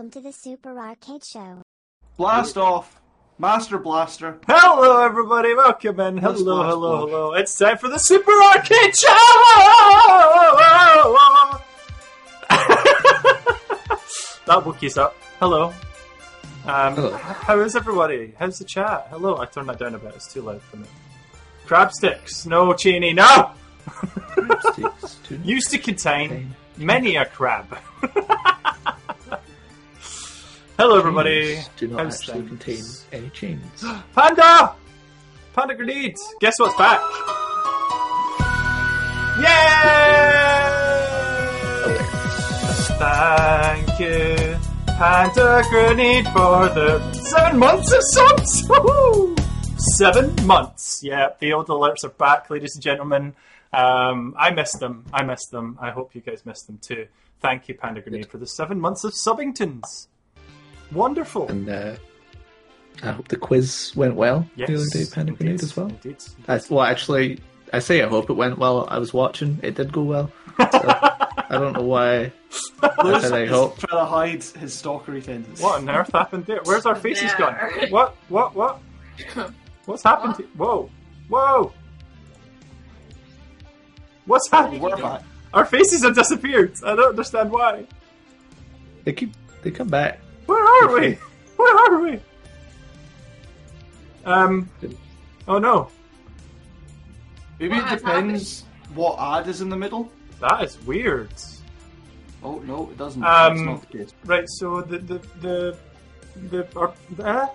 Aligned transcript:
Welcome 0.00 0.22
to 0.22 0.26
the 0.26 0.32
Super 0.32 0.78
R-CADE 0.78 1.24
Show. 1.26 1.62
Blast 2.16 2.56
off, 2.56 3.02
Master 3.38 3.76
Blaster. 3.76 4.38
Hello, 4.48 5.04
everybody. 5.04 5.54
Welcome 5.54 6.00
in. 6.00 6.16
Let's 6.16 6.38
Hello, 6.38 6.56
blast 6.56 6.70
hello, 6.70 6.94
off. 6.94 7.10
hello. 7.10 7.34
It's 7.34 7.58
time 7.58 7.76
for 7.76 7.90
the 7.90 7.98
Super 7.98 8.32
R-CADE 8.32 8.96
Show. 8.96 9.08
that 14.46 14.62
will 14.64 14.72
keys 14.72 14.96
up. 14.96 15.14
Hello. 15.38 15.74
Um, 16.64 16.94
Hello. 16.94 17.16
How 17.18 17.60
is 17.60 17.76
everybody? 17.76 18.32
How's 18.38 18.58
the 18.58 18.64
chat? 18.64 19.08
Hello. 19.10 19.36
I 19.36 19.44
turned 19.44 19.68
that 19.68 19.78
down 19.78 19.94
a 19.94 19.98
bit. 19.98 20.14
It's 20.14 20.32
too 20.32 20.40
loud 20.40 20.62
for 20.62 20.78
me. 20.78 20.86
Crab 21.66 21.92
sticks. 21.92 22.46
No, 22.46 22.72
Cheney. 22.72 23.12
No. 23.12 23.50
Sticks 24.72 25.18
Used 25.44 25.70
to 25.72 25.76
contain 25.76 26.28
contain 26.30 26.54
many 26.78 27.16
a 27.16 27.26
crab. 27.26 27.76
Hello, 30.80 30.96
everybody. 30.96 31.56
chains 31.56 31.68
Do 31.76 31.88
not 31.88 32.04
How's 32.04 32.20
actually 32.20 32.46
things? 32.46 33.04
contain 33.10 33.20
any 33.20 33.28
chains. 33.32 33.84
Panda! 34.14 34.74
Panda 35.52 35.74
Grenade! 35.74 36.16
Guess 36.40 36.54
what's 36.58 36.74
back? 36.78 36.98
Yay! 39.40 39.46
Thank 42.96 44.00
you, 44.00 44.56
Panda 44.86 45.62
Grenade, 45.68 46.24
for 46.28 46.70
the 46.70 47.12
seven 47.12 47.58
months 47.58 47.92
of 47.92 48.00
subs! 48.02 48.62
Woohoo! 48.66 49.38
Seven 49.98 50.34
months! 50.46 51.02
Yeah, 51.04 51.28
the 51.40 51.52
old 51.52 51.66
alerts 51.66 52.04
are 52.04 52.08
back, 52.08 52.48
ladies 52.48 52.74
and 52.74 52.82
gentlemen. 52.82 53.34
Um, 53.74 54.34
I 54.38 54.50
missed 54.50 54.80
them. 54.80 55.04
I 55.12 55.24
missed 55.24 55.50
them. 55.50 55.76
I 55.78 55.90
hope 55.90 56.14
you 56.14 56.22
guys 56.22 56.46
missed 56.46 56.66
them 56.68 56.78
too. 56.80 57.06
Thank 57.40 57.68
you, 57.68 57.74
Panda 57.74 58.00
Grenade, 58.00 58.30
for 58.30 58.38
the 58.38 58.46
seven 58.46 58.80
months 58.80 59.04
of 59.04 59.12
Subbingtons. 59.12 60.06
Wonderful. 60.92 61.48
And 61.48 61.68
uh, 61.68 61.96
I 63.02 63.12
hope 63.12 63.28
the 63.28 63.36
quiz 63.36 63.92
went 63.96 64.14
well 64.14 64.46
yes, 64.56 64.68
the 64.68 64.74
other 64.76 64.86
day, 64.86 65.04
Panda 65.12 65.32
indeed, 65.32 65.44
Grenade 65.44 65.62
as 65.62 65.76
well. 65.76 65.88
Indeed. 65.88 66.16
I, 66.48 66.60
well, 66.68 66.84
actually, 66.84 67.40
I 67.72 67.78
say 67.78 68.02
I 68.02 68.08
hope 68.08 68.28
it 68.30 68.34
went 68.34 68.58
well. 68.58 68.86
I 68.90 68.98
was 68.98 69.14
watching; 69.14 69.60
it 69.62 69.74
did 69.76 69.92
go 69.92 70.02
well. 70.02 70.32
So, 70.58 70.68
I 70.72 71.46
don't 71.58 71.72
know 71.72 71.82
why. 71.82 72.32
Lewis 73.04 73.22
said 73.22 73.32
I 73.32 73.42
is 73.42 73.50
hope. 73.50 73.78
trying 73.78 74.00
to 74.00 74.04
hide 74.04 74.42
his 74.42 74.74
stalkery 74.82 75.22
tendencies. 75.22 75.62
What 75.62 75.80
on 75.80 75.88
earth 75.88 76.10
happened 76.12 76.46
there? 76.46 76.60
Where's 76.64 76.86
our 76.86 76.96
faces 76.96 77.32
gone? 77.34 77.54
What? 77.90 78.16
What? 78.28 78.54
What? 78.54 78.80
What's 79.86 80.02
happened? 80.02 80.34
To- 80.36 80.42
Whoa! 80.56 80.90
Whoa! 81.28 81.72
What's 84.26 84.48
happened? 84.50 84.80
We're. 84.80 85.20
Our 85.52 85.64
faces 85.64 86.02
have 86.02 86.14
disappeared. 86.14 86.74
I 86.84 86.94
don't 86.94 87.10
understand 87.10 87.50
why. 87.50 87.86
They 89.04 89.12
keep 89.12 89.32
they 89.62 89.70
come 89.70 89.88
back. 89.88 90.20
Where 90.50 90.64
are 90.64 91.00
we? 91.00 91.12
Where 91.56 91.76
are 91.76 92.00
we? 92.02 92.20
Um. 94.24 94.68
Oh 95.46 95.58
no! 95.58 95.88
Maybe 97.58 97.74
What 97.74 97.78
it 97.78 97.84
has 97.88 98.00
depends 98.00 98.64
what 98.94 99.18
ad 99.20 99.48
is 99.48 99.60
in 99.60 99.68
the 99.68 99.76
middle. 99.76 100.10
That 100.40 100.64
is 100.64 100.78
weird. 100.84 101.32
Oh 102.42 102.58
no, 102.60 102.88
it 102.90 102.98
doesn't. 102.98 103.22
Um, 103.22 103.54
That's 103.56 103.60
not 103.66 103.90
the 103.90 103.98
case. 103.98 104.14
Right. 104.24 104.48
So 104.48 104.80
the 104.82 104.98
the 104.98 105.18
the 105.40 105.76
the 106.50 106.78
our, 106.78 106.92
uh, 107.22 107.46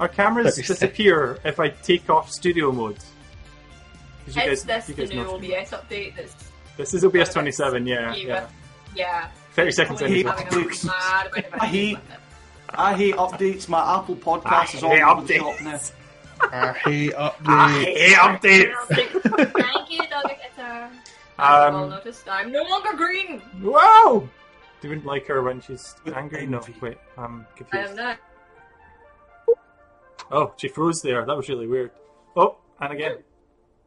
our 0.00 0.08
cameras 0.08 0.56
Thirty 0.56 0.66
disappear 0.68 1.38
if 1.44 1.60
I 1.60 1.68
take 1.68 2.08
off 2.08 2.30
studio 2.30 2.72
mode. 2.72 2.96
'Cause 4.24 4.36
you 4.36 4.42
It's 4.42 4.64
guys- 4.64 4.86
this 4.86 4.88
you 4.88 4.94
the 4.94 5.02
guys 5.02 5.10
new 5.10 5.24
know. 5.24 5.34
OBS 5.34 5.70
update 5.72 6.14
that's 6.16 6.34
This 6.76 6.94
is 6.94 7.04
OBS 7.04 7.32
27, 7.34 7.86
yeah. 7.86 8.14
Yeah. 8.14 8.24
yeah. 8.24 8.46
yeah. 8.94 9.28
30 9.54 9.70
seconds 9.72 10.00
in. 10.00 10.06
having 10.24 10.26
a 10.26 10.86
mad 10.86 11.26
amount 11.26 11.54
I 11.60 11.66
hate- 11.66 11.98
issues 11.98 11.98
with 11.98 12.10
it. 12.12 12.18
I 12.74 12.94
hate 12.94 13.14
updates. 13.16 13.68
My 13.68 13.98
Apple 13.98 14.16
Podcast 14.16 14.74
I 14.74 14.76
is 14.76 14.82
all 14.82 14.90
hate 14.90 15.02
over 15.02 15.22
the 15.26 15.34
updates. 15.34 15.92
shop 15.92 15.92
now. 16.42 16.48
I 16.52 16.72
hate 16.72 17.12
updates. 17.12 17.34
I 17.46 17.84
update. 18.16 18.64
hate 18.94 19.12
updates! 19.12 19.52
Thank 19.62 19.90
you, 19.90 19.98
Dog 20.08 20.24
Editor. 20.24 20.42
As 20.58 20.90
you 21.38 21.44
all 21.44 21.74
Um, 21.84 21.90
noticed, 21.90 22.28
I'm 22.28 22.50
no 22.52 22.62
longer 22.64 22.94
green. 22.96 23.40
Whoa! 23.62 24.28
Do 24.80 24.88
you 24.88 25.00
like 25.02 25.26
her 25.28 25.42
when 25.42 25.60
she's 25.60 25.94
angry? 26.14 26.46
No, 26.46 26.60
wait, 26.80 26.98
I'm 27.16 27.46
confused. 27.56 27.74
I 27.74 27.86
confused. 27.86 27.98
am 28.00 28.06
not. 28.06 28.18
Oh, 30.30 30.52
she 30.56 30.68
froze 30.68 31.02
there. 31.02 31.24
That 31.26 31.36
was 31.36 31.48
really 31.48 31.66
weird. 31.66 31.90
Oh, 32.36 32.56
and 32.80 32.92
again. 32.92 33.18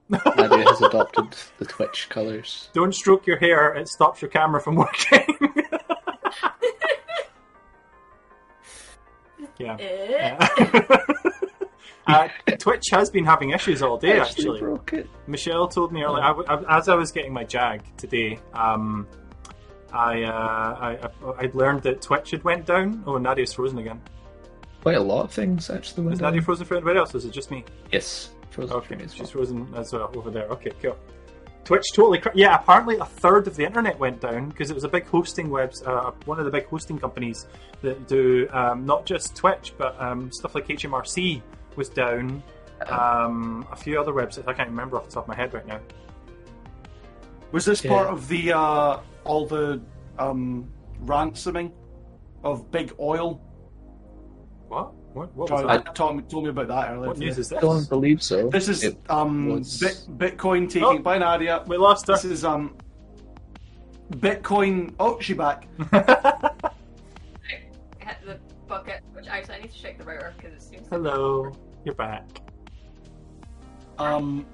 Nadia 0.07 0.63
has 0.65 0.81
adopted 0.83 1.35
the 1.57 1.65
Twitch 1.65 2.07
colours. 2.09 2.69
Don't 2.73 2.93
stroke 2.93 3.25
your 3.25 3.37
hair, 3.37 3.73
it 3.73 3.87
stops 3.89 4.21
your 4.21 4.29
camera 4.29 4.61
from 4.61 4.75
working. 4.75 5.24
Yeah. 9.57 9.77
Yeah. 9.79 10.97
uh, 12.07 12.27
Twitch 12.59 12.85
has 12.91 13.09
been 13.09 13.25
having 13.25 13.51
issues 13.51 13.81
all 13.81 13.97
day, 13.97 14.19
Actually 14.19 14.43
actually. 14.43 14.59
broke 14.59 14.93
it. 14.93 15.09
Michelle 15.27 15.67
told 15.67 15.91
me 15.91 16.03
earlier, 16.03 16.23
I 16.23 16.27
w 16.29 16.45
I- 16.47 16.77
as 16.77 16.87
I 16.89 16.95
was 16.95 17.11
getting 17.11 17.33
my 17.33 17.43
Jag 17.43 17.81
today, 17.97 18.39
um, 18.53 19.07
I, 19.93 20.23
uh, 20.23 20.31
I, 20.31 20.97
I 21.05 21.09
I'd 21.39 21.55
learned 21.55 21.81
that 21.83 22.01
Twitch 22.01 22.31
had 22.31 22.43
went 22.43 22.65
down. 22.65 23.03
Oh, 23.07 23.17
Nadia's 23.17 23.53
frozen 23.53 23.77
again. 23.79 24.01
Quite 24.81 24.95
a 24.95 24.99
lot 25.01 25.23
of 25.23 25.31
things 25.31 25.69
actually 25.69 26.03
went 26.03 26.15
Is 26.15 26.21
Nadia 26.21 26.41
frozen 26.41 26.65
for 26.65 26.75
anybody 26.75 26.99
else? 26.99 27.15
Or 27.15 27.17
is 27.17 27.25
it 27.25 27.31
just 27.31 27.49
me? 27.49 27.65
Yes, 27.91 28.29
frozen 28.51 28.75
Okay, 28.75 28.87
for 28.89 28.95
me 28.97 29.03
as 29.05 29.13
she's 29.13 29.21
well. 29.21 29.31
frozen 29.31 29.73
as 29.75 29.91
well 29.93 30.11
over 30.15 30.29
there. 30.29 30.43
Okay, 30.49 30.71
cool. 30.81 30.95
Twitch 31.65 31.83
totally. 31.93 32.19
Cr- 32.19 32.29
yeah, 32.35 32.55
apparently 32.55 32.97
a 32.97 33.05
third 33.05 33.47
of 33.47 33.55
the 33.55 33.65
internet 33.65 33.99
went 33.99 34.21
down 34.21 34.49
because 34.49 34.69
it 34.71 34.73
was 34.75 34.83
a 34.83 34.87
big 34.87 35.05
hosting 35.07 35.49
webs. 35.49 35.81
Uh, 35.83 36.11
one 36.25 36.39
of 36.39 36.45
the 36.45 36.51
big 36.51 36.67
hosting 36.67 36.97
companies 36.99 37.47
that 37.81 38.07
do 38.07 38.47
um, 38.53 38.85
not 38.85 39.05
just 39.05 39.35
Twitch 39.35 39.73
but 39.77 39.99
um, 39.99 40.31
stuff 40.31 40.53
like 40.55 40.67
HMRC 40.67 41.41
was 41.75 41.89
down. 41.89 42.41
Um, 42.87 43.67
a 43.71 43.75
few 43.75 43.99
other 43.99 44.11
websites 44.13 44.47
I 44.47 44.53
can't 44.53 44.69
remember 44.69 44.97
off 44.97 45.05
the 45.07 45.11
top 45.13 45.23
of 45.23 45.27
my 45.29 45.35
head 45.35 45.53
right 45.53 45.65
now. 45.65 45.79
Was 47.51 47.65
this 47.65 47.83
Yeah. 47.83 47.91
part 47.91 48.07
of 48.07 48.27
the 48.27 48.53
uh, 48.53 48.99
all 49.23 49.45
the 49.47 49.81
um, 50.19 50.69
ransoming 50.99 51.71
of 52.43 52.69
big 52.71 52.93
oil? 52.99 53.41
What? 55.15 55.33
What? 55.33 55.49
What 55.49 55.51
was 55.51 55.61
Charlie 55.61 55.77
that? 55.83 55.95
told 55.95 56.17
me, 56.17 56.23
told 56.23 56.43
me 56.43 56.49
about 56.49 56.67
that 56.67 56.91
earlier. 56.91 57.07
What 57.07 57.17
news 57.17 57.37
is 57.37 57.49
I 57.51 57.55
this? 57.55 57.61
don't 57.61 57.87
believe 57.89 58.21
so. 58.21 58.49
This 58.49 58.67
is 58.67 58.83
It 58.83 58.97
um, 59.09 59.47
was- 59.47 59.79
Bit, 59.79 60.05
Bitcoin 60.17 60.67
taking 60.69 60.83
Oh. 60.83 60.99
by 60.99 61.17
Nadia. 61.17 61.63
We 61.67 61.77
lost 61.77 62.07
her. 62.07 62.13
This 62.13 62.25
is 62.25 62.43
um, 62.43 62.75
Bitcoin. 64.11 64.93
Oh, 64.99 65.17
she 65.21 65.33
back. 65.33 65.67
I 65.93 66.51
hit 67.99 68.17
the 68.25 68.37
bucket, 68.67 69.03
which 69.13 69.27
actually 69.27 69.55
I 69.55 69.59
need 69.61 69.71
to 69.71 69.81
check 69.81 69.97
the 69.97 70.03
router 70.03 70.33
because 70.37 70.53
it 70.53 70.61
seems. 70.61 70.87
Hello, 70.89 71.51
you're 71.85 71.95
back. 71.95 72.25
Um, 73.97 74.45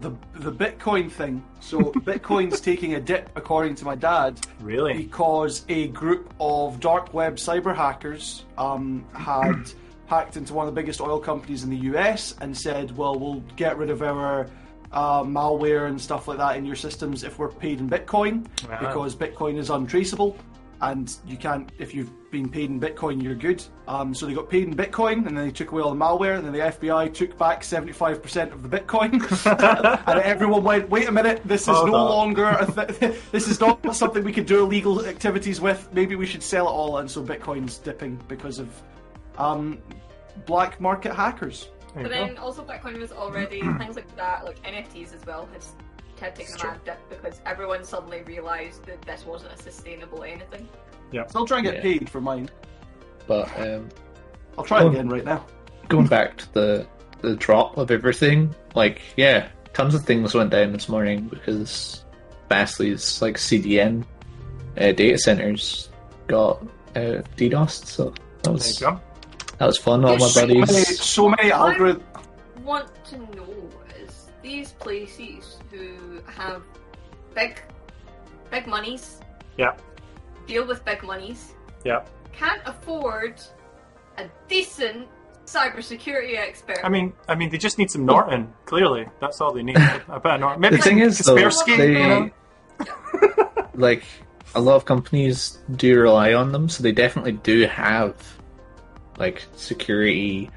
the 0.00 0.10
the 0.34 0.52
Bitcoin 0.52 1.10
thing. 1.10 1.42
So 1.60 1.78
Bitcoin's 2.10 2.60
taking 2.60 2.94
a 2.94 3.00
dip, 3.00 3.30
according 3.36 3.74
to 3.76 3.84
my 3.84 3.94
dad, 3.94 4.40
Really? 4.60 4.94
because 4.94 5.64
a 5.68 5.88
group 5.88 6.32
of 6.40 6.80
dark 6.80 7.14
web 7.14 7.36
cyber 7.36 7.74
hackers 7.74 8.44
um, 8.58 9.04
had 9.14 9.70
hacked 10.06 10.36
into 10.36 10.54
one 10.54 10.68
of 10.68 10.74
the 10.74 10.80
biggest 10.80 11.00
oil 11.00 11.18
companies 11.18 11.64
in 11.64 11.70
the 11.70 11.78
US 11.94 12.34
and 12.40 12.56
said, 12.56 12.96
"Well, 12.96 13.18
we'll 13.18 13.42
get 13.56 13.76
rid 13.78 13.90
of 13.90 14.02
our 14.02 14.48
uh, 14.92 15.22
malware 15.22 15.88
and 15.88 16.00
stuff 16.00 16.28
like 16.28 16.38
that 16.38 16.56
in 16.56 16.64
your 16.64 16.76
systems 16.76 17.24
if 17.24 17.38
we're 17.38 17.48
paid 17.48 17.80
in 17.80 17.88
Bitcoin, 17.90 18.46
Ah. 18.70 18.78
because 18.80 19.14
Bitcoin 19.16 19.56
is 19.56 19.70
untraceable." 19.70 20.36
And 20.82 21.14
you 21.26 21.36
can't, 21.38 21.70
if 21.78 21.94
you've 21.94 22.10
been 22.30 22.48
paid 22.50 22.68
in 22.68 22.78
Bitcoin, 22.78 23.22
you're 23.22 23.34
good. 23.34 23.64
Um, 23.88 24.14
so 24.14 24.26
they 24.26 24.34
got 24.34 24.50
paid 24.50 24.64
in 24.68 24.74
Bitcoin, 24.76 25.26
and 25.26 25.36
then 25.36 25.46
they 25.46 25.50
took 25.50 25.72
away 25.72 25.80
all 25.82 25.90
the 25.90 25.96
malware, 25.96 26.36
and 26.36 26.44
then 26.44 26.52
the 26.52 26.58
FBI 26.58 27.14
took 27.14 27.38
back 27.38 27.62
75% 27.62 28.52
of 28.52 28.62
the 28.68 28.68
Bitcoin. 28.78 29.12
and 30.06 30.18
everyone 30.20 30.62
went, 30.62 30.90
wait 30.90 31.08
a 31.08 31.12
minute, 31.12 31.40
this 31.46 31.62
is 31.62 31.68
Hold 31.68 31.90
no 31.90 32.04
up. 32.04 32.10
longer, 32.10 32.44
a 32.44 32.66
th- 32.92 33.18
this 33.32 33.48
is 33.48 33.58
not 33.58 33.96
something 33.96 34.22
we 34.22 34.32
could 34.32 34.46
do 34.46 34.62
illegal 34.64 35.04
activities 35.06 35.60
with. 35.60 35.88
Maybe 35.92 36.14
we 36.14 36.26
should 36.26 36.42
sell 36.42 36.66
it 36.66 36.72
all. 36.72 36.98
And 36.98 37.10
so 37.10 37.22
Bitcoin's 37.22 37.78
dipping 37.78 38.20
because 38.28 38.58
of 38.58 38.68
um, 39.38 39.78
black 40.44 40.78
market 40.80 41.14
hackers. 41.14 41.70
There 41.94 42.02
But 42.02 42.12
you 42.12 42.18
go. 42.18 42.26
then 42.26 42.36
also 42.36 42.62
Bitcoin 42.62 42.98
was 43.00 43.12
already 43.12 43.60
things 43.78 43.96
like 43.96 44.14
that, 44.16 44.44
like 44.44 44.62
NFTs 44.62 45.14
as 45.14 45.24
well, 45.24 45.48
had 45.52 45.62
had 46.20 46.34
taken 46.34 46.54
It's 46.54 46.62
a 46.62 46.66
mad 46.66 46.84
dip 46.84 47.08
because 47.08 47.40
everyone 47.46 47.84
suddenly 47.84 48.22
realised 48.22 48.84
that 48.86 49.00
this 49.02 49.24
wasn't 49.26 49.52
a 49.52 49.62
sustainable 49.62 50.22
anything. 50.24 50.68
Yeah. 51.12 51.26
So 51.28 51.40
I'll 51.40 51.46
try 51.46 51.58
and 51.58 51.66
get 51.66 51.76
Yeah. 51.76 51.82
paid 51.82 52.10
for 52.10 52.20
mine. 52.20 52.48
But 53.26 53.48
um, 53.60 53.88
I'll 54.58 54.64
try 54.64 54.82
Oh. 54.82 54.88
again 54.90 55.08
right 55.08 55.24
now. 55.24 55.44
going 55.88 56.06
back 56.06 56.36
to 56.38 56.52
the 56.54 56.86
the 57.22 57.34
drop 57.36 57.76
of 57.78 57.90
everything, 57.90 58.54
like 58.74 59.00
yeah, 59.16 59.48
tons 59.72 59.94
of 59.94 60.04
things 60.04 60.34
went 60.34 60.50
down 60.50 60.72
this 60.72 60.88
morning 60.88 61.28
because 61.28 62.04
Fastly's 62.48 63.20
like 63.22 63.36
CDN 63.36 64.04
uh, 64.78 64.92
data 64.92 65.18
centers 65.18 65.88
got 66.26 66.62
uh, 66.94 67.22
DDoSed. 67.36 67.86
So 67.86 68.04
that 68.10 68.42
There 68.42 68.52
was 68.52 68.78
go. 68.78 69.00
that 69.58 69.66
was 69.66 69.78
fun. 69.78 70.04
All 70.04 70.18
my 70.18 70.26
So 70.28 70.46
many, 70.46 70.60
buddies. 70.60 71.00
so 71.00 71.28
many 71.28 71.50
algorithms. 71.50 72.02
want 72.62 72.88
to 73.06 73.18
know 73.18 73.44
is 73.44 73.55
these 74.46 74.72
places 74.72 75.58
who 75.70 76.20
have 76.26 76.62
big, 77.34 77.60
big 78.50 78.66
monies 78.66 79.20
Yeah. 79.58 79.74
deal 80.46 80.64
with 80.66 80.84
big 80.84 81.02
monies. 81.02 81.52
Yeah. 81.84 82.02
can't 82.32 82.60
afford 82.66 83.40
a 84.18 84.24
decent 84.46 85.08
cybersecurity 85.46 86.36
expert. 86.36 86.78
I 86.84 86.88
mean, 86.88 87.12
I 87.28 87.34
mean, 87.34 87.48
they 87.50 87.58
just 87.58 87.78
need 87.78 87.90
some 87.90 88.04
Norton. 88.04 88.52
Clearly, 88.66 89.08
that's 89.20 89.40
all 89.40 89.52
they 89.52 89.62
need. 89.62 89.76
A 89.76 90.20
bit 90.20 90.32
of 90.34 90.40
Norton. 90.40 90.60
Maybe 90.60 90.76
The 90.76 90.82
thing 90.82 90.98
is, 90.98 91.18
though, 91.18 91.34
Kaspersky, 91.36 91.76
they 91.78 91.92
you 91.92 91.98
know? 91.98 92.30
like 93.74 94.02
a 94.54 94.60
lot 94.60 94.76
of 94.76 94.84
companies 94.84 95.58
do 95.76 95.98
rely 95.98 96.34
on 96.34 96.52
them, 96.52 96.68
so 96.68 96.82
they 96.82 96.92
definitely 96.92 97.32
do 97.32 97.66
have 97.66 98.14
like 99.18 99.44
security 99.56 100.50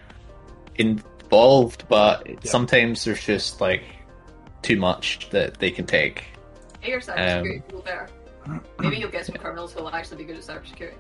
involved, 1.32 1.86
but 1.88 2.28
sometimes 2.46 3.04
there's 3.04 3.24
just 3.24 3.62
like 3.62 3.84
too 4.62 4.78
much 4.78 5.30
that 5.30 5.60
they 5.60 5.72
can 5.72 5.86
take. 5.86 6.26
Get 6.82 6.90
your 6.90 7.00
cybersecurity 7.02 7.40
Um, 7.40 7.62
people 7.64 7.82
there. 7.82 8.10
Maybe 8.80 8.98
you'll 8.98 9.12
get 9.12 9.26
some 9.26 9.36
criminals 9.36 9.74
who 9.74 9.84
will 9.84 9.92
actually 9.92 10.18
be 10.18 10.24
good 10.26 10.38
at 10.38 10.44
cybersecurity. 10.44 10.96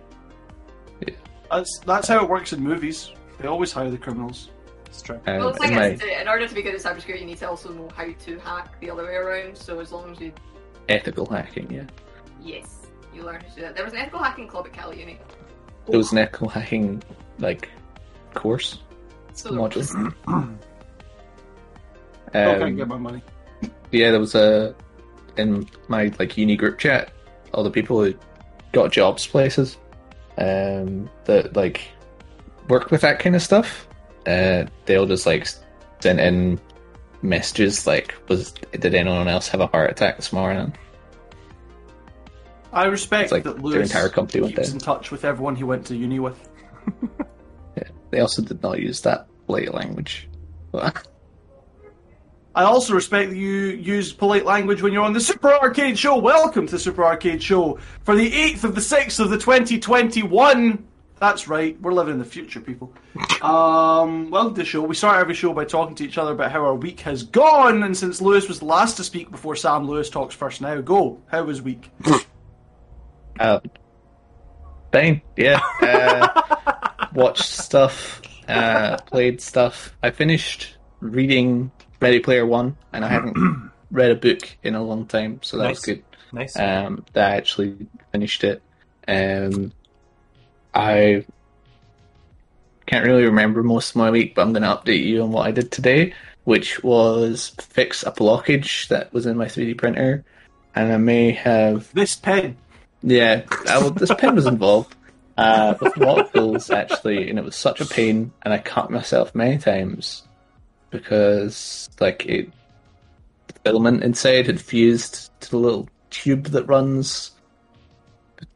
That's 1.49 1.79
that's 1.79 2.07
how 2.07 2.23
it 2.23 2.29
works 2.29 2.53
in 2.53 2.61
movies. 2.61 3.11
They 3.39 3.47
always 3.47 3.71
hire 3.71 3.89
the 3.89 3.97
criminals. 3.97 4.49
It's 4.85 5.01
true. 5.01 5.19
Um, 5.25 5.37
well, 5.37 5.49
it's 5.49 5.59
like 5.59 5.71
in 5.71 5.75
my 5.75 5.95
said, 5.95 6.21
in 6.21 6.27
order 6.27 6.47
to 6.47 6.53
be 6.53 6.61
good 6.61 6.75
at 6.75 6.81
cybersecurity, 6.81 7.21
you 7.21 7.25
need 7.25 7.39
to 7.39 7.49
also 7.49 7.71
know 7.73 7.89
how 7.95 8.05
to 8.05 8.39
hack 8.39 8.79
the 8.79 8.91
other 8.91 9.03
way 9.05 9.15
around. 9.15 9.57
So 9.57 9.79
as 9.79 9.91
long 9.91 10.11
as 10.11 10.19
you, 10.19 10.31
ethical 10.89 11.25
hacking, 11.25 11.71
yeah, 11.71 11.85
yes, 12.39 12.87
you 13.15 13.23
learn 13.23 13.41
how 13.41 13.47
to 13.47 13.55
do 13.55 13.61
that. 13.61 13.75
There 13.75 13.83
was 13.83 13.93
an 13.93 13.99
ethical 13.99 14.19
hacking 14.19 14.47
club 14.47 14.67
at 14.67 14.73
Cal 14.73 14.93
Uni. 14.93 15.17
there 15.87 15.97
was 15.97 16.11
an 16.11 16.19
ethical 16.19 16.49
hacking 16.49 17.01
like 17.39 17.69
course 18.35 18.79
So 19.41 19.49
there 19.51 19.59
was. 19.61 19.71
module. 19.71 19.85
Still 19.85 20.11
can't 22.33 22.61
Um, 22.63 22.75
get 22.75 22.87
my 22.87 22.97
money. 22.97 23.21
yeah, 23.91 24.11
there 24.11 24.19
was 24.19 24.35
a 24.35 24.75
in 25.37 25.67
my 25.87 26.11
like 26.19 26.37
uni 26.37 26.55
group 26.55 26.77
chat, 26.77 27.11
all 27.53 27.63
the 27.63 27.71
people 27.71 28.03
who 28.03 28.13
got 28.73 28.91
jobs 28.91 29.25
places, 29.25 29.77
um, 30.37 31.09
that 31.25 31.55
like 31.55 31.81
work 32.67 32.91
with 32.91 33.01
that 33.01 33.19
kind 33.19 33.35
of 33.35 33.41
stuff. 33.41 33.87
Uh, 34.27 34.65
they 34.85 34.95
all 34.95 35.05
just 35.07 35.25
like 35.25 35.47
sent 36.01 36.19
in 36.19 36.59
messages 37.21 37.87
like, 37.87 38.13
"Was 38.27 38.51
did 38.71 38.93
anyone 38.93 39.27
else 39.27 39.47
have 39.47 39.61
a 39.61 39.67
heart 39.67 39.89
attack 39.89 40.17
this 40.17 40.31
morning?" 40.33 40.75
I 42.71 42.85
respect 42.85 43.23
It's 43.23 43.31
like 43.31 43.43
that 43.45 43.63
their 43.63 43.81
entire 43.81 44.09
company 44.09 44.41
went 44.41 44.55
keeps 44.55 44.67
down. 44.67 44.75
in 44.75 44.79
touch 44.81 45.09
with 45.09 45.25
everyone 45.25 45.55
he 45.55 45.63
went 45.63 45.87
to 45.87 45.95
uni 45.95 46.19
with. 46.19 46.47
They 48.11 48.19
also 48.19 48.41
did 48.41 48.61
not 48.61 48.79
use 48.79 49.01
that 49.01 49.27
polite 49.45 49.73
language. 49.73 50.27
I 50.73 52.63
also 52.63 52.93
respect 52.93 53.29
that 53.29 53.37
you 53.37 53.49
use 53.49 54.11
polite 54.11 54.45
language 54.45 54.81
when 54.81 54.91
you're 54.91 55.03
on 55.03 55.13
the 55.13 55.21
Super 55.21 55.49
R-CADE 55.53 55.97
Show. 55.97 56.17
Welcome 56.17 56.65
to 56.65 56.71
the 56.73 56.79
Super 56.79 57.03
R-CADE 57.03 57.41
Show 57.41 57.79
for 58.03 58.15
the 58.15 58.29
8th 58.31 58.63
of 58.63 58.75
the 58.75 58.81
6th 58.81 59.19
of 59.19 59.29
the 59.29 59.37
2021. 59.37 60.87
That's 61.19 61.47
right, 61.47 61.79
we're 61.81 61.93
living 61.93 62.13
in 62.13 62.19
the 62.19 62.25
future, 62.25 62.59
people. 62.59 62.93
Um, 63.41 64.29
welcome 64.31 64.53
to 64.55 64.61
the 64.61 64.65
show. 64.65 64.81
We 64.81 64.95
start 64.95 65.17
every 65.17 65.33
show 65.33 65.53
by 65.53 65.63
talking 65.63 65.95
to 65.95 66.03
each 66.03 66.17
other 66.17 66.33
about 66.33 66.51
how 66.51 66.59
our 66.65 66.75
week 66.75 66.99
has 67.01 67.23
gone, 67.23 67.83
and 67.83 67.95
since 67.95 68.21
Lewis 68.21 68.49
was 68.49 68.59
the 68.59 68.65
last 68.65 68.97
to 68.97 69.03
speak 69.05 69.31
before 69.31 69.55
Sam 69.55 69.87
Lewis 69.87 70.09
talks 70.09 70.35
first 70.35 70.59
now, 70.59 70.81
go. 70.81 71.21
How 71.27 71.43
was 71.43 71.61
week? 71.61 71.89
uh, 73.39 73.61
fine, 74.91 75.21
yeah. 75.37 75.61
Uh, 75.81 76.88
watched 77.13 77.43
stuff, 77.45 78.21
uh, 78.47 78.97
played 79.05 79.41
stuff. 79.41 79.95
I 80.03 80.11
finished 80.11 80.75
reading 80.99 81.71
Ready 82.01 82.19
Player 82.19 82.45
One, 82.45 82.77
and 82.93 83.03
I 83.05 83.09
haven't 83.09 83.71
read 83.91 84.11
a 84.11 84.15
book 84.15 84.57
in 84.63 84.75
a 84.75 84.83
long 84.83 85.05
time, 85.05 85.39
so 85.41 85.57
that 85.57 85.69
was 85.69 85.79
good. 85.79 86.03
Nice. 86.31 86.57
Um, 86.57 87.05
that 87.13 87.31
I 87.31 87.35
actually 87.37 87.87
finished 88.11 88.43
it. 88.43 88.61
Um, 89.07 89.71
I 90.73 91.25
can't 92.85 93.05
really 93.05 93.25
remember 93.25 93.63
most 93.63 93.91
of 93.91 93.95
my 93.95 94.11
week, 94.11 94.35
but 94.35 94.41
I'm 94.43 94.53
going 94.53 94.63
to 94.63 94.69
update 94.69 95.03
you 95.03 95.23
on 95.23 95.31
what 95.31 95.47
I 95.47 95.51
did 95.51 95.71
today, 95.71 96.13
which 96.43 96.83
was 96.83 97.49
fix 97.59 98.03
a 98.03 98.11
blockage 98.11 98.87
that 98.89 99.11
was 99.13 99.25
in 99.25 99.37
my 99.37 99.45
3D 99.45 99.77
printer, 99.77 100.23
and 100.75 100.91
I 100.91 100.97
may 100.97 101.31
have 101.31 101.91
This 101.93 102.15
pen. 102.15 102.57
yeah, 103.01 103.43
uh, 103.49 103.79
well, 103.81 103.91
this 103.91 104.13
pen 104.17 104.35
was 104.35 104.45
involved 104.45 104.95
uh, 105.39 105.75
with 105.79 105.95
molecules 105.97 106.69
actually, 106.69 107.29
and 107.29 107.39
it 107.39 107.45
was 107.45 107.55
such 107.55 107.79
a 107.79 107.85
pain, 107.85 108.33
and 108.43 108.53
I 108.53 108.57
cut 108.57 108.91
myself 108.91 109.33
many 109.33 109.57
times 109.57 110.23
because 110.89 111.89
like 111.99 112.25
it, 112.25 112.51
the 113.47 113.53
filament 113.63 114.03
inside 114.03 114.47
had 114.47 114.59
fused 114.59 115.31
to 115.41 115.51
the 115.51 115.57
little 115.57 115.87
tube 116.09 116.47
that 116.47 116.65
runs, 116.65 117.31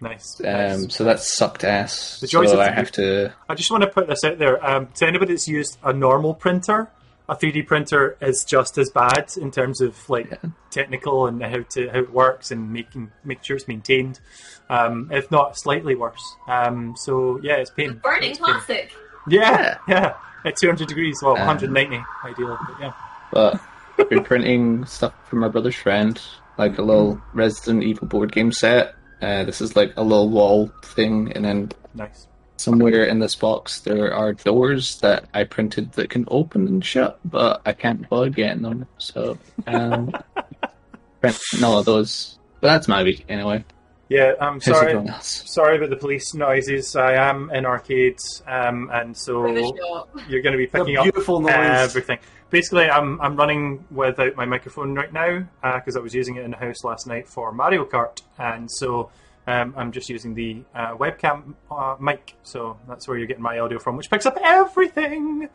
nice. 0.02 0.42
um, 0.42 0.46
nice. 0.46 0.94
so 0.94 1.06
that 1.06 1.22
sucked 1.22 1.64
ass. 1.64 2.20
The 2.20 2.28
joys 2.28 2.50
so 2.50 2.56
of 2.56 2.60
I 2.60 2.70
have 2.70 2.92
to. 2.94 3.34
I 3.48 3.56
just 3.56 3.72
want 3.72 3.84
to 3.84 3.90
put 3.90 4.08
this 4.08 4.26
out 4.26 4.38
there. 4.38 4.64
Um, 4.66 4.90
to 4.96 5.08
anybody 5.08 5.34
that's 5.34 5.48
used 5.48 5.78
a 5.84 5.94
normal 5.94 6.34
printer, 6.34 6.92
a 7.30 7.36
3D 7.36 7.66
printer 7.68 8.18
is 8.22 8.44
just 8.44 8.78
as 8.78 8.90
bad 8.90 9.32
in 9.38 9.50
terms 9.52 9.80
of 9.82 10.10
like 10.10 10.40
technical 10.72 11.28
and 11.28 11.42
how 11.42 11.62
to 11.72 11.90
how 11.90 12.00
it 12.00 12.12
works 12.14 12.52
and 12.52 12.72
making 12.74 13.12
make 13.24 13.44
sure 13.44 13.56
it's 13.56 13.68
maintained, 13.68 14.20
um, 14.70 15.10
if 15.12 15.32
not 15.32 15.58
slightly 15.58 15.96
worse. 15.96 16.36
Um, 16.48 16.96
so 16.98 17.40
yeah, 17.42 17.56
it's 17.56 17.72
pain. 17.72 18.00
Burning 18.04 18.32
It's 18.32 18.40
pain. 18.40 18.46
plastic. 18.48 18.94
Yeah, 19.28 19.78
yeah. 19.88 20.16
At 20.46 20.58
200 20.58 20.88
degrees, 20.88 21.18
well, 21.24 21.38
Um, 21.38 21.48
190 21.48 22.04
ideally. 22.26 22.58
But 22.68 22.76
yeah, 22.82 22.92
But 23.32 23.62
I've 23.98 24.10
been 24.10 24.24
printing 24.26 24.84
stuff 24.86 25.14
for 25.30 25.38
my 25.38 25.48
brother's 25.48 25.76
friend, 25.76 26.22
like 26.58 26.78
a 26.78 26.82
little 26.82 27.22
Resident 27.34 27.84
Evil 27.84 28.08
board 28.08 28.34
game 28.34 28.52
set. 28.52 28.96
Uh, 29.22 29.46
this 29.46 29.62
is 29.62 29.78
like 29.78 29.94
a 29.96 30.04
little 30.04 30.30
wall 30.30 30.70
thing, 30.84 31.32
and 31.34 31.46
then 31.46 31.72
nice. 31.94 32.28
Somewhere 32.64 33.04
in 33.04 33.20
this 33.20 33.36
box 33.36 33.82
there 33.82 34.14
are 34.14 34.34
doors 34.34 34.98
that 35.00 35.26
I 35.34 35.44
printed 35.44 35.92
that 35.94 36.10
can 36.10 36.26
open 36.30 36.68
and 36.68 36.84
shut, 36.84 37.20
but 37.26 37.62
I 37.66 37.74
can't 37.74 38.08
bother 38.10 38.30
getting 38.30 38.62
them. 38.64 38.88
So, 38.98 39.38
um, 39.68 40.14
print 41.22 41.40
none 41.60 41.78
of 41.78 41.86
those. 41.86 42.38
But 42.62 42.68
that's 42.70 42.88
my 42.88 43.04
week 43.04 43.26
anyway. 43.28 43.66
Yeah, 44.10 44.34
I'm 44.40 44.54
How's 44.62 44.66
sorry. 44.66 45.08
Sorry 45.22 45.78
about 45.78 45.90
the 45.90 45.96
police 45.96 46.34
noises. 46.34 46.96
I 46.96 47.14
am 47.14 47.50
in 47.52 47.66
arcades, 47.66 48.44
um, 48.48 48.90
and 48.94 49.18
so 49.18 49.46
In 49.48 49.56
the 49.56 49.64
shop. 49.64 50.10
you're 50.30 50.42
going 50.42 50.52
to 50.54 50.58
be 50.58 50.68
picking 50.68 50.98
up 50.98 51.04
beautiful 51.04 51.40
noise. 51.40 51.52
everything. 51.52 52.20
Basically, 52.50 52.90
I'm 52.90 53.20
I'm 53.22 53.36
running 53.36 53.84
without 53.90 54.36
my 54.36 54.46
microphone 54.46 54.94
right 54.94 55.12
now 55.12 55.48
because 55.64 55.96
I 55.96 56.00
was 56.00 56.14
using 56.14 56.36
it 56.36 56.44
in 56.44 56.52
the 56.52 56.58
house 56.58 56.84
last 56.84 57.08
night 57.08 57.28
for 57.28 57.52
Mario 57.52 57.86
Kart, 57.86 58.22
and 58.38 58.70
so 58.70 59.10
um, 59.48 59.74
I'm 59.78 59.92
just 59.92 60.10
using 60.10 60.34
the 60.34 60.62
uh, 60.76 60.96
webcam 60.96 61.54
uh, 61.72 61.96
mic. 62.00 62.36
So 62.44 62.78
that's 62.88 63.08
where 63.08 63.18
you're 63.18 63.28
getting 63.28 63.44
my 63.44 63.60
audio 63.60 63.80
from, 63.80 63.98
which 63.98 64.10
picks 64.10 64.26
up 64.26 64.38
everything. 64.44 65.50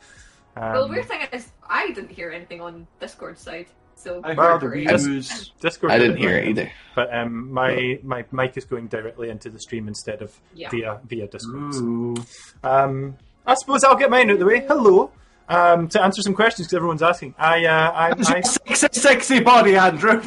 Um, 0.57 0.73
Well, 0.73 0.87
the 0.89 0.93
weird 0.95 1.07
thing 1.07 1.21
is, 1.33 1.49
I 1.69 1.89
didn't 1.93 2.11
hear 2.11 2.31
anything 2.31 2.61
on 2.61 2.87
Discord 3.01 3.39
side. 3.39 3.67
So 3.95 4.21
I 4.23 4.35
Well, 4.35 4.59
heard 4.59 4.71
the 4.73 5.51
Discord. 5.61 5.93
I 5.93 5.99
didn't 5.99 6.19
hear 6.19 6.37
it 6.39 6.49
either. 6.49 6.71
But 6.95 7.13
um, 7.15 7.51
my 7.53 7.99
my 8.05 8.25
mic 8.31 8.57
is 8.57 8.65
going 8.65 8.87
directly 8.89 9.29
into 9.31 9.51
the 9.51 9.59
stream 9.59 9.89
instead 9.89 10.23
of 10.23 10.39
Yeah. 10.55 10.71
via 10.71 11.01
via 11.05 11.27
Discord. 11.27 11.75
so- 11.75 12.15
Um, 12.63 13.17
I 13.47 13.55
suppose 13.55 13.83
I'll 13.83 13.97
get 13.97 14.11
mine 14.11 14.29
out 14.31 14.35
of 14.35 14.39
the 14.41 14.45
way. 14.47 14.61
Hello. 14.61 15.11
Um, 15.49 15.89
to 15.89 16.03
answer 16.03 16.21
some 16.21 16.35
questions 16.35 16.67
because 16.69 16.77
everyone's 16.77 17.03
asking. 17.03 17.35
I, 17.39 17.65
uh, 17.65 17.93
I, 17.95 18.09
How's 18.11 18.31
I, 18.31 18.41
sexy, 18.43 19.01
sexy 19.01 19.41
body, 19.41 19.77
Andrew. 19.77 20.21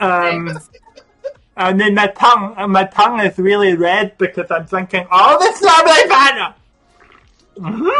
Um, 0.00 0.58
and 1.60 1.78
then 1.78 1.94
my 1.94 2.06
tongue, 2.06 2.54
my 2.70 2.84
tongue 2.84 3.20
is 3.20 3.38
really 3.38 3.74
red 3.74 4.16
because 4.16 4.50
I'm 4.50 4.64
drinking 4.64 5.06
all 5.10 5.38
the 5.38 5.52
strawberry 5.52 6.08
fanta. 6.08 6.54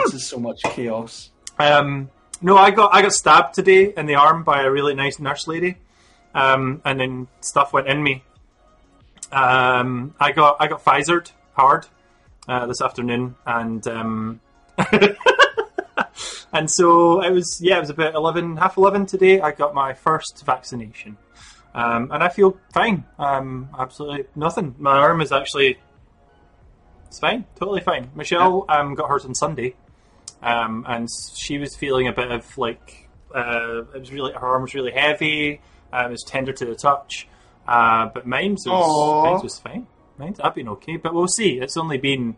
This 0.04 0.14
is 0.14 0.26
so 0.26 0.38
much 0.38 0.62
chaos. 0.62 1.30
Um, 1.58 2.08
no, 2.40 2.56
I 2.56 2.70
got 2.70 2.94
I 2.94 3.02
got 3.02 3.12
stabbed 3.12 3.54
today 3.54 3.92
in 3.94 4.06
the 4.06 4.14
arm 4.14 4.44
by 4.44 4.62
a 4.62 4.70
really 4.70 4.94
nice 4.94 5.18
nurse 5.18 5.46
lady, 5.46 5.76
um, 6.34 6.80
and 6.86 6.98
then 6.98 7.28
stuff 7.42 7.74
went 7.74 7.86
in 7.86 8.02
me. 8.02 8.24
Um, 9.30 10.14
I 10.18 10.32
got 10.32 10.56
I 10.58 10.66
got 10.66 10.82
Pfizered 10.82 11.30
hard 11.52 11.86
uh, 12.48 12.64
this 12.66 12.80
afternoon, 12.80 13.36
and 13.44 13.86
um, 13.86 14.40
and 16.52 16.70
so 16.70 17.20
it 17.20 17.30
was 17.30 17.60
yeah 17.60 17.76
it 17.76 17.80
was 17.80 17.90
about 17.90 18.14
eleven 18.14 18.56
half 18.56 18.78
eleven 18.78 19.04
today. 19.04 19.42
I 19.42 19.50
got 19.52 19.74
my 19.74 19.92
first 19.92 20.42
vaccination, 20.46 21.18
um, 21.74 22.10
and 22.12 22.22
I 22.22 22.28
feel 22.28 22.58
fine. 22.74 23.04
Um, 23.18 23.68
absolutely 23.78 24.26
nothing. 24.34 24.74
My 24.78 24.96
arm 24.98 25.20
is 25.20 25.32
actually 25.32 25.78
it's 27.06 27.18
fine, 27.18 27.44
totally 27.56 27.80
fine. 27.80 28.10
Michelle 28.14 28.64
um, 28.68 28.94
got 28.94 29.08
hers 29.08 29.24
on 29.24 29.34
Sunday 29.34 29.74
um, 30.42 30.84
and 30.88 31.08
she 31.34 31.58
was 31.58 31.74
feeling 31.76 32.06
a 32.08 32.12
bit 32.12 32.30
of 32.30 32.56
like 32.58 33.08
uh, 33.34 33.82
it 33.94 34.00
was 34.00 34.12
really 34.12 34.32
her 34.32 34.46
arm 34.46 34.62
was 34.62 34.74
really 34.74 34.92
heavy. 34.92 35.60
Uh, 35.92 36.04
it 36.06 36.10
was 36.10 36.22
tender 36.24 36.52
to 36.52 36.64
the 36.64 36.74
touch, 36.76 37.26
uh, 37.66 38.06
but 38.14 38.26
mine's 38.26 38.64
was 38.66 38.74
Aw. 38.74 39.24
mine 39.32 39.42
was 39.42 39.58
fine. 39.58 39.86
Mine's 40.18 40.38
I've 40.40 40.54
been 40.54 40.68
okay, 40.68 40.96
but 40.96 41.14
we'll 41.14 41.26
see. 41.28 41.58
It's 41.60 41.76
only 41.76 41.98
been 41.98 42.36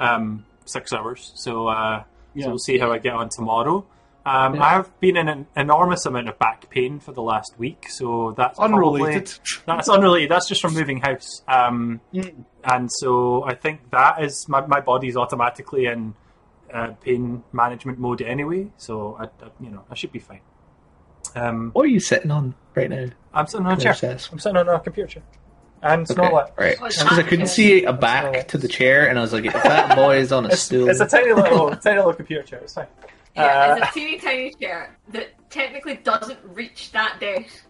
um, 0.00 0.46
six 0.64 0.92
hours, 0.92 1.32
so 1.34 1.68
uh, 1.68 2.04
Yeah. 2.34 2.44
so 2.44 2.48
we'll 2.50 2.58
see 2.58 2.78
how 2.78 2.92
I 2.92 2.98
get 2.98 3.12
on 3.14 3.28
tomorrow. 3.28 3.84
Um, 4.26 4.60
I 4.62 4.70
have 4.70 4.98
been 5.00 5.18
in 5.18 5.28
an 5.28 5.46
enormous 5.54 6.06
amount 6.06 6.30
of 6.30 6.38
back 6.38 6.70
pain 6.70 6.98
for 6.98 7.12
the 7.12 7.20
last 7.20 7.54
week, 7.58 7.86
so 7.90 8.32
that's 8.36 8.58
Unrelated. 8.58 9.26
Probably, 9.44 9.62
that's 9.66 9.88
unrelated. 9.90 10.30
That's 10.30 10.48
just 10.48 10.62
from 10.62 10.72
moving 10.74 11.00
house. 11.02 11.42
Um, 11.46 12.00
And 12.64 12.90
so 12.90 13.44
I 13.44 13.54
think 13.54 13.90
that 13.90 14.22
is 14.22 14.48
my 14.48 14.64
my 14.66 14.80
body's 14.80 15.14
automatically 15.18 15.84
in 15.84 16.14
uh, 16.72 16.92
pain 17.02 17.44
management 17.52 17.98
mode 17.98 18.22
anyway. 18.22 18.68
So 18.78 19.16
I, 19.20 19.24
I, 19.24 19.50
you 19.60 19.70
know, 19.70 19.84
I 19.90 19.94
should 19.94 20.10
be 20.12 20.18
fine. 20.20 20.40
Um, 21.34 21.70
What 21.74 21.84
are 21.84 21.88
you 21.88 22.00
sitting 22.00 22.30
on 22.30 22.54
right 22.74 22.88
now? 22.88 23.08
I'm 23.34 23.46
sitting 23.46 23.66
on 23.66 23.74
a 23.74 23.80
chair. 23.80 23.92
Obsessed. 23.92 24.32
I'm 24.32 24.38
sitting 24.38 24.56
on 24.56 24.68
a 24.68 24.80
computer 24.80 25.06
chair. 25.08 25.22
And 25.82 26.10
Okay, 26.10 26.14
Snorlax. 26.18 26.56
right. 26.56 26.78
Because 26.80 27.18
I 27.18 27.22
couldn't 27.24 27.48
see 27.48 27.84
a 27.84 27.92
back 27.92 28.48
to 28.48 28.56
the 28.56 28.68
chair, 28.68 29.06
and 29.10 29.18
I 29.18 29.20
was 29.20 29.34
like, 29.34 29.44
if 29.44 29.52
that 29.52 29.94
boy 29.94 30.16
is 30.16 30.32
on 30.32 30.46
a 30.46 30.48
It's, 30.48 30.62
stool. 30.62 30.88
it's 30.88 31.00
a 31.00 31.06
tiny 31.06 31.32
little, 31.34 31.76
tiny 31.76 31.98
little 31.98 32.14
computer 32.14 32.42
chair. 32.42 32.60
It's 32.60 32.72
fine. 32.72 32.86
Yeah, 33.36 33.42
Uh, 33.72 33.76
it's 33.76 33.90
a 33.90 33.92
teeny 33.94 34.18
tiny 34.18 34.52
chair 34.60 34.96
that 35.08 35.28
technically 35.50 35.96
doesn't 35.96 36.38
reach 36.44 36.92
that 36.92 37.18
desk. 37.20 37.64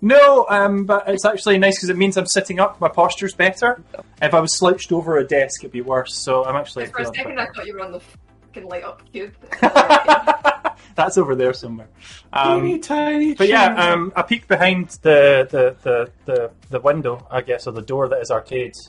No, 0.00 0.46
um, 0.48 0.84
but 0.86 1.08
it's 1.08 1.24
actually 1.24 1.58
nice 1.58 1.76
because 1.78 1.90
it 1.90 1.96
means 1.96 2.16
I'm 2.16 2.26
sitting 2.26 2.58
up. 2.60 2.80
My 2.80 2.88
posture's 2.88 3.34
better. 3.34 3.82
If 4.22 4.32
I 4.34 4.40
was 4.40 4.56
slouched 4.58 4.92
over 4.92 5.18
a 5.18 5.26
desk, 5.26 5.62
it'd 5.62 5.72
be 5.72 5.82
worse. 5.82 6.14
So 6.16 6.44
I'm 6.44 6.56
actually. 6.56 6.86
For 6.86 7.02
a 7.02 7.06
second, 7.06 7.34
quite 7.34 7.38
I 7.38 7.46
thought 7.52 7.66
you 7.66 7.74
were 7.74 7.84
on 7.84 7.92
the 7.92 8.00
fucking 8.00 8.68
light 8.68 8.84
up 8.84 9.02
cube. 9.12 9.34
That's 10.96 11.16
over 11.18 11.34
there 11.34 11.52
somewhere. 11.52 11.88
Teeny 12.34 12.74
Um, 12.74 12.80
tiny. 12.80 13.34
but 13.34 13.48
yeah, 13.48 13.74
um, 13.92 14.12
I 14.16 14.22
peek 14.22 14.48
behind 14.48 14.88
the, 15.02 15.46
the, 15.50 15.76
the, 15.82 16.10
the, 16.26 16.50
the 16.68 16.80
window, 16.80 17.26
I 17.30 17.40
guess, 17.42 17.66
or 17.66 17.72
the 17.72 17.82
door 17.82 18.08
that 18.08 18.20
is 18.20 18.30
arcades. 18.30 18.88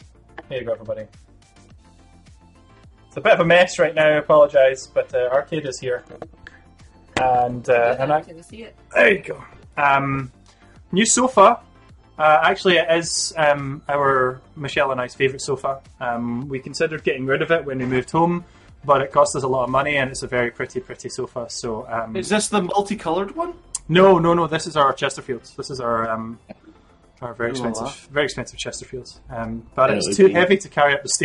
Here 0.49 0.59
you 0.59 0.65
go, 0.65 0.73
everybody. 0.73 1.03
It's 3.11 3.17
a 3.17 3.21
bit 3.21 3.33
of 3.33 3.41
a 3.41 3.45
mess 3.45 3.77
right 3.77 3.93
now. 3.93 4.05
I 4.07 4.11
apologise, 4.11 4.87
but 4.87 5.13
uh, 5.13 5.27
arcade 5.33 5.65
is 5.65 5.77
here, 5.81 6.01
and 7.19 7.69
uh, 7.69 7.97
and 7.99 8.09
I, 8.13 8.21
can 8.21 8.41
see 8.41 8.63
it. 8.63 8.73
There 8.95 9.11
you 9.11 9.19
go. 9.21 9.43
Um, 9.75 10.31
new 10.93 11.05
sofa. 11.05 11.59
Uh, 12.17 12.39
actually, 12.43 12.77
it 12.77 12.89
is 12.89 13.33
um, 13.35 13.81
our 13.89 14.39
Michelle 14.55 14.91
and 14.93 15.01
I's 15.01 15.13
favourite 15.13 15.41
sofa. 15.41 15.81
Um, 15.99 16.47
we 16.47 16.59
considered 16.59 17.03
getting 17.03 17.25
rid 17.25 17.41
of 17.41 17.51
it 17.51 17.65
when 17.65 17.79
we 17.79 17.85
moved 17.85 18.11
home, 18.11 18.45
but 18.85 19.01
it 19.01 19.11
cost 19.11 19.35
us 19.35 19.43
a 19.43 19.47
lot 19.47 19.65
of 19.65 19.69
money, 19.69 19.97
and 19.97 20.09
it's 20.09 20.23
a 20.23 20.27
very 20.27 20.49
pretty, 20.49 20.79
pretty 20.79 21.09
sofa. 21.09 21.47
So, 21.49 21.85
um, 21.89 22.15
Is 22.15 22.29
this 22.29 22.47
the 22.47 22.61
multicolored 22.61 23.35
one? 23.35 23.55
no, 23.89 24.19
no, 24.19 24.33
no. 24.33 24.47
This 24.47 24.67
is 24.67 24.77
our 24.77 24.93
Chesterfield. 24.93 25.51
This 25.57 25.69
is 25.69 25.81
our 25.81 26.09
um, 26.09 26.39
our 27.21 27.33
very 27.33 27.49
Ooh, 27.49 27.51
expensive, 27.51 27.83
wow. 27.87 27.93
very 28.09 28.23
expensive 28.25 28.57
Chesterfield. 28.57 29.19
Um, 29.29 29.67
but 29.75 29.89
Yeah, 29.89 29.95
it 29.95 29.97
it's 29.97 30.07
would 30.07 30.15
too 30.15 30.27
be. 30.27 30.33
heavy 30.33 30.55
to 30.59 30.69
carry 30.69 30.93
up 30.93 31.03
the 31.03 31.09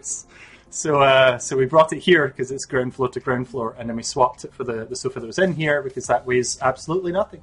stairs. 0.00 0.26
So, 0.72 1.00
uh, 1.02 1.38
so 1.38 1.56
we 1.56 1.66
brought 1.66 1.92
it 1.92 1.98
here 2.00 2.26
because 2.28 2.50
it's 2.50 2.64
ground 2.64 2.94
floor 2.94 3.08
to 3.10 3.20
ground 3.20 3.48
floor, 3.48 3.76
and 3.78 3.88
then 3.88 3.96
we 3.96 4.02
swapped 4.02 4.44
it 4.44 4.52
for 4.54 4.64
the, 4.64 4.84
the 4.86 4.96
sofa 4.96 5.20
that 5.20 5.26
was 5.26 5.38
in 5.38 5.52
here 5.54 5.82
because 5.82 6.06
that 6.06 6.26
weighs 6.26 6.58
absolutely 6.60 7.12
nothing. 7.12 7.42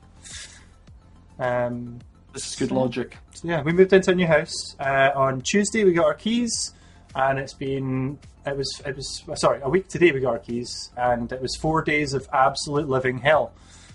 Um, 1.38 2.00
This 2.33 2.48
is 2.50 2.55
good 2.55 2.71
logic. 2.71 3.17
so 3.33 3.48
yeah, 3.48 3.62
we 3.62 3.71
moved 3.71 3.93
into 3.93 4.12
a 4.12 4.15
new 4.15 4.27
house 4.27 4.75
uh, 4.79 5.12
on 5.15 5.41
Tuesday. 5.41 5.83
We 5.83 5.93
got 5.93 6.05
our 6.05 6.13
keys, 6.13 6.74
and 7.15 7.39
it's 7.39 7.53
been 7.53 8.19
it 8.45 8.55
was 8.57 8.81
it 8.86 8.95
was 8.95 9.24
sorry 9.36 9.59
a 9.62 9.69
week 9.69 9.88
today. 9.88 10.12
We 10.12 10.19
got 10.19 10.31
our 10.33 10.39
keys, 10.39 10.91
and 10.98 11.31
it 11.31 11.41
was 11.41 11.55
four 11.55 11.81
days 11.81 12.13
of 12.13 12.27
absolute 12.33 12.89
living 12.89 13.19
hell, 13.19 13.51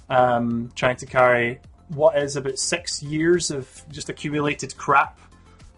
um, 0.09 0.71
trying 0.75 0.97
to 0.97 1.07
carry 1.07 1.61
what 1.89 2.17
is 2.19 2.35
about 2.37 2.59
six 2.59 3.03
years 3.03 3.51
of 3.51 3.83
just 3.91 4.09
accumulated 4.09 4.77
crap 4.77 5.19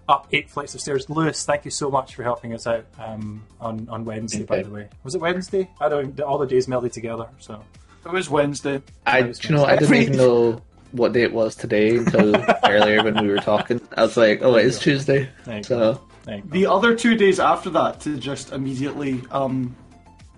up 0.09 0.29
eight 0.33 0.51
flights 0.51 0.75
of 0.75 0.81
stairs. 0.81 1.09
Lewis, 1.11 1.45
thank 1.45 1.65
you 1.65 1.71
so 1.71 1.91
much 1.91 2.15
for 2.15 2.23
helping 2.23 2.55
us 2.55 2.67
out 2.67 2.87
um, 2.99 3.43
on 3.61 3.89
on 3.89 4.05
Wednesday. 4.05 4.45
By 4.45 4.63
the 4.63 4.71
way, 4.71 4.89
was 5.03 5.15
it 5.15 5.21
Wednesday? 5.21 5.69
I 5.81 5.89
don't. 5.89 6.19
All 6.21 6.39
the 6.39 6.47
days 6.47 6.67
melded 6.67 6.93
together. 6.93 7.29
So 7.39 7.63
It 8.05 8.13
was 8.13 8.31
Wednesday. 8.31 8.83
I, 9.07 9.23
was 9.23 9.39
do 9.39 9.49
you 9.49 9.55
know, 9.57 9.65
I 9.65 9.77
didn't 9.77 9.95
even 9.95 10.17
know 10.25 10.63
what 10.93 11.13
day 11.13 11.23
it 11.23 11.33
was 11.33 11.57
today 11.57 11.97
until 11.97 12.37
earlier 12.65 13.03
when 13.03 13.21
we 13.21 13.29
were 13.29 13.39
talking. 13.39 13.81
I 13.97 14.03
was 14.03 14.17
like, 14.17 14.41
oh, 14.43 14.55
it 14.57 14.67
is 14.67 14.79
Tuesday. 14.79 15.29
there 15.45 15.59
you 15.59 15.65
go. 15.65 15.95
So, 15.95 16.03
There 16.25 16.37
you 16.37 16.43
go. 16.43 16.49
The 16.51 16.67
other 16.67 16.95
two 16.95 17.17
days 17.17 17.41
after 17.41 17.71
that, 17.71 18.01
to 18.03 18.17
just 18.17 18.53
immediately 18.53 19.23
um, 19.31 19.75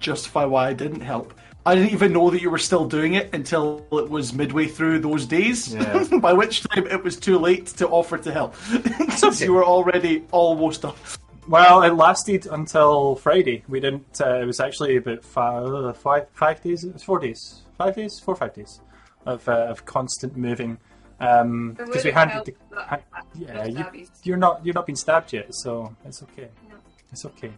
justify 0.00 0.44
why 0.44 0.68
I 0.68 0.72
didn't 0.72 1.00
help, 1.00 1.34
I 1.66 1.74
didn't 1.74 1.90
even 1.92 2.12
know 2.12 2.30
that 2.30 2.40
you 2.40 2.50
were 2.50 2.58
still 2.58 2.86
doing 2.86 3.14
it 3.14 3.34
until 3.34 3.86
it 3.92 4.08
was 4.08 4.32
midway 4.32 4.68
through 4.68 5.00
those 5.00 5.26
days. 5.26 5.74
Yeah. 5.74 6.04
By 6.20 6.32
which 6.32 6.62
time 6.62 6.86
it 6.86 7.02
was 7.04 7.16
too 7.16 7.38
late 7.38 7.66
to 7.78 7.88
offer 7.88 8.16
to 8.16 8.32
help, 8.32 8.56
since 9.16 9.40
you 9.40 9.52
were 9.52 9.64
already 9.64 10.24
almost 10.30 10.84
off. 10.84 11.18
Well, 11.46 11.82
it 11.82 11.94
lasted 11.94 12.46
until 12.46 13.16
Friday. 13.16 13.64
We 13.68 13.80
didn't. 13.80 14.20
Uh, 14.20 14.40
it 14.40 14.44
was 14.46 14.60
actually 14.60 14.96
about 14.96 15.24
five, 15.24 15.96
five, 15.98 16.26
five 16.32 16.62
days. 16.62 16.84
It 16.84 16.92
was 16.92 17.02
four 17.02 17.18
days, 17.18 17.62
five 17.76 17.96
days, 17.96 18.18
four 18.20 18.34
or 18.34 18.36
five 18.36 18.54
days 18.54 18.80
of 19.26 19.48
uh, 19.48 19.66
of 19.68 19.84
constant 19.84 20.36
moving. 20.36 20.78
Um, 21.20 21.72
because 21.72 22.04
we 22.04 22.10
wouldn't 22.12 22.14
handed 22.30 22.44
the. 22.70 22.74
that- 22.76 22.88
ha- 23.10 23.22
yeah, 23.34 23.64
you, 23.66 24.06
you're, 24.22 24.36
not 24.36 24.64
you're 24.64 24.74
not 24.74 24.86
being 24.86 24.96
stabbed 24.96 25.32
yet, 25.32 25.54
so 25.54 25.94
it's 26.04 26.22
okay. 26.22 26.48
No. 26.68 26.76
It's 27.12 27.24
okay. 27.24 27.52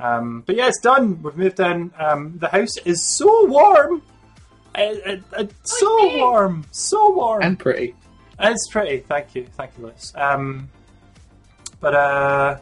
Um, 0.00 0.42
but 0.46 0.56
yeah, 0.56 0.68
it's 0.68 0.80
done. 0.80 1.22
We've 1.22 1.36
moved 1.36 1.60
in. 1.60 1.92
Um, 1.98 2.38
the 2.38 2.48
house 2.48 2.76
is 2.78 3.02
so 3.02 3.46
warm. 3.46 4.02
It, 4.74 5.02
it, 5.06 5.22
it's 5.38 5.78
so 5.80 5.96
me. 5.98 6.20
warm, 6.20 6.64
so 6.70 7.10
warm. 7.12 7.42
and 7.42 7.58
pretty. 7.58 7.94
It's 8.38 8.68
pretty. 8.70 8.98
Thank 9.00 9.34
you. 9.34 9.46
Thank 9.56 9.72
you, 9.76 9.86
Liz. 9.86 10.12
Um, 10.16 10.70
but 11.80 11.94
uh, 11.94 12.58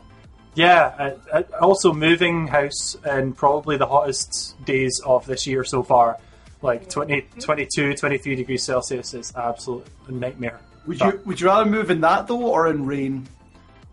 yeah, 0.54 1.14
uh, 1.32 1.38
uh, 1.38 1.42
also 1.60 1.92
moving 1.92 2.48
house 2.48 2.96
in 3.06 3.32
probably 3.32 3.76
the 3.76 3.86
hottest 3.86 4.56
days 4.64 5.00
of 5.06 5.24
this 5.26 5.46
year 5.46 5.64
so 5.64 5.82
far. 5.82 6.18
Like 6.60 6.88
20, 6.88 7.20
22, 7.38 7.94
23 7.94 8.34
degrees 8.34 8.64
Celsius 8.64 9.14
is 9.14 9.32
absolute 9.36 9.86
a 10.08 10.12
nightmare. 10.12 10.58
Would 10.86 11.00
you 11.00 11.20
Would 11.26 11.40
you 11.40 11.46
rather 11.46 11.70
move 11.70 11.90
in 11.90 12.00
that 12.00 12.26
though, 12.26 12.42
or 12.42 12.66
in 12.66 12.84
rain? 12.86 13.28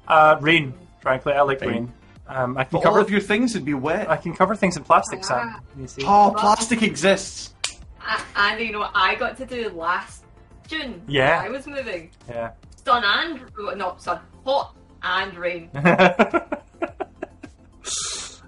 Uh, 0.08 0.38
rain, 0.40 0.74
frankly, 1.02 1.34
I 1.34 1.42
like 1.42 1.62
Rain. 1.62 1.70
rain. 1.70 1.94
Um, 2.28 2.58
I 2.58 2.64
can 2.64 2.72
But 2.72 2.78
all 2.80 2.84
cover. 2.84 3.00
of 3.02 3.10
your 3.12 3.22
things 3.22 3.54
would 3.54 3.66
be 3.66 3.74
wet. 3.76 4.10
I 4.10 4.18
can 4.18 4.34
cover 4.36 4.56
things 4.56 4.78
in 4.78 4.84
plastic, 4.84 5.24
Sam. 5.24 5.54
Ah. 5.56 5.60
You 5.80 5.88
see? 5.88 6.04
Oh, 6.06 6.34
plastic 6.36 6.82
exists. 6.82 7.54
A- 8.02 8.20
And 8.36 8.60
you 8.60 8.72
know 8.72 8.80
what 8.80 8.92
I 8.96 9.16
got 9.16 9.38
to 9.38 9.46
do 9.46 9.70
last 9.70 10.24
June? 10.68 11.02
Yeah. 11.08 11.42
I 11.44 11.50
was 11.50 11.68
moving. 11.68 12.10
Yeah. 12.28 12.52
Sun 12.84 13.04
and 13.04 13.42
no 13.78 13.96
sun, 13.98 14.20
hot 14.46 14.76
and 15.04 15.36
rain. 15.38 15.70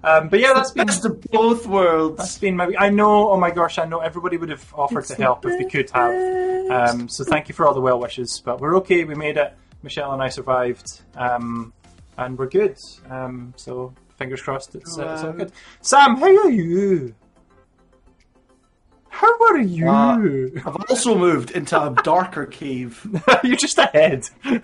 um, 0.03 0.29
but 0.29 0.39
yeah, 0.39 0.53
that's 0.53 0.71
been 0.71 0.87
Best 0.87 1.05
of 1.05 1.21
both 1.31 1.57
That's 1.59 1.67
worlds. 1.67 2.37
been 2.39 2.55
my. 2.55 2.71
I 2.77 2.89
know. 2.89 3.29
Oh 3.31 3.37
my 3.37 3.51
gosh! 3.51 3.77
I 3.79 3.85
know 3.85 3.99
everybody 3.99 4.37
would 4.37 4.49
have 4.49 4.73
offered 4.75 5.05
to 5.05 5.15
help 5.15 5.45
if 5.45 5.57
they 5.59 5.65
could 5.65 5.89
have. 5.91 6.69
Um, 6.71 7.09
so 7.09 7.23
thank 7.23 7.49
you 7.49 7.55
for 7.55 7.67
all 7.67 7.73
the 7.73 7.81
well 7.81 7.99
wishes. 7.99 8.41
But 8.43 8.59
we're 8.61 8.77
okay. 8.77 9.03
We 9.03 9.15
made 9.15 9.37
it. 9.37 9.53
Michelle 9.83 10.11
and 10.11 10.21
I 10.21 10.29
survived, 10.29 11.01
um, 11.15 11.71
and 12.17 12.37
we're 12.37 12.47
good. 12.47 12.77
Um, 13.09 13.53
so 13.55 13.93
fingers 14.17 14.41
crossed. 14.41 14.75
It's, 14.75 14.97
uh, 14.97 15.13
it's 15.13 15.23
all 15.23 15.33
good. 15.33 15.51
Sam, 15.81 16.17
how 16.17 16.25
are 16.25 16.49
you? 16.49 17.13
How 19.09 19.33
are 19.49 19.57
you? 19.59 19.89
Uh, 19.89 20.17
I've 20.65 20.75
also 20.89 21.17
moved 21.17 21.51
into 21.51 21.81
a 21.81 21.89
darker 22.03 22.45
cave. 22.59 23.05
You're 23.43 23.55
just 23.55 23.77
ahead. 23.77 24.29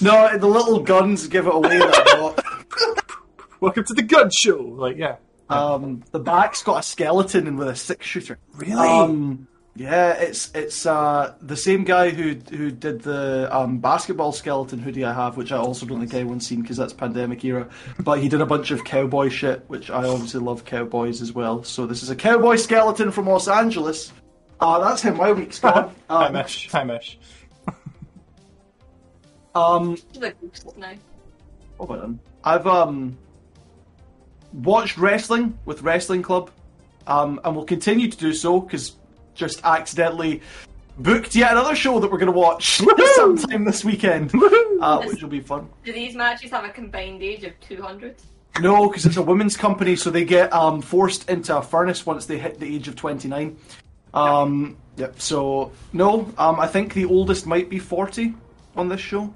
No, 0.00 0.36
the 0.38 0.46
little 0.46 0.80
guns 0.80 1.26
give 1.26 1.46
it 1.46 1.54
away. 1.54 1.78
That 1.78 2.06
I 2.06 2.16
got. 2.16 3.10
Welcome 3.60 3.84
to 3.84 3.94
the 3.94 4.02
gun 4.02 4.30
show. 4.30 4.58
Like, 4.58 4.96
yeah. 4.96 5.16
Um, 5.48 6.04
the 6.12 6.20
back's 6.20 6.62
got 6.62 6.78
a 6.78 6.82
skeleton 6.82 7.48
and 7.48 7.58
with 7.58 7.68
a 7.68 7.74
six 7.74 8.06
shooter. 8.06 8.38
Really? 8.54 8.88
Um, 8.88 9.47
yeah, 9.78 10.14
it's 10.14 10.50
it's 10.54 10.84
uh, 10.86 11.34
the 11.40 11.56
same 11.56 11.84
guy 11.84 12.10
who 12.10 12.34
who 12.56 12.72
did 12.72 13.02
the 13.02 13.48
um, 13.56 13.78
basketball 13.78 14.32
skeleton 14.32 14.80
hoodie 14.80 15.04
I 15.04 15.12
have, 15.12 15.36
which 15.36 15.52
I 15.52 15.56
also 15.56 15.86
don't 15.86 16.00
think 16.00 16.12
anyone's 16.14 16.46
seen 16.46 16.62
because 16.62 16.76
that's 16.76 16.92
pandemic 16.92 17.44
era. 17.44 17.68
But 18.00 18.18
he 18.18 18.28
did 18.28 18.40
a 18.40 18.46
bunch 18.46 18.72
of 18.72 18.82
cowboy 18.84 19.28
shit, 19.28 19.64
which 19.68 19.88
I 19.88 20.04
obviously 20.04 20.40
love 20.40 20.64
cowboys 20.64 21.22
as 21.22 21.32
well. 21.32 21.62
So 21.62 21.86
this 21.86 22.02
is 22.02 22.10
a 22.10 22.16
cowboy 22.16 22.56
skeleton 22.56 23.12
from 23.12 23.28
Los 23.28 23.46
Angeles. 23.46 24.12
Uh, 24.58 24.80
that's 24.80 25.00
how 25.02 25.12
my 25.12 25.30
week's 25.30 25.60
gone. 25.60 25.94
Hi, 26.10 26.26
Um, 26.26 26.32
Mish. 26.32 26.68
Hi, 26.72 26.82
Mish. 26.82 27.16
um, 29.54 29.96
She's 30.12 30.20
like 30.20 30.36
useless 30.42 30.76
now. 30.76 30.92
Oh, 31.78 31.84
well 31.86 32.00
done. 32.00 32.20
I've 32.42 32.66
um 32.66 33.16
watched 34.52 34.98
wrestling 34.98 35.56
with 35.66 35.82
Wrestling 35.82 36.22
Club, 36.22 36.50
um, 37.06 37.40
and 37.44 37.54
will 37.54 37.64
continue 37.64 38.08
to 38.10 38.16
do 38.18 38.32
so 38.32 38.60
because 38.60 38.96
just 39.38 39.64
accidentally 39.64 40.42
booked 40.98 41.34
yet 41.34 41.52
another 41.52 41.76
show 41.76 42.00
that 42.00 42.10
we're 42.10 42.18
going 42.18 42.32
to 42.32 42.38
watch 42.38 42.82
sometime 43.14 43.64
this 43.64 43.84
weekend, 43.84 44.32
uh, 44.80 45.02
which 45.04 45.22
will 45.22 45.30
be 45.30 45.40
fun. 45.40 45.68
Do 45.84 45.92
these 45.92 46.14
matches 46.14 46.50
have 46.50 46.64
a 46.64 46.70
combined 46.70 47.22
age 47.22 47.44
of 47.44 47.58
200? 47.60 48.16
No, 48.60 48.88
because 48.88 49.06
it's 49.06 49.16
a 49.16 49.22
women's 49.22 49.56
company, 49.56 49.94
so 49.94 50.10
they 50.10 50.24
get 50.24 50.52
um, 50.52 50.82
forced 50.82 51.30
into 51.30 51.56
a 51.56 51.62
furnace 51.62 52.04
once 52.04 52.26
they 52.26 52.38
hit 52.38 52.58
the 52.58 52.74
age 52.74 52.88
of 52.88 52.96
twenty 52.96 53.28
nine. 53.28 53.56
Um, 54.12 54.76
yep. 54.96 55.20
So 55.20 55.70
no, 55.92 56.32
um, 56.36 56.58
I 56.58 56.66
think 56.66 56.92
the 56.94 57.04
oldest 57.04 57.46
might 57.46 57.70
be 57.70 57.78
forty 57.78 58.34
on 58.74 58.88
this 58.88 59.00
show, 59.00 59.32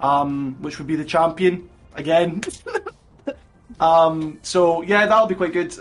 um, 0.00 0.56
which 0.62 0.78
would 0.78 0.86
be 0.86 0.96
the 0.96 1.04
champion 1.04 1.68
again. 1.94 2.42
um, 3.80 4.38
so 4.40 4.80
yeah, 4.80 5.04
that'll 5.04 5.26
be 5.26 5.34
quite 5.34 5.52
good. 5.52 5.78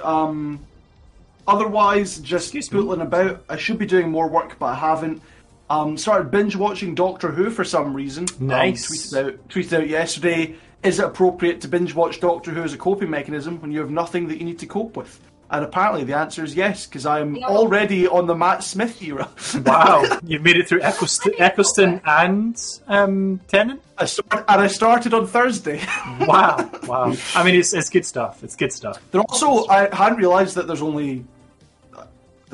Um, 1.47 1.55
otherwise, 1.55 2.17
just 2.19 2.53
Excuse 2.55 2.71
me. 2.71 2.93
about. 3.01 3.43
I 3.49 3.57
should 3.57 3.77
be 3.77 3.85
doing 3.85 4.09
more 4.09 4.27
work, 4.27 4.57
but 4.59 4.67
I 4.67 4.75
haven't. 4.75 5.21
Um, 5.67 5.97
started 5.97 6.29
binge 6.29 6.55
watching 6.55 6.93
Doctor 6.93 7.31
Who 7.31 7.49
for 7.49 7.63
some 7.63 7.93
reason. 7.95 8.25
Um, 8.39 8.47
Nice. 8.47 8.87
tweeted 8.87 9.25
out 9.27 9.49
tweeted 9.49 9.73
out 9.81 9.89
yesterday. 9.89 10.55
Is 10.83 10.99
it 10.99 11.05
appropriate 11.05 11.61
to 11.61 11.67
binge 11.67 11.95
watch 11.95 12.19
Doctor 12.19 12.51
Who 12.51 12.61
as 12.61 12.73
a 12.73 12.77
coping 12.77 13.09
mechanism 13.09 13.59
when 13.61 13.71
you 13.71 13.79
have 13.79 13.89
nothing 13.89 14.27
that 14.27 14.37
you 14.37 14.45
need 14.45 14.59
to 14.59 14.67
cope 14.67 14.95
with? 14.95 15.19
And 15.49 15.63
apparently 15.65 16.03
the 16.03 16.15
answer 16.15 16.43
is 16.43 16.55
yes, 16.55 16.85
because 16.85 17.05
I 17.07 17.19
am 17.21 17.33
No. 17.33 17.47
already 17.47 18.07
on 18.07 18.27
the 18.27 18.35
Matt 18.35 18.63
Smith 18.63 19.01
era. 19.01 19.27
Wow, 19.65 20.19
you've 20.23 20.41
made 20.43 20.57
it 20.57 20.67
through 20.67 20.81
Eccleston, 20.81 21.33
Eccleston 21.39 22.01
and 22.05 22.55
um, 22.87 23.39
Tennant. 23.47 23.81
I 23.97 24.05
start, 24.05 24.45
and 24.47 24.61
I 24.61 24.67
started 24.67 25.13
on 25.15 25.25
Thursday. 25.27 25.81
Wow, 26.27 26.69
wow. 26.87 27.13
I 27.35 27.43
mean, 27.43 27.55
it's, 27.55 27.73
it's 27.73 27.89
good 27.89 28.05
stuff. 28.05 28.43
It's 28.43 28.55
good 28.55 28.71
stuff. 28.71 29.01
There 29.11 29.21
also, 29.21 29.67
I 29.67 29.93
hadn't 29.95 30.17
realised 30.19 30.55
that 30.55 30.67
there's 30.67 30.81
only 30.81 31.25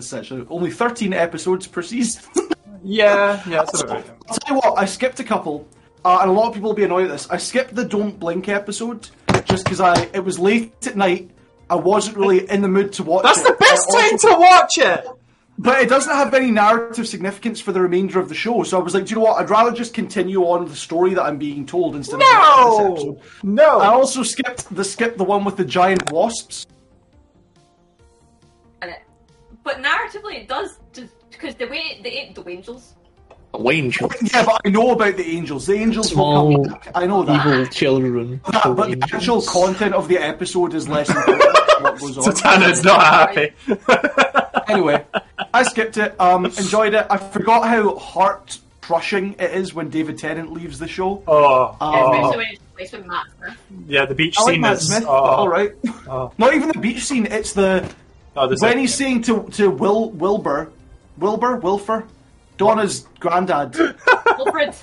essentially 0.05 0.45
only 0.49 0.71
13 0.71 1.13
episodes 1.13 1.67
per 1.67 1.81
season. 1.81 2.23
Yeah, 2.83 3.39
yeah, 3.47 3.57
that's 3.57 3.83
about 3.83 3.95
right. 3.97 4.05
I'll 4.27 4.37
tell 4.37 4.55
you 4.55 4.61
what, 4.63 4.79
I 4.79 4.85
skipped 4.85 5.19
a 5.19 5.23
couple, 5.23 5.67
uh, 6.03 6.17
and 6.21 6.31
a 6.31 6.33
lot 6.33 6.47
of 6.47 6.55
people 6.55 6.71
will 6.71 6.75
be 6.75 6.83
annoyed 6.83 7.03
at 7.05 7.11
this. 7.11 7.29
I 7.29 7.37
skipped 7.37 7.75
the 7.75 7.85
Don't 7.85 8.19
Blink 8.19 8.49
episode 8.49 9.07
just 9.45 9.65
because 9.65 9.79
I 9.79 9.93
it 10.15 10.23
was 10.25 10.39
late 10.39 10.87
at 10.87 10.97
night. 10.97 11.29
I 11.69 11.75
wasn't 11.75 12.17
really 12.17 12.49
in 12.49 12.61
the 12.63 12.67
mood 12.67 12.91
to 12.93 13.03
watch 13.03 13.21
That's 13.23 13.41
it. 13.41 13.45
the 13.45 13.53
best 13.53 13.87
time 13.93 14.17
to 14.17 14.39
watch 14.39 14.77
it. 14.77 15.05
But 15.59 15.81
it 15.83 15.89
doesn't 15.89 16.11
have 16.11 16.33
any 16.33 16.49
narrative 16.49 17.07
significance 17.07 17.61
for 17.61 17.71
the 17.71 17.81
remainder 17.81 18.19
of 18.19 18.29
the 18.29 18.35
show. 18.35 18.63
So 18.63 18.79
I 18.79 18.81
was 18.81 18.95
like, 18.95 19.05
do 19.05 19.11
you 19.11 19.15
know 19.17 19.25
what? 19.25 19.39
I'd 19.39 19.51
rather 19.51 19.71
just 19.71 19.93
continue 19.93 20.41
on 20.41 20.65
the 20.65 20.75
story 20.75 21.13
that 21.13 21.21
I'm 21.21 21.37
being 21.37 21.67
told 21.67 21.95
instead 21.95 22.15
of 22.19 22.27
watching 22.27 23.13
this 23.13 23.43
No. 23.43 23.79
I 23.79 23.87
also 23.89 24.23
skipped 24.23 24.73
the 24.75 24.83
skip 24.83 25.17
the 25.17 25.23
one 25.23 25.43
with 25.43 25.57
the 25.57 25.65
giant 25.65 26.11
wasps. 26.11 26.65
And 29.65 29.77
it- 29.77 29.83
But 29.83 30.23
narratively, 30.23 30.35
it 30.41 30.47
does 30.47 30.77
because 31.31 31.55
the 31.55 31.65
way 31.67 31.99
they 32.03 32.11
ate 32.11 32.35
the 32.35 32.47
angels. 32.49 32.95
Wayne 33.53 33.91
Yeah, 34.33 34.45
but 34.45 34.61
I 34.63 34.69
know 34.69 34.91
about 34.91 35.17
the 35.17 35.25
angels. 35.27 35.65
The 35.67 35.73
angels 35.73 36.09
Small, 36.11 36.47
will 36.47 36.63
come 36.63 36.73
back. 36.73 36.91
I 36.95 37.05
know 37.05 37.23
that. 37.23 37.45
evil 37.45 37.65
children. 37.67 38.39
That- 38.49 38.65
of 38.65 38.77
but 38.77 38.91
the 38.91 39.03
actual 39.13 39.41
content 39.41 39.93
of 39.93 40.07
the 40.07 40.17
episode 40.19 40.73
is 40.73 40.87
less 40.87 41.09
important 41.09 41.43
what 41.81 41.99
goes 41.99 42.17
on. 42.17 42.23
Satana's 42.33 42.83
not 42.83 43.01
happy. 43.03 43.51
anyway, 44.71 45.03
I 45.53 45.63
skipped 45.63 45.97
it. 45.97 46.15
Um, 46.19 46.45
enjoyed 46.45 46.93
it. 46.93 47.05
I 47.09 47.17
forgot 47.17 47.67
how 47.67 47.95
heart 47.97 48.57
crushing 48.79 49.33
it 49.37 49.51
is 49.51 49.73
when 49.73 49.89
David 49.89 50.17
Tennant 50.17 50.53
leaves 50.53 50.79
the 50.79 50.87
show. 50.87 51.21
Oh, 51.27 51.71
Especially 51.73 51.77
oh, 51.81 52.37
when 52.37 52.47
it's 52.51 52.61
replaced 52.71 52.93
with 52.93 53.05
Matt 53.05 53.25
Smith. 53.37 53.57
yeah, 53.87 54.05
the 54.05 54.15
beach 54.15 54.35
I 54.39 54.43
scene 54.45 54.61
Matt 54.61 54.73
is. 54.77 54.87
Smith. 54.87 55.03
Oh, 55.05 55.11
All 55.11 55.49
right. 55.49 55.73
oh. 56.07 56.31
Not 56.37 56.53
even 56.53 56.69
the 56.69 56.79
beach 56.79 57.03
scene. 57.03 57.25
It's 57.25 57.51
the 57.53 57.89
Oh, 58.35 58.47
when 58.59 58.77
a- 58.77 58.81
he's 58.81 58.93
saying 58.93 59.23
to 59.23 59.43
to 59.51 59.69
Will 59.69 60.11
Wilbur, 60.11 60.71
Wilbur 61.17 61.57
Wilfer, 61.57 62.05
Donna's 62.57 63.07
granddad, 63.19 63.75
Wilfred. 64.37 64.75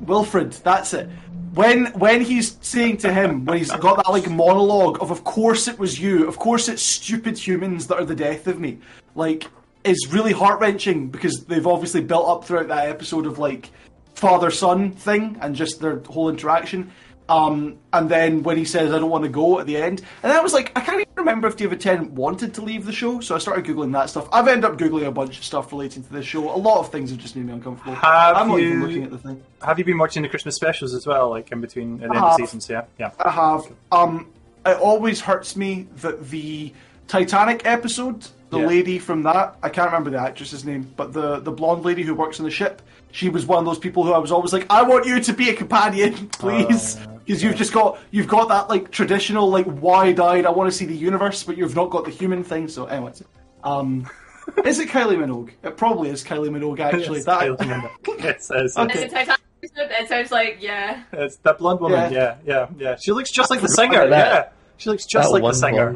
Wilfred. 0.00 0.52
That's 0.64 0.94
it. 0.94 1.08
When 1.54 1.86
when 1.92 2.22
he's 2.22 2.56
saying 2.62 2.98
to 2.98 3.12
him 3.12 3.44
when 3.44 3.58
he's 3.58 3.70
got 3.70 3.96
that 3.96 4.08
like 4.10 4.28
monologue 4.30 5.02
of 5.02 5.10
of 5.10 5.22
course 5.24 5.68
it 5.68 5.78
was 5.78 6.00
you, 6.00 6.26
of 6.26 6.38
course 6.38 6.68
it's 6.68 6.82
stupid 6.82 7.36
humans 7.36 7.86
that 7.88 7.96
are 7.96 8.04
the 8.04 8.14
death 8.14 8.46
of 8.46 8.58
me, 8.58 8.78
like 9.14 9.46
is 9.84 10.08
really 10.12 10.32
heart 10.32 10.60
wrenching 10.60 11.08
because 11.08 11.44
they've 11.44 11.66
obviously 11.66 12.00
built 12.00 12.26
up 12.28 12.44
throughout 12.44 12.68
that 12.68 12.88
episode 12.88 13.26
of 13.26 13.38
like 13.38 13.70
father 14.14 14.50
son 14.50 14.92
thing 14.92 15.36
and 15.40 15.54
just 15.56 15.80
their 15.80 15.98
whole 16.08 16.28
interaction. 16.30 16.90
Um, 17.28 17.78
and 17.92 18.08
then 18.10 18.42
when 18.42 18.56
he 18.58 18.64
says 18.64 18.92
I 18.92 18.98
don't 18.98 19.08
want 19.10 19.24
to 19.24 19.30
go 19.30 19.58
at 19.60 19.66
the 19.66 19.76
end, 19.76 20.02
and 20.22 20.32
I 20.32 20.40
was 20.40 20.52
like, 20.52 20.72
I 20.76 20.80
can't 20.80 21.00
even 21.00 21.12
remember 21.16 21.46
if 21.48 21.56
David 21.56 21.80
Tennant 21.80 22.10
wanted 22.12 22.52
to 22.54 22.62
leave 22.62 22.84
the 22.84 22.92
show, 22.92 23.20
so 23.20 23.34
I 23.34 23.38
started 23.38 23.64
googling 23.64 23.92
that 23.92 24.10
stuff. 24.10 24.28
I've 24.32 24.48
ended 24.48 24.64
up 24.70 24.76
googling 24.76 25.06
a 25.06 25.10
bunch 25.12 25.38
of 25.38 25.44
stuff 25.44 25.72
relating 25.72 26.02
to 26.02 26.12
this 26.12 26.26
show. 26.26 26.50
A 26.54 26.56
lot 26.58 26.80
of 26.80 26.90
things 26.90 27.10
have 27.10 27.18
just 27.20 27.36
made 27.36 27.46
me 27.46 27.52
uncomfortable. 27.52 27.94
Have 27.94 28.36
I'm 28.36 28.48
not 28.48 28.56
you- 28.56 28.68
even 28.68 28.80
looking 28.82 29.04
at 29.04 29.10
the 29.10 29.18
thing. 29.18 29.42
Have 29.62 29.78
you 29.78 29.84
been 29.84 29.98
watching 29.98 30.22
the 30.22 30.28
Christmas 30.28 30.56
specials 30.56 30.92
as 30.94 31.06
well, 31.06 31.30
like 31.30 31.50
in 31.52 31.60
between 31.60 31.94
at 32.02 32.10
the 32.10 32.16
end 32.16 32.24
I 32.24 32.30
of 32.32 32.36
seasons? 32.36 32.68
Yeah, 32.68 32.84
yeah. 32.98 33.12
I 33.20 33.30
have. 33.30 33.62
Um, 33.92 34.28
it 34.66 34.76
always 34.78 35.20
hurts 35.20 35.56
me 35.56 35.86
that 35.98 36.28
the 36.28 36.72
Titanic 37.08 37.62
episode, 37.66 38.26
the 38.50 38.58
Yeah. 38.58 38.66
lady 38.66 38.98
from 38.98 39.22
that, 39.24 39.56
I 39.62 39.68
can't 39.68 39.86
remember 39.86 40.10
the 40.10 40.18
actress's 40.20 40.64
name, 40.64 40.90
but 40.96 41.12
the 41.12 41.40
the 41.40 41.50
blonde 41.52 41.84
lady 41.84 42.02
who 42.02 42.14
works 42.14 42.38
on 42.40 42.44
the 42.44 42.50
ship, 42.50 42.82
she 43.12 43.28
was 43.28 43.46
one 43.46 43.58
of 43.60 43.64
those 43.64 43.78
people 43.78 44.04
who 44.04 44.12
I 44.12 44.18
was 44.18 44.32
always 44.32 44.52
like, 44.52 44.66
I 44.68 44.82
want 44.82 45.06
you 45.06 45.20
to 45.20 45.32
be 45.32 45.50
a 45.50 45.54
companion, 45.54 46.28
please, 46.32 46.98
because 47.24 47.42
you've 47.42 47.56
just 47.56 47.72
got 47.72 47.98
you've 48.10 48.26
got 48.26 48.48
that 48.48 48.68
like 48.68 48.90
traditional 48.90 49.48
like 49.48 49.66
wide-eyed, 49.66 50.46
I 50.46 50.50
want 50.50 50.70
to 50.70 50.76
see 50.76 50.86
the 50.86 50.96
universe, 50.96 51.44
but 51.44 51.56
you've 51.56 51.76
not 51.76 51.90
got 51.90 52.04
the 52.04 52.10
human 52.10 52.42
thing. 52.42 52.66
So, 52.68 52.86
anyways, 52.86 53.22
um. 53.62 54.08
Is 54.64 54.80
it 54.80 54.88
Kylie 54.88 55.16
Minogue? 55.16 55.50
It 55.62 55.76
probably 55.76 56.10
is 56.10 56.24
Kylie 56.24 56.50
Minogue, 56.50 56.80
actually. 56.80 57.18
It's 57.18 57.26
that, 57.26 57.42
Kylie 57.42 57.58
Minogue. 57.58 58.24
It 58.24 58.42
says 58.42 58.76
Okay. 58.76 59.02
In 59.04 59.08
the 59.08 59.14
Titanic 59.14 59.40
episode, 59.62 59.90
it 59.92 60.08
sounds 60.08 60.32
like 60.32 60.56
yeah. 60.60 61.04
it's 61.12 61.36
that 61.36 61.58
blonde 61.58 61.78
woman. 61.78 62.12
Yeah. 62.12 62.36
Yeah. 62.44 62.66
yeah, 62.76 62.90
yeah, 62.90 62.96
She 63.00 63.12
looks 63.12 63.30
just 63.30 63.50
like 63.50 63.60
the 63.60 63.68
singer. 63.68 64.02
about 64.02 64.10
Yeah, 64.10 64.48
she 64.78 64.90
looks 64.90 65.06
just 65.06 65.28
That 65.28 65.40
like 65.40 65.44
the 65.44 65.56
singer. 65.56 65.92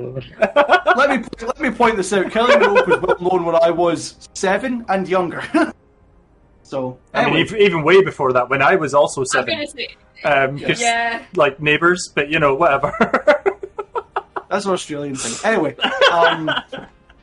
let 0.97 1.11
me 1.11 1.27
let 1.43 1.61
me 1.61 1.71
point 1.73 1.97
this 1.97 2.13
out. 2.13 2.27
Kylie 2.27 2.57
Minogue 2.61 2.87
was 2.87 3.19
well 3.21 3.31
known 3.33 3.45
when 3.47 3.57
I 3.57 3.71
was 3.71 4.29
seven 4.35 4.85
and 4.89 5.09
younger. 5.09 5.43
So 6.67 6.99
I 7.15 7.25
mean, 7.27 7.37
anyway, 7.47 7.61
even 7.65 7.83
way 7.83 8.03
before 8.03 8.33
that, 8.35 8.49
when 8.51 8.61
I 8.63 8.77
was 8.77 8.93
also 8.95 9.21
I'm 9.23 9.27
seven. 9.27 9.55
gonna 9.55 9.67
say 9.69 9.89
Um, 10.25 10.59
'cause, 10.59 10.81
yeah. 10.81 11.23
like 11.35 11.61
neighbours, 11.61 12.11
but 12.15 12.29
you 12.29 12.39
know, 12.39 12.55
whatever. 12.55 12.93
that's 14.49 14.65
an 14.67 14.73
Australian 14.73 15.15
thing. 15.17 15.51
Anyway, 15.53 15.77
um, 16.13 16.51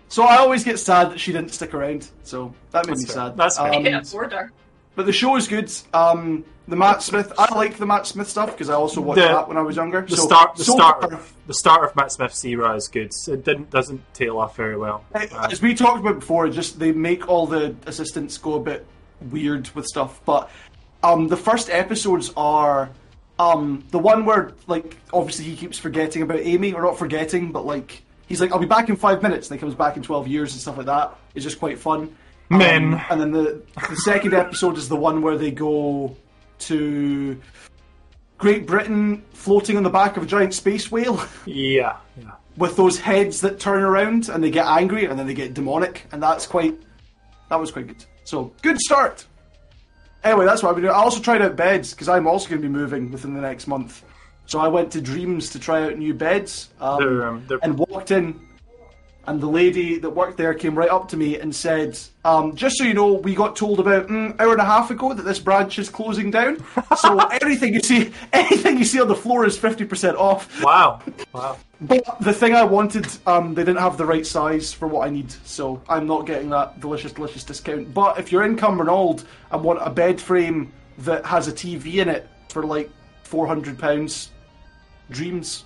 so 0.07 0.23
I 0.23 0.37
always 0.37 0.63
get 0.63 0.79
sad 0.79 1.11
that 1.11 1.19
she 1.19 1.31
didn't 1.31 1.53
stick 1.53 1.73
around. 1.73 2.09
So 2.23 2.53
that 2.71 2.87
made 2.87 2.97
me 2.97 3.05
fair. 3.05 3.15
sad. 3.15 3.37
That's 3.37 3.57
fair. 3.57 3.73
Um, 3.73 3.85
Yeah, 3.85 4.01
border. 4.11 4.51
but 4.95 5.05
the 5.05 5.13
show 5.13 5.35
is 5.35 5.47
good. 5.47 5.71
Um, 5.93 6.45
the 6.67 6.75
Matt 6.77 7.01
Smith, 7.03 7.33
I 7.37 7.53
like 7.55 7.75
the 7.77 7.85
Matt 7.85 8.07
Smith 8.07 8.29
stuff 8.29 8.51
because 8.51 8.69
I 8.69 8.75
also 8.75 9.01
watched 9.01 9.19
The- 9.21 9.27
that 9.27 9.47
when 9.49 9.57
I 9.57 9.61
was 9.61 9.75
younger. 9.75 10.01
the 10.01 10.15
so, 10.15 10.23
start, 10.25 10.55
the 10.55 10.63
so 10.63 10.73
start, 10.75 11.01
far, 11.01 11.13
of, 11.13 11.33
the 11.47 11.53
start 11.53 11.83
of 11.83 11.93
Matt 11.95 12.11
Smith's 12.13 12.45
era 12.45 12.73
is 12.75 12.87
good. 12.87 13.11
It 13.27 13.43
didn't 13.43 13.69
doesn't 13.69 14.01
tail 14.13 14.37
off 14.37 14.55
very 14.55 14.77
well. 14.77 15.03
Uh, 15.13 15.25
As 15.51 15.61
we 15.61 15.73
talked 15.75 15.99
about 15.99 16.19
before, 16.19 16.47
just 16.47 16.79
they 16.79 16.91
make 16.93 17.27
all 17.27 17.47
the 17.47 17.75
assistants 17.85 18.37
go 18.37 18.53
a 18.53 18.59
bit 18.61 18.85
weird 19.31 19.69
with 19.69 19.85
stuff. 19.85 20.21
But 20.25 20.49
um, 21.03 21.27
the 21.27 21.37
first 21.37 21.69
episodes 21.69 22.31
are 22.37 22.89
um, 23.39 23.83
the 23.91 23.99
one 23.99 24.25
where, 24.25 24.53
like, 24.67 24.97
obviously 25.11 25.45
he 25.45 25.55
keeps 25.55 25.77
forgetting 25.77 26.21
about 26.21 26.39
Amy, 26.39 26.73
or 26.73 26.81
not 26.81 26.97
forgetting, 26.97 27.51
but 27.51 27.65
like 27.65 28.03
he's 28.27 28.41
like, 28.41 28.51
"I'll 28.51 28.59
be 28.59 28.65
back 28.65 28.89
in 28.89 28.95
five 28.95 29.21
minutes," 29.21 29.49
and 29.49 29.59
he 29.59 29.61
comes 29.61 29.75
back 29.75 29.97
in 29.97 30.03
twelve 30.03 30.27
years 30.27 30.53
and 30.53 30.61
stuff 30.61 30.77
like 30.77 30.85
that. 30.85 31.15
It's 31.35 31.43
just 31.43 31.59
quite 31.59 31.79
fun. 31.79 32.15
Men. 32.49 32.93
Um, 32.93 33.01
and 33.09 33.21
then 33.21 33.31
the 33.31 33.61
the 33.89 33.95
second 33.97 34.33
episode 34.33 34.77
is 34.77 34.89
the 34.89 34.95
one 34.95 35.21
where 35.21 35.37
they 35.37 35.51
go 35.51 36.15
to 36.59 37.41
Great 38.37 38.65
Britain, 38.67 39.23
floating 39.31 39.77
on 39.77 39.83
the 39.83 39.89
back 39.89 40.17
of 40.17 40.23
a 40.23 40.25
giant 40.25 40.53
space 40.53 40.91
whale. 40.91 41.23
yeah, 41.45 41.97
yeah. 42.17 42.31
with 42.57 42.75
those 42.75 42.99
heads 42.99 43.41
that 43.41 43.59
turn 43.59 43.83
around 43.83 44.29
and 44.29 44.43
they 44.43 44.51
get 44.51 44.67
angry 44.67 45.05
and 45.05 45.17
then 45.17 45.27
they 45.27 45.33
get 45.33 45.53
demonic, 45.53 46.05
and 46.11 46.21
that's 46.21 46.45
quite 46.45 46.79
that 47.49 47.59
was 47.59 47.71
quite 47.71 47.87
good. 47.87 48.05
So 48.33 48.51
good 48.63 48.79
start. 48.79 49.27
Anyway, 50.23 50.47
that's 50.47 50.63
what 50.63 50.69
I've 50.69 50.75
been 50.75 50.85
doing. 50.85 50.95
I 50.95 50.97
also 50.97 51.21
tried 51.21 51.43
out 51.43 51.55
beds 51.55 51.91
because 51.93 52.09
I'm 52.09 52.25
also 52.25 52.49
going 52.49 52.63
to 52.63 52.67
be 52.67 52.73
moving 52.73 53.11
within 53.11 53.35
the 53.35 53.41
next 53.41 53.67
month. 53.67 54.03
So 54.47 54.57
I 54.59 54.67
went 54.69 54.91
to 54.93 55.01
Dreams 55.01 55.51
to 55.51 55.59
try 55.59 55.83
out 55.83 55.99
new 55.99 56.15
beds 56.15 56.69
um, 56.81 56.97
They're, 56.99 57.27
um, 57.27 57.45
they're- 57.47 57.59
and 57.61 57.77
walked 57.77 58.09
in, 58.09 58.39
and 59.25 59.39
the 59.39 59.47
lady 59.47 59.97
that 59.99 60.09
worked 60.09 60.37
there 60.37 60.53
came 60.53 60.77
right 60.77 60.89
up 60.89 61.07
to 61.09 61.17
me 61.17 61.39
and 61.39 61.55
said, 61.55 61.97
um, 62.25 62.55
"Just 62.55 62.77
so 62.77 62.83
you 62.83 62.93
know, 62.93 63.13
we 63.13 63.33
got 63.33 63.55
told 63.55 63.79
about 63.79 64.09
an 64.09 64.35
hour 64.39 64.51
and 64.51 64.61
a 64.61 64.65
half 64.65 64.91
ago 64.91 65.13
that 65.13 65.23
this 65.23 65.39
branch 65.39 65.79
is 65.79 65.89
closing 65.89 66.29
down. 66.29 66.63
So 66.97 67.17
anything 67.41 67.73
you 67.73 67.79
see, 67.79 68.11
anything 68.33 68.77
you 68.77 68.83
see 68.83 68.99
on 69.01 69.07
the 69.07 69.15
floor 69.15 69.45
is 69.45 69.57
fifty 69.57 69.85
percent 69.85 70.17
off." 70.17 70.61
Wow, 70.61 71.01
wow. 71.31 71.57
But 71.79 72.03
the 72.21 72.33
thing 72.33 72.53
I 72.53 72.63
wanted, 72.63 73.07
um, 73.25 73.53
they 73.53 73.63
didn't 73.63 73.79
have 73.79 73.97
the 73.97 74.05
right 74.05 74.25
size 74.25 74.73
for 74.73 74.87
what 74.87 75.07
I 75.07 75.09
need, 75.09 75.31
so 75.45 75.81
I'm 75.87 76.07
not 76.07 76.25
getting 76.25 76.49
that 76.49 76.79
delicious, 76.79 77.13
delicious 77.13 77.43
discount. 77.43 77.93
But 77.93 78.19
if 78.19 78.31
you're 78.31 78.43
in 78.43 78.57
Cumbernauld 78.57 79.23
and 79.51 79.63
want 79.63 79.79
a 79.81 79.89
bed 79.89 80.19
frame 80.19 80.71
that 80.99 81.25
has 81.25 81.47
a 81.47 81.51
TV 81.51 81.95
in 81.95 82.09
it 82.09 82.27
for 82.49 82.65
like 82.65 82.89
four 83.23 83.47
hundred 83.47 83.79
pounds, 83.79 84.31
dreams. 85.09 85.63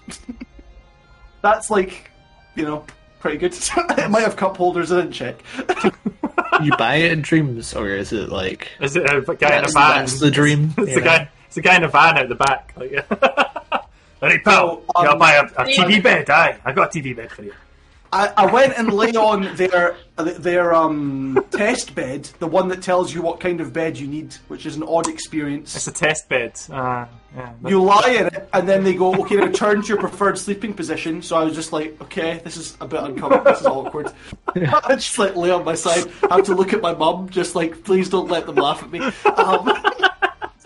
That's 1.41 1.69
like, 1.69 2.11
you 2.55 2.65
know, 2.65 2.85
pretty 3.19 3.38
good. 3.38 3.53
it 3.97 4.10
might 4.10 4.21
have 4.23 4.36
cup 4.36 4.58
holders. 4.58 4.91
I 4.91 5.01
didn't 5.01 5.13
check. 5.13 5.41
you 6.63 6.75
buy 6.77 6.95
it 6.95 7.12
in 7.12 7.21
dreams, 7.21 7.73
or 7.73 7.89
is 7.89 8.12
it 8.13 8.30
like 8.30 8.69
Is 8.80 8.95
it 8.95 9.03
a 9.06 9.21
guy 9.36 9.58
in 9.60 9.65
a 9.65 9.67
van? 9.69 9.73
that's 9.73 10.19
the 10.19 10.32
dream? 10.32 10.73
It's 10.77 10.89
you 10.89 10.95
the 10.95 10.99
know? 11.01 11.06
guy. 11.06 11.30
It's 11.45 11.56
the 11.56 11.62
guy 11.62 11.77
in 11.77 11.84
a 11.84 11.88
van 11.88 12.17
out 12.17 12.30
the 12.30 12.36
back. 12.36 12.73
Like, 12.75 12.91
hey 14.21 14.39
pal, 14.39 14.82
So, 14.82 14.84
um, 14.95 15.06
you 15.06 15.12
will 15.12 15.17
buy 15.17 15.34
a, 15.36 15.43
a 15.43 15.65
TV 15.65 16.01
bed? 16.01 16.30
Aye, 16.30 16.60
I 16.65 16.71
got 16.73 16.95
a 16.95 16.99
TV 16.99 17.15
bed 17.15 17.32
for 17.32 17.43
you. 17.43 17.53
I, 18.12 18.32
I 18.38 18.45
went 18.45 18.77
and 18.77 18.91
lay 18.93 19.12
on 19.12 19.56
their 19.58 19.97
their 20.15 20.73
um 20.73 21.45
test 21.51 21.93
bed, 21.93 22.23
the 22.39 22.47
one 22.47 22.69
that 22.69 22.82
tells 22.82 23.13
you 23.13 23.21
what 23.21 23.39
kind 23.39 23.60
of 23.60 23.73
bed 23.73 23.97
you 23.97 24.08
need, 24.08 24.34
which 24.47 24.65
is 24.65 24.75
an 24.77 24.84
odd 24.84 25.08
experience. 25.08 25.75
It's 25.75 25.88
a 25.88 25.91
test 25.91 26.30
bed. 26.30 26.60
Uh, 26.71 27.06
yeah. 27.38 27.54
You 27.67 27.84
lie 27.84 28.15
in 28.19 28.26
it, 28.28 28.50
and 28.52 28.67
then 28.67 28.84
they 28.84 28.95
go, 28.95 29.13
okay, 29.21 29.36
now 29.36 29.52
turn 29.52 29.84
to 29.84 29.88
your 29.88 29.97
preferred 29.97 30.39
sleeping 30.39 30.73
position. 30.73 31.21
So 31.21 31.38
I 31.38 31.43
was 31.43 31.54
just 31.54 31.71
like, 31.71 32.02
okay, 32.02 32.41
this 32.43 32.58
is 32.58 32.76
a 32.82 32.88
bit 32.88 33.00
uncomfortable. 33.00 33.43
This 33.43 33.62
is 33.62 33.67
awkward. 33.67 34.12
I 34.56 34.95
just 34.95 35.19
like 35.19 35.36
lay 35.36 35.52
on 35.52 35.63
my 35.63 35.76
side. 35.76 36.12
I 36.32 36.38
have 36.38 36.45
to 36.45 36.56
look 36.56 36.73
at 36.73 36.82
my 36.82 36.95
mum, 36.95 37.30
just 37.30 37.54
like, 37.54 37.84
please 37.84 38.10
don't 38.10 38.28
let 38.28 38.47
them 38.47 38.56
laugh 38.56 38.82
at 38.82 38.91
me. 38.91 39.00
Um, 39.36 39.71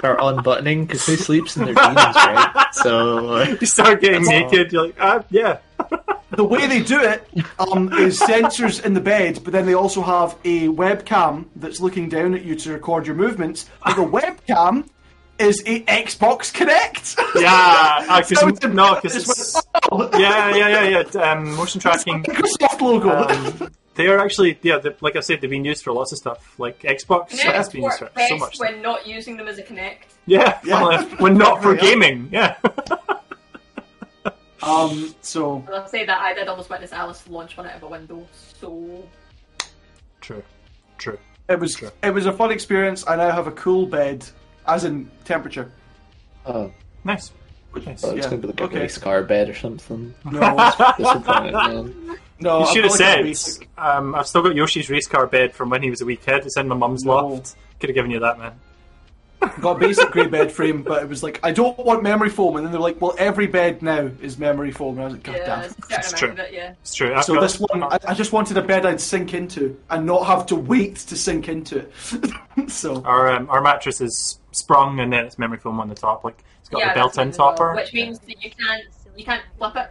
Or 0.03 0.17
unbuttoning 0.19 0.87
because 0.87 1.05
who 1.05 1.15
sleeps 1.15 1.55
in 1.57 1.65
their 1.65 1.75
jeans, 1.75 1.95
right? 1.95 2.65
So 2.71 3.35
uh, 3.35 3.55
You 3.61 3.67
start 3.67 4.01
getting 4.01 4.23
naked. 4.23 4.73
You're 4.73 4.87
like, 4.87 4.95
ah, 4.99 5.23
yeah. 5.29 5.59
the 6.31 6.43
way 6.43 6.65
they 6.65 6.81
do 6.81 6.99
it 6.99 7.27
um, 7.59 7.93
is 7.93 8.19
sensors 8.19 8.83
in 8.83 8.95
the 8.95 8.99
bed, 8.99 9.41
but 9.43 9.53
then 9.53 9.67
they 9.67 9.75
also 9.75 10.01
have 10.01 10.35
a 10.43 10.69
webcam 10.69 11.45
that's 11.55 11.81
looking 11.81 12.09
down 12.09 12.33
at 12.33 12.43
you 12.43 12.55
to 12.55 12.73
record 12.73 13.05
your 13.05 13.15
movements. 13.15 13.69
But 13.85 13.95
the 13.95 14.01
webcam 14.01 14.87
is 15.41 15.61
a 15.65 15.81
Xbox 15.83 16.51
Kinect. 16.53 17.17
Yeah, 17.41 18.05
uh, 18.09 18.21
'cause- 18.21 18.29
So 18.39 18.47
it's 18.47 18.63
no, 18.65 18.95
because 18.95 19.15
it's 19.15 19.29
it's 19.55 19.61
oh, 19.91 20.09
yeah, 20.19 20.55
yeah, 20.55 20.87
yeah, 20.87 21.03
yeah. 21.13 21.31
Um, 21.31 21.55
motion 21.55 21.81
tracking. 21.81 22.23
Microsoft 22.23 22.79
logo. 22.81 23.09
Um, 23.11 23.71
they 23.95 24.07
are 24.07 24.19
actually, 24.19 24.57
yeah, 24.61 24.79
like 25.01 25.15
I 25.15 25.19
said, 25.19 25.41
they've 25.41 25.49
been 25.49 25.65
used 25.65 25.83
for 25.83 25.91
lots 25.93 26.11
of 26.11 26.17
stuff. 26.19 26.57
Like 26.59 26.79
Xbox 26.81 27.37
has 27.39 27.69
been 27.69 27.83
used 27.83 27.99
for 27.99 28.07
so 28.07 28.11
best 28.15 28.33
much. 28.39 28.59
when 28.59 28.81
not 28.81 29.05
using 29.07 29.35
them 29.37 29.47
as 29.47 29.57
a 29.57 29.63
Kinect. 29.63 29.97
Yeah, 30.25 30.59
Yeah. 30.63 30.81
well, 30.83 31.03
when 31.19 31.37
not 31.37 31.61
for 31.61 31.75
gaming. 31.75 32.29
Yeah. 32.31 32.55
um, 34.63 35.15
so 35.21 35.65
I'll 35.73 35.87
say 35.87 36.05
that 36.05 36.19
I 36.21 36.33
did 36.33 36.47
almost 36.47 36.69
witness 36.69 36.91
Alice 36.93 37.27
launch 37.27 37.57
one 37.57 37.65
out 37.67 37.75
of 37.75 37.83
a 37.83 37.87
window, 37.87 38.27
so 38.59 39.03
true, 40.21 40.43
true. 40.99 41.17
it 41.49 41.59
was 41.59 41.73
Sure. 41.75 41.91
it 42.03 42.13
was 42.13 42.27
a 42.27 42.31
fun 42.31 42.51
experience. 42.51 43.03
I 43.07 43.15
now 43.15 43.31
have 43.31 43.47
a 43.47 43.51
cool 43.51 43.87
bed, 43.87 44.23
as 44.67 44.83
in 44.85 45.09
temperature. 45.25 45.71
oh, 46.45 46.71
Nice. 47.03 47.31
nice. 47.75 48.01
thought 48.01 48.11
it 48.11 48.15
was 48.17 48.25
Yeah, 48.25 48.29
gonna 48.29 48.37
be 48.37 48.47
like 48.49 48.61
a 48.61 48.63
okay. 48.65 48.79
race 48.81 48.97
car 48.97 49.23
bed 49.23 49.49
or 49.49 49.55
something. 49.55 50.13
No, 50.25 50.39
Disappointed, 50.97 51.53
man. 51.53 52.17
no. 52.39 52.59
You 52.61 52.65
should 52.67 52.83
have 52.83 52.99
like 52.99 53.35
said, 53.35 53.67
um, 53.77 54.13
I've 54.15 54.27
still 54.27 54.43
got 54.43 54.55
Yoshi's 54.55 54.89
race 54.89 55.07
car 55.07 55.25
bed 55.27 55.53
from 55.53 55.69
when 55.69 55.81
he 55.81 55.89
was 55.89 56.01
a 56.01 56.05
wee 56.05 56.15
kid. 56.17 56.45
It's 56.45 56.57
in 56.57 56.67
my 56.67 56.75
mum's 56.75 57.03
No. 57.03 57.11
loft. 57.27 57.55
Could 57.79 57.89
have 57.89 57.95
given 57.95 58.11
you 58.11 58.19
that, 58.19 58.37
man. 58.37 58.53
got 59.59 59.77
a 59.77 59.79
basic 59.79 60.11
grey 60.11 60.27
bed 60.27 60.51
frame, 60.51 60.83
but 60.83 61.01
it 61.01 61.09
was 61.09 61.23
like 61.23 61.39
I 61.41 61.51
don't 61.51 61.75
want 61.79 62.03
memory 62.03 62.29
foam, 62.29 62.57
and 62.57 62.63
then 62.63 62.71
they're 62.71 62.79
like, 62.79 63.01
well, 63.01 63.15
every 63.17 63.47
bed 63.47 63.81
now 63.81 64.11
is 64.21 64.37
memory 64.37 64.69
foam. 64.69 64.99
And 64.99 65.01
I 65.01 65.03
was 65.05 65.13
like, 65.13 65.23
God 65.23 65.35
yeah, 65.37 65.45
damn. 65.47 65.59
there's 65.61 65.75
It's 65.89 66.11
true. 66.13 66.29
of 66.29 66.37
it, 66.39 66.53
yeah. 66.53 66.73
It's 66.81 66.93
true. 66.93 67.11
I've 67.15 67.23
So 67.23 67.33
got- 67.33 67.41
this 67.41 67.59
one, 67.59 67.81
I, 67.81 67.97
I 68.09 68.13
just 68.13 68.31
wanted 68.33 68.57
a 68.57 68.61
bed 68.61 68.85
I'd 68.85 69.01
sink 69.01 69.33
into 69.33 69.75
and 69.89 70.05
not 70.05 70.27
have 70.27 70.45
to 70.47 70.55
wait 70.55 70.97
to 70.97 71.15
sink 71.15 71.49
into 71.49 71.79
it. 71.79 71.91
so 72.69 73.01
our 73.03 73.29
um, 73.31 73.49
our 73.49 73.61
mattress 73.61 73.99
is 73.99 74.37
sprung 74.51 74.99
and 74.99 75.11
then 75.13 75.25
it's 75.25 75.37
memory 75.39 75.57
foam 75.59 75.79
on 75.79 75.89
the 75.89 75.95
top. 75.95 76.23
Like 76.23 76.43
it's 76.59 76.69
got 76.69 76.79
yeah, 76.79 76.93
the 76.93 76.99
that's 76.99 77.15
built-in 77.15 77.27
mine 77.27 77.29
as 77.29 77.37
topper. 77.37 77.75
which 77.75 77.93
means 77.93 78.19
that 78.19 78.43
you 78.43 78.51
can't 78.51 78.83
you 79.15 79.25
can't 79.25 79.43
flip 79.57 79.75
it. 79.75 79.89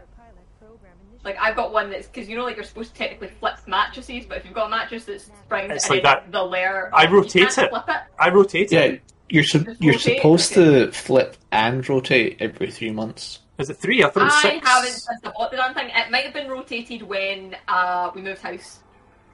Like 1.23 1.37
I've 1.38 1.55
got 1.57 1.70
one 1.73 1.90
that's 1.90 2.07
because 2.07 2.29
you 2.31 2.37
know 2.37 2.44
like 2.44 2.57
you're 2.57 2.64
supposed 2.64 2.92
to 2.92 2.99
technically 2.99 3.29
flip 3.29 3.57
mattresses, 3.66 4.25
but 4.27 4.38
if 4.38 4.44
you've 4.46 4.55
got 4.55 4.68
a 4.68 4.70
mattress 4.70 5.05
that's 5.05 5.25
sprung 5.25 5.70
It's 5.70 5.85
and 5.85 5.96
like 5.96 6.03
then 6.03 6.14
that. 6.14 6.33
the 6.33 6.42
layer, 6.44 6.90
I 6.94 7.05
you 7.05 7.14
rotate 7.16 7.49
can't 7.51 7.59
it. 7.59 7.70
Flip 7.70 7.85
it. 7.88 7.96
I 8.18 8.31
rotate 8.31 8.73
Yeah, 8.73 8.81
it. 8.81 9.03
you're 9.29 9.44
su- 9.44 9.77
you're 9.81 9.92
rotate, 9.94 10.16
supposed 10.16 10.53
okay. 10.57 10.87
to 10.87 10.92
flip 10.92 11.37
and 11.53 11.87
rotate 11.87 12.38
every 12.40 12.70
three 12.70 12.90
months. 12.90 13.40
Is 13.59 13.68
it 13.68 13.77
three? 13.77 14.03
I 14.03 14.09
thought 14.09 14.23
it 14.23 14.25
was 14.25 14.44
I 14.44 14.49
haven't 14.66 14.90
since 14.92 15.20
I 15.23 15.31
bought 15.33 15.51
the 15.51 15.59
damn 15.59 15.75
thing. 15.75 15.90
It 15.94 16.11
might 16.11 16.25
have 16.25 16.33
been 16.33 16.49
rotated 16.49 17.03
when 17.03 17.55
uh, 17.68 18.11
we 18.14 18.23
moved 18.23 18.40
house. 18.40 18.79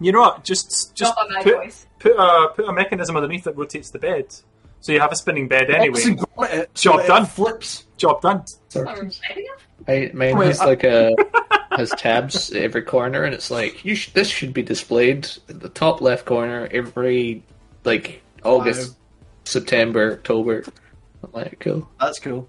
You 0.01 0.11
know 0.11 0.21
what? 0.23 0.43
Just 0.43 0.93
just 0.97 1.15
Not 1.17 1.29
by 1.29 1.35
my 1.37 1.43
put, 1.45 1.55
choice. 1.55 1.87
put 2.01 2.13
a 2.19 2.49
put 2.57 2.69
a 2.69 2.73
mechanism 2.73 3.17
underneath 3.17 3.45
that 3.45 3.57
rotates 3.57 3.91
the 3.91 4.01
bed, 4.01 4.35
so 4.87 4.93
you 4.93 5.01
have 5.01 5.11
a 5.11 5.17
spinning 5.17 5.49
bed 5.49 5.69
anyway. 5.69 5.99
Obviously 5.99 6.15
got 6.15 6.55
it, 6.55 6.75
Job 6.75 7.01
it 7.01 7.09
done. 7.09 7.27
Flips. 7.27 7.87
Job 7.97 8.23
done. 8.23 8.45
Maybe. 8.73 9.49
I, 9.89 10.11
mine 10.15 10.37
Wait, 10.39 10.47
has 10.47 10.61
I- 10.61 10.65
like 10.67 10.85
a 10.85 11.13
has 11.77 11.91
tabs 11.91 12.53
every 12.53 12.83
corner, 12.83 13.25
and 13.25 13.35
it's 13.35 13.51
like 13.51 13.85
you 13.85 13.97
sh- 13.97 14.13
this 14.13 14.29
should 14.29 14.55
be 14.55 14.63
displayed 14.63 15.29
in 15.49 15.59
the 15.59 15.69
top 15.69 16.01
left 16.01 16.25
corner 16.25 16.69
every 16.71 17.43
like 17.83 18.23
August, 18.45 18.97
September, 19.43 20.13
October. 20.13 20.63
I'm 21.25 21.33
like, 21.33 21.59
cool. 21.59 21.89
That's 21.99 22.21
cool. 22.21 22.49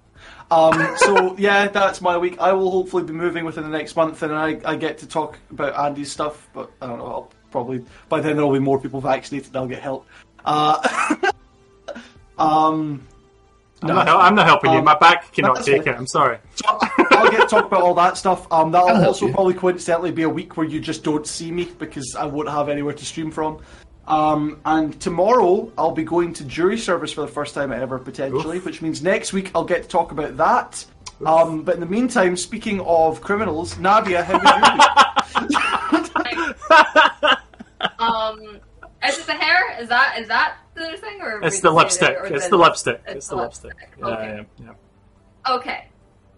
Um, 0.51 0.93
so 0.97 1.35
yeah, 1.39 1.69
that's 1.69 2.01
my 2.01 2.19
week. 2.19 2.37
I 2.39 2.53
will 2.53 2.69
hopefully 2.69 3.01
be 3.01 3.13
moving 3.13 3.45
within 3.45 3.63
the 3.63 3.75
next 3.75 3.95
month, 3.95 4.21
and 4.21 4.31
I, 4.31 4.61
I 4.63 4.75
get 4.75 4.99
to 4.99 5.07
talk 5.07 5.39
about 5.49 5.75
Andy's 5.75 6.11
stuff. 6.11 6.47
But 6.53 6.69
I 6.83 6.85
don't 6.85 6.99
know. 6.99 7.07
I'll 7.07 7.31
probably 7.49 7.83
by 8.09 8.19
then 8.21 8.35
there 8.35 8.45
will 8.45 8.53
be 8.53 8.59
more 8.59 8.79
people 8.79 9.01
vaccinated. 9.01 9.47
and 9.47 9.57
I'll 9.57 9.67
get 9.67 9.81
help. 9.81 10.05
Uh, 10.45 11.31
um, 12.37 13.05
I'm, 13.81 13.87
not, 13.87 14.07
I'm 14.07 14.35
not 14.35 14.45
helping 14.47 14.71
you. 14.71 14.79
Um, 14.79 14.85
My 14.85 14.97
back 14.97 15.31
cannot 15.31 15.63
take 15.63 15.83
fine. 15.83 15.93
it. 15.93 15.97
I'm 15.97 16.07
sorry. 16.07 16.39
I'll 17.11 17.29
get 17.29 17.41
to 17.41 17.47
talk 17.47 17.65
about 17.65 17.81
all 17.81 17.93
that 17.95 18.17
stuff. 18.17 18.51
Um, 18.51 18.71
that'll 18.71 18.89
I'll 18.89 19.05
also 19.07 19.27
you. 19.27 19.33
probably 19.33 19.53
coincidentally 19.53 20.11
be 20.11 20.23
a 20.23 20.29
week 20.29 20.57
where 20.57 20.65
you 20.65 20.79
just 20.79 21.03
don't 21.03 21.27
see 21.27 21.51
me 21.51 21.65
because 21.77 22.15
I 22.17 22.25
won't 22.25 22.49
have 22.49 22.69
anywhere 22.69 22.93
to 22.93 23.05
stream 23.05 23.31
from. 23.31 23.59
Um, 24.07 24.61
and 24.65 24.99
tomorrow 25.01 25.71
I'll 25.77 25.91
be 25.91 26.03
going 26.03 26.33
to 26.33 26.45
jury 26.45 26.77
service 26.77 27.11
for 27.11 27.21
the 27.21 27.27
first 27.27 27.53
time 27.53 27.71
ever 27.73 27.99
potentially, 27.99 28.57
Oof. 28.57 28.65
which 28.65 28.81
means 28.81 29.03
next 29.03 29.33
week 29.33 29.51
I'll 29.53 29.65
get 29.65 29.83
to 29.83 29.89
talk 29.89 30.11
about 30.11 30.37
that. 30.37 30.85
Um, 31.25 31.63
but 31.63 31.73
in 31.75 31.81
the 31.81 31.87
meantime, 31.87 32.37
speaking 32.37 32.79
of 32.81 33.21
criminals, 33.21 33.77
Nadia, 33.79 34.23
how 34.23 34.39
was 34.39 35.51
your 35.51 36.01
week? 36.23 37.37
Um, 37.99 38.59
is 39.05 39.19
it 39.19 39.25
the 39.27 39.33
hair? 39.33 39.79
Is 39.81 39.89
that 39.89 40.17
is 40.19 40.27
that 40.27 40.57
the 40.73 40.97
thing 40.97 41.21
or 41.21 41.41
It's 41.43 41.59
the 41.61 41.71
lipstick. 41.71 42.17
or 42.19 42.25
It's 42.27 42.47
the 42.49 42.57
lipstick. 42.57 43.01
It's 43.05 43.15
It's 43.17 43.27
the 43.27 43.35
lipstick. 43.35 43.73
lipstick. 43.73 43.93
Yeah, 43.99 44.05
Okay. 44.07 44.47
yeah, 44.59 44.65
yeah. 45.47 45.53
Okay. 45.55 45.87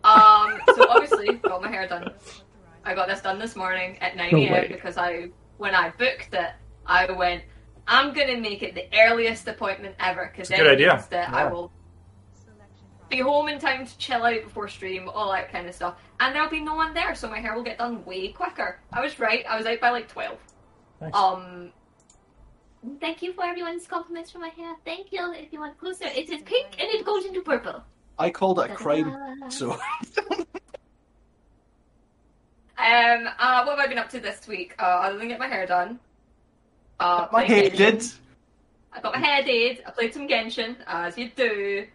Um, 0.04 0.60
so 0.76 0.90
obviously 0.90 1.34
got 1.36 1.62
my 1.62 1.70
hair 1.70 1.88
done. 1.88 2.12
I 2.86 2.94
got 2.96 3.08
this 3.08 3.22
done 3.22 3.38
this 3.40 3.56
morning 3.56 3.98
at 4.00 4.16
9 4.16 4.32
No 4.32 4.38
a.m. 4.40 4.66
because 4.72 4.98
I, 4.98 5.30
when 5.58 5.76
I 5.76 5.90
booked 5.90 6.34
it, 6.34 6.52
I 6.86 7.12
went, 7.12 7.44
I'm 7.88 8.14
gonna 8.14 8.38
make 8.38 8.64
it 8.64 8.76
the 8.76 8.86
earliest 8.98 9.48
appointment 9.48 9.96
ever 10.00 10.32
because 10.32 10.48
then 10.48 10.60
good 10.60 10.80
it 10.80 10.88
means 10.88 11.08
that 11.08 11.34
I 11.34 11.46
will 11.52 11.72
be 13.10 13.20
home 13.20 13.50
in 13.50 13.60
time 13.60 13.86
to 13.86 13.98
chill 13.98 14.24
out 14.24 14.44
before 14.44 14.68
stream, 14.70 15.10
all 15.10 15.32
that 15.34 15.52
kind 15.52 15.68
of 15.68 15.76
stuff, 15.76 15.96
and 16.20 16.34
there'll 16.34 16.50
be 16.50 16.62
no 16.62 16.76
one 16.76 16.94
there, 16.94 17.14
so 17.16 17.28
my 17.30 17.40
hair 17.40 17.56
will 17.56 17.64
get 17.64 17.78
done 17.80 18.06
way 18.06 18.30
quicker. 18.30 18.80
I 18.94 19.02
was 19.02 19.20
right. 19.20 19.44
I 19.50 19.58
was 19.58 19.66
out 19.66 19.82
by 19.82 19.90
like 19.90 20.08
12. 20.08 20.38
Nice. 21.02 21.14
Um. 21.14 21.72
Thank 23.00 23.22
you 23.22 23.34
for 23.34 23.44
everyone's 23.44 23.86
compliments 23.88 24.32
for 24.32 24.40
my 24.40 24.50
hair. 24.50 24.74
Thank 24.86 25.12
you. 25.12 25.34
If 25.34 25.52
you 25.52 25.60
want 25.60 25.78
closer, 25.78 26.06
it 26.06 26.30
is 26.30 26.42
pink 26.44 26.68
and 26.80 26.90
it 26.90 27.06
goes 27.06 27.26
into 27.26 27.42
purple. 27.42 27.84
I 28.18 28.30
called 28.30 28.60
it 28.60 28.72
a 28.72 28.76
crime, 28.76 29.16
so 29.50 29.78
Um, 32.80 33.28
uh, 33.38 33.64
what 33.66 33.78
have 33.78 33.80
I 33.80 33.88
been 33.88 33.98
up 33.98 34.10
to 34.12 34.22
this 34.22 34.48
week? 34.48 34.74
Uh, 34.80 34.84
other 34.84 35.18
than 35.18 35.28
get 35.28 35.38
my 35.40 35.48
hair 35.48 35.66
done. 35.66 36.00
Uh, 37.00 37.28
my 37.32 37.46
played 37.46 37.74
head 37.74 37.74
Genshin. 37.74 38.00
did. 38.00 38.12
I 38.94 39.02
got 39.02 39.14
my 39.14 39.20
hair 39.20 39.44
did. 39.44 39.84
I 39.86 39.92
played 39.92 40.14
some 40.14 40.28
Genshin, 40.30 40.78
as 40.88 41.18
you 41.18 41.30
do. 41.36 41.86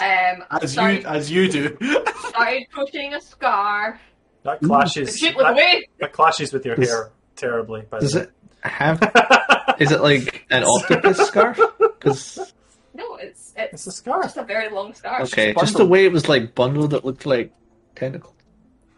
Um, 0.00 0.44
I 0.50 0.58
As 0.60 0.62
you 0.62 0.68
started, 0.68 1.06
as 1.06 1.30
you 1.30 1.50
do. 1.50 1.76
started 2.28 2.64
crocheting 2.70 3.14
a 3.14 3.20
scarf. 3.20 3.98
That 4.42 4.60
clashes. 4.60 5.18
That, 5.18 5.50
away. 5.52 5.88
that 5.98 6.12
clashes 6.12 6.52
with 6.52 6.66
your 6.66 6.76
hair 6.76 7.10
terribly. 7.36 7.82
By 7.88 8.00
Does 8.00 8.12
the 8.12 8.22
it 8.22 8.32
have? 8.68 9.00
is 9.78 9.90
it 9.92 10.00
like 10.00 10.46
an 10.50 10.64
octopus 10.64 11.18
scarf? 11.26 11.58
Because 11.78 12.52
No, 12.94 13.16
it's 13.16 13.52
it's 13.56 13.72
It's 13.74 13.86
a 13.86 13.92
scarf. 13.92 14.24
just 14.24 14.36
a 14.36 14.44
very 14.44 14.68
long 14.70 14.94
scarf. 14.94 15.22
okay, 15.32 15.52
just 15.52 15.60
just 15.66 15.76
the 15.76 15.86
way 15.86 16.04
it 16.04 16.12
was 16.12 16.28
like 16.28 16.54
bundled, 16.54 16.90
that 16.90 17.04
looked 17.04 17.26
like 17.26 17.52
tentacles. 17.94 18.34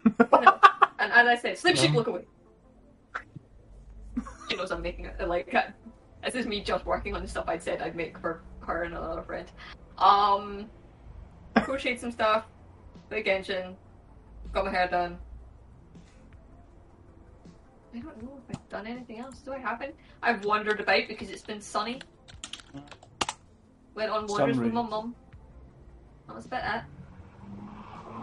And 0.05 1.11
as 1.11 1.27
I 1.27 1.35
said, 1.35 1.57
sleep, 1.57 1.77
sheep, 1.77 1.91
No. 1.91 1.97
look 1.97 2.07
away. 2.07 2.21
She 4.49 4.55
knows 4.55 4.71
I'm 4.71 4.81
making 4.81 5.05
it. 5.05 5.27
Like, 5.27 5.53
uh, 5.53 5.63
this 6.23 6.35
is 6.35 6.45
me 6.45 6.61
just 6.61 6.85
working 6.85 7.15
on 7.15 7.21
the 7.21 7.27
stuff 7.27 7.45
I'd 7.47 7.61
said 7.63 7.81
I'd 7.81 7.95
make 7.95 8.17
for 8.19 8.41
her 8.61 8.83
and 8.83 8.95
another 8.95 9.21
friend. 9.23 9.47
Um, 9.97 10.69
crocheted 11.63 11.99
some 11.99 12.11
stuff, 12.11 12.45
played 13.09 13.25
Genshin, 13.25 13.75
got 14.53 14.65
my 14.65 14.71
hair 14.71 14.87
done. 14.87 15.17
I 17.95 17.99
don't 17.99 18.23
know 18.23 18.37
if 18.37 18.55
I've 18.55 18.69
done 18.69 18.87
anything 18.87 19.19
else. 19.19 19.39
Do 19.39 19.53
I 19.53 19.59
have 19.59 19.81
any? 19.81 19.93
I've 20.21 20.43
wandered 20.43 20.79
about 20.79 21.07
because 21.07 21.29
it's 21.29 21.43
been 21.43 21.61
sunny. 21.61 22.01
Went 23.93 24.11
on 24.11 24.27
wanders 24.27 24.57
with 24.57 24.73
my 24.73 24.81
mum. 24.81 25.15
That 26.27 26.35
was 26.35 26.45
about 26.45 26.75
it. 26.75 26.83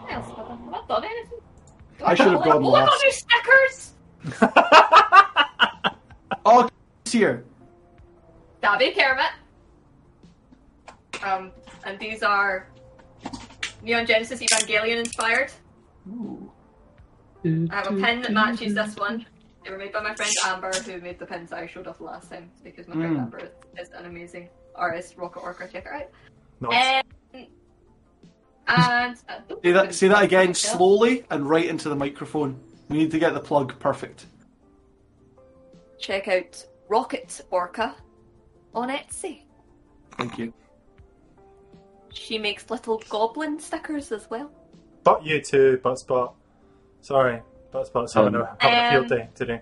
What 0.01 0.11
else 0.11 0.27
have 0.27 0.39
I 0.39 0.49
done? 0.49 0.63
Have 0.65 0.73
I 0.73 0.87
done 0.87 1.03
anything? 1.05 1.39
Do 1.97 2.05
I 2.05 2.15
should 2.15 2.27
have 2.27 2.43
gone 2.43 2.63
oh, 2.63 2.73
I 2.75 2.85
got 2.85 2.91
last. 2.91 3.03
new 3.03 3.11
stickers! 3.11 3.93
Oh, 6.45 6.67
here. 7.09 7.45
Dabby 8.61 8.91
Kermit. 8.91 9.31
Um, 11.23 11.51
and 11.85 11.97
these 11.99 12.21
are 12.21 12.67
Neon 13.81 14.05
Genesis 14.05 14.41
Evangelion 14.41 14.97
inspired. 14.97 15.51
Ooh. 16.09 16.51
I 17.45 17.75
have 17.75 17.87
a 17.87 17.99
pen 17.99 18.21
that 18.23 18.31
matches 18.33 18.73
this 18.73 18.95
one. 18.95 19.25
They 19.63 19.71
were 19.71 19.77
made 19.77 19.93
by 19.93 20.01
my 20.01 20.13
friend 20.15 20.31
Amber, 20.45 20.71
who 20.73 20.99
made 20.99 21.19
the 21.19 21.25
pins 21.25 21.49
that 21.51 21.59
I 21.59 21.67
showed 21.67 21.87
off 21.87 22.01
last 22.01 22.29
time, 22.29 22.51
because 22.63 22.87
my 22.87 22.95
friend 22.95 23.15
Mm. 23.15 23.21
Amber 23.21 23.39
is, 23.39 23.51
is 23.87 23.93
an 23.93 24.05
amazing 24.05 24.49
artist, 24.75 25.15
rocket 25.17 25.39
orca, 25.39 25.67
check 25.71 25.85
her 25.85 25.93
out. 25.93 26.09
Nice. 26.59 27.03
Um, 27.35 27.45
and 28.67 29.17
uh, 29.29 29.55
Say 29.63 29.71
that, 29.71 29.95
say 29.95 30.07
that 30.07 30.23
again 30.23 30.53
slowly 30.53 31.25
and 31.29 31.47
right 31.49 31.65
into 31.65 31.89
the 31.89 31.95
microphone. 31.95 32.59
We 32.89 32.97
need 32.97 33.11
to 33.11 33.19
get 33.19 33.33
the 33.33 33.39
plug 33.39 33.77
perfect. 33.79 34.25
Check 35.99 36.27
out 36.27 36.65
Rocket 36.89 37.41
Orca 37.49 37.95
on 38.75 38.89
Etsy. 38.89 39.43
Thank 40.17 40.37
you. 40.37 40.53
She 42.13 42.37
makes 42.37 42.69
little 42.69 43.01
goblin 43.09 43.59
stickers 43.59 44.11
as 44.11 44.29
well. 44.29 44.51
But 45.03 45.25
you 45.25 45.41
too, 45.41 45.79
Buttspot. 45.83 46.33
Sorry, 47.01 47.41
Buttspot's 47.73 48.13
having, 48.13 48.35
a, 48.35 48.55
having 48.59 48.77
a 48.77 48.91
field 48.91 49.11
Um, 49.11 49.17
day 49.17 49.29
today. 49.35 49.61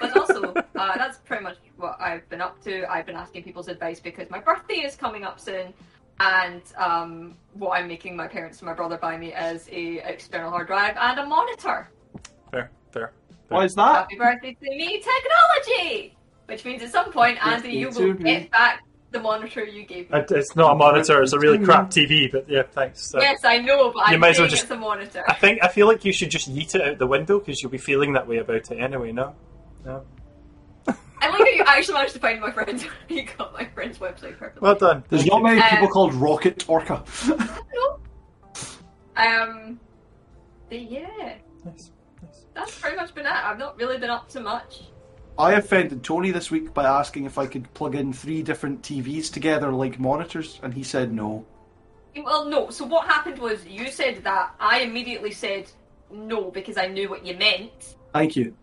But 0.00 0.16
also, 0.16 0.54
uh, 0.54 0.96
that's 0.96 1.18
pretty 1.18 1.44
much 1.44 1.58
what 1.76 2.00
I've 2.00 2.26
been 2.30 2.40
up 2.40 2.62
to. 2.64 2.90
I've 2.90 3.04
been 3.04 3.16
asking 3.16 3.42
people's 3.42 3.68
advice 3.68 4.00
because 4.00 4.30
my 4.30 4.40
birthday 4.40 4.76
is 4.76 4.96
coming 4.96 5.24
up 5.24 5.38
soon, 5.38 5.74
and 6.20 6.62
um, 6.78 7.36
what 7.52 7.78
I'm 7.78 7.86
making 7.86 8.16
my 8.16 8.26
parents 8.26 8.60
and 8.60 8.66
my 8.66 8.72
brother 8.72 8.96
buy 8.96 9.18
me 9.18 9.34
is 9.34 9.68
a 9.70 9.98
external 10.10 10.50
hard 10.50 10.68
drive 10.68 10.96
and 10.98 11.20
a 11.20 11.26
monitor. 11.26 11.90
Fair, 12.50 12.70
fair. 12.92 13.12
Why 13.48 13.64
is 13.64 13.74
that? 13.74 13.94
Happy 13.94 14.16
birthday 14.16 14.54
to 14.54 14.70
me, 14.70 15.02
technology! 15.02 16.16
Which 16.46 16.64
means 16.64 16.82
at 16.82 16.90
some 16.92 17.12
point, 17.12 17.44
Andy, 17.46 17.72
you 17.72 17.90
will 17.90 18.14
get 18.14 18.50
back 18.50 18.82
the 19.12 19.20
monitor 19.20 19.64
you 19.64 19.84
gave 19.84 20.10
me. 20.10 20.18
It- 20.18 20.30
It's 20.30 20.54
not 20.56 20.72
a 20.72 20.74
monitor; 20.76 21.22
it's 21.22 21.32
a 21.32 21.38
really 21.38 21.58
crap 21.58 21.90
TV. 21.90 22.30
But 22.30 22.48
yeah, 22.48 22.62
thanks. 22.62 23.06
So- 23.10 23.20
yes, 23.20 23.44
I 23.44 23.58
know, 23.58 23.90
but 23.92 24.08
You 24.08 24.14
I'm 24.14 24.20
might 24.20 24.30
as 24.30 24.38
well 24.38 24.48
saying 24.48 24.50
just- 24.50 24.62
it's 24.64 24.72
a 24.72 24.76
monitor. 24.76 25.24
I 25.28 25.34
think 25.34 25.62
I 25.62 25.68
feel 25.68 25.86
like 25.86 26.04
you 26.04 26.12
should 26.12 26.30
just 26.30 26.52
yeet 26.52 26.74
it 26.74 26.80
out 26.82 26.98
the 26.98 27.06
window 27.06 27.38
because 27.38 27.60
you'll 27.62 27.72
be 27.72 27.78
feeling 27.78 28.12
that 28.14 28.26
way 28.28 28.38
about 28.38 28.56
it 28.70 28.72
anyway. 28.78 29.12
No, 29.12 29.34
no. 29.84 30.04
I 31.22 31.28
like 31.28 31.38
that 31.40 31.54
you 31.54 31.64
actually 31.66 31.94
managed 31.94 32.14
to 32.14 32.18
find 32.20 32.40
my 32.40 32.50
friend. 32.50 32.86
you 33.08 33.26
got 33.36 33.52
my 33.52 33.66
friend's 33.66 33.98
website 33.98 34.38
perfectly. 34.38 34.60
Well 34.62 34.74
done. 34.76 35.04
There's 35.10 35.22
Thank 35.22 35.32
not 35.32 35.38
you. 35.38 35.56
many 35.56 35.60
people 35.70 35.86
Uh, 35.86 35.90
called 35.90 36.14
Rocket 36.14 36.64
Orca. 36.68 37.04
No. 37.28 38.00
Um. 39.16 39.78
But 40.70 40.82
yeah, 40.82 41.34
Nice, 41.64 41.90
nice. 42.22 42.44
that's 42.54 42.78
pretty 42.78 42.96
much 42.96 43.12
been 43.14 43.26
it. 43.26 43.32
I've 43.32 43.58
not 43.58 43.76
really 43.76 43.98
been 43.98 44.08
up 44.08 44.28
to 44.30 44.40
much. 44.40 44.82
I 45.40 45.52
offended 45.54 46.04
Tony 46.04 46.32
this 46.32 46.50
week 46.50 46.74
by 46.74 46.84
asking 46.84 47.24
if 47.24 47.38
I 47.38 47.46
could 47.46 47.72
plug 47.72 47.94
in 47.94 48.12
three 48.12 48.42
different 48.42 48.82
TVs 48.82 49.32
together 49.32 49.72
like 49.72 49.98
monitors, 49.98 50.60
and 50.62 50.74
he 50.74 50.82
said 50.82 51.14
no. 51.14 51.46
Well, 52.14 52.44
no. 52.44 52.68
So 52.68 52.84
what 52.84 53.06
happened 53.06 53.38
was 53.38 53.64
you 53.66 53.90
said 53.90 54.22
that. 54.24 54.54
I 54.60 54.80
immediately 54.80 55.30
said 55.30 55.70
no 56.10 56.50
because 56.50 56.76
I 56.76 56.88
knew 56.88 57.08
what 57.08 57.24
you 57.24 57.38
meant. 57.38 57.96
Thank 58.12 58.36
you. 58.36 58.54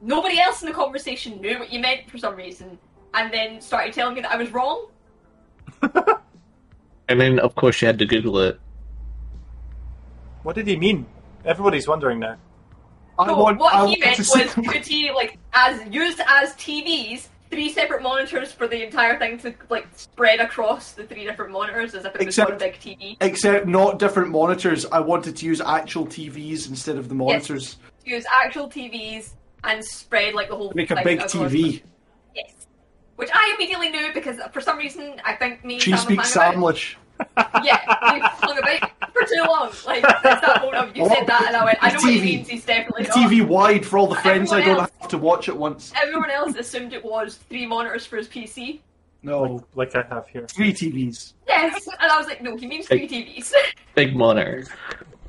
Nobody 0.00 0.40
else 0.40 0.62
in 0.62 0.68
the 0.68 0.74
conversation 0.74 1.40
knew 1.40 1.60
what 1.60 1.72
you 1.72 1.78
meant 1.78 2.10
for 2.10 2.18
some 2.18 2.34
reason, 2.34 2.76
and 3.14 3.32
then 3.32 3.60
started 3.60 3.94
telling 3.94 4.16
me 4.16 4.22
that 4.22 4.32
I 4.32 4.36
was 4.36 4.50
wrong. 4.52 4.88
And 7.08 7.20
then, 7.20 7.38
of 7.38 7.54
course, 7.54 7.82
you 7.82 7.86
had 7.86 7.98
to 7.98 8.06
Google 8.06 8.38
it. 8.38 8.58
What 10.42 10.56
did 10.56 10.66
he 10.66 10.76
mean? 10.76 11.06
Everybody's 11.44 11.86
wondering 11.86 12.18
now. 12.18 12.38
I 13.18 13.26
No, 13.26 13.36
want. 13.36 13.58
what 13.58 13.74
I 13.74 13.86
he 13.86 13.98
meant 13.98 14.18
was 14.18 14.54
could 14.54 14.84
he 14.86 15.10
like 15.12 15.38
as 15.52 15.80
used 15.92 16.20
as 16.26 16.54
TVs, 16.54 17.28
three 17.50 17.70
separate 17.70 18.02
monitors 18.02 18.50
for 18.52 18.66
the 18.66 18.82
entire 18.84 19.18
thing 19.18 19.38
to 19.38 19.54
like 19.70 19.86
spread 19.94 20.40
across 20.40 20.92
the 20.92 21.04
three 21.04 21.24
different 21.24 21.52
monitors 21.52 21.94
as 21.94 22.04
if 22.04 22.14
it 22.14 22.18
was 22.18 22.26
Except- 22.26 22.50
one 22.50 22.58
big 22.58 22.74
TV. 22.74 23.16
Except 23.20 23.66
not 23.66 23.98
different 23.98 24.30
monitors. 24.30 24.84
I 24.90 25.00
wanted 25.00 25.36
to 25.36 25.46
use 25.46 25.60
actual 25.60 26.06
TVs 26.06 26.68
instead 26.68 26.96
of 26.96 27.08
the 27.08 27.14
monitors. 27.14 27.76
To 28.04 28.10
use 28.10 28.24
actual 28.32 28.68
TVs 28.68 29.34
and 29.62 29.84
spread 29.84 30.34
like 30.34 30.48
the 30.48 30.56
whole 30.56 30.72
Make 30.74 30.90
a 30.90 31.00
big 31.04 31.20
TV. 31.20 31.82
Yes. 32.34 32.52
Which 33.16 33.30
I 33.32 33.54
immediately 33.56 33.90
knew 33.90 34.12
because 34.12 34.40
for 34.52 34.60
some 34.60 34.76
reason 34.76 35.20
I 35.24 35.34
think 35.34 35.64
me 35.64 35.74
and 35.74 35.82
She 35.82 35.96
Sam 36.24 36.60
speaks 37.20 37.38
were 37.38 37.38
hanging 37.38 37.52
about. 37.54 37.60
Samlish. 37.60 37.64
Yeah, 37.64 38.12
we 38.14 38.20
hung 38.20 38.58
about 38.58 38.90
for 39.12 39.22
too 39.26 39.42
long. 39.46 39.72
Like 39.86 40.02
that's 40.22 40.46
that 40.46 40.62
moment 40.62 40.90
of 40.90 40.96
you 40.96 41.08
said 41.08 41.26
that 41.26 41.44
and 41.48 41.56
I 41.56 41.64
went, 41.64 41.78
I 41.80 41.88
know 41.90 41.94
what 42.00 42.12
he 42.12 42.20
means, 42.20 42.48
he's 42.48 42.64
definitely 42.64 43.04
not. 43.04 43.12
TV 43.16 43.46
wide 43.46 43.86
for 43.86 43.98
all 43.98 44.06
the 44.06 44.16
friends 44.16 44.52
I 44.52 44.58
Everyone 44.60 44.76
don't 44.76 44.82
else- 44.84 44.92
have 45.00 45.10
to 45.10 45.18
watch 45.18 45.48
at 45.48 45.56
once. 45.56 45.92
Everyone 46.00 46.30
else 46.30 46.56
assumed 46.56 46.92
it 46.92 47.04
was 47.04 47.36
three 47.36 47.66
monitors 47.66 48.06
for 48.06 48.16
his 48.16 48.28
PC. 48.28 48.80
No, 49.22 49.64
Like 49.74 49.94
I 49.96 50.02
have 50.10 50.28
here. 50.28 50.46
three 50.48 50.72
TVs. 50.72 51.32
Yes, 51.48 51.86
and 52.00 52.10
I 52.12 52.18
was 52.18 52.26
like, 52.26 52.42
no, 52.42 52.56
he 52.56 52.66
means 52.66 52.86
three 52.88 53.08
TVs. 53.08 53.52
Big 53.94 54.14
monitor. 54.16 54.66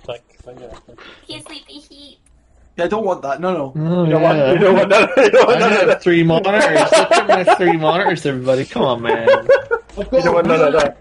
Like, 0.08 0.24
like, 0.46 0.60
yeah. 0.60 0.78
He's 1.26 1.44
sleepy 1.46 1.74
heat. 1.80 2.20
Yeah, 2.76 2.86
I 2.86 2.88
don't 2.90 3.06
want 3.06 3.22
that. 3.22 3.40
No, 3.40 3.54
no. 3.54 3.74
Oh, 3.74 4.04
You 4.04 4.12
don't 4.12 4.22
want, 4.22 4.38
yeah. 4.38 4.52
you 4.52 4.58
don't 4.60 4.76
want 4.76 4.92
oh, 4.94 5.00
none, 5.00 5.10
you 5.18 5.30
don't 5.32 5.48
want 5.48 5.58
I 5.58 5.60
none 5.62 5.72
of 5.72 5.78
have 5.80 5.88
that. 5.88 6.04
three 6.04 6.24
monitors. 6.24 6.64
Look 6.92 7.12
at 7.14 7.28
my 7.48 7.56
three 7.56 7.78
monitors, 7.78 8.26
everybody. 8.26 8.66
Come 8.66 8.82
on, 8.84 9.02
man. 9.04 9.48
You 9.98 10.04
don't 10.22 10.34
want 10.34 10.48
none 10.48 10.60
of 10.62 10.74
that. 10.74 10.98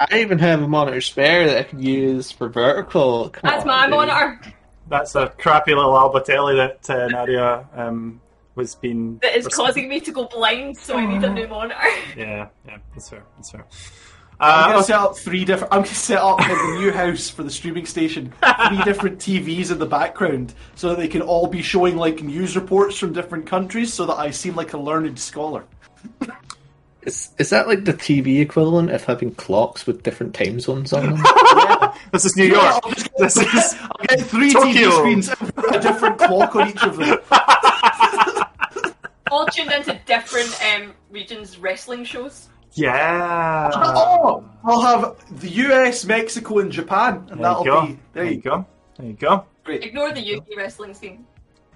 I 0.00 0.20
even 0.20 0.38
have 0.38 0.62
a 0.62 0.68
monitor 0.68 1.00
spare 1.00 1.46
that 1.46 1.56
I 1.58 1.62
could 1.64 1.82
use 1.82 2.30
for 2.30 2.48
vertical. 2.48 3.30
Come 3.30 3.40
That's 3.50 3.62
on, 3.62 3.66
my 3.68 3.82
dude. 3.86 3.90
monitor. 3.96 4.40
That's 4.88 5.14
a 5.14 5.28
crappy 5.38 5.74
little 5.74 5.92
Albertelli 5.92 6.56
that 6.56 6.88
uh, 6.90 7.08
Nadia 7.08 7.66
um, 7.74 8.20
was 8.54 8.74
being. 8.74 9.18
That 9.22 9.36
is 9.36 9.44
was- 9.44 9.54
causing 9.54 9.88
me 9.88 10.00
to 10.00 10.12
go 10.12 10.26
blind, 10.26 10.76
so 10.78 10.96
I 10.96 11.04
need 11.04 11.22
a 11.24 11.32
new 11.32 11.46
monitor. 11.48 11.74
Yeah, 12.16 12.48
yeah, 12.66 12.78
that's 12.94 13.10
fair. 13.10 13.22
That's 13.36 13.50
fair. 13.50 13.66
I'm 14.40 14.70
Uh, 14.70 14.72
gonna 14.72 14.84
set 14.84 14.96
up 15.00 15.16
three 15.18 15.44
different. 15.44 15.72
I'm 15.74 15.82
gonna 15.82 15.94
set 15.94 16.18
up 16.18 16.40
in 16.40 16.48
the 16.48 16.78
new 16.80 16.92
house 17.02 17.28
for 17.28 17.42
the 17.42 17.50
streaming 17.50 17.86
station 17.86 18.32
three 18.68 18.82
different 18.84 19.18
TVs 19.18 19.72
in 19.72 19.78
the 19.80 19.86
background, 19.86 20.54
so 20.76 20.90
that 20.90 20.98
they 20.98 21.08
can 21.08 21.22
all 21.22 21.48
be 21.48 21.60
showing 21.60 21.96
like 21.96 22.22
news 22.22 22.54
reports 22.56 22.96
from 22.96 23.12
different 23.12 23.46
countries, 23.46 23.92
so 23.92 24.06
that 24.06 24.14
I 24.16 24.30
seem 24.30 24.54
like 24.54 24.72
a 24.74 24.78
learned 24.78 25.18
scholar. 25.18 25.64
Is, 27.08 27.30
is 27.38 27.50
that 27.50 27.66
like 27.66 27.84
the 27.86 27.94
TV 27.94 28.40
equivalent 28.40 28.90
of 28.90 29.02
having 29.04 29.34
clocks 29.34 29.86
with 29.86 30.02
different 30.02 30.34
time 30.34 30.60
zones 30.60 30.92
on 30.92 31.06
them? 31.14 31.22
this 32.12 32.26
is 32.26 32.36
New 32.36 32.44
York. 32.44 32.62
I'll 32.84 32.90
just 32.92 33.08
This 33.18 33.36
is 33.54 33.74
I'll 33.80 34.06
get 34.06 34.20
three 34.20 34.52
Tokyo. 34.52 34.90
TV 34.90 34.98
screens, 34.98 35.28
and 35.40 35.76
a 35.76 35.80
different 35.80 36.18
clock 36.18 36.54
on 36.54 36.68
each 36.68 36.82
of 36.82 36.96
them. 36.98 37.18
All 39.30 39.46
tuned 39.46 39.72
into 39.72 39.98
different 40.06 40.58
um, 40.74 40.92
regions' 41.10 41.58
wrestling 41.58 42.04
shows. 42.04 42.48
yeah. 42.72 43.70
Oh, 43.74 44.44
I'll 44.64 44.80
have 44.80 45.40
the 45.40 45.48
US, 45.50 46.04
Mexico, 46.04 46.58
and 46.60 46.70
Japan, 46.72 47.26
and 47.30 47.40
There 47.40 47.48
that'll 47.48 47.64
you 47.64 47.70
go. 47.70 47.86
be 47.86 47.92
there. 47.92 47.98
There 48.14 48.24
You 48.24 48.30
you 48.32 48.40
go. 48.42 48.66
There 48.98 49.06
you 49.06 49.12
go. 49.14 49.44
Great. 49.64 49.82
Ignore 49.84 50.12
the 50.12 50.36
UK 50.36 50.44
wrestling 50.56 50.94
scene, 50.94 51.26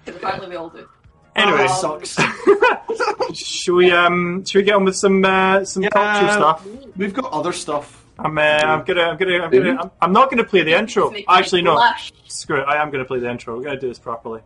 because 0.03 0.19
apparently 0.21 0.49
we 0.49 0.55
all 0.55 0.69
do. 0.69 0.87
Anyway, 1.35 1.65
Oh, 1.69 1.95
Um, 1.95 2.05
sucks. 2.05 3.37
should 3.39 3.73
we 3.75 3.91
um 3.91 4.45
should 4.45 4.59
we 4.59 4.63
get 4.63 4.75
on 4.75 4.85
with 4.85 4.95
some 4.95 5.23
uh, 5.25 5.63
some 5.65 5.83
culture 5.83 6.31
stuff? 6.31 6.65
We've 6.95 7.13
got 7.13 7.31
other 7.31 7.51
stuff. 7.53 8.05
I'm 8.19 8.37
uh, 8.37 8.41
I'm 8.41 8.83
gonna 8.83 9.01
I'm 9.01 9.17
gonna 9.17 9.39
I'm 9.43 9.51
gonna 9.51 9.81
I'm, 9.81 9.91
I'm 10.01 10.13
not 10.13 10.29
gonna 10.29 10.43
play 10.43 10.63
the 10.63 10.77
intro. 10.77 11.11
Actually, 11.27 11.63
no. 11.63 11.73
blush. 11.73 12.11
Screw 12.27 12.59
it. 12.61 12.65
I 12.67 12.81
am 12.81 12.91
gonna 12.91 13.05
play 13.05 13.19
the 13.19 13.29
intro. 13.29 13.57
We're 13.57 13.63
gonna 13.63 13.79
do 13.79 13.87
this 13.87 13.99
properly. 13.99 14.41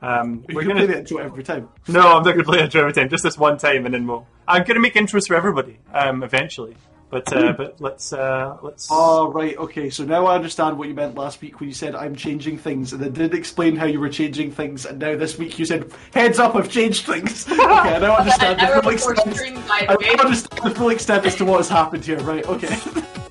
Um, 0.00 0.44
We 0.46 0.54
we're 0.54 0.62
gonna 0.62 0.74
play 0.76 0.86
the 0.86 0.98
intro 1.00 1.18
every 1.18 1.42
time. 1.42 1.68
no, 1.88 2.00
I'm 2.18 2.22
not 2.22 2.32
gonna 2.32 2.44
play 2.44 2.58
the 2.58 2.64
intro 2.64 2.80
every 2.82 2.92
time. 2.92 3.08
Just 3.08 3.24
this 3.24 3.36
one 3.36 3.58
time, 3.58 3.84
and 3.86 3.92
then 3.94 4.06
we'll. 4.06 4.26
I'm 4.46 4.62
gonna 4.64 4.78
make 4.80 4.94
intros 4.94 5.26
for 5.26 5.34
everybody. 5.34 5.78
Um, 5.92 6.22
eventually, 6.22 6.76
but 7.10 7.32
uh, 7.32 7.52
but 7.52 7.80
let's 7.80 8.12
uh 8.12 8.56
let's. 8.62 8.88
Oh, 8.90 9.32
right, 9.32 9.56
okay. 9.56 9.90
So 9.90 10.04
now 10.04 10.26
I 10.26 10.34
understand 10.34 10.78
what 10.78 10.88
you 10.88 10.94
meant 10.94 11.14
last 11.14 11.40
week 11.40 11.58
when 11.60 11.68
you 11.68 11.74
said 11.74 11.94
I'm 11.94 12.14
changing 12.14 12.58
things, 12.58 12.92
and 12.92 13.02
then 13.02 13.12
did 13.12 13.34
explain 13.34 13.76
how 13.76 13.86
you 13.86 14.00
were 14.00 14.08
changing 14.08 14.50
things, 14.52 14.84
and 14.84 14.98
now 14.98 15.16
this 15.16 15.38
week 15.38 15.58
you 15.58 15.64
said, 15.64 15.90
heads 16.12 16.38
up, 16.38 16.54
I've 16.54 16.70
changed 16.70 17.06
things. 17.06 17.48
okay, 17.52 17.60
I 17.62 17.98
now 17.98 18.16
understand 18.16 18.60
An 18.60 18.76
the 18.76 18.82
full 18.82 18.92
extent. 18.92 19.34
stream, 19.36 19.58
I 19.70 19.86
the 19.86 19.98
way. 19.98 20.14
now 20.14 20.22
understand 20.24 20.64
the 20.64 20.74
full 20.78 20.90
extent 20.90 21.26
as 21.26 21.34
to 21.36 21.44
what 21.44 21.58
has 21.58 21.68
happened 21.68 22.04
here, 22.04 22.18
right, 22.20 22.46
okay. 22.46 22.76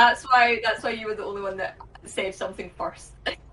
That's 0.00 0.22
why. 0.24 0.60
That's 0.64 0.82
why 0.82 0.90
you 0.90 1.06
were 1.06 1.14
the 1.14 1.24
only 1.24 1.42
one 1.42 1.56
that 1.58 1.76
said 2.06 2.34
something 2.34 2.70
first. 2.76 3.12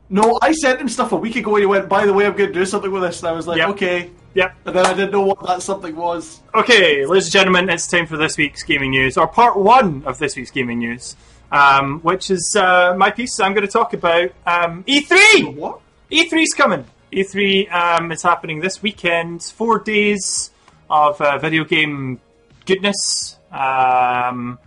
no, 0.09 0.39
I 0.41 0.53
sent 0.53 0.79
him 0.79 0.87
stuff 0.87 1.11
a 1.11 1.17
week 1.17 1.35
ago 1.35 1.55
and 1.55 1.61
he 1.63 1.65
went, 1.65 1.89
by 1.89 2.05
the 2.05 2.13
way, 2.13 2.25
I'm 2.25 2.35
going 2.35 2.47
to 2.47 2.53
do 2.53 2.65
something 2.65 2.91
with 2.91 3.01
this, 3.03 3.19
and 3.19 3.27
I 3.27 3.33
was 3.33 3.47
like, 3.47 3.57
Yep. 3.57 3.69
okay. 3.69 4.11
Yep. 4.33 4.55
And 4.65 4.75
then 4.75 4.85
I 4.85 4.93
didn't 4.93 5.11
know 5.11 5.23
what 5.23 5.45
that 5.45 5.61
something 5.61 5.95
was. 5.95 6.41
Okay, 6.53 7.05
ladies 7.05 7.25
and 7.25 7.33
gentlemen, 7.33 7.69
it's 7.69 7.87
time 7.87 8.05
for 8.05 8.17
this 8.17 8.37
week's 8.37 8.63
gaming 8.63 8.91
news, 8.91 9.17
or 9.17 9.27
part 9.27 9.57
one 9.57 10.03
of 10.05 10.19
this 10.19 10.35
week's 10.37 10.51
gaming 10.51 10.79
news, 10.79 11.15
um, 11.51 11.99
which 12.01 12.29
is 12.31 12.55
uh, 12.55 12.93
my 12.95 13.09
piece. 13.11 13.39
I'm 13.39 13.53
going 13.53 13.65
to 13.65 13.71
talk 13.71 13.93
about 13.93 14.29
um, 14.45 14.83
E3. 14.85 15.55
What? 15.55 15.81
E3's 16.11 16.53
coming. 16.53 16.85
E3 17.11 17.71
um, 17.73 18.11
is 18.11 18.21
happening 18.21 18.59
this 18.61 18.81
weekend. 18.81 19.43
Four 19.43 19.79
days 19.79 20.51
of 20.89 21.19
uh, 21.19 21.37
video 21.39 21.63
game 21.65 22.21
goodness. 22.65 23.37
Um, 23.51 24.59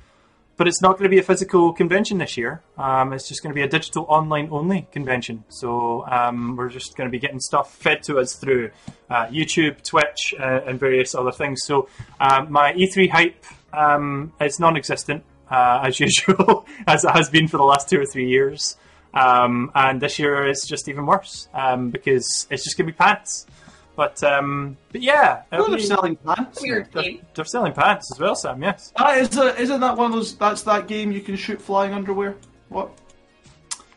but 0.60 0.68
it's 0.68 0.82
not 0.82 0.98
going 0.98 1.04
to 1.04 1.08
be 1.08 1.18
a 1.18 1.22
physical 1.22 1.72
convention 1.72 2.18
this 2.18 2.36
year. 2.36 2.60
Um, 2.76 3.14
it's 3.14 3.26
just 3.26 3.42
going 3.42 3.50
to 3.50 3.54
be 3.54 3.62
a 3.62 3.66
digital 3.66 4.04
online 4.10 4.50
only 4.52 4.86
convention. 4.92 5.42
So 5.48 6.04
um, 6.06 6.54
we're 6.54 6.68
just 6.68 6.98
going 6.98 7.08
to 7.08 7.10
be 7.10 7.18
getting 7.18 7.40
stuff 7.40 7.74
fed 7.76 8.02
to 8.02 8.18
us 8.18 8.34
through 8.34 8.70
uh, 9.08 9.24
YouTube, 9.28 9.82
Twitch, 9.82 10.34
uh, 10.38 10.60
and 10.66 10.78
various 10.78 11.14
other 11.14 11.32
things. 11.32 11.62
So 11.64 11.88
um, 12.20 12.52
my 12.52 12.74
E3 12.74 13.08
hype 13.08 13.42
um, 13.72 14.34
is 14.38 14.60
non-existent 14.60 15.24
uh, 15.50 15.80
as 15.82 15.98
usual, 16.08 16.66
as 16.86 17.06
it 17.06 17.10
has 17.12 17.30
been 17.30 17.48
for 17.48 17.56
the 17.56 17.64
last 17.64 17.88
two 17.88 17.98
or 17.98 18.04
three 18.04 18.28
years. 18.28 18.76
Um, 19.14 19.72
and 19.74 19.98
this 19.98 20.18
year 20.18 20.46
is 20.46 20.66
just 20.68 20.90
even 20.90 21.06
worse 21.06 21.48
um, 21.54 21.88
because 21.88 22.46
it's 22.50 22.64
just 22.64 22.76
going 22.76 22.86
to 22.86 22.92
be 22.92 22.96
pants. 22.98 23.46
But 24.00 24.24
um, 24.24 24.78
but 24.92 25.02
yeah, 25.02 25.42
it'll 25.52 25.64
Well, 25.64 25.68
they're 25.72 25.76
be- 25.78 25.84
selling 25.84 26.16
pants. 26.16 26.62
Weird 26.62 26.88
they're, 26.90 27.02
game. 27.02 27.26
they're 27.34 27.44
selling 27.44 27.74
pants 27.74 28.10
as 28.10 28.18
well, 28.18 28.34
Sam. 28.34 28.62
Yes. 28.62 28.94
Ah, 28.96 29.12
is 29.14 29.36
it, 29.36 29.58
isn't 29.58 29.78
that 29.78 29.94
one 29.98 30.06
of 30.06 30.12
those? 30.16 30.34
That's 30.38 30.62
that 30.62 30.88
game 30.88 31.12
you 31.12 31.20
can 31.20 31.36
shoot 31.36 31.60
flying 31.60 31.92
underwear. 31.92 32.36
What? 32.70 32.98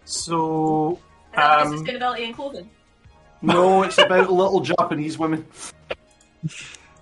So 0.04 1.00
And 1.34 1.42
that's 1.42 1.68
um, 1.70 1.86
sustainability 1.86 2.20
in 2.28 2.34
clothing. 2.34 2.70
No, 3.42 3.84
it's 3.84 3.98
about 3.98 4.30
little 4.42 4.60
Japanese 4.60 5.18
women. 5.18 5.46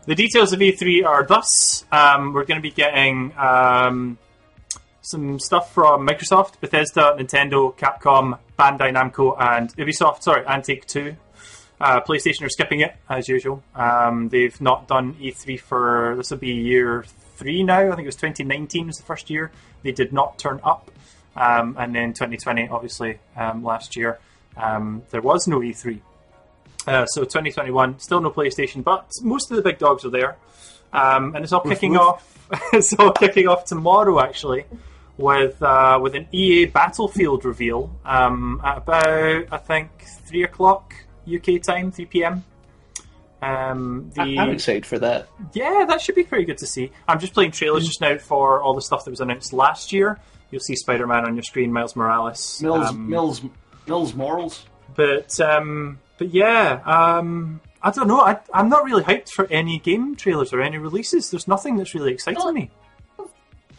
The 0.05 0.13
details 0.13 0.53
of 0.53 0.59
E3 0.59 1.03
are 1.03 1.25
thus: 1.25 1.83
um, 1.91 2.33
we're 2.33 2.45
going 2.45 2.59
to 2.59 2.61
be 2.61 2.69
getting 2.69 3.35
um, 3.35 4.19
some 5.01 5.39
stuff 5.39 5.73
from 5.73 6.07
Microsoft, 6.07 6.59
Bethesda, 6.59 7.15
Nintendo, 7.17 7.75
Capcom, 7.75 8.37
Bandai 8.59 8.93
Namco, 8.93 9.35
and 9.41 9.75
Ubisoft. 9.75 10.21
Sorry, 10.21 10.43
and 10.45 10.63
Take 10.63 10.85
Two. 10.85 11.15
Uh, 11.81 11.99
PlayStation 11.99 12.45
are 12.45 12.49
skipping 12.49 12.81
it 12.81 12.95
as 13.09 13.27
usual. 13.27 13.63
Um, 13.73 14.29
they've 14.29 14.61
not 14.61 14.87
done 14.87 15.15
E3 15.15 15.59
for 15.59 16.13
this 16.15 16.29
will 16.29 16.37
be 16.37 16.51
year 16.51 17.03
three 17.37 17.63
now. 17.63 17.91
I 17.91 17.95
think 17.95 18.01
it 18.01 18.05
was 18.05 18.15
2019 18.17 18.85
was 18.85 18.97
the 18.97 19.03
first 19.03 19.31
year 19.31 19.51
they 19.81 19.91
did 19.91 20.13
not 20.13 20.37
turn 20.37 20.59
up, 20.63 20.91
um, 21.35 21.75
and 21.79 21.95
then 21.95 22.13
2020, 22.13 22.69
obviously 22.69 23.17
um, 23.35 23.63
last 23.63 23.95
year, 23.95 24.19
um, 24.57 25.01
there 25.09 25.21
was 25.21 25.47
no 25.47 25.59
E3. 25.59 25.99
Uh, 26.85 27.07
so 27.07 27.23
2021, 27.23 27.99
still 27.99 28.21
no 28.21 28.29
PlayStation, 28.29 28.83
but 28.83 29.09
most 29.23 29.49
of 29.49 29.57
the 29.57 29.63
big 29.63 29.79
dogs 29.79 30.05
are 30.05 30.11
there, 30.11 30.37
um, 30.93 31.35
and 31.35 31.43
it's 31.43 31.51
all 31.51 31.61
kicking 31.61 31.97
off. 31.97 32.27
it's 32.73 32.93
all 32.93 33.11
kicking 33.11 33.47
off 33.47 33.65
tomorrow, 33.65 34.19
actually, 34.19 34.65
with 35.17 35.59
uh, 35.63 35.97
with 35.99 36.13
an 36.13 36.27
EA 36.31 36.65
Battlefield 36.65 37.43
reveal 37.43 37.89
um, 38.05 38.61
at 38.63 38.77
about 38.77 39.45
I 39.51 39.57
think 39.57 39.89
three 40.27 40.43
o'clock 40.43 40.93
UK 41.27 41.61
time, 41.61 41.91
three 41.91 42.05
PM. 42.05 42.43
Um, 43.41 44.11
the 44.13 44.37
I'm 44.37 44.49
excited 44.51 44.85
for 44.85 44.99
that. 44.99 45.27
yeah, 45.53 45.85
that 45.87 45.99
should 45.99 46.13
be 46.15 46.23
pretty 46.23 46.45
good 46.45 46.59
to 46.59 46.67
see. 46.67 46.91
I'm 47.07 47.19
just 47.19 47.33
playing 47.33 47.51
trailers 47.51 47.87
just 47.87 47.99
now 47.99 48.17
for 48.19 48.61
all 48.61 48.75
the 48.75 48.81
stuff 48.83 49.03
that 49.05 49.09
was 49.11 49.19
announced 49.19 49.51
last 49.51 49.91
year. 49.91 50.19
You'll 50.51 50.59
see 50.61 50.75
Spider 50.75 51.07
Man 51.07 51.25
on 51.25 51.35
your 51.35 51.43
screen, 51.43 51.73
Miles 51.73 51.95
Morales, 51.95 52.61
Mills, 52.61 52.89
um, 52.89 53.09
Mills, 53.09 53.41
Mills 53.87 54.13
Morals. 54.13 54.65
but 54.95 55.39
um, 55.39 55.97
but 56.19 56.29
yeah, 56.29 56.81
um, 56.85 57.61
I 57.81 57.89
don't 57.89 58.07
know. 58.07 58.19
I, 58.21 58.39
I'm 58.53 58.69
not 58.69 58.83
really 58.83 59.01
hyped 59.03 59.29
for 59.29 59.47
any 59.49 59.79
game 59.79 60.15
trailers 60.15 60.53
or 60.53 60.61
any 60.61 60.77
releases. 60.77 61.31
There's 61.31 61.47
nothing 61.47 61.77
that's 61.77 61.95
really 61.95 62.11
exciting 62.13 62.43
Well, 62.43 62.53
me. 62.53 62.69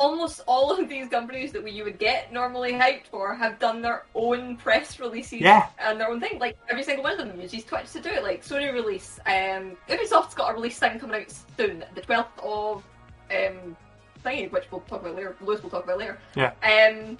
Almost 0.02 0.40
all 0.48 0.72
of 0.76 0.88
these 0.88 1.08
companies 1.08 1.52
that 1.52 1.62
we, 1.62 1.70
you 1.70 1.84
would 1.84 1.98
get 2.00 2.32
normally 2.32 2.72
hyped 2.72 3.06
for 3.08 3.34
have 3.36 3.60
done 3.60 3.80
their 3.80 4.04
own 4.16 4.56
press 4.56 4.98
releases 4.98 5.40
Yeah. 5.40 5.68
and 5.78 6.00
their 6.00 6.10
own 6.10 6.18
thing. 6.20 6.40
Like 6.40 6.56
every 6.68 6.82
single 6.82 7.04
one 7.04 7.12
of 7.20 7.26
them 7.28 7.40
uses 7.40 7.62
Twitch 7.64 7.92
to 7.92 8.00
do 8.00 8.08
it. 8.10 8.24
Like 8.24 8.44
Sony 8.44 8.72
release, 8.72 9.20
um, 9.26 9.76
Ubisoft's 9.88 10.34
got 10.34 10.50
a 10.50 10.54
release 10.54 10.78
thing 10.80 10.98
coming 10.98 11.22
out 11.22 11.32
soon, 11.56 11.84
the 11.94 12.00
12th 12.00 12.26
of 12.42 12.82
um, 13.30 13.76
thingy, 14.24 14.50
which 14.50 14.64
we'll 14.72 14.80
talk 14.82 15.02
about 15.02 15.14
later. 15.14 15.36
Lewis 15.40 15.62
will 15.62 15.70
talk 15.70 15.84
about 15.84 15.98
later. 15.98 16.18
Yeah. 16.34 16.52
Um, 16.64 17.16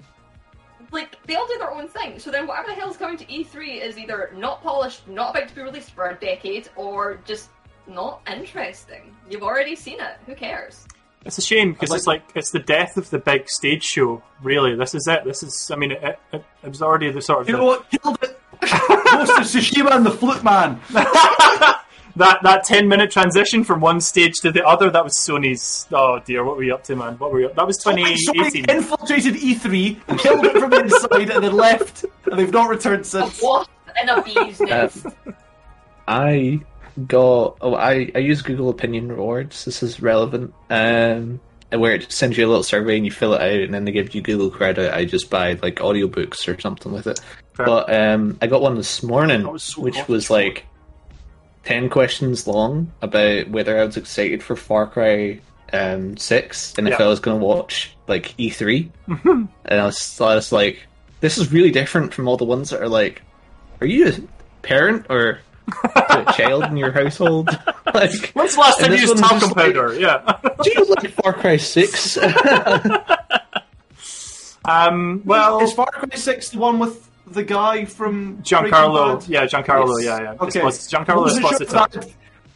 like 0.91 1.17
they 1.25 1.35
all 1.35 1.47
do 1.47 1.57
their 1.59 1.71
own 1.71 1.87
thing. 1.87 2.19
So 2.19 2.31
then 2.31 2.47
whatever 2.47 2.67
the 2.67 2.73
hell 2.73 2.91
is 2.91 2.97
coming 2.97 3.17
to 3.17 3.25
E3 3.25 3.81
is 3.81 3.97
either 3.97 4.31
not 4.35 4.61
polished, 4.61 5.07
not 5.07 5.35
about 5.35 5.47
to 5.47 5.55
be 5.55 5.61
released 5.61 5.91
for 5.91 6.09
a 6.09 6.15
decade, 6.15 6.67
or 6.75 7.19
just 7.23 7.49
not 7.87 8.21
interesting. 8.29 9.15
You've 9.29 9.43
already 9.43 9.75
seen 9.75 10.01
it. 10.01 10.17
Who 10.25 10.35
cares? 10.35 10.85
It's 11.25 11.37
a 11.37 11.41
shame 11.41 11.71
because 11.73 11.91
I'd 11.91 11.95
it's 11.97 12.07
like 12.07 12.23
it's 12.35 12.51
the 12.51 12.59
death 12.59 12.97
of 12.97 13.09
the 13.09 13.17
big 13.19 13.49
stage 13.49 13.83
show. 13.83 14.21
Really, 14.41 14.75
this 14.75 14.93
is 14.93 15.07
it. 15.07 15.23
This 15.23 15.41
is. 15.43 15.69
I 15.71 15.75
mean, 15.77 15.91
it, 15.91 16.19
it, 16.33 16.43
it 16.63 16.69
was 16.69 16.81
already 16.81 17.11
the 17.11 17.21
sort 17.21 17.41
of 17.41 17.47
You 17.49 17.53
the- 17.53 17.59
know 17.59 17.65
what 17.65 17.89
killed 17.89 18.17
it? 18.21 18.39
Ghost 18.61 19.31
of 19.31 19.45
Tsushima 19.45 19.91
and 19.91 20.05
the 20.05 20.11
Flute 20.11 20.43
Man. 20.43 20.79
that 22.15 22.39
that 22.43 22.63
ten 22.65 22.87
minute 22.87 23.09
transition 23.11 23.63
from 23.63 23.79
one 23.81 23.99
stage 24.01 24.33
to 24.41 24.51
the 24.51 24.65
other. 24.65 24.89
That 24.89 25.03
was 25.03 25.13
Sony's. 25.13 25.87
Oh 25.91 26.19
dear, 26.19 26.43
what 26.43 26.57
were 26.57 26.63
you 26.63 26.73
up 26.73 26.83
to, 26.85 26.95
man? 26.95 27.13
What 27.17 27.31
were 27.31 27.39
you? 27.41 27.51
That 27.55 27.65
was 27.67 27.77
Sony 27.83 28.15
2018. 28.33 28.69
infiltrated 28.69 29.35
E3, 29.35 30.19
killed 30.19 30.45
it 30.45 30.57
from 30.57 30.69
the 30.69 30.79
inside, 30.81 31.29
and 31.31 31.43
then 31.43 31.53
left, 31.53 32.05
and 32.25 32.39
they've 32.39 32.51
not 32.51 32.69
returned 32.69 33.05
since. 33.05 33.41
What 33.41 33.67
in 34.01 34.09
a 34.09 34.21
bee's 34.21 34.59
nest. 34.59 35.05
I 36.07 36.59
got 37.07 37.57
oh 37.61 37.75
I, 37.75 38.11
I 38.15 38.19
use 38.19 38.41
Google 38.41 38.69
Opinion 38.69 39.09
Rewards. 39.09 39.65
This 39.65 39.83
is 39.83 40.01
relevant. 40.01 40.53
Um 40.69 41.39
where 41.71 41.93
it 41.95 42.11
sends 42.11 42.37
you 42.37 42.45
a 42.45 42.47
little 42.47 42.61
survey 42.61 42.97
and 42.97 43.05
you 43.05 43.11
fill 43.11 43.33
it 43.33 43.41
out 43.41 43.63
and 43.63 43.73
then 43.73 43.83
they 43.83 43.91
give 43.91 44.13
you 44.13 44.21
Google 44.21 44.51
credit. 44.51 44.93
I 44.93 45.05
just 45.05 45.29
buy 45.29 45.53
like 45.53 45.77
audiobooks 45.77 46.47
or 46.47 46.59
something 46.59 46.91
with 46.91 47.07
it. 47.07 47.19
Fair. 47.53 47.65
But 47.65 47.93
um 47.93 48.37
I 48.41 48.47
got 48.47 48.61
one 48.61 48.75
this 48.75 49.01
morning 49.01 49.47
was 49.51 49.63
so 49.63 49.81
which 49.81 50.07
was 50.07 50.29
like 50.29 50.65
ten 51.63 51.89
questions 51.89 52.47
long 52.47 52.91
about 53.01 53.49
whether 53.49 53.79
I 53.79 53.85
was 53.85 53.97
excited 53.97 54.43
for 54.43 54.55
Far 54.55 54.87
Cry 54.87 55.39
um 55.71 56.17
six 56.17 56.73
and 56.77 56.87
if 56.87 56.99
I 56.99 57.07
was 57.07 57.19
gonna 57.19 57.43
watch 57.43 57.93
like 58.07 58.33
E 58.37 58.49
three. 58.49 58.91
and 59.07 59.49
I 59.69 59.85
was, 59.85 60.19
I 60.21 60.35
was 60.35 60.51
like, 60.51 60.79
this 61.21 61.37
is 61.37 61.51
really 61.51 61.71
different 61.71 62.13
from 62.13 62.27
all 62.27 62.37
the 62.37 62.45
ones 62.45 62.69
that 62.69 62.81
are 62.81 62.89
like, 62.89 63.21
are 63.81 63.87
you 63.87 64.07
a 64.09 64.13
parent 64.61 65.07
or 65.09 65.39
child 66.35 66.65
in 66.65 66.77
your 66.77 66.91
household? 66.91 67.47
like, 67.93 68.31
When's 68.33 68.55
the 68.55 68.61
last 68.61 68.79
time 68.79 68.91
you 68.91 68.97
this 68.97 69.01
used 69.09 69.21
one's 69.21 69.21
talcum 69.21 69.39
just 69.39 69.55
like- 69.55 69.99
Yeah. 69.99 70.39
do 70.63 70.71
you 70.75 70.85
like 70.95 71.09
Far 71.11 71.33
Cry 71.33 71.57
Six? 71.57 72.17
um. 74.65 75.21
Well, 75.25 75.59
is 75.61 75.73
Far 75.73 75.87
Cry 75.91 76.15
6 76.15 76.49
the 76.51 76.59
one 76.59 76.79
with 76.79 77.09
the 77.27 77.43
guy 77.43 77.85
from 77.85 78.37
Giancarlo. 78.43 79.27
Yeah, 79.27 79.45
Giancarlo. 79.45 80.01
Yes. 80.01 80.05
Yeah, 80.05 80.21
yeah. 80.33 80.37
Okay. 80.39 80.59
Espos- 80.61 80.89
Giancarlo 80.91 81.21
Wasn't 81.21 81.45
sure 81.45 81.61
if 81.61 81.69
Esposito. 81.69 81.71
that, 81.71 81.93
had, 81.93 82.13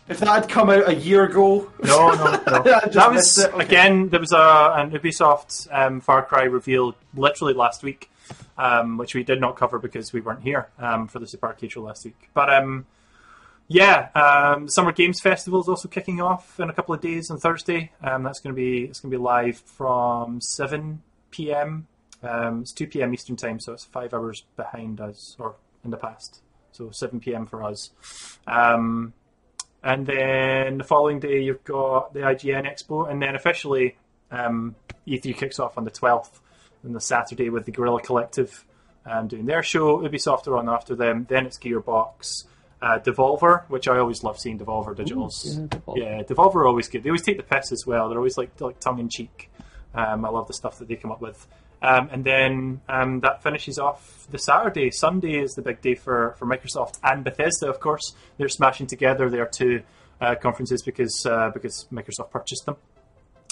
if 0.10 0.20
that 0.20 0.28
had 0.28 0.50
come 0.50 0.70
out 0.70 0.88
a 0.88 0.96
year 0.96 1.24
ago. 1.24 1.72
No, 1.84 2.12
no, 2.14 2.32
no. 2.32 2.64
That 2.92 3.12
was. 3.12 3.40
Okay. 3.40 3.66
again. 3.66 4.10
There 4.10 4.20
was 4.20 4.32
a 4.34 4.74
an 4.76 4.92
Ubisoft 4.92 5.68
um, 5.72 6.02
Far 6.02 6.24
Cry 6.24 6.44
reveal 6.44 6.96
literally 7.16 7.54
last 7.54 7.84
week, 7.84 8.10
um, 8.58 8.98
which 8.98 9.16
we 9.16 9.24
did 9.24 9.42
not 9.42 9.56
cover 9.56 9.80
because 9.80 10.14
we 10.14 10.22
weren't 10.22 10.44
here 10.44 10.68
um, 10.80 11.08
for 11.08 11.20
the 11.20 11.28
Super 11.28 11.48
R-CADE 11.48 11.72
show 11.72 11.82
last 11.82 12.06
week. 12.06 12.30
But 12.34 12.54
um, 12.54 12.86
yeah, 13.68 14.10
um, 14.16 14.68
Summer 14.70 14.92
Games 14.92 15.20
Festival 15.20 15.60
is 15.62 15.68
also 15.68 15.88
kicking 15.88 16.22
off 16.22 16.60
in 16.60 16.70
a 16.70 16.74
couple 16.74 16.96
of 16.96 17.02
days 17.02 17.30
on 17.30 17.38
Thursday. 17.38 17.92
Um, 18.02 18.24
that's 18.24 18.40
going 18.40 18.56
to 18.56 18.60
be 18.60 18.86
it's 18.86 19.00
going 19.00 19.12
to 19.12 19.18
be 19.18 19.22
live 19.22 19.58
from 19.60 20.42
seven 20.42 21.02
p.m. 21.32 21.88
Um, 22.24 22.62
it's 22.62 22.72
two 22.72 22.88
p.m. 22.88 23.14
Eastern 23.14 23.36
time, 23.36 23.60
so 23.60 23.74
it's 23.74 23.86
five 23.86 24.14
hours 24.14 24.44
behind 24.56 25.02
us 25.02 25.36
or 25.40 25.56
in 25.84 25.92
the 25.92 25.98
past. 25.98 26.42
So 26.72 26.92
seven 26.92 27.20
p.m. 27.20 27.46
for 27.46 27.64
us. 27.64 27.92
Um, 28.48 29.14
and 29.84 30.06
then 30.06 30.78
the 30.78 30.84
following 30.84 31.20
day 31.20 31.42
you've 31.44 31.64
got 31.64 32.14
the 32.14 32.22
IGN 32.22 32.66
Expo, 32.72 33.10
and 33.10 33.22
then 33.22 33.36
officially 33.36 33.96
um, 34.32 34.76
E3 35.08 35.36
kicks 35.38 35.60
off 35.60 35.78
on 35.78 35.84
the 35.84 35.92
12th, 35.92 36.40
and 36.84 36.96
the 36.96 37.02
Saturday 37.02 37.50
with 37.50 37.66
the 37.66 37.72
Guerrilla 37.72 38.02
Collective 38.02 38.66
um, 39.06 39.28
doing 39.28 39.46
their 39.46 39.64
show. 39.64 40.00
Ubisoft 40.00 40.48
are 40.48 40.58
on 40.58 40.70
after 40.70 40.96
them. 40.96 41.26
Then 41.30 41.46
it's 41.46 41.58
Gearbox, 41.58 42.46
uh, 42.82 43.00
Devolver, 43.00 43.64
which 43.70 43.88
I 43.88 43.98
always 43.98 44.24
love 44.24 44.40
seeing 44.40 44.60
Devolver 44.60 44.96
digitals. 44.96 45.32
yeah, 45.46 45.66
Devolver. 45.68 45.98
yeah, 45.98 46.24
Devolver 46.24 46.56
are 46.56 46.68
always 46.68 46.88
good. 46.88 47.04
They 47.04 47.10
always 47.10 47.24
take 47.24 47.38
the 47.38 47.44
piss 47.44 47.72
as 47.72 47.86
well. 47.86 48.10
They're 48.10 48.18
always 48.20 48.38
like 48.38 48.60
like 48.62 48.80
tongue 48.80 49.00
in 49.00 49.10
cheek. 49.10 49.50
Um, 49.96 50.26
I 50.26 50.30
love 50.30 50.48
the 50.48 50.54
stuff 50.54 50.78
that 50.80 50.88
they 50.88 50.96
come 50.96 51.12
up 51.12 51.22
with. 51.22 51.48
Um, 51.82 52.10
and 52.12 52.24
then 52.24 52.82
um, 52.90 53.20
that 53.22 53.44
finishes 53.44 53.78
off 53.78 54.28
the 54.32 54.40
Saturday. 54.40 54.90
Sunday 54.92 55.40
is 55.40 55.54
the 55.54 55.62
big 55.62 55.82
day 55.82 55.94
for, 55.96 56.36
for 56.40 56.48
Microsoft 56.48 57.00
and 57.04 57.24
Bethesda, 57.24 57.70
of 57.70 57.80
course. 57.80 58.16
They're 58.38 58.50
smashing 58.50 58.88
together 58.88 59.30
their 59.30 59.46
two 59.46 59.84
uh, 60.20 60.36
conferences 60.36 60.82
because 60.84 61.26
uh, 61.26 61.52
because 61.54 61.88
Microsoft 61.92 62.32
purchased 62.32 62.66
them. 62.66 62.78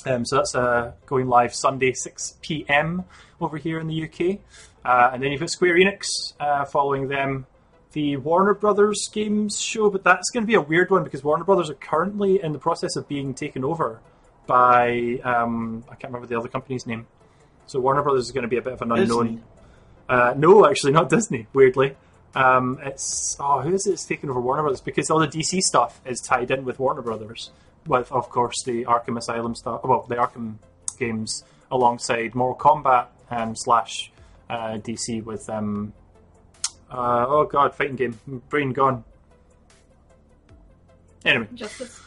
Um, 0.08 0.26
so 0.26 0.36
that's 0.38 0.54
uh, 0.56 0.92
going 1.08 1.28
live 1.28 1.54
Sunday, 1.56 1.94
6 1.94 2.38
p.m. 2.42 3.06
over 3.42 3.58
here 3.58 3.80
in 3.80 3.88
the 3.88 4.04
UK. 4.04 4.40
Uh, 4.84 5.10
and 5.14 5.24
then 5.24 5.32
you've 5.32 5.40
got 5.40 5.50
Square 5.50 5.78
Enix 5.78 6.06
uh, 6.40 6.66
following 6.66 7.08
them. 7.08 7.48
The 7.96 8.18
Warner 8.18 8.54
Brothers 8.54 9.08
games 9.14 9.58
show, 9.58 9.90
but 9.90 10.04
that's 10.04 10.30
going 10.30 10.44
to 10.44 10.48
be 10.48 10.56
a 10.56 10.60
weird 10.62 10.92
one 10.92 11.06
because 11.06 11.24
Warner 11.24 11.46
Brothers 11.46 11.70
are 11.70 11.76
currently 11.76 12.44
in 12.44 12.52
the 12.52 12.60
process 12.60 12.98
of 12.98 13.08
being 13.08 13.34
taken 13.34 13.64
over 13.64 14.02
by 14.46 15.22
um, 15.24 15.86
I 15.88 15.96
can't 15.96 16.12
remember 16.12 16.28
the 16.28 16.38
other 16.38 16.50
company's 16.50 16.86
name. 16.86 17.08
So 17.68 17.80
Warner 17.80 18.04
Brothers 18.04 18.26
is 18.26 18.34
going 18.34 18.42
to 18.42 18.50
be 18.50 18.58
a 18.58 18.62
bit 18.62 18.74
of 18.74 18.82
an 18.82 18.92
unknown. 18.92 19.44
Uh, 20.10 20.34
no, 20.36 20.68
actually, 20.68 20.92
not 20.92 21.08
Disney. 21.10 21.48
Weirdly, 21.54 21.96
um, 22.36 22.82
it's 22.84 23.38
oh, 23.40 23.62
who 23.62 23.74
is 23.74 23.88
it 23.88 23.92
that's 23.92 24.06
taken 24.06 24.30
over 24.30 24.42
Warner 24.42 24.64
Brothers? 24.64 24.82
Because 24.82 25.10
all 25.10 25.20
the 25.20 25.28
DC 25.30 25.62
stuff 25.62 26.02
is 26.06 26.20
tied 26.20 26.52
in 26.52 26.66
with 26.66 26.80
Warner 26.80 27.02
Brothers, 27.02 27.52
with 27.88 28.12
of 28.12 28.30
course 28.30 28.62
the 28.66 28.84
Arkham 28.84 29.18
Asylum 29.18 29.56
stuff. 29.56 29.86
Well, 29.86 30.06
the 30.10 30.16
Arkham 30.16 30.56
games 31.00 31.46
alongside 31.72 32.36
Mortal 32.36 32.60
Kombat 32.60 33.08
um, 33.32 33.56
slash 33.56 34.12
uh, 34.50 34.80
DC 34.84 35.24
with 35.24 35.50
um, 35.50 35.94
uh, 36.96 37.26
oh 37.28 37.46
god, 37.46 37.76
fighting 37.76 37.96
game, 37.96 38.20
brain 38.50 38.72
gone. 38.72 39.04
Anyway, 41.26 41.48
Justice. 41.54 42.00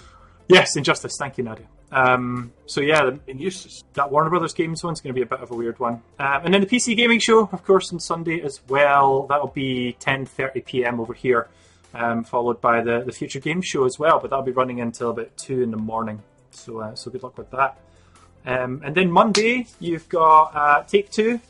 yes, 0.49 0.76
Injustice. 0.76 1.16
Thank 1.18 1.39
you, 1.39 1.45
Nadia. 1.45 1.66
Um, 1.91 2.53
so 2.66 2.80
yeah, 2.80 3.11
the, 3.11 3.82
that 3.95 4.11
Warner 4.11 4.30
Brothers 4.30 4.55
Games 4.55 4.84
one's 4.84 5.01
going 5.01 5.14
to 5.14 5.18
be 5.18 5.22
a 5.22 5.26
bit 5.26 5.41
of 5.41 5.51
a 5.51 5.55
weird 5.55 5.78
one. 5.78 5.95
Um, 6.18 6.45
and 6.45 6.55
then 6.55 6.61
the 6.61 6.66
PC 6.66 6.97
Gaming 6.97 7.18
Show, 7.18 7.49
of 7.51 7.64
course, 7.64 7.93
on 7.93 8.01
Sunday 8.01 8.41
as 8.43 8.61
well. 8.68 9.26
That'll 9.26 9.49
be 9.49 9.97
10:30 10.01 10.64
p.m. 10.64 11.01
over 11.01 11.14
here, 11.14 11.49
um, 11.95 12.24
followed 12.24 12.61
by 12.61 12.82
the 12.82 13.03
the 13.05 13.12
Future 13.12 13.41
Games 13.41 13.66
Show 13.66 13.84
as 13.84 13.99
well. 13.99 14.20
But 14.20 14.30
that'll 14.30 14.45
be 14.45 14.53
running 14.53 14.80
until 14.80 15.11
about 15.11 15.36
two 15.36 15.62
in 15.62 15.70
the 15.70 15.76
morning. 15.76 16.22
So 16.51 16.80
uh, 16.80 16.95
so 16.95 17.11
good 17.11 17.22
luck 17.22 17.36
with 17.39 17.51
that. 17.51 17.78
Um, 18.47 18.82
and 18.84 18.95
then 18.95 19.11
Monday 19.11 19.66
you've 19.80 20.09
got 20.09 20.55
uh, 20.55 20.82
Take 20.84 21.11
Two 21.11 21.41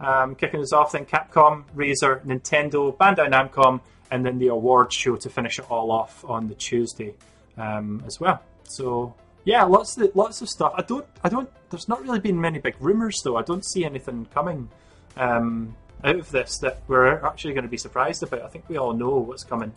um, 0.00 0.34
kicking 0.34 0.60
us 0.60 0.72
off. 0.72 0.92
Then 0.92 1.04
Capcom, 1.04 1.64
Razer, 1.76 2.24
Nintendo, 2.24 2.96
Bandai 2.96 3.28
Namco, 3.30 3.80
and 4.10 4.24
then 4.24 4.38
the 4.38 4.48
awards 4.48 4.94
show 4.94 5.16
to 5.16 5.28
finish 5.28 5.58
it 5.58 5.70
all 5.70 5.90
off 5.90 6.24
on 6.24 6.48
the 6.48 6.54
Tuesday 6.54 7.14
um, 7.56 8.02
as 8.06 8.20
well. 8.20 8.42
So 8.64 9.14
yeah, 9.44 9.64
lots 9.64 9.96
of 9.96 10.14
lots 10.14 10.42
of 10.42 10.48
stuff. 10.48 10.72
I 10.76 10.82
don't, 10.82 11.06
I 11.24 11.28
don't. 11.28 11.48
There's 11.70 11.88
not 11.88 12.02
really 12.02 12.20
been 12.20 12.40
many 12.40 12.58
big 12.58 12.76
rumors 12.80 13.20
though. 13.24 13.36
I 13.36 13.42
don't 13.42 13.64
see 13.64 13.84
anything 13.84 14.26
coming 14.32 14.68
um, 15.16 15.74
out 16.04 16.16
of 16.16 16.30
this 16.30 16.58
that 16.58 16.82
we're 16.86 17.24
actually 17.24 17.54
going 17.54 17.64
to 17.64 17.70
be 17.70 17.76
surprised 17.76 18.22
about. 18.22 18.42
I 18.42 18.48
think 18.48 18.68
we 18.68 18.76
all 18.76 18.92
know 18.92 19.16
what's 19.16 19.44
coming. 19.44 19.72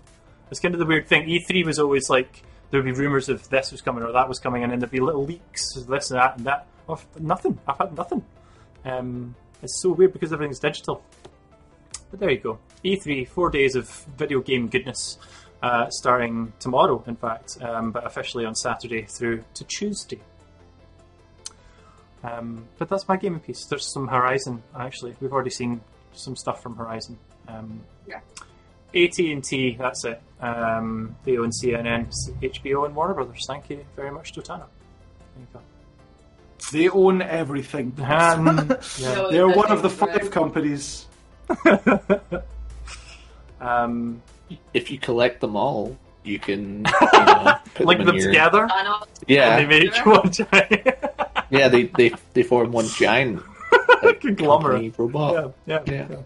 It's 0.49 0.59
kind 0.59 0.75
of 0.75 0.79
the 0.79 0.85
weird 0.85 1.07
thing. 1.07 1.27
E3 1.27 1.65
was 1.65 1.79
always 1.79 2.09
like 2.09 2.43
there'd 2.69 2.83
be 2.83 2.91
rumors 2.91 3.29
of 3.29 3.47
this 3.49 3.71
was 3.71 3.81
coming 3.81 4.03
or 4.03 4.11
that 4.11 4.27
was 4.27 4.39
coming, 4.39 4.63
and 4.63 4.71
then 4.71 4.79
there'd 4.79 4.91
be 4.91 4.99
little 4.99 5.25
leaks 5.25 5.75
of 5.75 5.87
this 5.87 6.11
and 6.11 6.19
that 6.19 6.37
and 6.37 6.45
that. 6.45 6.67
Of 6.89 7.05
nothing. 7.21 7.57
I've 7.67 7.77
had 7.77 7.95
nothing. 7.95 8.25
Um, 8.83 9.35
it's 9.61 9.81
so 9.81 9.91
weird 9.91 10.13
because 10.13 10.31
everything's 10.33 10.59
digital. 10.59 11.03
But 12.09 12.19
there 12.19 12.29
you 12.31 12.39
go. 12.39 12.59
E3, 12.83 13.27
four 13.27 13.49
days 13.49 13.75
of 13.75 13.89
video 14.17 14.41
game 14.41 14.67
goodness, 14.67 15.17
uh, 15.61 15.89
starting 15.89 16.51
tomorrow, 16.59 17.03
in 17.07 17.15
fact, 17.15 17.57
um, 17.61 17.91
but 17.91 18.05
officially 18.05 18.45
on 18.45 18.55
Saturday 18.55 19.03
through 19.03 19.43
to 19.53 19.63
Tuesday. 19.63 20.19
Um, 22.23 22.67
but 22.77 22.89
that's 22.89 23.07
my 23.07 23.17
gaming 23.17 23.39
piece. 23.39 23.65
There's 23.65 23.85
some 23.91 24.07
Horizon, 24.07 24.61
actually. 24.77 25.15
We've 25.19 25.33
already 25.33 25.49
seen 25.49 25.81
some 26.13 26.35
stuff 26.35 26.61
from 26.61 26.75
Horizon. 26.75 27.17
Um, 27.47 27.81
Yeah. 28.07 28.19
AT&T, 28.93 29.77
that's 29.79 30.03
it. 30.03 30.21
Um, 30.41 31.15
they 31.23 31.37
own 31.37 31.49
CNN, 31.51 32.09
HBO, 32.41 32.85
and 32.85 32.93
Warner 32.95 33.13
Brothers. 33.13 33.45
Thank 33.47 33.69
you 33.69 33.85
very 33.95 34.11
much, 34.11 34.33
Totana. 34.33 34.65
There 35.35 35.39
you 35.39 35.47
go. 35.53 35.59
They 36.71 36.89
own 36.89 37.21
everything. 37.21 37.93
Um, 38.01 38.69
yeah. 38.97 39.27
They're 39.31 39.47
one 39.47 39.71
of 39.71 39.81
the 39.81 39.89
five 39.89 40.31
companies. 40.31 41.07
um, 43.61 44.21
If 44.73 44.91
you 44.91 44.99
collect 44.99 45.41
them 45.41 45.55
all, 45.55 45.97
you 46.23 46.39
can 46.39 46.85
you 46.85 47.25
know, 47.25 47.55
put 47.73 47.85
link 47.87 47.99
them, 47.99 48.07
them 48.07 48.15
your, 48.17 48.27
together, 48.27 48.67
Yeah, 49.27 49.57
and 49.57 49.71
they 49.71 49.79
make 49.79 50.05
one 50.05 50.31
giant 50.31 50.87
yeah. 51.49 51.67
They, 51.67 51.83
they 51.83 52.11
they 52.33 52.43
form 52.43 52.71
one 52.71 52.87
giant 52.87 53.41
conglomerate. 54.21 54.97
robot. 54.97 55.55
Yeah, 55.65 55.79
yeah. 55.85 55.93
Yeah. 55.93 56.07
yeah. 56.09 56.17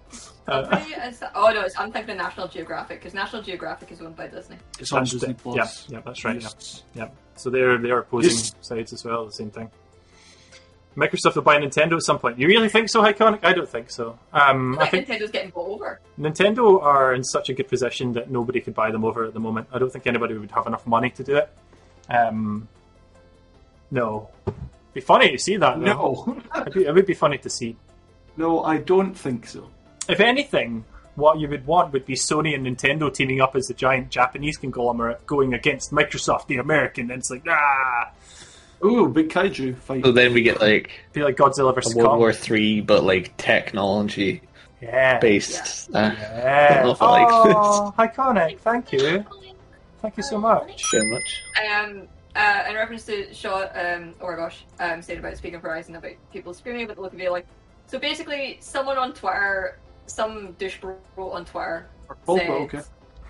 Uh, 0.47 1.29
oh 1.33 1.51
no, 1.51 1.61
it's, 1.61 1.79
I'm 1.79 1.91
thinking 1.91 2.11
of 2.11 2.17
National 2.17 2.47
Geographic 2.47 2.99
because 2.99 3.13
National 3.15 3.41
Geographic 3.41 3.91
is 3.91 4.01
owned 4.01 4.15
by 4.15 4.27
Disney. 4.27 4.57
It's 4.79 4.91
on 4.91 5.03
Disney. 5.05 5.33
Plus. 5.33 5.87
Yeah, 5.89 5.97
yeah, 5.97 6.01
that's 6.05 6.23
right. 6.23 6.41
Yeah. 6.41 6.49
Yeah. 6.93 7.09
So 7.35 7.49
they're 7.49 7.77
they 7.77 7.89
are 7.91 7.99
opposing 7.99 8.31
Yes. 8.31 8.53
sides 8.61 8.93
as 8.93 9.03
well, 9.03 9.25
the 9.25 9.31
same 9.31 9.49
thing. 9.49 9.69
Microsoft 10.95 11.35
will 11.35 11.41
buy 11.41 11.57
Nintendo 11.57 11.93
at 11.97 12.03
some 12.03 12.19
point. 12.19 12.39
You 12.39 12.47
really 12.47 12.69
think 12.69 12.89
so, 12.89 13.01
Iconic? 13.03 13.39
I 13.43 13.51
don't 13.53 13.67
think 13.67 13.89
so. 13.91 14.17
Um, 14.31 14.79
I 14.79 14.83
I 14.83 14.87
think 14.87 15.07
think 15.07 15.21
Nintendo's 15.21 15.31
getting 15.31 15.49
bought 15.49 15.69
over. 15.69 15.99
Nintendo 16.19 16.81
are 16.81 17.13
in 17.13 17.23
such 17.23 17.49
a 17.49 17.53
good 17.53 17.67
position 17.67 18.13
that 18.13 18.31
nobody 18.31 18.61
could 18.61 18.73
buy 18.73 18.91
them 18.91 19.03
over 19.03 19.25
at 19.25 19.33
the 19.33 19.39
moment. 19.39 19.67
I 19.73 19.79
don't 19.79 19.91
think 19.91 20.07
anybody 20.07 20.35
would 20.37 20.51
have 20.51 20.67
enough 20.67 20.87
money 20.87 21.09
to 21.11 21.23
do 21.23 21.35
it. 21.35 21.49
Um, 22.09 22.67
no, 23.91 24.29
be 24.93 25.01
funny 25.01 25.31
to 25.31 25.37
see 25.37 25.57
that. 25.57 25.79
Though. 25.79 25.85
No, 25.85 26.41
It'd 26.61 26.73
be, 26.73 26.85
it 26.85 26.93
would 26.93 27.05
be 27.05 27.13
funny 27.13 27.37
to 27.39 27.49
see. 27.49 27.75
no, 28.37 28.63
I 28.63 28.77
don't 28.77 29.13
think 29.13 29.47
so. 29.47 29.69
If 30.07 30.19
anything, 30.19 30.85
what 31.15 31.39
you 31.39 31.47
would 31.49 31.65
want 31.65 31.91
would 31.93 32.05
be 32.05 32.13
Sony 32.15 32.53
and 32.55 32.65
Nintendo 32.65 33.13
teaming 33.13 33.41
up 33.41 33.55
as 33.55 33.69
a 33.69 33.73
giant 33.73 34.09
Japanese 34.11 34.57
conglomerate 34.57 35.25
going 35.25 35.53
against 35.53 35.91
Microsoft, 35.91 36.47
the 36.47 36.57
American. 36.57 37.09
And 37.11 37.19
it's 37.19 37.29
like, 37.31 37.43
ah, 37.49 38.11
Ooh, 38.83 39.07
big 39.09 39.29
kaiju 39.29 39.75
fight. 39.77 40.03
So 40.03 40.11
then 40.11 40.33
we 40.33 40.41
get 40.41 40.59
like 40.61 40.91
be 41.13 41.23
like 41.23 41.35
Godzilla 41.35 41.73
versus 41.73 41.95
World 41.95 42.09
Kong. 42.09 42.19
War 42.19 42.33
Three, 42.33 42.81
but 42.81 43.03
like 43.03 43.35
technology 43.37 44.41
Yeah. 44.81 45.19
based. 45.19 45.89
Uh, 45.93 46.11
Yeah. 46.17 46.73
don't 46.75 46.85
know 46.85 46.91
if 46.91 47.01
I 47.01 47.09
like 47.09 47.27
oh, 47.31 47.93
iconic. 47.99 48.59
Thank 48.59 48.91
you. 48.91 49.25
Thank 50.01 50.17
you 50.17 50.23
so 50.23 50.37
much. 50.37 50.83
So 50.85 51.03
much. 51.05 51.41
Um, 51.71 52.07
uh, 52.35 52.63
in 52.69 52.75
reference 52.75 53.05
to 53.05 53.33
Shaw, 53.33 53.61
um, 53.73 54.13
oh 54.19 54.27
my 54.27 54.35
gosh, 54.35 54.65
um, 54.79 55.01
saying 55.01 55.19
about 55.19 55.37
Speaking 55.37 55.59
for 55.61 55.69
Horizon 55.69 55.95
about 55.95 56.11
people 56.33 56.53
screaming 56.53 56.83
about 56.83 56.97
the 56.97 57.01
look 57.01 57.13
of 57.13 57.19
Aloy. 57.19 57.43
So 57.87 57.97
basically, 57.97 58.57
someone 58.59 58.97
on 58.97 59.13
Twitter, 59.13 59.79
some 60.07 60.51
douche 60.53 60.77
wrote 60.83 61.31
on 61.31 61.45
Twitter, 61.45 61.87
Oh, 62.27 62.37
said, 62.37 62.49
okay. 62.49 62.81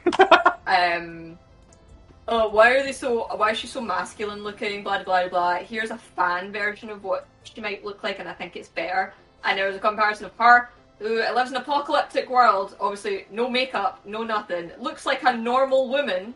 um, 0.97 1.37
oh, 2.28 2.49
why 2.49 2.71
are 2.71 2.84
they 2.84 2.91
so? 2.91 3.28
Why 3.36 3.51
is 3.51 3.57
she 3.57 3.67
so 3.67 3.82
masculine 3.82 4.43
looking? 4.43 4.84
Blah 4.84 5.03
blah 5.03 5.28
blah. 5.28 5.55
Here's 5.57 5.91
a 5.91 5.97
fan 5.97 6.51
version 6.51 6.89
of 6.89 7.03
what 7.03 7.28
she 7.43 7.61
might 7.61 7.86
look 7.86 8.03
like, 8.03 8.19
and 8.19 8.28
I 8.28 8.34
think 8.34 8.55
it's 8.55 8.69
better. 8.69 9.13
And 9.43 9.57
there 9.57 9.67
was 9.67 9.76
a 9.76 9.80
comparison 9.80 10.26
of 10.26 10.34
her 10.39 10.69
who 10.99 11.17
lives 11.17 11.51
in 11.51 11.57
an 11.57 11.61
apocalyptic 11.61 12.30
world. 12.30 12.76
Obviously, 12.80 13.26
no 13.32 13.49
makeup, 13.49 13.99
no 14.05 14.23
nothing. 14.23 14.71
Looks 14.80 15.05
like 15.05 15.23
a 15.23 15.36
normal 15.36 15.89
woman. 15.89 16.34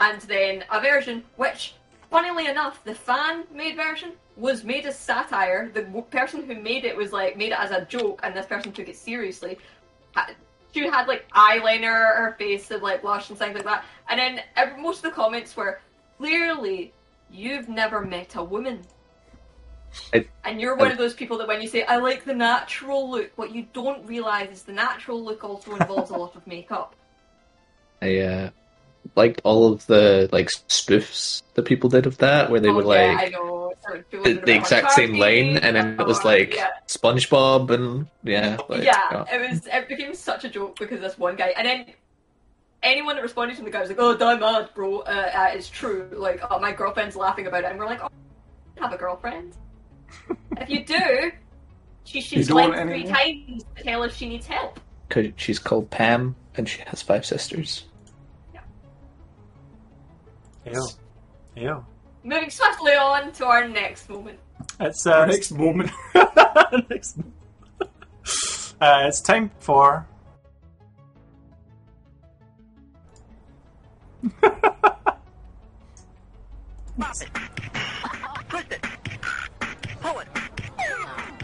And 0.00 0.20
then 0.22 0.64
a 0.70 0.80
version 0.80 1.22
which, 1.36 1.74
funnily 2.10 2.46
enough, 2.46 2.82
the 2.84 2.94
fan 2.94 3.44
made 3.52 3.76
version 3.76 4.12
was 4.36 4.64
made 4.64 4.86
as 4.86 4.98
satire. 4.98 5.70
The 5.72 5.82
person 6.10 6.44
who 6.44 6.54
made 6.54 6.84
it 6.84 6.96
was 6.96 7.12
like 7.12 7.36
made 7.36 7.52
it 7.52 7.58
as 7.58 7.70
a 7.70 7.84
joke, 7.84 8.20
and 8.22 8.34
this 8.34 8.46
person 8.46 8.72
took 8.72 8.88
it 8.88 8.96
seriously. 8.96 9.58
She 10.72 10.86
had 10.86 11.06
like 11.06 11.30
eyeliner, 11.32 12.16
her 12.16 12.34
face 12.38 12.68
had 12.68 12.82
like 12.82 13.02
blush 13.02 13.30
and 13.30 13.38
things 13.38 13.54
like 13.54 13.64
that. 13.64 13.84
And 14.08 14.18
then 14.18 14.40
ev- 14.56 14.78
most 14.78 14.98
of 14.98 15.02
the 15.02 15.10
comments 15.10 15.56
were 15.56 15.80
clearly, 16.18 16.92
you've 17.30 17.68
never 17.68 18.00
met 18.00 18.34
a 18.36 18.42
woman. 18.42 18.82
I- 20.14 20.26
and 20.44 20.60
you're 20.60 20.76
one 20.76 20.90
of 20.90 20.96
those 20.96 21.14
people 21.14 21.38
that 21.38 21.48
when 21.48 21.60
you 21.60 21.68
say, 21.68 21.84
I 21.84 21.96
like 21.98 22.24
the 22.24 22.34
natural 22.34 23.10
look, 23.10 23.30
what 23.36 23.54
you 23.54 23.66
don't 23.72 24.06
realise 24.06 24.50
is 24.50 24.62
the 24.62 24.72
natural 24.72 25.22
look 25.22 25.44
also 25.44 25.76
involves 25.76 26.10
a 26.10 26.16
lot 26.16 26.34
of 26.34 26.46
makeup. 26.46 26.94
I 28.00 28.18
uh, 28.18 28.50
liked 29.14 29.42
all 29.44 29.72
of 29.72 29.86
the 29.86 30.28
like 30.32 30.48
spoofs 30.68 31.42
that 31.54 31.64
people 31.64 31.90
did 31.90 32.06
of 32.06 32.18
that, 32.18 32.50
where 32.50 32.60
they 32.60 32.68
oh, 32.68 32.74
would 32.74 32.86
yeah, 32.86 33.16
I 33.18 33.24
like 33.24 33.34
know. 33.92 34.02
Doing 34.10 34.22
the, 34.22 34.30
it 34.30 34.46
the 34.46 34.54
exact 34.54 34.92
same 34.92 35.14
lane, 35.14 35.56
and 35.56 35.76
then 35.76 36.00
it 36.00 36.06
was 36.06 36.24
like 36.24 36.54
yeah. 36.54 36.68
SpongeBob, 36.86 37.70
and 37.70 38.06
yeah, 38.22 38.58
like, 38.68 38.84
yeah, 38.84 39.08
oh. 39.12 39.24
it 39.32 39.50
was. 39.50 39.66
It 39.66 39.88
became 39.88 40.14
such 40.14 40.44
a 40.44 40.48
joke 40.48 40.78
because 40.78 41.00
this 41.00 41.18
one 41.18 41.36
guy, 41.36 41.54
and 41.56 41.66
then 41.66 41.86
anyone 42.82 43.16
that 43.16 43.22
responded 43.22 43.56
to 43.56 43.64
the 43.64 43.70
guy 43.70 43.80
was 43.80 43.88
like, 43.88 43.98
"Oh, 44.00 44.16
die 44.16 44.38
mad, 44.38 44.70
bro. 44.74 45.00
Uh, 45.00 45.30
uh, 45.34 45.50
it's 45.52 45.68
true. 45.68 46.08
Like, 46.12 46.40
oh, 46.50 46.58
my 46.58 46.72
girlfriend's 46.72 47.16
laughing 47.16 47.46
about 47.46 47.64
it," 47.64 47.70
and 47.70 47.78
we're 47.78 47.86
like, 47.86 48.02
"Oh, 48.02 48.08
have 48.80 48.92
a 48.92 48.96
girlfriend? 48.96 49.56
if 50.58 50.68
you 50.68 50.84
do, 50.84 51.32
she 52.04 52.20
should 52.20 52.38
You 52.38 52.44
three 52.44 53.04
times 53.04 53.64
to 53.76 53.82
tell 53.82 54.02
if 54.02 54.16
she 54.16 54.28
needs 54.28 54.46
help." 54.46 54.80
Because 55.08 55.32
she's 55.36 55.58
called 55.58 55.90
Pam, 55.90 56.34
and 56.56 56.68
she 56.68 56.82
has 56.86 57.02
five 57.02 57.24
sisters. 57.24 57.84
Yeah. 58.54 58.60
Yeah. 60.66 60.80
Ew. 61.54 61.86
Moving 62.24 62.50
swiftly 62.50 62.92
on 62.94 63.32
to 63.32 63.46
our 63.46 63.68
next 63.68 64.08
moment. 64.08 64.38
It's 64.80 65.06
Our 65.06 65.22
uh, 65.22 65.26
next 65.26 65.50
moment. 65.64 65.90
next. 66.88 67.16
Uh, 68.80 69.04
it's 69.06 69.20
time 69.20 69.48
for. 69.60 70.04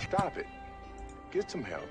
Stop 0.00 0.36
it. 0.38 0.46
Get 1.30 1.50
some 1.50 1.62
help. 1.64 1.88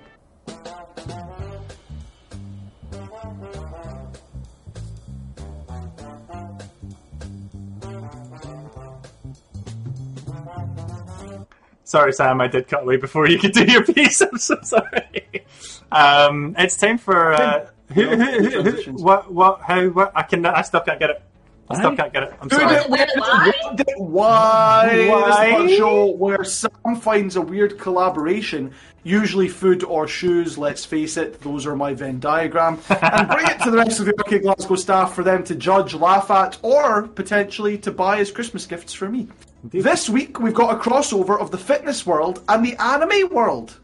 Sorry, 11.88 12.12
Sam, 12.12 12.42
I 12.42 12.48
did 12.48 12.68
cut 12.68 12.84
away 12.84 12.98
before 12.98 13.30
you 13.30 13.40
could 13.40 13.54
do 13.54 13.64
your 13.64 13.82
piece. 13.82 14.20
I'm 14.34 14.38
so 14.38 14.58
sorry. 14.62 15.46
Um, 15.90 16.54
it's 16.58 16.76
time 16.76 16.98
for 16.98 17.32
uh, 17.32 17.70
who, 17.94 18.08
who, 18.10 18.26
who, 18.50 18.72
who, 18.72 18.92
what, 19.02 19.32
what, 19.32 19.62
how, 19.62 19.88
what? 19.88 20.12
I 20.14 20.24
can, 20.24 20.46
I 20.46 20.64
still 20.64 20.82
can't 20.82 21.00
get 21.00 21.12
it. 21.12 21.22
I 21.70 21.78
still 21.78 21.96
can't 21.96 22.12
get 22.12 22.24
it. 22.24 22.34
I'm 22.42 22.50
Who 22.50 22.58
sorry. 22.58 22.76
did- 22.76 22.90
Why? 22.90 23.52
Why? 23.96 25.08
Why? 25.08 25.10
Why? 25.10 25.66
This 25.68 25.78
show 25.78 26.08
where 26.12 26.44
Sam 26.44 26.98
finds 27.00 27.38
a 27.38 27.42
weird 27.42 27.80
collaboration, 27.80 28.74
usually 29.04 29.48
food 29.48 29.86
or 29.86 30.10
shoes, 30.10 30.58
let's 30.58 30.84
face 30.84 31.16
it, 31.16 31.40
those 31.40 31.66
are 31.66 31.76
my 31.78 31.94
Venn 31.94 32.20
diagram, 32.20 32.80
and 32.90 33.30
bring 33.30 33.48
it 33.48 33.62
to 33.62 33.72
the 33.72 33.78
rest 33.78 34.02
of 34.02 34.08
the 34.08 34.14
OK 34.20 34.40
Glasgow 34.40 34.76
staff 34.76 35.14
for 35.16 35.24
them 35.24 35.46
to 35.46 35.56
judge, 35.56 35.94
laugh 35.94 36.30
at, 36.32 36.58
or 36.64 37.04
potentially 37.08 37.78
to 37.80 37.92
buy 37.92 38.18
as 38.18 38.30
Christmas 38.30 38.66
gifts 38.66 38.94
for 38.94 39.08
me. 39.08 39.30
This 39.72 40.10
week 40.10 40.40
we've 40.40 40.54
got 40.54 40.74
a 40.76 40.80
crossover 40.80 41.40
of 41.40 41.52
the 41.52 41.58
fitness 41.58 42.06
world 42.06 42.44
and 42.48 42.66
the 42.66 42.76
anime 42.82 43.30
world. 43.34 43.78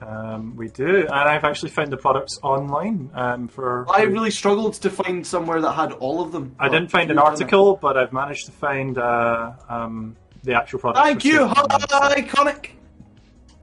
Um, 0.00 0.54
we 0.54 0.68
do, 0.68 0.98
and 1.00 1.10
I've 1.10 1.42
actually 1.44 1.70
found 1.70 1.90
the 1.90 1.96
products 1.96 2.38
online 2.42 3.10
um, 3.14 3.48
for. 3.48 3.84
I 3.90 4.02
really 4.02 4.30
struggled 4.30 4.74
to 4.74 4.90
find 4.90 5.26
somewhere 5.26 5.60
that 5.60 5.72
had 5.72 5.92
all 5.92 6.22
of 6.22 6.30
them. 6.30 6.54
I 6.60 6.68
didn't 6.68 6.88
find 6.90 7.10
an 7.10 7.16
You've 7.16 7.24
done 7.24 7.32
it. 7.34 7.40
article, 7.40 7.76
but 7.82 7.96
I've 7.96 8.12
managed 8.12 8.46
to 8.46 8.52
find 8.52 8.96
uh, 8.96 9.52
um, 9.68 10.16
the 10.44 10.54
actual 10.54 10.78
product. 10.78 11.04
Thank 11.04 11.24
you, 11.24 11.40
iconic. 11.46 12.70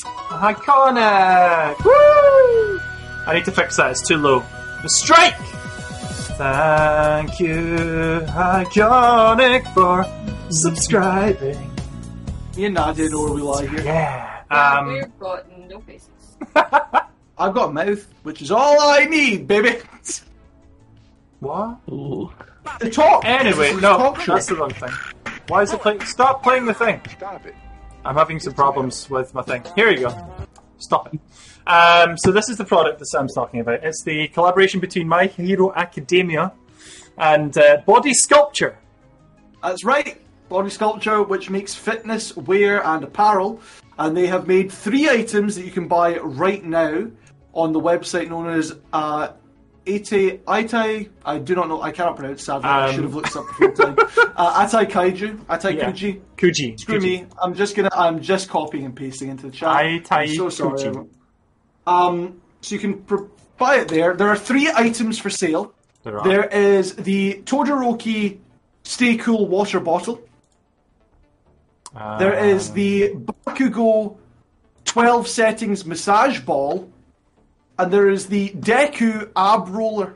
Iconic! 0.02 1.86
Woo! 1.86 2.80
I 3.28 3.34
need 3.34 3.46
to 3.46 3.52
fix 3.52 3.78
that. 3.78 3.92
It's 3.92 4.06
too 4.06 4.18
low. 4.18 4.44
The 4.84 4.90
strike. 4.90 5.36
Thank 6.38 7.40
you, 7.40 7.56
Iconic, 8.28 9.74
for 9.74 10.04
subscribing. 10.50 11.72
Me 12.56 12.66
and 12.66 12.76
Nadia 12.76 13.10
know 13.10 13.22
where 13.24 13.34
we 13.34 13.42
lie 13.42 13.66
here. 13.68 13.82
Yeah. 13.84 14.42
Yeah, 14.52 14.78
Um, 14.80 14.94
we've 14.94 15.20
got 15.20 15.46
no 15.70 15.80
faces. 15.82 16.10
I've 17.38 17.54
got 17.54 17.70
a 17.70 17.74
mouth, 17.74 18.08
which 18.24 18.42
is 18.42 18.52
all 18.52 18.80
I 18.80 19.06
need, 19.06 19.48
baby. 19.48 19.80
what? 21.40 21.80
Ooh. 21.90 22.32
The 22.80 22.90
talk. 22.90 23.26
Anyway, 23.26 23.74
no, 23.74 23.98
talk 23.98 24.22
show. 24.22 24.34
that's 24.34 24.48
the 24.48 24.56
wrong 24.56 24.72
thing. 24.72 24.92
Why 25.48 25.62
is 25.64 25.74
it 25.74 25.82
playing? 25.82 26.02
Stop 26.06 26.42
playing 26.44 26.66
the 26.66 26.74
thing. 26.74 27.02
Stop 27.18 27.46
it. 27.46 27.56
I'm 28.04 28.16
having 28.16 28.40
some 28.40 28.54
problems 28.54 29.10
with 29.10 29.34
my 29.34 29.42
thing. 29.42 29.64
Here 29.76 29.90
you 29.90 30.02
go. 30.08 30.36
Stop 30.78 31.14
it. 31.14 31.20
Um, 31.68 32.18
so 32.18 32.32
this 32.32 32.50
is 32.50 32.58
the 32.58 32.66
product 32.66 33.00
that 33.00 33.06
Sam's 33.08 33.34
talking 33.34 33.60
about. 33.60 33.84
It's 33.84 34.04
the 34.04 34.28
collaboration 34.30 34.80
between 34.80 35.08
My 35.08 35.26
Hero 35.26 35.74
Academia 35.76 36.54
and 37.18 37.56
uh, 37.58 37.78
Body 37.86 38.14
Sculpture. 38.14 38.78
That's 39.62 39.84
right. 39.84 40.22
Body 40.48 40.70
sculpture, 40.70 41.24
which 41.24 41.50
makes 41.50 41.74
fitness, 41.74 42.36
wear, 42.38 42.86
and 42.86 43.04
apparel, 43.04 43.60
and 43.98 44.16
they 44.16 44.28
have 44.28 44.48
made 44.48 44.72
three 44.72 45.10
items 45.10 45.56
that 45.56 45.66
you 45.66 45.72
can 45.72 45.88
buy 45.88 46.18
right 46.18 46.64
now 46.64 47.08
on 47.54 47.72
the 47.74 47.80
website 47.80 48.30
known 48.30 48.50
as 48.50 48.76
uh, 48.94 49.30
Ite 49.88 50.44
Itai. 50.46 51.10
I 51.26 51.38
do 51.40 51.56
not 51.56 51.68
know. 51.68 51.82
I 51.82 51.92
cannot 51.92 52.16
pronounce. 52.18 52.44
Sadly, 52.44 52.66
I 52.70 52.88
Um. 52.90 52.94
should 52.94 53.04
have 53.06 53.16
looked 53.16 53.36
up 53.36 53.48
before 53.48 53.72
time. 53.72 53.96
uh, 54.36 54.66
Atai 54.68 54.86
Kaiju. 54.90 55.38
Atai 55.46 55.78
Yeah. 55.78 55.92
Kuji. 55.92 56.22
Kuji. 56.38 56.80
Screw 56.80 57.00
Kuji. 57.00 57.02
me. 57.22 57.26
I'm 57.42 57.54
just 57.56 57.76
gonna. 57.76 57.90
I'm 57.94 58.22
just 58.22 58.48
copying 58.50 58.86
and 58.86 58.96
pasting 58.96 59.30
into 59.30 59.48
the 59.48 59.52
chat. 59.52 59.70
Atai 59.76 60.12
I'm 60.12 60.36
so 60.36 60.50
sorry. 60.50 60.78
Kuji. 60.80 61.10
Um, 61.88 62.42
so 62.62 62.76
you 62.76 62.80
can 62.82 63.02
pr- 63.04 63.26
buy 63.58 63.78
it 63.78 63.88
there. 63.88 64.14
There 64.16 64.28
are 64.30 64.38
three 64.38 64.70
items 64.76 65.18
for 65.18 65.30
sale. 65.32 65.74
There 66.04 66.20
are. 66.20 66.24
There 66.28 66.46
is 66.46 66.94
the 66.96 67.42
Todoroki 67.46 68.40
Stay 68.84 69.18
Cool 69.18 69.48
water 69.48 69.80
bottle. 69.80 70.22
There 71.96 72.38
ah. 72.38 72.44
is 72.44 72.72
the 72.74 73.12
Bakugo 73.14 74.18
12 74.86 75.28
settings 75.28 75.86
massage 75.86 76.40
ball. 76.40 76.92
And 77.78 77.92
there 77.92 78.10
is 78.10 78.28
the 78.28 78.50
Deku 78.52 79.32
ab 79.36 79.70
roller. 79.70 80.16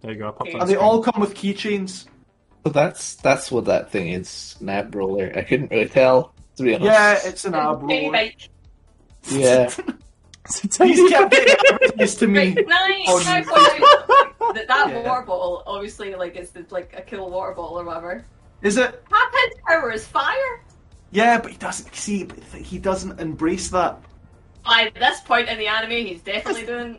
There 0.00 0.12
you 0.12 0.18
go. 0.18 0.28
I 0.28 0.30
popped 0.32 0.48
it 0.48 0.54
And 0.54 0.62
they 0.62 0.74
screen. 0.74 0.78
all 0.84 1.02
come 1.02 1.20
with 1.20 1.34
keychains. 1.34 2.06
So 2.64 2.72
that's 2.72 3.14
that's 3.16 3.50
what 3.50 3.66
that 3.66 3.90
thing 3.90 4.08
is. 4.08 4.56
An 4.60 4.68
ab 4.68 4.94
roller. 4.94 5.32
I 5.36 5.42
couldn't 5.42 5.70
really 5.70 5.88
tell. 5.88 6.34
To 6.56 6.62
be 6.62 6.74
honest. 6.74 6.84
Yeah, 6.84 7.18
it's 7.24 7.44
an 7.44 7.54
ab 7.54 7.82
roller. 7.82 8.10
like, 8.10 8.48
Yeah. 9.30 9.70
He's 10.52 11.10
kept 11.10 11.30
getting 11.30 12.06
to 12.06 12.26
me. 12.26 12.40
right, 12.40 12.56
can 12.56 12.64
on- 13.06 13.22
can 13.22 13.28
I 13.28 13.42
point 13.44 13.82
out 13.84 14.54
that 14.54 14.66
that 14.66 14.90
Yeah. 14.90 15.08
water 15.08 15.22
bottle, 15.24 15.62
obviously, 15.66 16.16
like, 16.16 16.34
it's 16.34 16.50
the, 16.50 16.66
like 16.70 16.92
a 16.96 17.02
cool 17.02 17.30
water 17.30 17.52
bottle 17.54 17.78
or 17.78 17.84
whatever. 17.84 18.24
Is 18.62 18.76
it? 18.76 19.02
Half-head 19.10 19.50
power 19.66 19.92
is 19.92 20.06
fire. 20.06 20.64
Yeah, 21.10 21.38
but 21.40 21.50
he 21.50 21.56
doesn't 21.58 21.94
see. 21.94 22.24
But 22.24 22.38
he 22.60 22.78
doesn't 22.78 23.20
embrace 23.20 23.68
that. 23.70 24.00
By 24.64 24.90
this 24.94 25.20
point 25.20 25.48
in 25.48 25.58
the 25.58 25.66
anime, 25.66 25.90
he's 26.06 26.22
definitely 26.22 26.66
doing. 26.66 26.98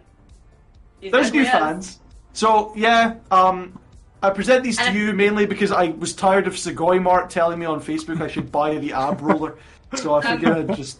He's 0.99 1.11
There's 1.11 1.31
new 1.31 1.43
definitely 1.43 1.69
is. 1.79 1.85
fans. 1.87 1.99
So 2.33 2.73
yeah, 2.75 3.15
um, 3.31 3.79
I 4.21 4.29
present 4.29 4.63
these 4.63 4.77
to 4.77 4.83
And- 4.83 4.95
you 4.97 5.13
mainly 5.13 5.45
because 5.45 5.71
I 5.71 5.87
was 5.89 6.13
tired 6.13 6.47
of 6.47 6.53
Sugoi 6.53 7.01
Mart 7.01 7.29
telling 7.29 7.59
me 7.59 7.65
on 7.65 7.79
Facebook 7.81 8.21
I 8.21 8.27
should 8.27 8.51
buy 8.51 8.77
the 8.77 8.93
ab 8.93 9.21
roller. 9.21 9.57
So 9.95 10.15
I 10.15 10.21
figured 10.21 10.69
I'd 10.69 10.75
just 10.77 10.99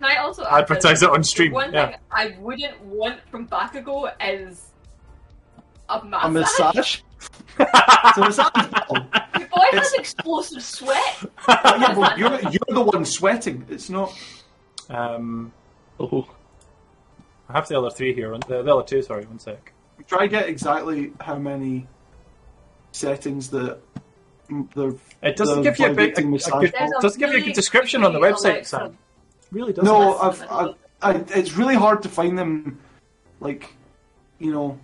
Can 0.00 0.10
I 0.10 0.16
also 0.16 0.44
Advertise 0.44 1.02
it 1.02 1.10
on 1.10 1.24
stream, 1.24 1.52
One 1.52 1.72
yeah. 1.72 1.86
thing 1.92 1.96
I 2.10 2.36
wouldn't 2.40 2.80
want 2.82 3.20
from 3.30 3.48
Bakugo 3.48 4.12
is 4.20 4.70
a 5.88 5.94
a 5.98 6.04
massage. 6.30 6.74
massage. 6.74 7.00
a 7.58 8.20
massage 8.20 8.68
ball. 8.88 9.06
The 9.31 9.31
boy 9.54 9.66
has 9.72 9.92
explosive 9.94 10.62
sweat. 10.62 11.24
yeah, 11.48 11.94
but 11.94 12.18
you're 12.18 12.40
you're 12.40 12.60
the 12.68 12.82
one 12.82 13.04
sweating. 13.04 13.64
It's 13.68 13.90
not. 13.90 14.16
Um, 14.88 15.52
Oh. 16.00 16.28
I 17.48 17.52
have 17.54 17.68
the 17.68 17.78
other 17.78 17.90
three 17.90 18.14
here. 18.14 18.36
The, 18.48 18.62
the 18.62 18.74
other 18.74 18.86
two, 18.86 19.02
sorry, 19.02 19.24
one 19.26 19.38
sec. 19.38 19.72
Try 20.06 20.20
to 20.20 20.28
get 20.28 20.48
exactly 20.48 21.12
how 21.20 21.36
many 21.36 21.86
settings 22.92 23.50
the 23.50 23.78
the. 24.74 24.98
It 25.22 25.36
doesn't 25.36 25.62
the 25.62 25.62
give 25.62 25.78
you 25.78 25.86
a 25.86 25.94
big, 25.94 26.18
a, 26.18 26.22
a 26.22 26.60
good, 26.60 26.74
doesn't 27.00 27.20
give 27.20 27.32
you 27.32 27.38
a 27.38 27.40
good 27.42 27.54
description 27.54 28.04
on 28.04 28.12
the 28.12 28.18
website, 28.18 28.54
Alexa. 28.54 28.64
Sam. 28.64 28.98
Really 29.50 29.72
doesn't. 29.72 29.84
No, 29.84 30.18
I've, 30.18 30.42
I've, 30.50 30.74
I, 31.02 31.24
it's 31.38 31.52
really 31.56 31.74
hard 31.74 32.02
to 32.02 32.08
find 32.08 32.38
them, 32.38 32.80
like, 33.40 33.74
you 34.38 34.50
know, 34.52 34.78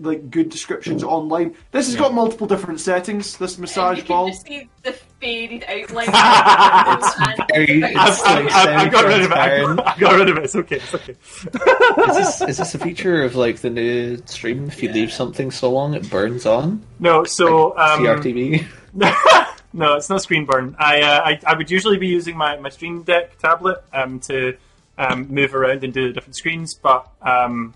like 0.00 0.30
good 0.30 0.48
descriptions 0.48 1.04
online. 1.04 1.54
This 1.70 1.86
has 1.86 1.96
got 1.96 2.14
multiple 2.14 2.46
different 2.46 2.80
settings. 2.80 3.36
This 3.36 3.52
And 3.54 3.60
massage 3.62 3.98
you 3.98 4.04
can 4.04 4.08
ball. 4.16 4.28
just 4.28 4.46
see 4.46 4.68
the 4.82 4.92
faded 5.20 5.64
outline. 5.68 6.06
Very- 7.54 7.84
I've, 7.84 8.20
I've, 8.24 8.44
like 8.44 8.52
I've, 8.54 8.68
I've 8.86 8.92
got 8.92 9.04
rid 9.04 9.20
of 9.22 9.30
it. 9.30 9.36
I 9.36 9.48
semi-transparent. 9.48 9.76
got, 9.76 9.98
got 9.98 10.18
rid 10.18 10.28
of 10.30 10.36
it. 10.38 10.44
It's 10.44 10.56
okay. 10.56 10.76
It's 10.76 10.94
okay. 10.94 11.16
Is 12.10 12.16
this 12.16 12.40
is 12.48 12.56
this 12.58 12.74
a 12.74 12.78
feature 12.78 13.24
of 13.24 13.34
like 13.36 13.58
the 13.58 13.70
new 13.70 14.16
stream? 14.26 14.68
If 14.68 14.82
you 14.82 14.90
leave 14.90 15.12
something 15.12 15.50
so 15.50 15.70
long, 15.70 15.94
it 15.94 16.08
burns 16.08 16.46
on. 16.46 16.82
No, 16.98 17.24
so 17.24 17.76
um, 17.76 18.00
CRTV. 18.00 18.66
no, 19.72 19.94
it's 19.96 20.08
not 20.08 20.22
screen 20.22 20.46
burn. 20.46 20.76
I, 20.78 21.02
uh, 21.02 21.20
I 21.24 21.40
I 21.46 21.54
would 21.54 21.70
usually 21.70 21.98
be 21.98 22.06
using 22.08 22.36
my, 22.36 22.56
my 22.58 22.68
Stream 22.70 23.02
Deck 23.02 23.38
tablet 23.38 23.82
um, 23.92 24.20
to 24.20 24.56
um, 24.98 25.28
move 25.28 25.54
around 25.54 25.84
and 25.84 25.92
do 25.92 26.08
the 26.08 26.12
different 26.14 26.36
screens, 26.36 26.74
but 26.74 27.08
um, 27.22 27.74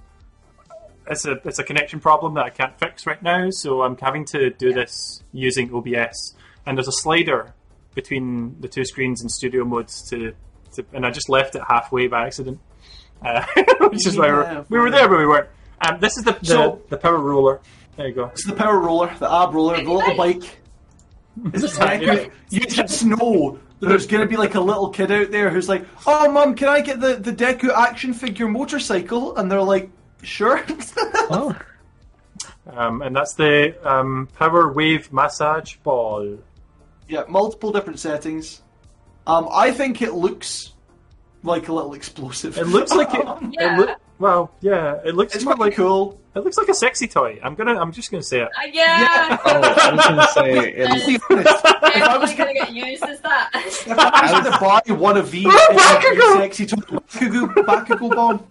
it's 1.09 1.25
a 1.27 1.33
it's 1.45 1.59
a 1.59 1.65
connection 1.65 2.01
problem 2.01 2.35
that 2.35 2.45
I 2.45 2.51
can't 2.51 2.79
fix 2.79 3.07
right 3.07 3.23
now. 3.23 3.49
So 3.51 3.83
I'm 3.83 3.97
having 3.97 4.25
to 4.27 4.51
do 4.51 4.73
this 4.73 5.23
using 5.33 5.73
OBS, 5.75 6.35
and 6.67 6.77
there's 6.79 6.89
a 6.89 6.93
slider 6.93 7.55
between 7.95 8.57
the 8.61 8.69
two 8.69 8.85
screens 8.85 9.23
in 9.23 9.29
studio 9.29 9.65
modes 9.65 10.03
to, 10.11 10.33
to 10.75 10.85
and 10.93 11.07
I 11.07 11.11
just 11.11 11.29
left 11.29 11.55
it 11.55 11.63
halfway 11.69 12.07
by 12.09 12.27
accident, 12.27 12.59
uh, 13.25 13.45
which 13.89 14.07
is 14.07 14.17
why 14.19 14.27
we 14.27 14.33
Yeah, 14.43 14.55
were, 14.59 14.67
we 14.69 14.79
were 14.79 14.91
there 14.91 15.09
but 15.09 15.19
we 15.19 15.27
weren't. 15.27 15.49
Um, 15.81 16.01
this 16.01 16.17
is 16.17 16.25
the 16.25 16.33
the, 16.33 16.45
So- 16.47 16.83
the 16.89 16.97
power 16.97 17.19
roller. 17.19 17.61
There 17.97 18.09
you 18.09 18.15
go. 18.15 18.25
It's 18.27 18.45
the 18.45 18.55
power 18.57 18.81
roller, 18.81 19.15
the 19.21 19.33
ab 19.33 19.55
roller, 19.55 19.77
the 19.81 19.93
little 19.93 20.17
bike. 20.17 20.43
Is 21.53 21.77
you, 22.01 22.31
you 22.51 22.61
just 22.61 23.05
know 23.05 23.59
there's 23.81 24.07
going 24.07 24.23
to 24.23 24.29
be 24.29 24.37
like 24.37 24.55
a 24.55 24.61
little 24.61 24.91
kid 24.91 25.11
out 25.11 25.33
there 25.33 25.51
who's 25.51 25.69
like, 25.69 25.85
"Oh, 26.07 26.31
mum, 26.31 26.55
can 26.55 26.69
I 26.69 26.81
get 26.81 27.01
the 27.01 27.15
the 27.17 27.33
Deku 27.33 27.71
action 27.73 28.15
figure 28.15 28.47
motorcycle?" 28.49 29.37
And 29.37 29.51
they're 29.51 29.61
like, 29.63 29.91
"Sure." 30.25 30.63
Oh, 31.31 31.55
Um, 32.73 33.03
and 33.03 33.15
that's 33.15 33.35
the 33.35 33.75
um, 33.89 34.29
Power 34.39 34.73
Wave 34.73 35.13
Massage 35.13 35.77
Ball. 35.77 36.39
yeah, 37.09 37.25
multiple 37.29 37.71
different 37.73 37.99
settings. 38.01 38.63
Um, 39.27 39.49
I 39.53 39.71
think 39.71 40.01
it 40.03 40.13
looks 40.15 40.73
like 41.43 41.69
a 41.69 41.73
little 41.73 41.95
explosive. 41.95 42.57
It 42.59 42.67
looks 42.67 42.93
like 42.93 43.13
it. 43.15 43.25
Yeah. 43.53 43.75
it 43.75 43.79
look, 43.79 43.91
well, 44.19 44.51
yeah, 44.61 45.01
it 45.05 45.15
looks 45.15 45.35
It's 45.35 45.45
more 45.45 45.55
quite 45.55 45.67
like 45.69 45.77
cool. 45.77 46.19
it 46.35 46.41
looks 46.45 46.57
like 46.57 46.69
a 46.69 46.75
sexy 46.75 47.07
toy. 47.09 47.39
I'm 47.43 47.55
gonna. 47.55 47.79
I'm 47.79 47.93
just 47.93 48.11
gonna 48.11 48.23
say 48.23 48.41
it. 48.43 48.49
Uh, 48.49 48.67
yeah. 48.73 49.37
oh, 49.45 49.61
I 49.61 49.95
was 49.95 50.05
gonna 50.07 50.29
say 50.29 50.51
it, 50.77 50.87
To 50.87 51.07
be 51.07 51.19
honest, 51.31 51.49
if 51.51 51.65
I 51.67 51.91
Definitely 51.91 52.19
was 52.21 52.35
gonna 52.35 52.55
get 52.55 52.73
used 52.73 53.03
as 53.05 53.21
that. 53.21 53.51
If 53.55 53.89
I 53.99 54.23
was 54.23 54.31
going 54.31 54.45
to 54.45 54.59
buy 54.61 54.95
one 54.95 55.17
of 55.17 55.31
these, 55.31 55.47
it 55.49 56.07
would 56.09 56.17
be 56.17 56.41
sexy 56.41 56.67
to 56.67 56.77
Bakugo, 56.77 57.47
Bakugo 57.67 58.15
bomb. 58.15 58.45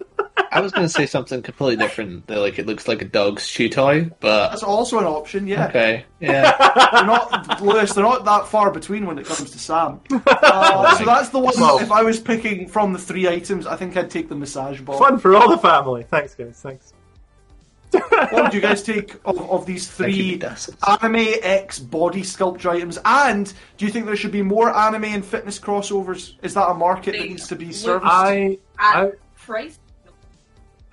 I 0.54 0.60
was 0.60 0.72
gonna 0.72 0.88
say 0.88 1.06
something 1.06 1.42
completely 1.42 1.76
different. 1.76 2.26
That 2.28 2.38
like 2.38 2.58
it 2.58 2.66
looks 2.66 2.86
like 2.86 3.02
a 3.02 3.04
dog's 3.04 3.48
chew 3.48 3.68
toy, 3.68 4.10
but 4.20 4.50
That's 4.50 4.62
also 4.62 4.98
an 4.98 5.04
option. 5.04 5.46
Yeah, 5.46 5.66
okay, 5.66 6.04
yeah. 6.20 6.56
they're 6.92 7.04
not 7.04 7.60
Lewis. 7.60 7.92
They're 7.92 8.04
not 8.04 8.24
that 8.24 8.46
far 8.46 8.70
between 8.70 9.04
when 9.04 9.18
it 9.18 9.26
comes 9.26 9.50
to 9.50 9.58
Sam. 9.58 10.00
Uh, 10.26 10.96
so 10.96 11.04
that's 11.04 11.30
the 11.30 11.38
one. 11.38 11.54
Well- 11.56 11.80
if 11.80 11.90
I 11.90 12.02
was 12.02 12.20
picking 12.20 12.68
from 12.68 12.92
the 12.92 12.98
three 12.98 13.28
items, 13.28 13.66
I 13.66 13.76
think 13.76 13.96
I'd 13.96 14.10
take 14.10 14.28
the 14.28 14.36
massage 14.36 14.80
ball. 14.80 14.98
Fun 14.98 15.18
for 15.18 15.34
all 15.34 15.50
the 15.50 15.58
family. 15.58 16.04
Thanks, 16.04 16.34
guys. 16.34 16.60
Thanks. 16.60 16.92
what 18.08 18.32
would 18.44 18.54
you 18.54 18.60
guys 18.60 18.82
take 18.82 19.14
of, 19.24 19.40
of 19.50 19.66
these 19.66 19.88
three 19.88 20.40
anime 20.86 21.16
X 21.42 21.78
body 21.78 22.22
sculpture 22.22 22.70
items? 22.70 22.98
And 23.04 23.52
do 23.76 23.86
you 23.86 23.92
think 23.92 24.06
there 24.06 24.16
should 24.16 24.32
be 24.32 24.42
more 24.42 24.74
anime 24.74 25.04
and 25.04 25.24
fitness 25.24 25.58
crossovers? 25.58 26.34
Is 26.42 26.54
that 26.54 26.68
a 26.68 26.74
market 26.74 27.12
that 27.12 27.28
needs 27.28 27.48
to 27.48 27.56
be 27.56 27.72
serviced? 27.72 28.10
I, 28.12 28.58
I, 28.78 29.12
price? 29.36 29.78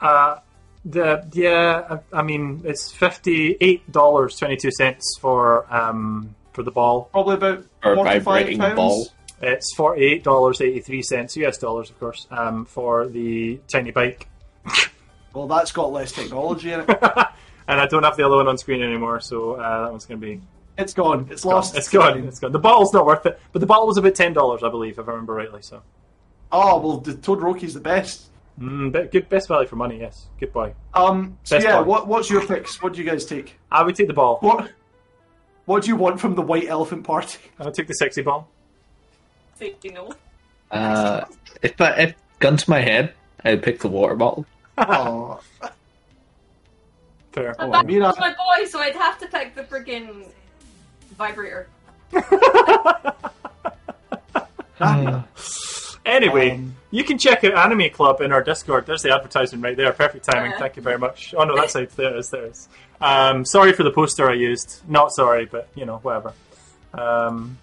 Uh, 0.02 0.40
the 0.84 1.28
yeah, 1.34 2.00
I, 2.14 2.20
I 2.20 2.22
mean, 2.24 2.62
it's 2.66 2.92
fifty 2.92 3.56
eight 3.62 3.92
dollars 3.92 4.36
twenty 4.38 4.58
two 4.58 4.72
cents 4.72 5.18
for 5.20 5.72
um 5.74 6.36
for 6.54 6.64
the 6.64 6.72
ball. 6.72 7.10
Probably 7.12 7.36
about 7.36 7.64
Or 7.84 7.96
45 7.96 8.24
vibrating 8.24 8.60
pounds. 8.60 8.76
ball. 8.76 9.08
It's 9.42 9.74
forty 9.76 10.04
eight 10.06 10.24
dollars 10.24 10.60
eighty 10.62 10.80
three 10.82 11.02
cents 11.04 11.36
US 11.38 11.58
dollars, 11.58 11.90
of 11.90 12.00
course, 12.00 12.28
um, 12.32 12.66
for 12.66 13.08
the 13.08 13.60
tiny 13.72 13.92
bike. 13.92 14.28
Well, 15.34 15.48
that's 15.48 15.72
got 15.72 15.94
less 15.94 16.12
technology 16.12 16.74
in 16.74 16.82
it. 16.82 16.90
and 16.90 17.80
I 17.80 17.86
don't 17.88 18.04
have 18.04 18.18
the 18.18 18.26
other 18.26 18.36
one 18.36 18.50
on 18.50 18.58
screen 18.58 18.82
anymore, 18.84 19.22
so 19.22 19.54
uh, 19.54 19.84
that 19.86 19.90
one's 19.92 20.06
going 20.06 20.20
to 20.20 20.28
be 20.28 20.42
It's 20.78 20.94
gone. 20.94 21.30
It's 21.32 21.44
gone. 21.44 21.54
lost. 21.54 21.78
It's 21.78 21.88
gone. 21.88 22.26
It's 22.28 22.40
gone. 22.40 22.52
The 22.52 22.60
bottle's 22.60 22.94
not 22.94 23.06
worth 23.06 23.26
it, 23.26 23.40
but 23.54 23.60
the 23.60 23.66
bottle 23.66 23.88
was 23.88 23.96
about 23.96 24.14
ten 24.14 24.34
dollars, 24.34 24.62
I 24.62 24.68
believe, 24.70 25.00
if 25.00 25.08
I 25.08 25.12
remember 25.12 25.34
rightly. 25.34 25.62
So, 25.62 25.84
Oh 26.52 26.80
well, 26.82 26.98
the 26.98 27.14
Todoroki's 27.14 27.74
the 27.74 27.80
best. 27.80 28.28
Mm, 28.62 28.92
be- 28.92 29.08
good 29.08 29.28
best 29.30 29.48
value 29.48 29.68
for 29.68 29.76
money. 29.76 30.00
Yes, 30.00 30.28
good 30.40 30.54
boy. 30.54 30.74
Um. 30.94 31.38
So 31.44 31.56
Best 31.58 31.68
yeah, 31.68 31.78
one. 31.80 31.88
what 31.88 32.08
what's 32.08 32.30
your 32.30 32.46
picks? 32.46 32.82
What 32.82 32.94
do 32.94 33.02
you 33.02 33.10
guys 33.10 33.26
take? 33.26 33.58
I 33.72 33.84
would 33.84 33.96
take 33.96 34.08
the 34.08 34.14
ball. 34.14 34.38
What 34.42 34.70
What 35.66 35.84
do 35.84 35.90
you 35.90 35.96
want 35.96 36.20
from 36.20 36.36
the 36.36 36.42
White 36.42 36.68
Elephant 36.68 37.04
Party? 37.04 37.40
I 37.60 37.66
would 37.66 37.74
take 37.74 37.88
the 37.88 37.94
sexy 37.94 38.22
ball. 38.22 38.48
Say 39.58 39.76
you 39.84 39.94
know. 39.94 40.14
Uh, 40.72 41.26
if 41.62 41.80
I, 41.82 41.92
if 41.98 42.16
gun 42.40 42.56
to 42.58 42.70
my 42.70 42.80
head, 42.80 43.14
I'd 43.44 43.62
pick 43.62 43.80
the 43.80 43.90
water 43.90 44.16
bottle. 44.16 44.46
oh, 44.78 45.40
Fair. 47.34 47.56
Oh, 47.60 47.72
That's 47.72 47.86
Mira. 47.88 48.14
my 48.20 48.30
boy, 48.34 48.66
so 48.68 48.80
I'd 48.80 48.96
have 48.96 49.18
to 49.20 49.28
pick 49.28 49.56
the 49.56 49.64
freaking 49.64 50.28
vibrator. 51.18 51.68
Uh, 54.80 55.22
Anyway, 56.06 56.52
Um, 56.52 56.76
you 56.90 57.04
can 57.04 57.18
check 57.18 57.44
out 57.44 57.54
Anime 57.54 57.90
Club 57.92 58.22
in 58.22 58.32
our 58.32 58.42
Discord. 58.44 58.86
There's 58.86 59.04
the 59.04 59.14
advertisement 59.14 59.64
right 59.64 59.78
there. 59.78 59.92
Perfect 59.94 60.26
timing. 60.26 60.52
Uh-huh. 60.52 60.60
Thank 60.62 60.76
you 60.76 60.82
very 60.82 60.98
much. 60.98 61.34
Oh 61.38 61.44
no, 61.44 61.56
that's 61.56 61.76
out 61.76 61.90
there. 61.92 62.18
It's 62.18 62.30
there. 62.30 62.46
it 62.46 62.52
is. 62.52 62.70
Um, 63.00 63.46
sorry 63.46 63.74
for 63.74 63.84
the 63.84 63.92
poster 63.92 64.30
I 64.30 64.34
used. 64.34 64.82
Not 64.88 65.12
sorry, 65.12 65.46
but 65.46 65.68
you 65.76 65.86
know, 65.86 65.98
whatever. 65.98 66.34
Um, 66.94 67.58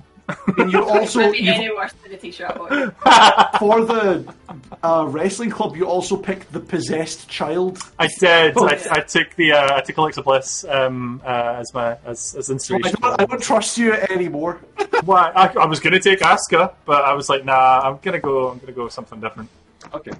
and 0.59 0.73
you 0.73 0.85
also 0.89 1.33
be 1.33 1.39
you've, 1.39 1.55
any 1.55 1.71
worse 1.71 1.93
than 2.03 2.13
a 2.13 2.17
t-shirt 2.17 2.57
boy. 2.57 2.69
for 3.59 3.85
the 3.85 4.35
uh, 4.83 5.07
wrestling 5.09 5.51
club, 5.51 5.77
you 5.77 5.87
also 5.87 6.17
picked 6.17 6.53
the 6.53 6.61
possessed 6.61 7.29
child. 7.29 7.79
I 7.99 8.09
did. 8.21 8.55
Oh. 8.57 8.67
I, 8.67 8.73
I 8.91 9.01
took 9.01 9.35
the 9.37 9.53
uh, 9.53 9.77
I 9.77 9.81
took 9.81 9.97
Alexa 9.97 10.23
Bliss 10.23 10.65
um, 10.65 11.23
uh, 11.25 11.57
as 11.59 11.73
my 11.75 11.97
as, 12.05 12.35
as 12.35 12.51
I 12.51 12.53
inspiration. 12.55 13.01
don't, 13.01 13.21
I 13.21 13.25
don't 13.25 13.43
trust 13.43 13.79
you 13.79 13.93
anymore. 13.93 14.61
Why? 15.05 15.33
I, 15.35 15.49
I 15.63 15.67
was 15.67 15.81
going 15.81 15.95
to 15.95 16.01
take 16.01 16.21
Asuka, 16.21 16.75
but 16.85 17.05
I 17.05 17.15
was 17.15 17.29
like, 17.29 17.45
nah. 17.45 17.81
I'm 17.83 17.99
gonna 18.03 18.21
go. 18.21 18.51
I'm 18.51 18.59
gonna 18.59 18.73
go 18.73 18.85
with 18.85 18.93
something 18.93 19.21
different. 19.21 19.49
Okay. 19.95 20.11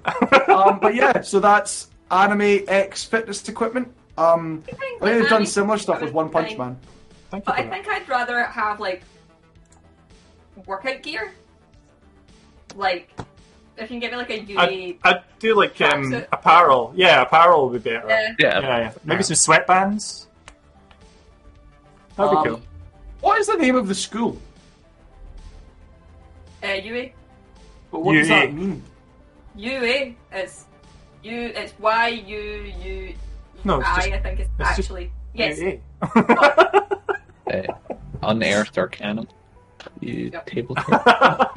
um, 0.51 0.79
but 0.79 0.95
yeah, 0.95 1.21
so 1.21 1.39
that's 1.39 1.89
anime 2.09 2.63
X 2.67 3.03
fitness 3.03 3.47
equipment. 3.47 3.93
Um, 4.17 4.63
I 4.67 4.71
think 4.71 5.01
they've 5.01 5.29
done 5.29 5.45
similar 5.45 5.77
stuff 5.77 6.01
with 6.01 6.13
One 6.13 6.29
Punch 6.29 6.57
Man. 6.57 6.77
Thank 7.29 7.43
you. 7.43 7.45
But 7.45 7.59
I 7.59 7.63
that. 7.63 7.71
think 7.71 7.87
I'd 7.87 8.09
rather 8.09 8.43
have 8.43 8.79
like 8.79 9.03
workout 10.65 11.01
gear. 11.03 11.31
Like, 12.75 13.09
if 13.77 13.83
you 13.83 13.87
can 13.87 13.99
get 13.99 14.11
me 14.11 14.17
like 14.17 14.29
a 14.29 14.33
I 14.59 14.69
uni. 14.69 14.99
I 15.03 15.21
do 15.39 15.55
like 15.55 15.79
um, 15.81 16.03
Tracksuit. 16.11 16.27
apparel. 16.31 16.93
Yeah, 16.95 17.21
apparel 17.21 17.69
would 17.69 17.83
be 17.83 17.89
better. 17.91 18.07
Yeah. 18.07 18.35
Yeah, 18.39 18.59
yeah. 18.59 18.77
yeah. 18.79 18.91
Maybe 19.03 19.23
some 19.23 19.35
sweatbands. 19.35 20.27
That'd 22.15 22.31
be 22.31 22.37
Um, 22.37 22.43
cool. 22.45 22.61
What 23.21 23.39
is 23.39 23.47
the 23.47 23.55
name 23.57 23.75
of 23.75 23.87
the 23.87 23.95
school? 23.95 24.37
Uh, 26.63 26.67
UE. 26.73 27.11
But 27.91 28.01
what 28.03 28.13
does 28.13 28.27
UA. 28.29 28.37
that 28.39 28.53
mean? 28.53 28.83
UE. 29.55 30.15
It's 30.31 30.65
U. 31.23 31.31
It's 31.55 31.73
Y 31.79 32.07
U 32.09 32.73
U. 32.83 33.13
No, 33.63 33.79
it's 33.79 33.87
I. 33.89 33.95
just- 33.95 34.07
I 34.13 34.19
think 34.19 34.39
it's, 34.39 34.49
it's 34.59 34.67
just 34.69 34.79
actually 34.79 35.11
yes. 35.33 35.57
UA. 35.59 35.79
uh, 37.51 37.63
unearthed 38.23 38.77
arcanum. 38.77 39.27
You 39.99 40.29
Yep. 40.33 40.45
table. 40.47 40.75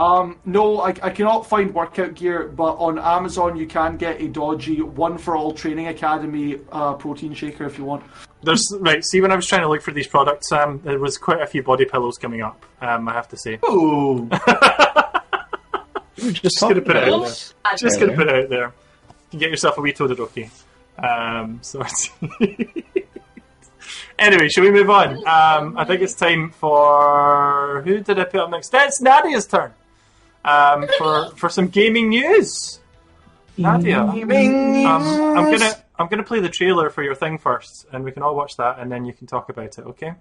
Um, 0.00 0.38
no, 0.44 0.80
I, 0.80 0.90
I 1.02 1.10
cannot 1.10 1.46
find 1.46 1.74
workout 1.74 2.14
gear, 2.14 2.46
but 2.46 2.74
on 2.74 2.98
Amazon 3.00 3.56
you 3.56 3.66
can 3.66 3.96
get 3.96 4.20
a 4.22 4.28
dodgy 4.28 4.80
One 4.80 5.18
for 5.18 5.36
All 5.36 5.52
Training 5.52 5.88
Academy 5.88 6.60
uh, 6.70 6.94
protein 6.94 7.34
shaker 7.34 7.64
if 7.64 7.78
you 7.78 7.84
want. 7.84 8.04
There's 8.44 8.62
right. 8.78 9.04
See, 9.04 9.20
when 9.20 9.32
I 9.32 9.34
was 9.36 9.46
trying 9.46 9.62
to 9.62 9.68
look 9.68 9.82
for 9.82 9.90
these 9.90 10.06
products, 10.06 10.52
um, 10.52 10.80
there 10.84 11.00
was 11.00 11.18
quite 11.18 11.42
a 11.42 11.46
few 11.46 11.64
body 11.64 11.84
pillows 11.84 12.16
coming 12.16 12.42
up. 12.42 12.64
Um, 12.80 13.08
I 13.08 13.12
have 13.12 13.28
to 13.30 13.36
say. 13.36 13.58
Oh, 13.64 14.28
We 16.16 16.26
were 16.26 16.32
just 16.32 16.60
gonna 16.60 16.80
put 16.80 16.94
it 16.96 17.08
out 17.08 17.24
this. 17.24 17.54
And 17.68 17.78
Just 17.78 17.98
gonna 17.98 18.14
put 18.14 18.28
it 18.28 18.44
out 18.44 18.48
there. 18.50 18.66
You 18.68 19.30
can 19.30 19.38
get 19.40 19.50
yourself 19.50 19.78
a 19.78 19.80
wee 19.80 19.92
Todoroki. 19.92 20.48
Um, 20.96 21.58
so. 21.62 21.82
Anyway, 24.18 24.48
shall 24.48 24.64
we 24.64 24.70
move 24.70 24.90
on? 24.90 25.16
Um, 25.26 25.76
I 25.78 25.84
think 25.84 26.02
it's 26.02 26.14
time 26.14 26.50
for 26.50 27.82
who 27.84 28.00
did 28.00 28.18
I 28.18 28.24
put 28.24 28.40
up 28.40 28.50
next? 28.50 28.72
It's 28.74 29.00
Nadia's 29.00 29.46
turn. 29.46 29.72
Um, 30.44 30.86
for 30.98 31.30
for 31.36 31.48
some 31.48 31.68
gaming 31.68 32.08
news. 32.10 32.80
Nadia. 33.56 34.08
gaming 34.14 34.86
Um, 34.86 35.02
I'm 35.36 35.50
gonna 35.50 35.72
I'm 35.98 36.06
gonna 36.08 36.22
play 36.22 36.40
the 36.40 36.48
trailer 36.48 36.90
for 36.90 37.02
your 37.02 37.14
thing 37.14 37.38
first, 37.38 37.86
and 37.92 38.04
we 38.04 38.12
can 38.12 38.22
all 38.22 38.34
watch 38.36 38.56
that, 38.56 38.78
and 38.78 38.90
then 38.90 39.04
you 39.04 39.12
can 39.12 39.26
talk 39.26 39.48
about 39.48 39.76
it. 39.78 39.84
Okay? 39.84 40.14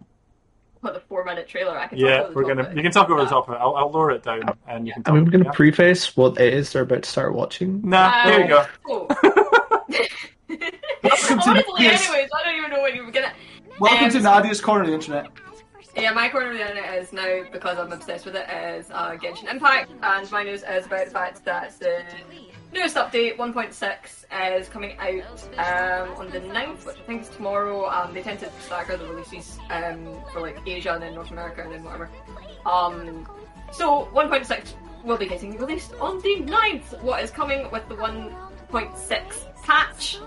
Put 0.81 0.93
the 0.93 0.99
four-minute 1.01 1.47
trailer. 1.47 1.77
I 1.77 1.87
can. 1.87 1.97
talk 1.99 2.07
Yeah, 2.07 2.19
over 2.21 2.29
the 2.29 2.35
we're 2.35 2.41
top 2.43 2.49
gonna. 2.49 2.61
of 2.61 2.71
it. 2.71 2.75
You 2.77 2.81
can 2.83 2.91
talk 2.91 3.09
over 3.09 3.19
the 3.19 3.25
Yeah. 3.25 3.29
top 3.29 3.47
of 3.49 3.55
it. 3.55 3.57
I'll, 3.57 3.75
I'll 3.75 3.91
lower 3.91 4.11
it 4.11 4.23
down, 4.23 4.43
and 4.67 4.87
you 4.87 4.93
can. 4.93 5.03
Talk, 5.03 5.15
Are 5.15 5.19
we 5.23 5.29
going 5.31 5.43
to 5.43 5.49
yeah? 5.49 5.51
preface 5.53 6.17
what 6.17 6.39
it 6.39 6.53
is 6.53 6.71
they're 6.71 6.83
about 6.83 7.03
to 7.03 7.09
start 7.09 7.33
watching? 7.33 7.81
Nah, 7.87 8.25
there 8.25 8.41
you 8.41 8.47
go. 8.47 8.65
Welcome 11.03 11.39
I 11.39 11.53
to 11.53 11.53
to 11.53 11.63
play 11.63 11.87
anyways. 11.87 12.29
I 12.33 12.43
don't 12.43 12.55
even 12.57 12.69
know 12.71 12.79
what 12.79 12.95
you 12.95 13.05
were 13.05 13.11
gonna. 13.11 13.31
Welcome 13.79 14.05
Um, 14.05 14.11
to 14.11 14.19
Nadia's 14.19 14.59
corner 14.61 14.81
of 14.81 14.87
the 14.87 14.93
internet. 14.95 15.27
Yeah, 15.95 16.11
my 16.11 16.29
corner 16.29 16.51
of 16.51 16.57
the 16.57 16.61
internet 16.61 16.95
is 16.99 17.13
now 17.13 17.43
because 17.51 17.77
I'm 17.77 17.91
obsessed 17.91 18.25
with 18.25 18.35
it 18.35 18.47
is 18.49 18.89
uh, 18.91 19.11
Genshin 19.17 19.49
Impact, 19.49 19.91
and 20.01 20.31
my 20.31 20.43
news 20.43 20.63
is 20.63 20.85
about 20.85 21.05
the 21.05 21.11
fact 21.11 21.43
that 21.45 21.77
the 21.79 22.03
newest 22.73 22.95
update 22.95 23.37
1.6 23.37 24.59
is 24.59 24.69
coming 24.69 24.97
out 24.97 25.43
um, 25.57 26.15
on 26.17 26.29
the 26.31 26.39
9th, 26.39 26.85
which 26.85 26.97
I 26.97 27.01
think 27.01 27.21
is 27.23 27.29
tomorrow. 27.29 27.87
Um, 27.89 28.13
they 28.13 28.21
tend 28.21 28.39
to 28.39 28.49
stagger 28.61 28.97
the 28.97 29.05
releases 29.07 29.59
um, 29.69 30.17
for 30.33 30.41
like 30.41 30.57
Asia 30.67 30.93
and 30.93 31.01
then 31.01 31.15
North 31.15 31.31
America 31.31 31.61
and 31.63 31.71
then 31.71 31.83
whatever. 31.83 32.09
Um, 32.65 33.27
so 33.71 34.05
1.6 34.13 34.73
will 35.03 35.17
be 35.17 35.27
getting 35.27 35.57
released 35.57 35.93
on 35.99 36.19
the 36.21 36.37
9th. 36.41 37.01
What 37.01 37.23
is 37.23 37.31
coming 37.31 37.69
with 37.71 37.87
the 37.89 37.95
1.6 37.95 39.63
patch? 39.63 40.19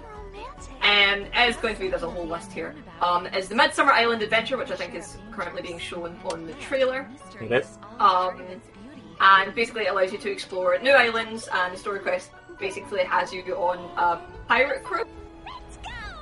And 0.82 1.26
is 1.48 1.56
going 1.56 1.74
to 1.74 1.80
be 1.80 1.88
there's 1.88 2.02
a 2.02 2.11
whole 2.11 2.26
list 2.26 2.52
here. 2.52 2.74
Um, 3.00 3.26
is 3.26 3.48
the 3.48 3.54
Midsummer 3.54 3.92
Island 3.92 4.22
Adventure, 4.22 4.56
which 4.56 4.70
I 4.70 4.76
think 4.76 4.94
is 4.94 5.16
currently 5.32 5.62
being 5.62 5.78
shown 5.78 6.18
on 6.24 6.46
the 6.46 6.52
trailer. 6.54 7.08
Is. 7.40 7.78
Um, 7.98 8.42
and 9.20 9.54
basically 9.54 9.82
it 9.82 9.88
allows 9.90 10.12
you 10.12 10.18
to 10.18 10.30
explore 10.30 10.78
new 10.78 10.92
islands, 10.92 11.48
and 11.52 11.72
the 11.74 11.78
story 11.78 12.00
quest 12.00 12.30
basically 12.58 13.02
has 13.04 13.32
you 13.32 13.42
on 13.56 13.78
a 13.96 14.20
pirate 14.48 14.82
crew. 14.84 15.04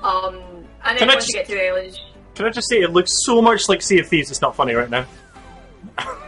Um, 0.02 0.36
and 0.84 0.96
then 0.96 0.98
Can 0.98 1.10
I 1.10 1.14
once 1.14 1.24
just- 1.26 1.28
you 1.28 1.40
get 1.40 1.46
to 1.46 1.54
the 1.54 1.66
islands, 1.68 2.00
Can 2.34 2.46
I 2.46 2.50
just 2.50 2.68
say 2.68 2.80
it 2.82 2.92
looks 2.92 3.10
so 3.24 3.42
much 3.42 3.68
like 3.68 3.82
Sea 3.82 3.98
of 3.98 4.06
Thieves? 4.06 4.30
It's 4.30 4.40
not 4.40 4.54
funny 4.54 4.74
right 4.74 4.88
now. 4.90 5.06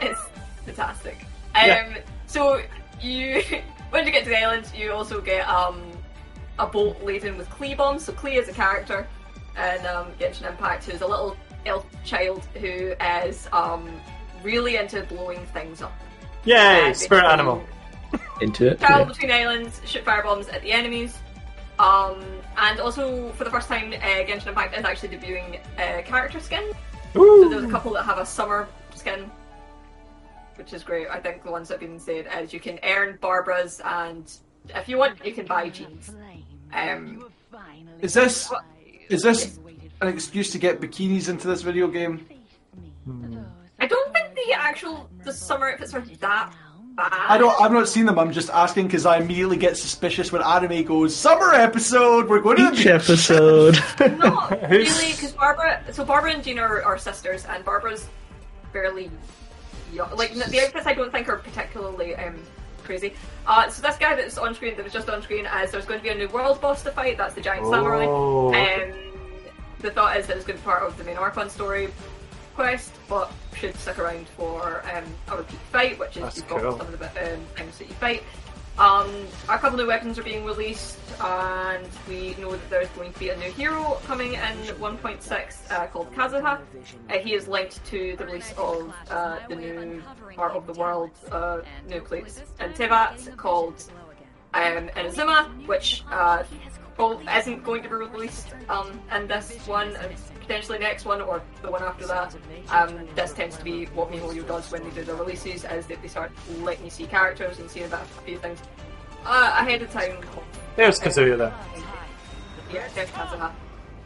it's 0.00 0.20
fantastic. 0.66 1.16
Um, 1.54 1.66
Yeah. 1.66 1.98
So 2.26 2.61
you, 3.00 3.42
when 3.90 4.06
you 4.06 4.12
get 4.12 4.24
to 4.24 4.30
the 4.30 4.38
island, 4.40 4.70
you 4.76 4.92
also 4.92 5.20
get 5.20 5.48
um, 5.48 5.80
a 6.61 6.66
boat 6.66 7.02
laden 7.02 7.36
with 7.38 7.48
Klee 7.50 7.76
bombs. 7.76 8.04
So 8.04 8.12
Klee 8.12 8.36
is 8.36 8.48
a 8.48 8.52
character 8.52 9.06
in 9.56 9.86
um, 9.86 10.12
Genshin 10.20 10.48
Impact 10.48 10.84
who's 10.84 11.00
a 11.00 11.06
little 11.06 11.36
elf 11.66 11.86
child 12.04 12.44
who 12.54 12.94
is 13.26 13.48
um, 13.52 13.88
really 14.42 14.76
into 14.76 15.02
blowing 15.04 15.44
things 15.46 15.82
up. 15.82 15.92
Yay, 16.44 16.90
Uh, 16.90 16.94
spirit 16.94 17.24
animal. 17.24 17.62
Into 18.40 18.68
it? 18.68 18.80
Travel 18.80 19.00
Yeah. 19.00 19.04
between 19.12 19.30
islands, 19.30 19.80
shoot 19.84 20.04
firebombs 20.04 20.52
at 20.52 20.62
the 20.62 20.72
enemies. 20.72 21.18
Um, 21.78 22.24
and 22.56 22.80
also, 22.80 23.30
for 23.32 23.44
the 23.44 23.50
first 23.50 23.68
time, 23.68 23.92
uh, 23.92 23.96
Genshin 24.26 24.48
Impact 24.48 24.76
is 24.76 24.84
actually 24.84 25.11
debuting 25.16 25.61
a 25.78 26.02
character 26.02 26.40
skin. 26.40 26.72
So 27.12 27.48
there's 27.48 27.64
a 27.64 27.68
couple 27.68 27.92
that 27.92 28.04
have 28.04 28.18
a 28.18 28.24
summer 28.26 28.66
skin, 28.94 29.30
which 30.56 30.72
is 30.72 30.82
great. 30.82 31.08
I 31.08 31.20
think 31.20 31.42
the 31.44 31.50
ones 31.50 31.68
that 31.68 31.80
have 31.80 31.88
been 31.88 32.00
said 32.00 32.26
is 32.40 32.52
you 32.52 32.61
can 32.61 32.78
earn 32.82 33.18
Barbara's, 33.20 33.80
and 33.84 34.30
if 34.74 34.88
you 34.88 34.96
want, 34.98 35.24
you 35.24 35.32
can 35.32 35.46
buy 35.46 35.68
Jean's. 35.68 36.11
Um, 36.72 37.24
Is 38.00 38.14
this 38.14 38.50
is 39.08 39.22
this 39.22 39.58
an 40.00 40.08
excuse 40.08 40.50
to 40.52 40.58
get 40.58 40.80
bikinis 40.80 41.28
into 41.28 41.46
this 41.48 41.62
video 41.62 41.88
game? 41.88 42.26
I 43.78 43.86
don't 43.86 44.12
think 44.12 44.34
the 44.34 44.52
actual 44.54 45.08
the 45.24 45.32
summer 45.32 45.70
outfits 45.70 45.94
are 45.94 46.00
that 46.00 46.54
bad. 46.96 47.12
I 47.12 47.38
don't. 47.38 47.60
I've 47.60 47.72
not 47.72 47.88
seen 47.88 48.06
them. 48.06 48.18
I'm 48.18 48.32
just 48.32 48.50
asking 48.50 48.86
because 48.86 49.06
I 49.06 49.18
immediately 49.18 49.56
get 49.56 49.76
suspicious 49.76 50.32
when 50.32 50.42
anime 50.42 50.84
goes 50.84 51.14
summer 51.14 51.52
episode. 51.54 52.28
We're 52.28 52.40
going 52.40 52.58
to 52.58 52.68
Each 52.68 52.78
beach." 52.78 52.86
episode. 52.86 53.78
Not 54.18 54.50
really, 54.70 55.12
because 55.12 55.32
Barbara. 55.38 55.82
So 55.92 56.04
Barbara 56.04 56.32
and 56.34 56.44
Jean 56.44 56.58
are, 56.58 56.82
are 56.82 56.98
sisters, 56.98 57.44
and 57.46 57.64
Barbara's 57.64 58.08
fairly 58.72 59.10
young. 59.92 60.14
Like 60.16 60.34
the 60.34 60.60
outfits, 60.60 60.86
I 60.86 60.94
don't 60.94 61.10
think 61.10 61.28
are 61.28 61.36
particularly 61.38 62.14
um, 62.16 62.38
crazy. 62.91 63.14
Uh, 63.47 63.70
so 63.70 63.82
this 63.82 63.97
guy 63.97 64.16
that's 64.16 64.36
on 64.36 64.53
screen, 64.53 64.74
that 64.76 64.82
was 64.82 64.93
just 64.93 65.09
on 65.09 65.22
screen, 65.22 65.47
as 65.47 65.70
there's 65.70 65.86
going 65.86 66.01
to 66.01 66.03
be 66.03 66.11
a 66.11 66.14
new 66.14 66.28
world 66.28 66.61
boss 66.61 66.82
to 66.82 66.91
fight. 66.91 67.16
That's 67.16 67.34
the 67.34 67.41
giant 67.41 67.66
samurai. 67.66 68.07
Oh, 68.07 68.49
okay. 68.49 68.91
Um, 68.91 68.99
the 69.78 69.93
thought 69.93 70.16
is 70.16 70.26
that 70.26 70.36
it's 70.36 70.45
going 70.45 70.59
to 70.59 70.62
be 70.62 70.66
part 70.66 70.82
of 70.82 70.99
the 70.99 71.05
main 71.05 71.16
Archon 71.16 71.49
story 71.49 71.93
quest, 72.57 72.93
but 73.09 73.32
should 73.55 73.76
stick 73.76 73.99
around 73.99 74.26
for 74.30 74.82
um, 74.93 75.05
a 75.28 75.36
repeat 75.36 75.61
fight, 75.70 75.99
which 76.01 76.16
is 76.16 76.36
you've 76.36 76.49
got 76.49 76.62
cool. 76.62 76.78
some 76.78 76.93
of 76.93 76.99
the 76.99 77.07
um, 77.07 77.41
things 77.57 77.78
that 77.78 77.88
you 77.88 77.95
fight. 77.95 78.24
Um, 78.80 79.26
a 79.50 79.58
couple 79.58 79.76
new 79.76 79.86
weapons 79.86 80.18
are 80.18 80.22
being 80.22 80.42
released, 80.42 80.96
and 81.20 81.86
we 82.08 82.34
know 82.40 82.52
that 82.52 82.70
there's 82.70 82.88
going 82.88 83.12
to 83.12 83.18
be 83.18 83.28
a 83.28 83.36
new 83.36 83.52
hero 83.52 84.00
coming 84.06 84.32
in 84.32 84.40
1.6 84.40 85.70
uh, 85.70 85.86
called 85.88 86.10
Kazuha. 86.14 86.60
Uh, 87.10 87.18
he 87.18 87.34
is 87.34 87.46
linked 87.46 87.84
to 87.84 88.16
the 88.16 88.24
release 88.24 88.54
of 88.56 88.94
uh, 89.10 89.38
the 89.50 89.56
new 89.56 90.02
Art 90.38 90.52
of 90.52 90.66
the 90.66 90.72
World 90.72 91.10
new 91.90 92.00
plates 92.00 92.40
in 92.58 92.72
Teyvat 92.72 93.36
called 93.36 93.84
um, 94.54 94.88
Inazuma, 94.96 95.66
which 95.66 96.02
uh, 96.10 96.42
isn't 97.36 97.62
going 97.62 97.82
to 97.82 97.88
be 97.90 97.94
released 97.94 98.48
um, 98.70 98.98
in 99.14 99.28
this 99.28 99.58
one, 99.66 99.94
and 99.96 100.14
potentially 100.51 100.80
next 100.80 101.05
one 101.05 101.20
or 101.20 101.40
the 101.62 101.70
one 101.70 101.80
after 101.80 102.05
that. 102.09 102.34
Um, 102.70 103.07
this 103.14 103.32
tends 103.32 103.57
to 103.57 103.62
be 103.62 103.84
what 103.86 104.11
MiHoYo 104.11 104.44
does 104.48 104.68
when 104.72 104.82
they 104.82 104.90
do 104.90 105.05
their 105.05 105.14
releases, 105.14 105.64
is 105.64 105.86
that 105.86 106.03
they 106.03 106.09
start 106.09 106.32
letting 106.62 106.84
you 106.84 106.90
see 106.90 107.07
characters 107.07 107.61
and 107.61 107.70
see 107.70 107.84
about 107.84 108.03
a 108.03 108.22
few 108.22 108.36
things 108.36 108.59
uh, 109.24 109.55
ahead 109.61 109.80
of 109.80 109.92
time. 109.92 110.16
There's 110.74 110.98
Kazuya 110.98 111.38
there. 111.38 111.55
Yeah, 112.72 112.88
there's 112.96 113.11
Kazuha. 113.11 113.53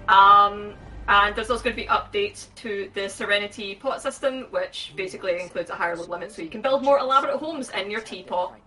Um, 0.09 0.74
and 1.09 1.34
there's 1.34 1.49
also 1.49 1.64
going 1.64 1.76
to 1.76 1.82
be 1.82 1.88
updates 1.88 2.49
to 2.57 2.90
the 2.92 3.03
Serenitea 3.03 3.80
Pot 3.80 4.03
system, 4.03 4.42
which 4.51 4.92
basically 4.97 5.40
includes 5.40 5.70
a 5.70 5.74
higher 5.74 5.97
load 5.97 6.11
limit 6.11 6.30
so 6.30 6.42
you 6.42 6.51
can 6.51 6.61
build 6.61 6.84
more 6.84 6.99
elaborate 6.99 7.38
homes 7.38 7.70
in 7.70 7.90
your 7.90 8.03
teapot. 8.03 8.59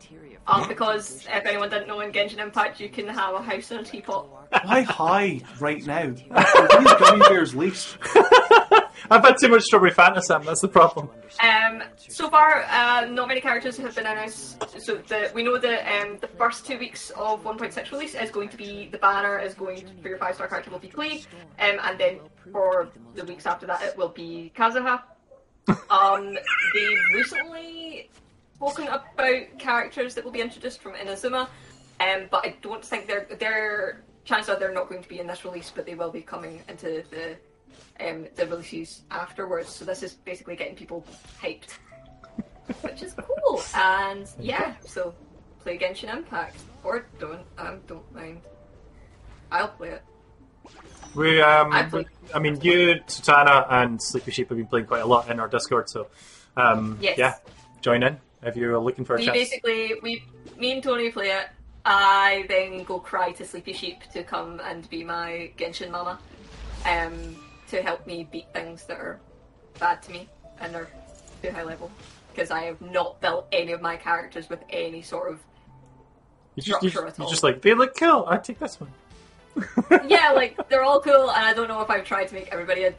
Um, 0.48 0.68
because 0.68 1.28
if 1.30 1.46
anyone 1.46 1.70
didn't 1.70 1.88
know 1.88 2.00
in 2.00 2.12
Genshin 2.12 2.40
Impact, 2.40 2.80
you 2.80 2.88
can 2.88 3.08
have 3.08 3.36
a 3.36 3.42
house 3.42 3.70
in 3.72 3.80
a 3.80 3.84
teapot. 3.84 4.30
Why 4.64 4.82
high 4.82 5.42
right 5.60 5.86
now? 5.86 6.08
These 6.08 6.94
gummy 7.00 7.28
bears 7.28 7.54
least. 7.54 7.98
I've 9.10 9.24
had 9.24 9.36
too 9.40 9.50
much 9.50 9.64
Strawberry 9.64 9.92
Fanta, 9.92 10.22
Sam. 10.22 10.44
That's 10.44 10.62
the 10.62 10.68
problem. 10.68 11.10
Um, 11.42 11.84
so 11.98 12.30
far, 12.30 12.64
uh, 12.64 13.06
not 13.06 13.28
many 13.28 13.42
characters 13.42 13.78
have 13.78 13.96
been 13.96 14.06
announced. 14.06 14.64
So 14.82 14.96
the, 14.96 15.32
we 15.34 15.44
know 15.44 15.58
that 15.58 16.02
um, 16.02 16.18
the 16.20 16.28
first 16.28 16.66
two 16.66 16.78
weeks 16.78 17.10
of 17.12 17.44
1.6 17.44 17.92
release 17.92 18.16
is 18.16 18.32
going 18.32 18.50
to 18.50 18.58
be 18.58 18.90
the 18.92 18.98
banner 18.98 19.40
is 19.40 19.54
going 19.54 19.82
to, 19.82 20.02
for 20.02 20.10
your 20.10 20.18
five 20.18 20.36
star 20.36 20.48
character 20.48 20.72
will 20.72 20.80
be 20.80 20.90
Klee, 20.90 21.26
um, 21.60 21.80
and 21.84 22.00
then 22.00 22.20
for 22.52 22.90
the 23.16 23.24
weeks 23.26 23.46
after 23.46 23.66
that 23.68 23.82
it 23.82 23.98
will 23.98 24.10
be 24.10 24.52
Kazuha. 24.56 25.02
Um, 25.90 26.34
they 26.74 26.96
recently 27.14 28.10
spoken 28.58 28.88
about 28.88 29.04
characters 29.60 30.16
that 30.16 30.24
will 30.26 30.32
be 30.32 30.42
introduced 30.42 30.82
from 30.82 30.94
Inazuma, 30.94 31.48
um, 32.00 32.28
but 32.32 32.46
I 32.46 32.56
don't 32.62 32.84
think 32.84 33.08
they're 33.08 33.28
their 33.40 34.04
chances 34.26 34.50
are 34.50 34.60
they're 34.60 34.74
not 34.74 34.90
going 34.90 35.02
to 35.04 35.10
be 35.10 35.20
in 35.20 35.28
this 35.28 35.46
release, 35.46 35.72
but 35.74 35.86
they 35.86 35.96
will 35.96 36.12
be 36.12 36.22
coming 36.22 36.62
into 36.68 37.04
the 37.12 37.38
um, 38.06 38.26
the 38.36 38.48
releases 38.48 39.04
afterwards. 39.12 39.70
So 39.70 39.86
this 39.86 40.04
is 40.04 40.14
basically 40.14 40.56
getting 40.56 40.76
people 40.76 41.06
hyped, 41.42 41.78
which 42.82 43.04
is 43.04 43.14
cool. 43.14 43.62
And 43.76 44.28
yeah, 44.40 44.76
so 44.86 45.14
play 45.62 45.78
Genshin 45.78 46.14
Impact 46.14 46.58
or 46.84 47.06
don't. 47.20 47.46
Um, 47.58 47.82
don't 47.88 48.14
mind. 48.14 48.42
I'll 49.52 49.70
play 49.70 49.90
it. 49.90 50.04
We, 51.16 51.42
um, 51.42 51.72
I 51.72 51.84
play- 51.84 52.06
I 52.36 52.40
mean, 52.40 52.60
you, 52.62 52.96
Tutana, 53.08 53.66
and 53.72 54.02
Sleepy 54.02 54.32
Sheep 54.32 54.50
have 54.50 54.58
been 54.58 54.68
playing 54.68 54.88
quite 54.88 55.02
a 55.02 55.06
lot 55.06 55.32
in 55.32 55.40
our 55.40 55.48
Discord, 55.48 55.90
so 55.90 56.08
um, 56.58 56.98
Yes. 57.02 57.18
yeah, 57.18 57.36
join 57.82 58.04
in 58.04 58.20
if 58.44 58.56
you're 58.56 58.78
looking 58.80 59.06
for 59.06 59.16
a 59.16 59.20
We 59.20 59.26
chance. 59.26 59.38
basically 59.38 59.94
we 60.02 60.24
me 60.58 60.72
and 60.74 60.84
Tony 60.84 61.12
play 61.12 61.30
it. 61.32 61.48
I 61.86 62.46
then 62.50 62.84
go 62.84 63.00
cry 63.00 63.32
to 63.34 63.46
Sleepy 63.46 63.72
Sheep 63.74 64.04
to 64.12 64.24
come 64.24 64.60
and 64.64 64.90
be 64.90 65.04
my 65.04 65.52
Genshin 65.58 65.90
mama, 65.90 66.20
um, 66.86 67.36
to 67.70 67.82
help 67.82 68.06
me 68.06 68.28
beat 68.30 68.52
things 68.54 68.84
that 68.86 68.98
are 68.98 69.20
bad 69.80 70.02
to 70.04 70.12
me 70.12 70.28
and 70.60 70.76
are 70.76 70.88
too 71.42 71.52
high 71.52 71.64
level. 71.64 71.90
Because 72.34 72.52
I 72.52 72.64
have 72.64 72.82
not 72.82 73.20
built 73.22 73.48
any 73.52 73.72
of 73.72 73.82
my 73.82 73.96
characters 73.96 74.50
with 74.50 74.60
any 74.70 75.02
sort 75.02 75.32
of 75.32 75.40
You 76.56 76.64
just, 76.64 76.84
you, 76.84 76.90
structure 76.90 77.08
at 77.08 77.18
you 77.18 77.24
all. 77.24 77.30
just 77.30 77.44
like 77.44 77.62
they 77.62 77.74
look 77.74 77.96
cool. 77.98 78.26
I 78.28 78.38
take 78.38 78.60
this 78.60 78.80
one. 78.82 78.92
yeah, 80.08 80.32
like 80.32 80.68
they're 80.70 80.84
all 80.84 81.00
cool, 81.02 81.32
and 81.32 81.46
I 81.46 81.54
don't 81.54 81.68
know 81.68 81.82
if 81.82 81.90
I've 81.90 82.04
tried 82.06 82.28
to 82.28 82.36
make 82.36 82.50
everybody 82.52 82.84
a, 82.84 82.94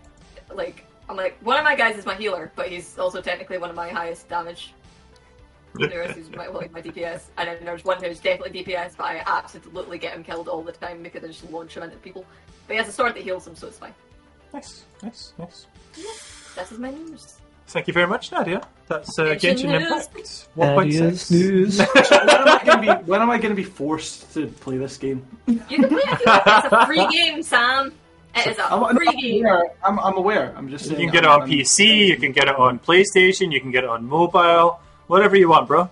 like 0.53 0.85
I'm 1.09 1.17
like 1.17 1.37
one 1.43 1.57
of 1.59 1.63
my 1.65 1.77
guys 1.77 1.97
is 1.97 2.07
my 2.07 2.15
healer, 2.15 2.51
but 2.57 2.69
he's 2.69 2.99
also 2.99 3.21
technically 3.21 3.59
one 3.59 3.71
of 3.71 3.77
my 3.77 3.91
highest 3.91 4.29
damage. 4.29 4.73
There's 5.75 6.15
who's 6.15 6.31
my, 6.31 6.49
well, 6.49 6.59
like 6.59 6.73
my 6.73 6.83
DPS, 6.83 7.23
and 7.37 7.49
then 7.49 7.59
there's 7.65 7.85
one 7.85 8.03
who's 8.03 8.21
definitely 8.21 8.65
DPS, 8.65 8.97
but 8.97 9.05
I 9.05 9.23
absolutely 9.27 9.99
get 9.99 10.15
him 10.15 10.25
killed 10.25 10.49
all 10.49 10.63
the 10.63 10.73
time 10.73 11.03
because 11.03 11.23
I 11.25 11.29
just 11.29 11.49
launch 11.51 11.77
him 11.77 11.83
into 11.83 11.97
people. 11.99 12.25
But 12.67 12.75
he 12.75 12.79
has 12.79 12.89
a 12.89 12.93
sword 12.93 13.15
that 13.15 13.23
heals 13.23 13.47
him, 13.47 13.55
so 13.55 13.67
it's 13.69 13.79
fine. 13.79 13.95
Nice, 14.53 14.85
nice, 15.03 15.33
nice. 15.39 15.67
This 16.55 16.73
is 16.73 16.79
my 16.79 16.91
news. 16.91 17.37
Thank 17.69 17.87
you 17.87 17.93
very 17.93 18.07
much, 18.07 18.33
Nadia. 18.33 18.63
That's 18.87 19.19
uh, 19.19 19.25
Genshin 19.35 19.69
Genshin. 19.71 19.81
Impact. 19.83 20.15
Nadia's 20.57 21.25
1.6. 21.25 21.31
news. 21.31 21.79
when 21.93 22.31
am 22.31 22.49
I 22.49 22.63
going 22.65 22.87
to 22.87 22.97
be? 22.97 23.11
When 23.11 23.21
am 23.23 23.31
I 23.31 23.37
going 23.39 23.51
to 23.51 23.55
be 23.57 23.63
forced 23.65 24.33
to 24.35 24.47
play 24.47 24.79
this 24.79 24.97
game? 24.97 25.25
You 25.47 25.59
can 25.59 25.89
play 25.89 25.99
it 26.03 26.09
if 26.13 26.21
you 26.21 26.27
want. 26.27 26.65
It's 26.65 26.73
a 26.73 26.87
free 26.87 27.07
game, 27.13 27.43
Sam. 27.43 27.93
It 28.35 28.47
is 28.47 28.59
a 28.59 28.73
I'm, 28.73 28.97
free 28.97 29.07
I'm 29.09 29.17
game. 29.17 29.45
aware. 29.45 29.65
I'm, 29.85 29.99
I'm 29.99 30.17
aware. 30.17 30.55
I'm 30.57 30.71
just 30.71 30.87
You 30.87 30.97
saying. 30.97 31.09
can 31.09 31.13
get 31.13 31.25
it 31.25 31.29
I'm- 31.29 31.43
on 31.43 31.49
I'm- 31.51 31.51
PC, 31.59 32.07
you 32.07 32.17
can 32.17 32.33
get 32.33 32.49
it 32.49 32.57
on 32.57 32.79
PlayStation, 32.79 33.53
you 33.53 33.61
can 33.61 33.71
get 33.71 33.85
it 33.85 33.91
on 33.91 34.07
mobile, 34.07 34.81
whatever 35.09 35.37
you 35.37 35.49
want, 35.49 35.67
bro. 35.69 35.91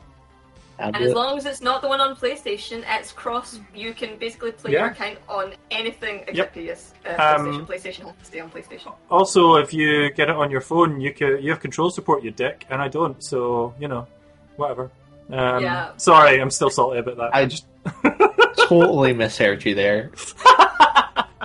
And 0.78 0.94
as 0.94 1.14
long 1.14 1.38
as 1.38 1.46
it's 1.46 1.62
not 1.62 1.80
the 1.80 1.88
one 1.88 2.02
on 2.02 2.14
PlayStation, 2.14 2.84
it's 2.86 3.10
cross. 3.10 3.58
You 3.74 3.94
can 3.94 4.18
basically 4.18 4.52
play 4.52 4.72
Yeah. 4.72 4.80
your 4.80 4.88
account 4.88 5.18
on 5.26 5.54
anything 5.70 6.22
except 6.28 6.54
PS. 6.54 6.92
Uh, 7.06 7.10
Um, 7.38 7.66
PlayStation. 7.66 7.66
PlayStation 7.66 8.04
has 8.04 8.16
to 8.16 8.24
stay 8.24 8.40
on 8.40 8.50
PlayStation. 8.50 8.92
Also, 9.10 9.54
if 9.56 9.72
you 9.72 10.10
get 10.10 10.28
it 10.28 10.36
on 10.36 10.50
your 10.50 10.60
phone, 10.60 11.00
you 11.00 11.14
can 11.14 11.42
you 11.42 11.50
have 11.50 11.60
control 11.60 11.88
support, 11.90 12.22
you 12.22 12.30
dick, 12.30 12.66
and 12.68 12.82
I 12.82 12.88
don't, 12.88 13.24
so 13.24 13.72
you 13.80 13.88
know, 13.88 14.06
whatever. 14.56 14.90
Um, 15.32 15.62
Yeah. 15.62 15.96
Sorry, 15.96 16.38
I'm 16.42 16.50
still 16.50 16.68
salty 16.68 16.98
about 16.98 17.16
that. 17.16 17.30
I 17.34 17.46
just 17.46 17.64
totally 18.68 19.14
misheard 19.14 19.64
you 19.64 19.74
there. 19.74 20.10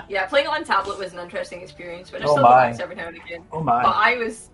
Yeah, 0.10 0.26
playing 0.26 0.48
it 0.48 0.50
on 0.50 0.66
tablet 0.66 1.00
was 1.00 1.14
an 1.14 1.20
interesting 1.20 1.62
experience, 1.62 2.10
but 2.10 2.22
I 2.22 2.26
Oh 2.26 2.32
still 2.34 2.44
my. 2.44 2.72
go 2.74 2.84
every 2.84 2.96
now 2.96 3.08
and 3.08 3.16
again. 3.16 3.46
oh 3.54 3.62
my! 3.64 3.82
But 3.82 3.96
I 3.96 4.18
was, 4.18 4.50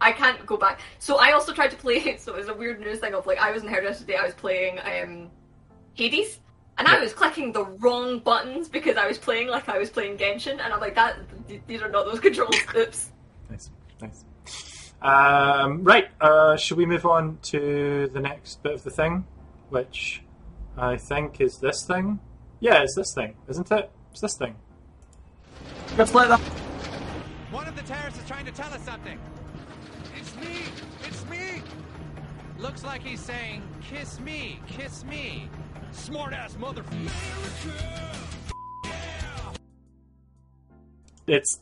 I 0.00 0.12
can't 0.12 0.44
go 0.46 0.56
back. 0.56 0.80
So 0.98 1.16
I 1.16 1.32
also 1.32 1.52
tried 1.52 1.70
to 1.72 1.76
play. 1.76 2.16
So 2.18 2.34
it 2.34 2.38
was 2.38 2.48
a 2.48 2.54
weird 2.54 2.80
news 2.80 3.00
thing 3.00 3.14
of 3.14 3.26
like 3.26 3.38
I 3.38 3.50
was 3.50 3.62
in 3.62 3.68
here 3.68 3.82
yesterday. 3.82 4.16
I 4.16 4.24
was 4.24 4.34
playing 4.34 4.78
um, 4.80 5.30
Hades, 5.94 6.38
and 6.78 6.86
I 6.86 7.00
was 7.00 7.12
clicking 7.12 7.52
the 7.52 7.64
wrong 7.64 8.20
buttons 8.20 8.68
because 8.68 8.96
I 8.96 9.06
was 9.06 9.18
playing 9.18 9.48
like 9.48 9.68
I 9.68 9.78
was 9.78 9.90
playing 9.90 10.16
Genshin, 10.18 10.60
and 10.60 10.72
I'm 10.72 10.80
like 10.80 10.94
that. 10.94 11.16
th- 11.48 11.62
These 11.66 11.82
are 11.82 11.88
not 11.88 12.06
those 12.06 12.20
controls. 12.26 12.54
Oops. 12.76 13.10
Nice, 13.50 13.70
nice. 14.00 14.24
Um, 15.00 15.84
right, 15.84 16.08
uh, 16.20 16.56
should 16.56 16.76
we 16.76 16.84
move 16.86 17.06
on 17.06 17.38
to 17.42 18.10
the 18.12 18.20
next 18.20 18.62
bit 18.62 18.72
of 18.72 18.82
the 18.84 18.90
thing, 18.90 19.24
which 19.70 20.22
I 20.76 20.96
think 20.96 21.40
is 21.40 21.58
this 21.58 21.84
thing? 21.86 22.18
Yeah, 22.60 22.82
it's 22.82 22.94
this 22.96 23.12
thing, 23.14 23.34
isn't 23.48 23.70
it? 23.70 23.90
It's 24.12 24.20
this 24.20 24.36
thing. 24.36 24.56
Let's 25.96 26.14
let 26.14 26.28
that. 26.28 26.40
One 27.50 27.66
of 27.68 27.76
the 27.76 27.82
terrorists 27.82 28.20
is 28.20 28.26
trying 28.28 28.44
to 28.46 28.52
tell 28.52 28.72
us 28.74 28.82
something. 28.82 29.18
It's 30.40 30.48
me! 30.48 30.60
It's 31.08 31.24
me! 31.26 31.62
Looks 32.58 32.84
like 32.84 33.02
he's 33.02 33.20
saying, 33.20 33.62
kiss 33.82 34.20
me, 34.20 34.60
kiss 34.66 35.04
me. 35.04 35.50
Smart 35.92 36.32
ass 36.32 36.54
motherfucker. 36.54 37.10
It's 41.26 41.60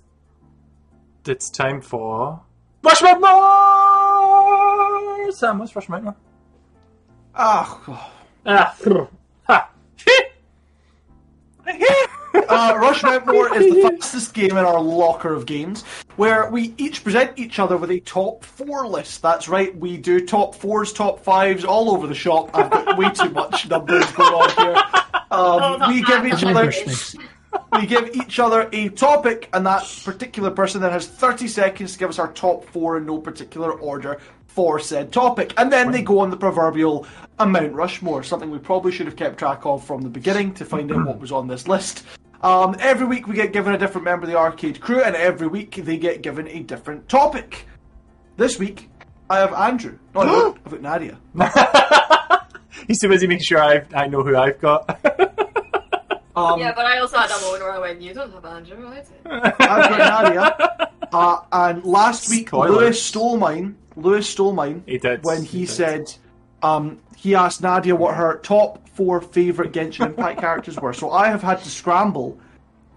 it's 1.26 1.50
time 1.50 1.80
for 1.80 2.40
Rushmount 2.82 3.20
More. 3.20 5.32
Sam, 5.32 5.58
what's 5.58 5.72
Rushmount 5.72 6.04
More? 6.04 6.14
Ah, 7.34 8.12
Ah, 8.46 8.76
ha. 9.48 9.70
Uh, 12.48 12.76
Rush 12.80 13.02
Mount 13.02 13.26
is 13.56 13.74
the 13.74 13.82
fastest 13.82 14.34
game 14.34 14.52
in 14.52 14.64
our 14.64 14.80
locker 14.80 15.32
of 15.32 15.46
games, 15.46 15.82
where 16.16 16.50
we 16.50 16.74
each 16.78 17.02
present 17.02 17.32
each 17.36 17.58
other 17.58 17.76
with 17.76 17.90
a 17.90 18.00
top 18.00 18.44
four 18.44 18.86
list. 18.86 19.22
That's 19.22 19.48
right, 19.48 19.76
we 19.76 19.96
do 19.96 20.24
top 20.24 20.54
fours, 20.54 20.92
top 20.92 21.20
fives, 21.20 21.64
all 21.64 21.90
over 21.90 22.06
the 22.06 22.14
shop. 22.14 22.50
I've 22.54 22.70
got 22.70 22.98
way 22.98 23.10
too 23.10 23.30
much 23.30 23.68
numbers 23.68 24.10
going 24.12 24.34
on 24.34 24.50
here. 24.64 24.82
Um, 25.30 25.90
we 25.90 26.02
give 26.02 26.24
each 26.24 26.44
other 26.44 26.72
we 27.72 27.86
give 27.86 28.14
each 28.14 28.38
other 28.38 28.68
a 28.72 28.88
topic, 28.90 29.48
and 29.52 29.66
that 29.66 29.82
particular 30.04 30.50
person 30.50 30.80
then 30.80 30.92
has 30.92 31.06
30 31.06 31.48
seconds 31.48 31.92
to 31.94 31.98
give 31.98 32.10
us 32.10 32.18
our 32.18 32.32
top 32.32 32.64
four 32.66 32.98
in 32.98 33.06
no 33.06 33.18
particular 33.18 33.72
order. 33.72 34.20
for 34.46 34.78
said 34.80 35.12
topic. 35.12 35.52
And 35.58 35.70
then 35.70 35.90
they 35.90 36.00
go 36.00 36.18
on 36.20 36.30
the 36.30 36.36
proverbial 36.36 37.06
a 37.38 37.46
Mount 37.46 37.74
Rushmore, 37.74 38.22
something 38.22 38.50
we 38.50 38.58
probably 38.58 38.90
should 38.90 39.04
have 39.06 39.16
kept 39.16 39.38
track 39.38 39.66
of 39.66 39.84
from 39.84 40.00
the 40.00 40.08
beginning 40.08 40.54
to 40.54 40.64
find 40.64 40.90
out 40.90 41.06
what 41.06 41.20
was 41.20 41.30
on 41.30 41.46
this 41.46 41.68
list. 41.68 42.04
Um, 42.42 42.76
every 42.80 43.06
week 43.06 43.26
we 43.26 43.34
get 43.34 43.52
given 43.52 43.74
a 43.74 43.78
different 43.78 44.04
member 44.04 44.24
of 44.24 44.30
the 44.30 44.36
arcade 44.38 44.80
crew, 44.80 45.02
and 45.02 45.16
every 45.16 45.46
week 45.48 45.76
they 45.76 45.96
get 45.96 46.22
given 46.22 46.46
a 46.48 46.60
different 46.62 47.08
topic. 47.08 47.66
This 48.36 48.58
week, 48.58 48.90
I 49.30 49.38
have 49.38 49.52
Andrew. 49.54 49.98
No, 50.14 50.20
I 50.20 50.26
don't. 50.26 50.58
I've 50.64 50.72
got 50.72 50.80
Nadia. 50.82 51.18
He's 52.86 53.00
too 53.00 53.08
busy 53.08 53.26
making 53.26 53.44
sure 53.44 53.62
I 53.62 53.82
I 53.94 54.06
know 54.06 54.22
who 54.22 54.36
I've 54.36 54.60
got. 54.60 55.00
Um, 56.36 56.60
Yeah, 56.60 56.74
but 56.76 56.84
I 56.84 56.98
also 56.98 57.16
had 57.16 57.30
that 57.30 57.40
moment 57.40 57.62
where 57.62 57.72
I 57.72 57.78
went, 57.78 58.02
"You 58.02 58.12
don't 58.12 58.30
have 58.30 58.44
Andrew, 58.44 58.76
right?" 58.86 59.06
I've 59.24 59.56
got 59.58 60.24
Nadia. 60.24 60.90
Uh, 61.10 61.40
and 61.50 61.82
last 61.82 62.28
week, 62.28 62.48
Spoilers. 62.48 62.76
Lewis 62.76 63.02
stole 63.02 63.38
mine. 63.38 63.74
Lewis 63.96 64.28
stole 64.28 64.52
mine. 64.52 64.82
He 64.84 64.98
did. 64.98 65.24
When 65.24 65.40
he, 65.42 65.60
He 65.60 65.64
did. 65.64 65.70
said, 65.70 66.14
um, 66.62 67.00
he 67.16 67.34
asked 67.34 67.62
Nadia 67.62 67.96
what 67.96 68.16
her 68.16 68.36
top 68.42 68.85
four 68.96 69.20
favourite 69.20 69.72
Genshin 69.72 70.06
Impact 70.06 70.40
characters 70.40 70.78
were. 70.80 70.92
So 70.92 71.10
I 71.10 71.28
have 71.28 71.42
had 71.42 71.62
to 71.62 71.70
scramble 71.70 72.38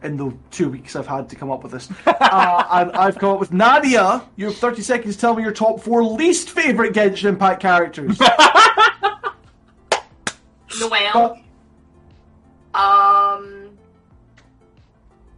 in 0.02 0.16
the 0.16 0.34
two 0.50 0.70
weeks 0.70 0.96
I've 0.96 1.08
had 1.08 1.28
to 1.30 1.36
come 1.36 1.52
up 1.52 1.64
with 1.64 1.74
this. 1.74 1.90
Uh, 2.32 2.64
and 2.72 2.92
I've 2.92 3.18
come 3.18 3.32
up 3.32 3.40
with 3.40 3.52
Nadia. 3.52 4.24
You 4.36 4.46
have 4.48 4.56
30 4.58 4.84
seconds 4.84 5.16
to 5.16 5.22
tell 5.22 5.36
me 5.36 5.42
your 5.42 5.52
top 5.52 5.80
four 5.80 6.04
least 6.04 6.52
favourite 6.52 6.94
Genshin 6.94 7.26
Impact 7.26 7.60
characters. 7.60 8.20
Noelle. 10.80 11.40
Um. 12.74 13.78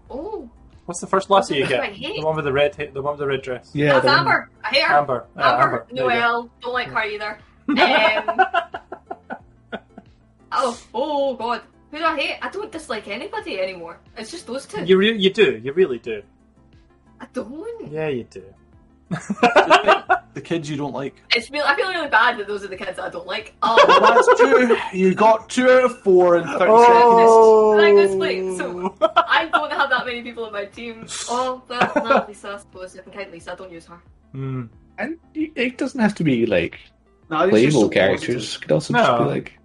Oh, 0.09 0.49
What's 0.85 0.99
the 0.99 1.07
first 1.07 1.29
lassie 1.29 1.55
you 1.57 1.67
get? 1.67 1.79
I 1.79 1.85
hate? 1.87 2.19
The 2.19 2.25
one 2.25 2.35
with 2.35 2.43
the 2.43 2.51
red, 2.51 2.75
ha- 2.75 2.91
the 2.93 3.01
one 3.01 3.13
with 3.13 3.19
the 3.19 3.27
red 3.27 3.41
dress. 3.41 3.69
Yeah, 3.73 3.93
that's 3.93 4.05
the 4.05 4.11
Amber. 4.11 4.49
I 4.63 4.67
hate 4.67 4.83
her. 4.83 4.93
Amber. 4.95 5.25
Yeah, 5.37 5.63
Amber. 5.63 5.63
Amber. 5.63 5.85
There 5.89 5.95
you 5.95 6.01
go. 6.01 6.07
Noelle. 6.09 6.49
Don't 6.61 6.73
like 6.73 6.87
her 6.89 7.03
either. 7.05 7.37
Um, 7.69 7.77
oh, 10.51 10.79
oh 10.93 11.35
God. 11.35 11.61
Who 11.91 11.97
do 11.97 12.05
I 12.05 12.17
hate? 12.17 12.37
I 12.41 12.49
don't 12.49 12.71
dislike 12.71 13.07
anybody 13.07 13.59
anymore. 13.59 13.99
It's 14.17 14.31
just 14.31 14.47
those 14.47 14.65
two. 14.65 14.83
You 14.85 14.97
re- 14.97 15.17
you 15.17 15.31
do. 15.31 15.59
You 15.61 15.73
really 15.73 15.99
do. 15.99 16.23
I 17.19 17.27
don't. 17.33 17.91
Yeah, 17.91 18.07
you 18.07 18.23
do. 18.23 18.43
the 20.33 20.41
kids 20.41 20.69
you 20.69 20.77
don't 20.77 20.93
like. 20.93 21.15
It's 21.35 21.51
real. 21.51 21.63
I 21.65 21.75
feel 21.75 21.89
really 21.89 22.07
bad 22.07 22.39
that 22.39 22.47
those 22.47 22.63
are 22.63 22.69
the 22.69 22.77
kids 22.77 22.95
that 22.95 23.05
I 23.05 23.09
don't 23.09 23.27
like. 23.27 23.53
Um, 23.61 23.77
That's 23.85 24.39
two. 24.39 24.77
You 24.93 25.13
got 25.13 25.49
two 25.49 25.69
out 25.69 25.83
of 25.83 25.99
four 26.01 26.37
in 26.37 26.43
30 26.43 26.57
seconds. 26.57 26.69
Oh. 26.71 27.75
Like 27.77 27.95
this 27.95 28.15
plate, 28.15 28.57
so- 28.57 28.95
I 29.27 29.49
don't 29.51 29.71
have 29.73 29.89
that 29.89 30.05
many 30.05 30.21
people 30.21 30.45
in 30.45 30.53
my 30.53 30.65
team. 30.65 31.05
Oh, 31.29 31.61
well, 31.67 31.91
no, 31.97 32.25
Lisa, 32.27 32.53
I 32.53 32.57
suppose. 32.59 32.95
If 32.95 33.05
I 33.05 33.11
count 33.11 33.31
Lisa, 33.31 33.51
I 33.51 33.55
don't 33.55 33.71
use 33.71 33.85
her. 33.87 33.99
Hmm. 34.31 34.63
And 34.97 35.17
it 35.33 35.77
doesn't 35.77 35.99
have 35.99 36.15
to 36.15 36.23
be 36.23 36.45
like 36.45 36.79
Nah, 37.29 37.45
these 37.45 37.47
are 37.47 37.51
playable 37.51 37.81
so 37.81 37.89
characters. 37.89 38.55
It 38.55 38.61
could 38.61 38.71
also 38.71 38.93
just 38.93 39.17
be 39.17 39.23
like 39.25 39.57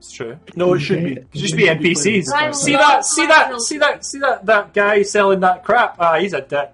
It's 0.00 0.12
true. 0.12 0.38
No, 0.56 0.72
it 0.72 0.80
should 0.80 1.04
be. 1.04 1.14
Could 1.16 1.30
just 1.34 1.54
be 1.54 1.64
NPCs. 1.64 2.24
See 2.54 2.72
that? 2.72 3.04
See 3.04 3.26
that? 3.26 3.60
See 3.60 3.76
that? 3.76 4.02
See 4.02 4.18
that? 4.20 4.46
That 4.46 4.72
guy 4.72 5.02
selling 5.02 5.40
that 5.40 5.62
crap. 5.62 5.96
Ah, 5.98 6.18
he's 6.18 6.32
a 6.32 6.40
dick. 6.40 6.70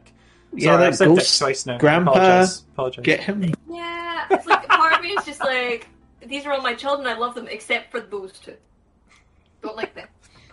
yeah, 0.54 0.66
Sorry, 0.66 0.78
that 0.78 0.86
I've 0.86 0.96
said 0.96 1.08
dick 1.08 1.16
ghost 1.16 1.38
twice 1.40 1.66
now. 1.66 1.76
grandpa. 1.78 2.12
Apologise. 2.12 2.60
Apologise. 2.72 3.02
Get 3.04 3.20
him. 3.24 3.52
Yeah, 3.68 4.26
it's 4.30 4.46
like 4.46 4.68
part 4.68 4.92
of 4.92 5.00
me 5.02 5.08
is 5.08 5.24
just 5.24 5.40
like 5.40 5.88
these 6.24 6.46
are 6.46 6.52
all 6.52 6.62
my 6.62 6.74
children. 6.74 7.08
I 7.08 7.18
love 7.18 7.34
them, 7.34 7.48
except 7.48 7.90
for 7.90 8.00
those 8.00 8.32
two. 8.38 8.54
Don't 9.60 9.76
like 9.76 9.92
them. 9.96 10.06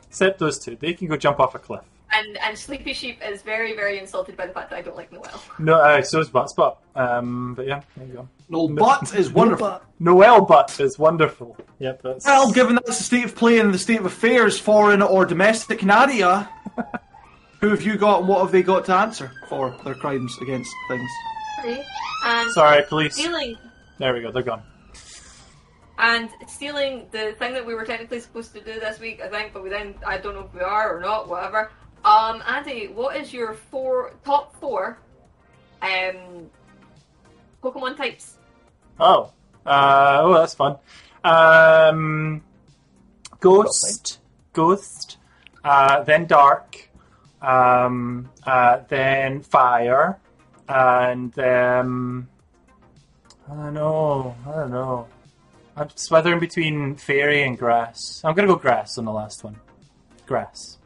Except 0.08 0.40
those 0.40 0.58
two. 0.58 0.76
They 0.76 0.94
can 0.94 1.08
go 1.08 1.16
jump 1.16 1.40
off 1.40 1.54
a 1.54 1.60
cliff. 1.60 1.84
And 2.12 2.38
and 2.40 2.58
Sleepy 2.58 2.94
Sheep 2.94 3.20
is 3.24 3.44
very 3.44 3.76
very 3.76 4.00
insulted 4.00 4.36
by 4.36 4.48
the 4.48 4.54
fact 4.54 4.72
that 4.72 4.78
I 4.78 4.82
don't 4.82 4.98
like 4.98 5.12
Noelle. 5.12 5.44
No, 5.60 5.76
uh, 5.76 6.02
so 6.02 6.20
is 6.20 6.30
Buttspot. 6.32 6.78
Um, 6.96 7.54
but 7.54 7.68
yeah, 7.68 7.82
there 7.96 8.08
you 8.08 8.14
go. 8.14 8.30
No, 8.54 8.68
but 8.68 9.14
is 9.16 9.32
wonderful. 9.32 9.82
Noel 9.99 10.41
Butt 10.45 10.80
is 10.80 10.99
wonderful. 10.99 11.58
Yep, 11.80 12.01
that's. 12.04 12.26
Well, 12.26 12.51
given 12.51 12.76
that's 12.76 12.97
the 12.99 13.04
state 13.04 13.26
of 13.26 13.36
play 13.36 13.60
and 13.60 13.74
the 13.74 13.80
state 13.80 13.99
of 13.99 14.06
affairs, 14.06 14.60
foreign 14.60 15.01
or 15.01 15.26
domestic, 15.26 15.84
Nadia, 15.84 16.49
who 17.62 17.70
have 17.70 17.82
you 17.82 17.97
got 17.97 18.20
and 18.20 18.28
what 18.28 18.41
have 18.41 18.51
they 18.51 18.62
got 18.64 18.86
to 18.86 18.93
answer 18.95 19.32
for 19.49 19.76
their 19.84 19.95
crimes 19.95 20.38
against 20.41 20.72
things? 20.88 21.10
And 22.26 22.51
Sorry, 22.51 22.84
police. 22.84 23.14
stealing 23.16 23.58
There 23.97 24.14
we 24.14 24.22
go. 24.22 24.32
They're 24.32 24.43
gone. 24.43 24.64
and 25.97 26.30
stealing 26.47 27.08
the 27.12 27.34
thing 27.39 27.54
that 27.54 27.66
we 27.66 27.74
were 27.74 27.86
technically 27.86 28.20
supposed 28.20 28.54
to 28.54 28.60
do 28.62 28.80
this 28.80 28.99
week, 28.99 29.22
I 29.22 29.30
think, 29.30 29.54
but 29.54 29.64
we 29.64 29.70
then 29.70 29.95
I 30.06 30.18
don't 30.18 30.34
know 30.36 30.41
if 30.41 30.54
we 30.54 30.62
are 30.62 30.97
or 30.97 30.99
not. 30.99 31.28
Whatever. 31.28 31.72
Um, 32.06 32.43
Andy, 32.47 32.88
what 32.88 33.16
is 33.16 33.34
your 33.34 33.54
four 33.54 34.14
top 34.26 34.56
four 34.60 34.99
um 35.82 36.49
Pokemon 37.64 37.95
types? 37.95 38.38
Oh. 39.00 39.32
Uh, 39.66 40.20
oh, 40.22 40.34
that's 40.34 40.56
fun. 40.56 40.78
Um, 41.24 42.44
Ghost. 43.39 44.20
Ghost. 44.54 45.18
Uh, 45.64 46.04
then 46.04 46.26
Dark. 46.26 46.89
Um, 47.41 48.30
uh, 48.46 48.80
then 48.89 49.41
Fire. 49.41 50.20
And 50.68 51.32
then. 51.34 52.28
I 53.50 53.56
don't 53.56 53.74
know. 53.74 54.36
I 54.48 54.52
don't 54.52 54.72
know. 54.72 55.08
I'm 55.76 55.89
swithering 55.96 56.39
between 56.39 56.96
Fairy 56.96 57.44
and 57.44 57.58
Grass. 57.58 58.22
I'm 58.24 58.36
gonna 58.36 58.48
go 58.48 58.56
Grass 58.56 58.98
on 58.98 59.06
the 59.06 59.12
last 59.12 59.44
one. 59.44 59.56
Grass. 60.26 60.78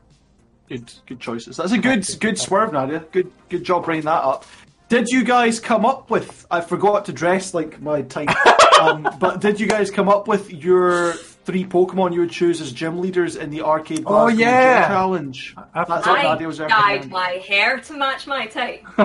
Good, 0.70 0.92
good 1.06 1.20
choices. 1.20 1.58
That's 1.58 1.72
a 1.72 1.78
good, 1.78 2.06
good 2.20 2.38
swerve, 2.38 2.74
Nadia. 2.74 3.06
Good, 3.12 3.32
good 3.50 3.64
job 3.64 3.86
bringing 3.86 4.06
that 4.06 4.24
up. 4.24 4.46
Did 4.90 5.10
you 5.10 5.24
guys 5.26 5.60
come 5.60 5.86
up 5.86 6.10
with? 6.10 6.46
I 6.50 6.62
forgot 6.62 7.06
to 7.06 7.14
dress 7.14 7.54
like 7.54 7.82
my 7.82 8.04
type, 8.04 8.30
um, 8.82 9.08
but 9.20 9.42
did 9.42 9.60
you 9.60 9.68
guys 9.68 9.92
come 9.92 10.08
up 10.08 10.30
with 10.30 10.50
your 10.52 11.12
three 11.14 11.66
Pokemon 11.66 12.14
you 12.14 12.22
would 12.22 12.32
choose 12.32 12.62
as 12.62 12.72
gym 12.72 13.00
leaders 13.00 13.36
in 13.36 13.50
the 13.50 13.62
arcade? 13.64 14.04
Oh, 14.06 14.30
Glasgow 14.30 14.30
Gym 14.38 14.40
yeah. 14.40 14.88
challenge. 14.88 15.56
I- 15.58 15.84
That's 15.84 16.08
what 16.08 16.20
I 16.20 16.24
Nadia 16.24 16.48
was 16.48 16.58
dyed 16.60 16.70
recommending. 16.72 17.10
my 17.10 17.30
hair 17.46 17.80
to 17.80 17.94
match 17.98 18.28
my 18.28 18.46
type. 18.46 18.84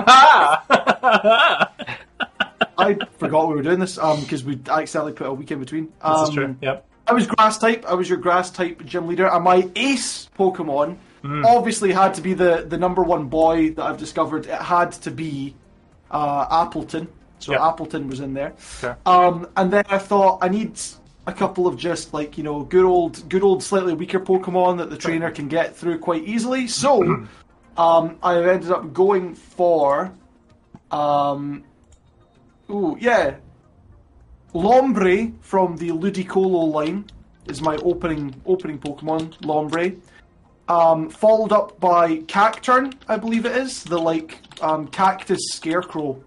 I 2.77 2.97
forgot 3.17 3.49
we 3.49 3.55
were 3.55 3.61
doing 3.61 3.79
this 3.79 3.95
because 3.95 4.43
we 4.43 4.59
accidentally 4.69 5.13
put 5.13 5.27
a 5.27 5.33
week 5.33 5.51
in 5.51 5.59
between. 5.59 5.85
this 5.87 5.93
Um, 6.01 6.23
is 6.23 6.29
true. 6.33 6.55
Yep. 6.61 6.85
I 7.07 7.13
was 7.13 7.27
grass 7.27 7.57
type. 7.57 7.85
I 7.85 7.93
was 7.93 8.07
your 8.07 8.17
grass 8.19 8.49
type 8.49 8.83
gym 8.85 9.07
leader, 9.07 9.27
and 9.27 9.43
my 9.43 9.69
ace 9.75 10.29
Pokemon 10.37 10.97
Hmm. 11.23 11.45
obviously 11.45 11.93
had 11.93 12.13
to 12.15 12.21
be 12.21 12.33
the 12.33 12.65
the 12.67 12.77
number 12.77 13.01
one 13.01 13.25
boy 13.27 13.69
that 13.71 13.83
I've 13.85 13.97
discovered. 13.97 14.45
It 14.45 14.61
had 14.61 14.91
to 15.03 15.11
be 15.11 15.55
uh, 16.13 16.65
Appletun. 16.65 17.07
So 17.39 17.51
Yep. 17.51 17.61
Appletun 17.61 18.09
was 18.09 18.21
in 18.21 18.33
there. 18.33 18.53
Sure. 18.79 18.97
Um, 19.05 19.47
and 19.57 19.71
then 19.71 19.83
I 19.89 19.97
thought 19.97 20.39
I 20.41 20.47
need 20.47 20.79
a 21.27 21.33
couple 21.33 21.67
of 21.67 21.77
just 21.77 22.13
like 22.13 22.37
you 22.37 22.43
know 22.43 22.63
good 22.63 22.85
old 22.85 23.27
good 23.29 23.43
old 23.43 23.61
slightly 23.61 23.93
weaker 23.93 24.19
Pokemon 24.19 24.77
that 24.77 24.89
the 24.89 24.97
trainer 24.97 25.31
can 25.31 25.47
get 25.47 25.75
through 25.75 25.99
quite 25.99 26.23
easily. 26.23 26.67
So 26.67 27.01
um, 27.77 28.17
I 28.23 28.37
ended 28.37 28.71
up 28.71 28.93
going 28.93 29.35
for 29.35 30.13
um, 30.91 31.63
ooh 32.69 32.97
yeah 32.99 33.35
Lombre 34.53 35.33
from 35.41 35.75
the 35.77 35.89
Ludicolo 35.89 36.71
line 36.71 37.05
is 37.47 37.61
my 37.61 37.75
opening 37.77 38.39
opening 38.45 38.79
Pokemon, 38.79 39.35
Lombre. 39.41 39.97
Um, 40.69 41.09
followed 41.09 41.51
up 41.51 41.77
by 41.81 42.19
Cacturne, 42.19 42.93
I 43.09 43.17
believe 43.17 43.45
it 43.45 43.57
is, 43.57 43.83
the 43.83 43.97
like 43.97 44.39
um, 44.63 44.87
cactus 44.87 45.41
scarecrow. 45.51 46.23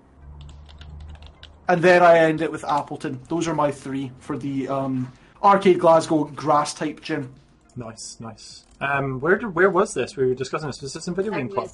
And 1.69 1.83
then 1.83 2.03
I 2.03 2.19
end 2.19 2.43
it 2.43 2.53
with 2.53 2.63
Appletun. 2.63 3.27
Those 3.29 3.49
are 3.49 3.55
my 3.55 3.73
three 3.73 4.13
for 4.21 4.39
the 4.39 4.69
um, 4.69 5.13
R-CADE 5.43 5.81
Glasgow 5.81 6.25
grass 6.25 6.75
type 6.75 7.01
gym. 7.01 7.35
Nice, 7.75 8.19
nice. 8.21 8.65
Um, 8.81 9.21
where 9.21 9.37
did, 9.37 9.55
where 9.55 9.69
was 9.71 9.93
this? 9.93 10.17
We 10.17 10.27
were 10.27 10.35
discussing 10.35 10.69
this. 10.69 10.81
Was 10.81 10.93
this 10.93 11.09
in 11.09 11.15
Video 11.15 11.33
Game 11.33 11.47
It 11.49 11.55
Club? 11.55 11.71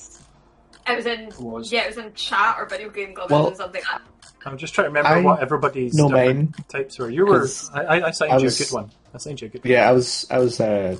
it 0.88 0.96
was 0.96 1.06
in 1.06 1.30
was. 1.38 1.70
yeah, 1.70 1.82
it 1.82 1.88
was 1.88 1.98
in 1.98 2.12
chat 2.14 2.56
or 2.58 2.66
video 2.66 2.88
game 2.90 3.14
club 3.14 3.30
Well, 3.30 3.46
or 3.48 3.54
something. 3.54 3.82
I, 3.88 4.00
I'm 4.46 4.56
just 4.58 4.74
trying 4.74 4.86
to 4.86 4.88
remember 4.90 5.08
I 5.10 5.20
what 5.20 5.40
everybody's 5.40 5.94
know 5.94 6.08
different 6.08 6.50
mine, 6.56 6.64
types 6.68 6.98
were. 6.98 7.10
You 7.10 7.26
were. 7.26 7.40
'cause 7.40 7.70
I, 7.72 7.82
I, 7.84 8.06
I 8.08 8.10
signed 8.12 8.32
I 8.32 8.38
you 8.38 8.44
was- 8.44 8.60
a 8.60 8.64
good 8.64 8.72
one. 8.72 8.90
I 9.14 9.18
signed 9.18 9.40
you 9.42 9.46
a 9.46 9.50
good 9.50 9.62
one. 9.64 9.70
Yeah, 9.70 9.88
I 9.88 9.92
was 9.92 10.26
I 10.30 10.38
was 10.38 10.58
a 10.58 10.98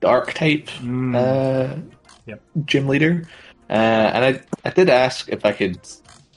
dark 0.00 0.34
type 0.34 0.68
Mm. 0.80 1.16
uh, 1.16 1.80
Yep. 2.26 2.42
gym 2.66 2.86
leader, 2.86 3.26
uh, 3.70 3.72
and 3.72 4.24
I 4.24 4.68
I 4.68 4.70
did 4.70 4.90
ask 4.90 5.28
if 5.28 5.44
I 5.44 5.52
could 5.52 5.78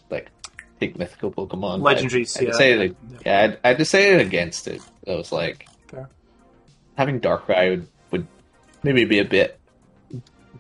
like 0.09 0.29
take 0.79 0.97
mythical 0.97 1.31
Pokemon. 1.31 1.81
Legendaries, 1.81 2.37
I, 2.37 2.41
I 2.41 2.43
yeah. 2.43 2.51
decided, 2.51 2.95
yeah, 3.25 3.55
I, 3.63 3.71
I 3.71 3.73
decided 3.73 4.21
against 4.21 4.67
it. 4.67 4.81
I 5.07 5.15
was 5.15 5.31
like, 5.31 5.67
Fair. 5.87 6.09
having 6.95 7.19
Darkrai 7.19 7.71
would, 7.71 7.87
would 8.11 8.27
maybe 8.83 9.05
be 9.05 9.19
a 9.19 9.25
bit 9.25 9.59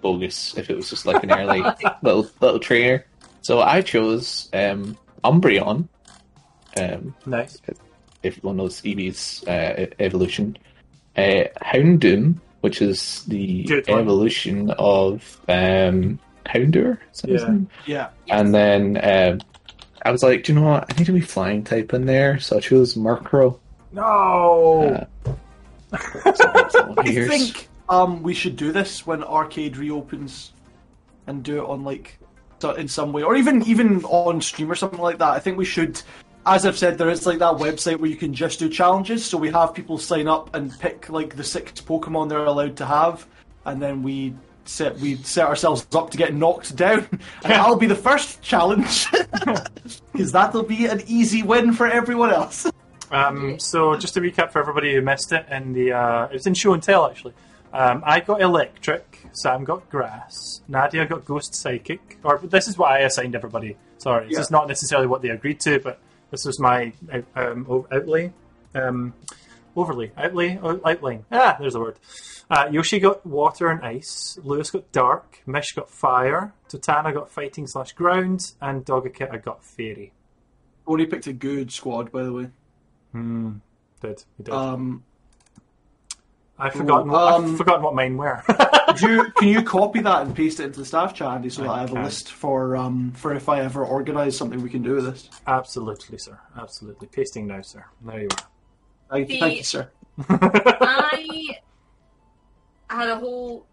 bogus 0.01 0.57
if 0.57 0.69
it 0.69 0.75
was 0.75 0.89
just 0.89 1.05
like 1.05 1.23
an 1.23 1.31
early 1.31 1.63
little 2.01 2.27
little 2.41 2.59
trainer. 2.59 3.05
So 3.41 3.61
I 3.61 3.81
chose 3.81 4.49
um, 4.53 4.97
Umbreon. 5.23 5.87
Um, 6.75 7.13
Nice. 7.27 7.61
if 8.23 8.37
everyone 8.37 8.57
knows 8.57 8.81
Eevee's 8.81 9.43
uh, 9.47 9.87
evolution. 9.99 10.57
Uh, 11.15 11.45
Houndoom, 11.61 12.39
which 12.61 12.81
is 12.81 13.23
the 13.25 13.83
evolution 13.87 14.71
of 14.71 15.39
um, 15.47 16.19
Houndour, 16.45 16.97
is 17.13 17.21
that 17.21 17.67
Yeah. 17.85 18.09
Yeah. 18.25 18.39
and 18.39 18.53
then 18.53 18.99
um 19.03 19.39
I 20.05 20.11
was 20.11 20.21
like, 20.21 20.43
do 20.43 20.53
you 20.53 20.59
know 20.59 20.65
what? 20.65 20.93
I 20.93 20.97
need 20.97 21.05
to 21.05 21.13
be 21.13 21.21
flying 21.21 21.63
type 21.63 21.93
in 21.93 22.05
there, 22.05 22.37
so 22.39 22.57
I 22.57 22.59
chose 22.59 22.95
Murkrow. 22.95 23.57
No. 23.93 25.07
Uh, 25.23 25.33
so 26.69 26.95
I 26.97 27.03
think 27.03 27.69
um, 27.87 28.21
we 28.21 28.33
should 28.33 28.55
do 28.57 28.71
this 28.71 29.07
when 29.07 29.23
arcade 29.23 29.77
reopens, 29.77 30.51
and 31.27 31.41
do 31.43 31.63
it 31.63 31.69
on 31.69 31.83
like 31.83 32.19
in 32.77 32.87
some 32.87 33.13
way, 33.13 33.23
or 33.23 33.35
even 33.35 33.61
even 33.63 34.03
on 34.05 34.41
stream 34.41 34.71
or 34.71 34.75
something 34.75 34.99
like 34.99 35.19
that. 35.19 35.31
I 35.31 35.39
think 35.39 35.57
we 35.57 35.65
should. 35.65 36.01
As 36.45 36.65
I've 36.65 36.77
said, 36.77 36.97
there 36.97 37.09
is 37.09 37.25
like 37.25 37.39
that 37.39 37.53
website 37.53 37.99
where 37.99 38.09
you 38.09 38.17
can 38.17 38.33
just 38.33 38.59
do 38.59 38.67
challenges. 38.67 39.25
So 39.25 39.37
we 39.37 39.49
have 39.51 39.73
people 39.73 39.97
sign 39.97 40.27
up 40.27 40.53
and 40.53 40.77
pick 40.79 41.09
like 41.09 41.37
the 41.37 41.43
six 41.43 41.79
Pokemon 41.79 42.27
they're 42.27 42.43
allowed 42.43 42.75
to 42.77 42.85
have, 42.85 43.25
and 43.65 43.81
then 43.81 44.03
we 44.03 44.33
set 44.65 44.97
we 44.99 45.15
set 45.17 45.45
ourselves 45.45 45.85
up 45.93 46.09
to 46.11 46.17
get 46.17 46.33
knocked 46.33 46.75
down. 46.75 47.07
And 47.43 47.53
I'll 47.53 47.75
be 47.75 47.87
the 47.87 47.95
first 47.95 48.41
challenge 48.41 49.07
because 50.11 50.31
that'll 50.31 50.63
be 50.63 50.85
an 50.85 51.01
easy 51.07 51.43
win 51.43 51.73
for 51.73 51.87
everyone 51.87 52.31
else. 52.31 52.69
Um, 53.11 53.59
so 53.59 53.95
just 53.95 54.15
to 54.15 54.21
recap 54.21 54.51
for 54.51 54.59
everybody 54.59 54.95
who 54.95 55.01
missed 55.03 55.31
it, 55.33 55.45
in 55.51 55.73
the 55.73 55.91
uh, 55.91 56.25
it 56.25 56.33
was 56.33 56.47
in 56.47 56.55
show 56.55 56.73
and 56.73 56.81
tell 56.81 57.05
actually. 57.05 57.35
Um, 57.71 58.01
I 58.03 58.21
got 58.21 58.41
electric, 58.41 59.19
Sam 59.33 59.65
got 59.65 59.87
grass, 59.91 60.61
Nadia 60.67 61.05
got 61.05 61.23
ghost 61.23 61.53
psychic. 61.53 62.17
Or 62.23 62.39
this 62.39 62.67
is 62.67 62.75
what 62.75 62.91
I 62.91 62.99
assigned 62.99 63.35
everybody. 63.35 63.77
Sorry, 63.99 64.29
this 64.29 64.39
is 64.39 64.49
not 64.49 64.67
necessarily 64.67 65.05
what 65.05 65.21
they 65.21 65.29
agreed 65.29 65.59
to, 65.59 65.79
but 65.79 65.99
this 66.31 66.43
was 66.43 66.59
my 66.59 66.91
um, 67.35 67.85
outlay, 67.91 68.33
um, 68.73 69.13
overlay, 69.75 70.11
outlay, 70.17 70.57
outline. 70.63 71.25
Ah, 71.31 71.55
there's 71.59 71.73
the 71.73 71.81
word. 71.81 71.97
Uh, 72.49 72.67
Yoshi 72.71 72.99
got 72.99 73.25
water 73.25 73.69
and 73.69 73.83
ice. 73.83 74.37
Lewis 74.43 74.69
got 74.71 74.91
dark. 74.91 75.41
Mish 75.45 75.71
got 75.73 75.89
fire. 75.89 76.53
Totana 76.69 77.13
got 77.13 77.29
fighting 77.29 77.67
slash 77.67 77.93
ground, 77.93 78.51
and 78.61 78.85
Dogakita 78.85 79.43
got 79.43 79.63
fairy. 79.63 80.11
Only 80.85 81.05
picked 81.05 81.27
a 81.27 81.33
good 81.33 81.71
squad, 81.71 82.11
by 82.11 82.23
the 82.23 82.33
way. 82.33 82.49
Did 83.13 84.23
we 84.37 84.43
did? 84.43 84.53
Um, 84.53 85.03
I've 86.59 86.73
forgotten. 86.73 87.09
What, 87.11 87.33
um, 87.33 87.51
I've 87.51 87.57
forgotten 87.57 87.83
what 87.83 87.95
mine 87.95 88.17
were. 88.17 88.43
Could 88.87 89.01
you 89.01 89.31
can 89.37 89.47
you 89.47 89.63
copy 89.63 90.01
that 90.01 90.23
and 90.27 90.35
paste 90.35 90.59
it 90.59 90.65
into 90.65 90.79
the 90.81 90.85
staff 90.85 91.13
chat, 91.13 91.27
Andy, 91.29 91.49
so 91.49 91.63
that 91.63 91.69
I 91.71 91.79
have 91.81 91.89
can. 91.89 91.99
a 91.99 92.03
list 92.03 92.31
for 92.31 92.75
um 92.75 93.11
for 93.15 93.33
if 93.33 93.47
I 93.49 93.61
ever 93.61 93.83
organise 93.85 94.37
something 94.37 94.61
we 94.61 94.69
can 94.69 94.83
do 94.83 94.95
with 94.95 95.05
this. 95.05 95.29
Absolutely, 95.47 96.17
sir. 96.17 96.37
Absolutely. 96.59 97.07
Pasting 97.07 97.47
now, 97.47 97.61
sir. 97.61 97.85
There 98.05 98.21
you 98.21 98.27
are. 98.31 98.45
Thank, 99.09 99.27
The- 99.29 99.39
thank 99.39 99.57
you, 99.57 99.63
sir. 99.63 99.89
I 100.29 101.57
had 102.95 103.09
a 103.09 103.15
whole 103.17 103.65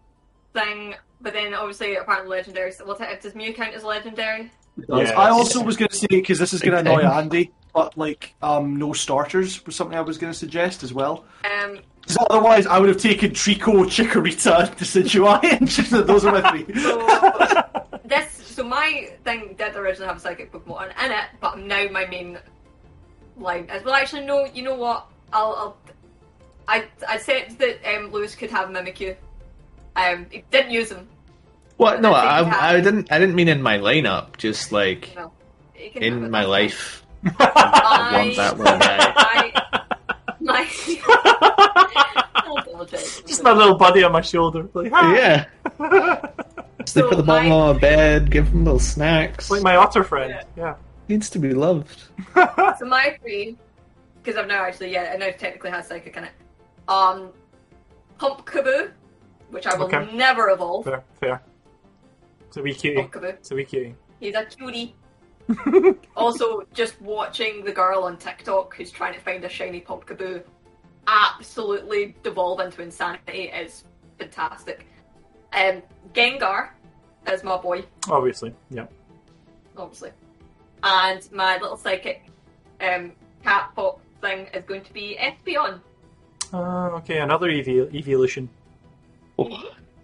thing, 0.53 0.95
but 1.21 1.33
then 1.33 1.53
obviously 1.53 1.95
apparently 1.95 2.29
legendary. 2.29 2.71
So, 2.71 2.85
well, 2.85 2.97
does 3.21 3.35
Mew 3.35 3.53
count 3.53 3.73
as 3.73 3.83
legendary? 3.83 4.51
It. 4.77 4.85
Yes. 4.89 5.11
I 5.11 5.29
also 5.29 5.61
was 5.63 5.75
going 5.77 5.89
to 5.89 5.95
say 5.95 6.07
because 6.09 6.39
this 6.39 6.53
is 6.53 6.61
going 6.61 6.73
to 6.83 6.91
annoy. 6.91 7.03
Andy, 7.03 7.51
but 7.73 7.97
like 7.97 8.33
um 8.41 8.77
no 8.77 8.93
starters 8.93 9.65
was 9.65 9.75
something 9.75 9.97
I 9.97 10.01
was 10.01 10.17
going 10.17 10.31
to 10.31 10.37
suggest 10.37 10.83
as 10.83 10.93
well. 10.93 11.25
Um, 11.43 11.79
'Cause 12.07 12.17
otherwise, 12.29 12.65
I 12.65 12.79
would 12.79 12.89
have 12.89 12.97
taken 12.97 13.31
Treecko, 13.31 13.85
Chikorita, 13.85 14.67
and 14.69 14.75
Decidueye, 14.77 15.59
and 15.59 15.69
just 15.69 15.91
those 15.91 16.25
are 16.25 16.31
my 16.31 16.49
three. 16.49 16.81
so 16.81 17.99
this, 18.05 18.31
so 18.31 18.63
my 18.63 19.09
thing 19.23 19.55
did 19.57 19.75
originally 19.75 20.07
have 20.07 20.17
a 20.17 20.19
psychic 20.19 20.51
Pokemon 20.51 20.87
in 21.05 21.11
it, 21.11 21.25
but 21.39 21.59
now 21.59 21.87
my 21.91 22.05
main 22.07 22.39
line 23.37 23.69
is 23.69 23.83
well. 23.83 23.93
Actually, 23.93 24.25
no. 24.25 24.45
You 24.45 24.63
know 24.63 24.75
what? 24.75 25.05
I'll. 25.31 25.53
I'll 25.53 25.77
I 26.71 26.87
I 27.07 27.17
said 27.17 27.57
that 27.59 27.75
um, 27.95 28.11
Lewis 28.11 28.33
could 28.35 28.49
have 28.51 28.69
Mimikyu. 28.69 29.15
Um, 29.95 30.25
he 30.31 30.43
didn't 30.51 30.71
use 30.71 30.89
him. 30.91 31.07
What? 31.77 32.01
No, 32.01 32.13
I 32.13 32.41
I, 32.41 32.73
I 32.75 32.81
didn't. 32.81 33.11
I 33.11 33.19
didn't 33.19 33.35
mean 33.35 33.47
in 33.49 33.61
my 33.61 33.77
lineup. 33.77 34.37
Just 34.37 34.71
like 34.71 35.11
No, 35.15 35.31
he 35.73 35.89
can 35.89 36.01
have 36.03 36.13
in 36.23 36.31
my 36.31 36.45
life. 36.45 37.03
fine. 37.23 37.35
I 37.39 38.23
want 38.23 38.35
that 38.37 38.57
one 38.57 38.79
guy. 38.79 39.13
I, 39.17 39.83
my. 40.39 40.65
I'll. 42.35 42.85
Just 43.27 43.43
my 43.43 43.51
little 43.51 43.75
buddy 43.77 44.03
on 44.03 44.11
my 44.11 44.21
shoulder. 44.21 44.67
Like, 44.73 44.91
ah, 44.93 45.13
Yeah. 45.13 45.45
Sleep 46.85 47.05
So 47.05 47.11
at 47.11 47.17
the 47.17 47.23
bottom 47.23 47.49
my- 47.49 47.55
of 47.69 47.77
a 47.77 47.79
bed. 47.79 48.31
Give 48.31 48.47
him 48.47 48.63
little 48.65 48.79
snacks. 48.79 49.51
like 49.51 49.61
my 49.61 49.75
otter 49.75 50.03
friend. 50.03 50.43
Yeah. 50.57 50.75
Needs 51.07 51.29
to 51.31 51.39
be 51.39 51.53
loved. 51.53 52.03
So 52.35 52.85
my 52.85 53.17
three, 53.21 53.57
because 54.23 54.37
I've 54.39 54.47
now 54.47 54.63
actually 54.63 54.93
yeah, 54.93 55.11
I 55.13 55.17
know 55.17 55.31
technically 55.31 55.69
has 55.71 55.87
psychic 55.87 56.15
in 56.17 56.23
it. 56.23 56.31
Um, 56.87 57.29
Pumpkaboo, 58.19 58.91
which 59.49 59.65
I 59.67 59.75
will 59.77 59.85
Okay. 59.85 60.09
never 60.15 60.49
evolve. 60.49 60.85
Fair. 60.85 61.03
Fair. 61.19 61.41
It's 62.47 62.57
a 62.57 62.61
wee 62.61 62.73
cutie. 62.73 63.09
It's 63.13 63.51
a 63.51 63.55
wee 63.55 63.65
cutie. 63.65 63.95
he's 64.19 64.35
a 64.35 64.45
cutie. 64.45 64.95
also, 66.15 66.61
just 66.73 67.01
watching 67.01 67.63
the 67.63 67.71
girl 67.71 68.03
on 68.03 68.17
TikTok 68.17 68.75
who's 68.75 68.91
trying 68.91 69.13
to 69.13 69.19
find 69.19 69.43
a 69.43 69.49
shiny 69.49 69.81
Pumpkaboo 69.81 70.43
absolutely 71.07 72.15
devolve 72.23 72.59
into 72.59 72.81
insanity 72.81 73.43
is 73.49 73.83
fantastic. 74.19 74.85
Um, 75.53 75.81
Gengar 76.13 76.69
is 77.31 77.43
my 77.43 77.57
boy. 77.57 77.83
Obviously. 78.09 78.53
Yeah. 78.69 78.85
obviously. 79.77 80.11
And 80.83 81.27
my 81.31 81.57
little 81.57 81.77
psychic 81.77 82.27
um, 82.79 83.13
cat 83.43 83.71
pop 83.75 83.99
thing 84.21 84.47
is 84.53 84.63
going 84.65 84.83
to 84.83 84.93
be 84.93 85.17
Espeon. 85.19 85.79
Uh, 86.53 86.89
okay, 86.97 87.19
another 87.19 87.49
ev- 87.49 87.67
evolution. 87.95 88.49
Oh, 89.39 89.49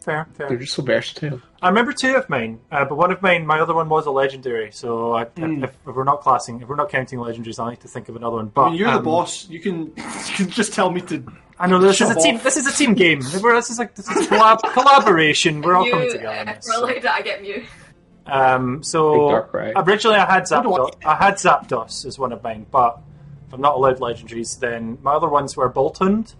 Fair. 0.02 0.28
they're 0.38 0.48
Fair. 0.48 0.58
just 0.58 0.74
so 0.74 0.84
versatile. 0.84 1.42
I 1.62 1.68
remember 1.70 1.92
two 1.92 2.16
of 2.16 2.30
mine, 2.30 2.60
uh, 2.72 2.86
but 2.86 2.98
one 2.98 3.12
of 3.12 3.22
mine, 3.22 3.46
my 3.46 3.60
other 3.60 3.74
one 3.74 3.90
was 3.90 4.06
a 4.06 4.12
legendary. 4.12 4.72
So 4.72 5.14
I, 5.14 5.26
Hmm. 5.26 5.64
if, 5.66 5.72
if 5.72 5.96
we're 5.96 6.04
not 6.06 6.22
classing, 6.22 6.62
if 6.62 6.68
we're 6.70 6.76
not 6.78 6.90
counting 6.90 7.20
legendaries, 7.20 7.60
I 7.62 7.72
need 7.72 7.82
to 7.82 7.88
think 7.90 8.08
of 8.08 8.16
another 8.16 8.38
one. 8.38 8.48
But 8.48 8.62
I 8.62 8.70
mean, 8.70 8.78
you're 8.80 8.92
the 8.92 8.98
um, 8.98 9.04
boss. 9.04 9.50
You 9.50 9.60
can 9.60 9.88
you 9.98 10.36
can 10.36 10.50
just 10.50 10.74
tell 10.74 10.90
me 10.90 11.02
to. 11.02 11.24
I 11.60 11.68
know 11.68 11.80
this 11.80 12.00
is 12.00 12.10
a 12.10 12.14
Shove 12.14 12.24
team. 12.24 12.40
This 12.44 12.56
is 12.56 12.68
a 12.68 12.72
team 12.72 12.94
game. 12.94 13.20
We're- 13.42 13.56
This 13.58 13.70
is 13.72 13.80
like 13.80 13.96
this 13.96 14.08
is 14.10 14.28
collab- 14.28 14.62
collaboration. 14.74 15.62
We're 15.62 15.76
all 15.76 15.84
Mew, 15.84 15.92
coming 15.92 16.12
together. 16.12 16.28
uh, 16.38 16.42
on 16.42 16.48
if 16.50 16.56
this. 16.62 16.78
we're 16.82 17.10
I 17.10 17.22
get 17.22 17.42
Mew. 17.42 17.66
Um, 18.28 18.84
so 18.84 19.30
dark 19.32 19.54
right. 19.54 19.74
originally 19.76 20.18
I 20.18 20.26
had 20.32 20.46
What 20.50 20.64
do 20.64 20.70
Zapdos. 20.70 21.06
I 21.06 21.16
had 21.16 21.34
Zapdos 21.36 22.06
as 22.06 22.20
one 22.20 22.32
of 22.34 22.44
mine, 22.44 22.66
but 22.70 23.00
if 23.48 23.54
I'm 23.54 23.62
not 23.62 23.76
allowed 23.76 24.00
legendaries, 24.00 24.60
then 24.60 24.98
my 25.02 25.14
other 25.14 25.30
ones 25.30 25.56
were 25.56 25.72
Boltund. 25.72 26.36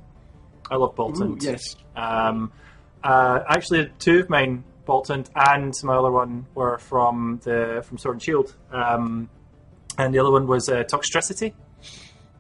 I 0.70 0.76
love 0.76 0.94
Ooh, 0.94 1.04
Boltund. 1.04 1.42
yes. 1.44 1.76
Um, 1.96 2.52
uh, 3.04 3.40
actually, 3.48 3.90
two 4.00 4.20
of 4.20 4.30
mine, 4.30 4.64
Boltund 4.86 5.30
and 5.36 5.74
my 5.84 5.96
other 5.96 6.12
one, 6.12 6.46
were 6.54 6.78
from 6.78 7.40
the 7.44 7.84
from 7.88 7.98
Sword 7.98 8.16
and 8.16 8.24
Shield, 8.24 8.56
um, 8.72 9.30
and 9.98 10.14
the 10.14 10.20
other 10.20 10.32
one 10.32 10.48
was 10.48 10.68
uh, 10.70 10.84
Toxtricity. 10.84 11.54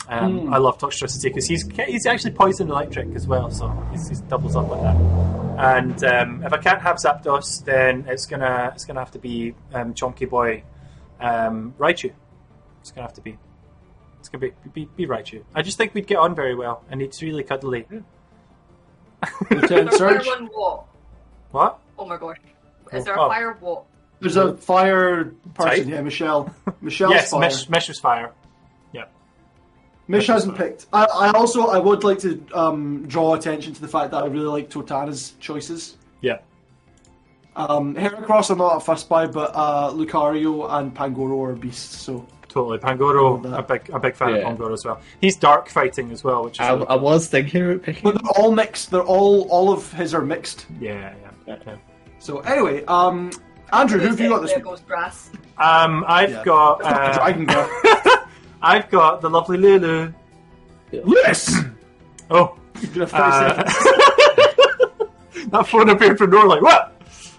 Um, 0.09 0.53
I 0.53 0.57
love 0.57 0.77
Toxtricity 0.77 1.23
because 1.23 1.47
he's 1.47 1.67
he's 1.85 2.05
actually 2.05 2.31
poison 2.31 2.69
electric 2.69 3.13
as 3.15 3.27
well, 3.27 3.49
so 3.51 3.69
he's, 3.91 4.07
he's 4.09 4.21
doubles 4.21 4.55
up 4.55 4.69
with 4.69 4.81
that. 4.81 4.95
And 5.57 6.03
um, 6.03 6.43
if 6.45 6.53
I 6.53 6.57
can't 6.57 6.81
have 6.81 6.97
Zapdos, 6.97 7.63
then 7.65 8.05
it's 8.07 8.25
gonna 8.25 8.71
it's 8.73 8.85
gonna 8.85 8.99
have 8.99 9.11
to 9.11 9.19
be 9.19 9.55
um, 9.73 9.93
Chonky 9.93 10.29
Boy 10.29 10.63
um, 11.19 11.73
Raichu. 11.77 12.11
It's 12.81 12.91
gonna 12.91 13.07
have 13.07 13.15
to 13.15 13.21
be. 13.21 13.37
It's 14.19 14.29
gonna 14.29 14.41
be 14.47 14.53
be, 14.73 14.89
be 14.95 15.05
Raichu. 15.07 15.43
I 15.55 15.61
just 15.61 15.77
think 15.77 15.93
we'd 15.93 16.07
get 16.07 16.17
on 16.17 16.35
very 16.35 16.55
well, 16.55 16.83
and 16.89 17.01
he's 17.01 17.21
really 17.21 17.43
cuddly. 17.43 17.85
Lieutenant 19.49 19.93
Is 19.93 19.99
there 19.99 20.09
a 20.09 20.11
fire 20.11 20.21
Surge. 20.23 20.27
one 20.27 20.45
what? 20.53 20.85
What? 21.51 21.79
Oh 21.97 22.05
my 22.05 22.17
gosh. 22.17 22.37
Is 22.93 23.05
there 23.05 23.19
Oh. 23.19 23.25
a 23.25 23.29
fire 23.29 23.57
what? 23.59 23.83
There's 24.19 24.35
a 24.37 24.55
fire 24.57 25.25
person. 25.53 25.83
Type? 25.83 25.87
Yeah, 25.87 26.01
Michelle. 26.01 26.53
Michelle's 26.81 27.13
yes, 27.13 27.29
fire. 27.31 27.39
Mish, 27.41 27.69
Mish 27.69 27.87
was 27.87 27.99
fire. 27.99 28.31
Yeah. 28.93 29.05
Mish 30.07 30.27
hasn't 30.27 30.57
picked. 30.57 30.87
I, 30.91 31.05
I 31.05 31.31
also 31.31 31.67
I 31.67 31.77
would 31.77 32.03
like 32.03 32.19
to 32.19 32.43
um, 32.53 33.07
draw 33.07 33.33
attention 33.35 33.73
to 33.73 33.81
the 33.81 33.87
fact 33.87 34.11
that 34.11 34.23
I 34.23 34.27
really 34.27 34.45
like 34.47 34.69
Totana's 34.69 35.33
choices. 35.39 35.97
Yeah. 36.21 36.39
Um, 37.55 37.95
Heracross 37.95 38.49
I'm 38.51 38.59
not 38.59 38.77
a 38.77 38.79
fussed 38.79 39.09
by, 39.09 39.25
but 39.27 39.51
uh, 39.55 39.89
Lucario 39.91 40.71
and 40.71 40.93
Pangoro 40.95 41.41
are 41.47 41.55
beasts. 41.55 41.97
So 41.97 42.25
Totally. 42.57 42.77
Pangoro, 42.79 43.57
a 43.57 43.61
big, 43.61 43.89
a 43.93 43.99
big 43.99 44.15
fan 44.15 44.29
Yeah. 44.29 44.35
of 44.49 44.57
Pangoro 44.57 44.73
as 44.73 44.83
well. 44.83 44.99
He's 45.21 45.35
dark 45.35 45.69
fighting 45.69 46.11
as 46.11 46.23
well, 46.23 46.43
which 46.45 46.55
is 46.59 46.61
I, 46.61 46.73
really 46.73 46.87
I 46.87 46.95
was 46.95 47.27
thinking 47.27 47.63
about 47.69 47.83
picking. 47.83 48.03
but 48.03 48.21
they're 48.21 48.31
all 48.43 48.51
mixed. 48.51 48.89
They're 48.91 49.01
all 49.03 49.47
all 49.49 49.71
of 49.71 49.91
his 49.93 50.13
are 50.15 50.21
mixed. 50.21 50.65
yeah, 50.79 51.13
yeah. 51.47 51.55
yeah. 51.67 51.75
So 52.19 52.39
anyway, 52.39 52.83
um, 52.85 53.31
Andrew, 53.71 53.99
who 53.99 54.07
have 54.07 54.19
you 54.19 54.29
got 54.29 54.41
this 54.41 54.51
There 54.51 54.57
week? 54.59 54.65
goes 54.65 54.81
grass. 54.81 55.29
Um, 55.59 56.03
I've 56.07 56.31
Yeah. 56.31 56.43
got, 56.43 56.79
It's 56.81 56.89
not 56.89 56.95
the 56.95 57.09
uh, 57.09 57.13
Dragon 57.17 57.45
Girl. 57.53 57.69
I've 58.61 58.89
got 58.89 59.21
the 59.21 59.29
lovely 59.29 59.57
Lulu. 59.57 60.11
Lewis. 60.91 61.55
Oh, 62.29 62.57
You've 62.81 62.93
got 62.93 63.09
30 63.09 63.23
uh, 63.23 63.69
seconds. 63.69 65.47
that 65.51 65.67
phone 65.67 65.89
appeared 65.89 66.17
from 66.17 66.31
nowhere. 66.31 66.47
Like 66.47 66.61
what? 66.61 66.93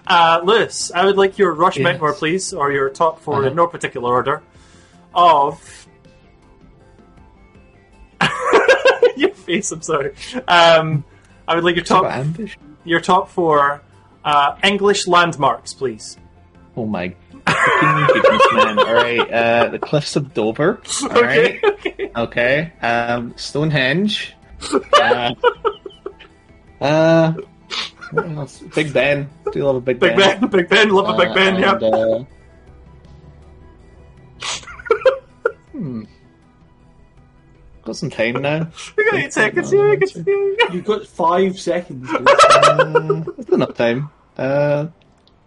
Uh, 0.07 0.41
Lewis, 0.43 0.91
I 0.95 1.05
would 1.05 1.19
like 1.19 1.37
your 1.37 1.53
Rush 1.53 1.77
Yes. 1.77 1.85
Mentor, 1.85 2.15
please, 2.15 2.55
or 2.55 2.73
your 2.73 2.89
top 2.89 3.21
4 3.21 3.35
Uh-huh. 3.35 3.47
in 3.49 3.55
no 3.55 3.67
particular 3.67 4.09
order 4.11 4.43
of. 5.15 5.89
your 9.17 9.35
face. 9.35 9.71
I'm 9.73 9.83
sorry. 9.83 10.15
Um, 10.47 11.05
I 11.47 11.55
would 11.55 11.65
like 11.65 11.77
your 11.77 11.85
top 11.85 12.37
your 12.85 13.01
top 13.01 13.29
four 13.29 13.83
uh, 14.25 14.57
English 14.63 15.07
landmarks, 15.07 15.75
please. 15.75 16.17
Oh 16.77 16.87
my 16.87 17.15
goodness, 17.33 18.47
man. 18.53 18.79
All 18.79 18.95
right, 18.95 19.31
uh, 19.31 19.69
the 19.69 19.79
Cliffs 19.79 20.17
of 20.17 20.35
Dover. 20.35 20.81
All 21.03 21.23
right, 21.23 21.63
okay. 21.65 22.11
okay. 22.17 22.73
Um, 22.83 23.35
Stonehenge. 23.37 24.35
Uh, 24.93 25.35
uh? 26.81 27.33
Big 28.75 28.93
Ben. 28.93 29.29
Do 29.53 29.59
you 29.59 29.65
love 29.65 29.77
a 29.77 29.81
Big, 29.81 30.01
Big 30.01 30.17
Ben, 30.17 30.47
Big 30.49 30.69
Ben, 30.69 30.91
love 30.91 31.09
a 31.09 31.17
Big 31.17 31.29
Uh, 31.29 31.35
Ben. 31.35 31.65
and, 31.65 32.27
hmm. 35.79 36.05
Got 37.85 37.97
some 37.97 38.11
time 38.11 38.43
now. 38.43 38.69
We 38.97 39.05
got 39.05 39.15
eight 39.15 39.33
seconds 39.33 39.71
here. 39.71 39.89
I. 39.89 40.69
You've 40.73 40.85
got 40.85 41.07
five 41.07 41.59
seconds. 41.59 42.11
dude. 42.11 42.29
Uh, 42.39 43.25
there's 43.37 43.49
enough 43.49 43.75
time. 43.75 44.11
Uh, 44.37 44.89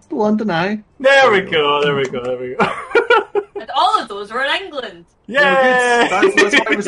the 0.09 0.15
London 0.15 0.49
Eye. 0.49 0.83
There 0.99 1.31
we 1.31 1.41
go. 1.41 1.83
There 1.83 1.95
we 1.95 2.09
go. 2.09 2.23
There 2.23 2.37
we 2.37 2.55
go. 2.55 3.41
And 3.59 3.69
all 3.75 4.01
of 4.01 4.07
those 4.07 4.31
were 4.31 4.43
in 4.43 4.63
England. 4.63 5.05
Yay! 5.27 5.37
That's, 5.39 6.35
that's 6.35 6.55
what 6.55 6.71
I 6.71 6.75
was. 6.75 6.85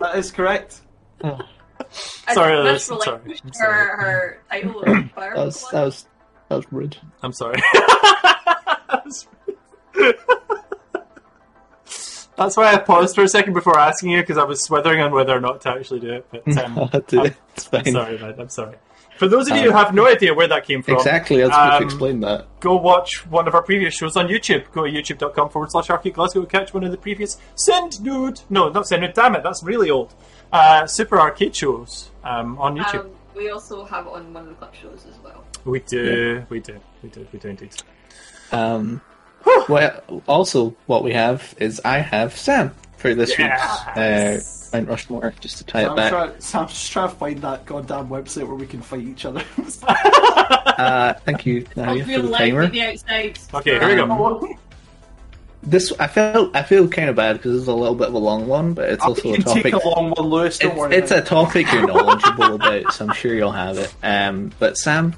That 0.00 0.16
is 0.16 0.32
correct. 0.32 0.80
And 1.22 1.42
Sorry, 2.34 2.62
Miss 2.64 2.90
Liz, 2.90 3.04
sorry, 3.04 3.20
relinquished 3.22 3.54
sorry. 3.54 3.72
Her, 3.72 3.96
her 3.96 4.42
title 4.50 4.82
of 4.82 5.10
fire. 5.12 5.34
That 5.36 5.44
was 5.44 5.64
that 5.70 5.84
was 5.84 6.06
that 6.48 6.56
was 6.56 6.66
rude. 6.70 6.96
I'm 7.22 7.32
sorry. 7.32 7.60
That's 12.36 12.56
why 12.56 12.72
I 12.72 12.78
paused 12.78 13.14
for 13.14 13.22
a 13.24 13.28
second 13.28 13.52
before 13.54 13.78
asking 13.78 14.10
you 14.10 14.20
because 14.20 14.38
I 14.38 14.44
was 14.44 14.64
swithering 14.64 15.00
on 15.00 15.12
whether 15.12 15.36
or 15.36 15.40
not 15.40 15.60
to 15.62 15.70
actually 15.70 16.00
do 16.00 16.12
it. 16.14 16.26
But 16.30 16.56
um, 16.58 16.78
I'll 16.92 17.00
do 17.00 17.20
I'm, 17.20 17.26
it. 17.26 17.34
It's 17.54 17.66
fine. 17.66 17.82
I'm 17.86 17.92
sorry, 17.92 18.18
man. 18.18 18.34
I'm 18.38 18.48
sorry. 18.48 18.76
For 19.18 19.28
those 19.28 19.48
of 19.50 19.56
you 19.58 19.64
who 19.64 19.70
have 19.70 19.94
no 19.94 20.06
idea 20.08 20.32
where 20.34 20.48
that 20.48 20.64
came 20.64 20.82
from, 20.82 20.94
Exactly. 20.94 21.42
I 21.42 21.46
was 21.46 21.54
Um, 21.54 21.80
to 21.80 21.84
explain 21.84 22.20
that. 22.20 22.46
go 22.60 22.74
watch 22.76 23.24
one 23.26 23.46
of 23.46 23.54
our 23.54 23.62
previous 23.62 23.94
shows 23.94 24.16
on 24.16 24.26
YouTube. 24.26 24.70
Go 24.72 24.84
to 24.84 24.90
youtube.com 24.90 25.50
forward 25.50 25.70
slash 25.70 25.90
R-CADE 25.90 26.14
Glasgow 26.14 26.44
catch 26.46 26.72
one 26.74 26.82
of 26.82 26.90
the 26.90 26.96
previous 26.96 27.36
Send 27.54 28.02
Nude. 28.02 28.40
No, 28.50 28.70
not 28.70 28.88
Send 28.88 29.02
Nude, 29.02 29.12
damn 29.14 29.36
it, 29.36 29.42
that's 29.44 29.62
really 29.62 29.90
old. 29.90 30.12
Uh, 30.50 30.86
Super 30.86 31.20
R-CADE 31.20 31.54
shows 31.54 32.10
um, 32.24 32.58
on 32.58 32.76
YouTube. 32.76 33.00
Um, 33.00 33.10
we 33.36 33.50
also 33.50 33.84
have 33.84 34.08
on 34.08 34.32
one 34.32 34.44
of 34.44 34.48
the 34.48 34.54
club 34.56 34.74
shows 34.74 35.06
as 35.08 35.16
well. 35.22 35.44
we 35.64 35.80
do, 35.80 36.44
we 36.48 36.58
do, 36.60 36.80
we 37.02 37.08
do, 37.10 37.26
we 37.32 37.38
do 37.38 37.48
indeed. 37.48 37.74
Um, 38.50 39.00
well, 39.68 40.22
also 40.28 40.74
what 40.86 41.04
we 41.04 41.12
have 41.12 41.54
is 41.58 41.80
I 41.84 41.98
have 41.98 42.36
Sam 42.36 42.72
for 42.96 43.14
this 43.14 43.36
Yes. 43.38 43.86
week's 43.86 44.72
uh, 44.72 44.76
Mount 44.78 44.88
Rushmore, 44.88 45.34
just 45.40 45.58
to 45.58 45.64
tie 45.64 45.82
it 45.82 45.88
I'm, 45.90 45.96
back. 45.96 46.10
trying, 46.10 46.40
Sam's 46.40 46.70
just 46.72 46.90
trying 46.92 47.08
to 47.10 47.14
find 47.16 47.38
that 47.42 47.66
goddamn 47.66 48.08
website 48.08 48.46
where 48.46 48.54
we 48.56 48.66
can 48.66 48.80
fight 48.80 49.02
each 49.02 49.24
other. 49.24 49.42
Uh, 50.72 51.12
thank 51.26 51.44
you, 51.44 51.66
Nadia, 51.76 52.02
for 52.04 52.22
the 52.22 52.32
timer. 52.32 52.66
the 52.66 52.82
outside. 52.82 53.38
Okay, 53.54 53.78
here 53.78 53.88
we 53.90 53.94
go. 53.96 54.56
This 55.62 55.92
I 56.00 56.06
felt 56.08 56.56
I 56.56 56.62
feel 56.62 56.88
kind 56.88 57.08
of 57.10 57.14
bad 57.14 57.36
because 57.36 57.56
it's 57.58 57.68
a 57.68 57.74
little 57.74 57.94
bit 57.94 58.08
of 58.08 58.14
a 58.14 58.18
long 58.18 58.48
one, 58.48 58.72
but 58.72 58.88
it's 58.88 59.04
also 59.04 59.28
you 59.28 59.34
a 59.34 59.38
topic. 59.38 59.62
take 59.64 59.74
a 59.74 59.88
long 59.88 60.10
one, 60.10 60.26
Lewis. 60.28 60.58
Don't 60.58 60.70
It's, 60.72 60.78
worry. 60.80 60.96
it's 60.96 61.10
a 61.12 61.20
topic 61.20 61.70
you're 61.72 61.86
knowledgeable 61.92 62.54
about, 62.54 62.92
so 62.94 63.04
I'm 63.06 63.12
sure 63.12 63.34
you'll 63.34 63.52
have 63.52 63.78
it. 63.78 63.94
Um, 64.02 64.50
but 64.58 64.76
Sam, 64.78 65.14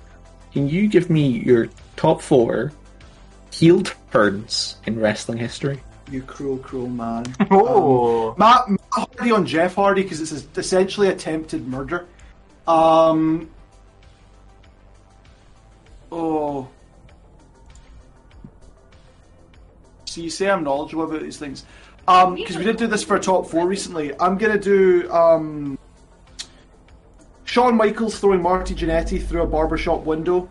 can 0.52 0.68
you 0.68 0.88
give 0.88 1.08
me 1.08 1.28
your 1.28 1.68
top 1.96 2.20
four 2.20 2.72
heel 3.54 3.82
turns 4.10 4.76
in 4.86 4.98
wrestling 4.98 5.38
history? 5.38 5.80
You 6.10 6.22
cruel, 6.22 6.58
cruel 6.58 6.88
man. 6.88 7.24
Oh, 7.50 8.34
Matt, 8.36 8.68
Matt 8.68 8.80
Hardy 8.90 9.30
on 9.30 9.46
Jeff 9.46 9.76
Hardy 9.76 10.02
because 10.02 10.20
it's 10.20 10.46
essentially 10.58 11.08
attempted 11.08 11.66
murder. 11.66 12.06
Um. 12.66 13.50
Oh. 16.10 16.68
So 20.06 20.20
you 20.20 20.30
say 20.30 20.50
I'm 20.50 20.64
knowledgeable 20.64 21.04
about 21.04 21.22
these 21.22 21.38
things. 21.38 21.64
Um, 22.06 22.34
because 22.34 22.58
we 22.58 22.64
did 22.64 22.76
do 22.76 22.86
this 22.86 23.02
for 23.02 23.16
a 23.16 23.20
top 23.20 23.46
four 23.46 23.66
recently. 23.66 24.12
I'm 24.20 24.36
gonna 24.36 24.58
do 24.58 25.10
um. 25.10 25.78
Shawn 27.44 27.76
Michaels 27.76 28.18
throwing 28.18 28.42
Marty 28.42 28.74
Jannetty 28.74 29.24
through 29.24 29.42
a 29.42 29.46
barbershop 29.46 30.04
window. 30.04 30.48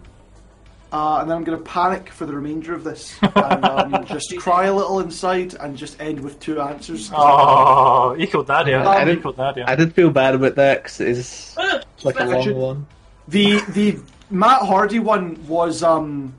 Uh, 0.94 1.22
and 1.22 1.30
then 1.30 1.36
I'm 1.38 1.44
going 1.44 1.58
to 1.58 1.64
panic 1.64 2.10
for 2.10 2.28
the 2.28 2.34
remainder 2.34 2.76
of 2.76 2.84
this 2.84 3.18
and 3.22 3.66
um, 3.66 4.06
just 4.06 4.38
cry 4.38 4.66
a 4.66 4.74
little 4.74 5.00
inside 5.00 5.56
and 5.56 5.76
just 5.76 6.00
end 6.00 6.20
with 6.20 6.40
two 6.40 6.62
answers. 6.62 7.10
oh, 7.14 8.16
equaled 8.20 8.48
Nadia. 8.48 8.84
I 8.84 8.98
I 8.98 9.04
didn't- 9.06 9.18
equaled 9.20 9.38
Nadia. 9.40 9.66
I 9.68 9.74
did 9.76 9.94
feel 9.96 10.12
bad 10.12 10.36
about 10.36 10.54
that 10.56 10.84
because 10.84 11.02
it's 11.02 11.58
like 12.04 12.20
a 12.20 12.26
long 12.26 12.44
should- 12.44 12.56
one. 12.56 12.86
The 13.28 13.60
the 13.70 14.00
Matt 14.30 14.62
Hardy 14.62 15.00
one 15.00 15.46
was 15.48 15.82
um, 15.82 16.36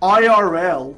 IRL. 0.00 0.96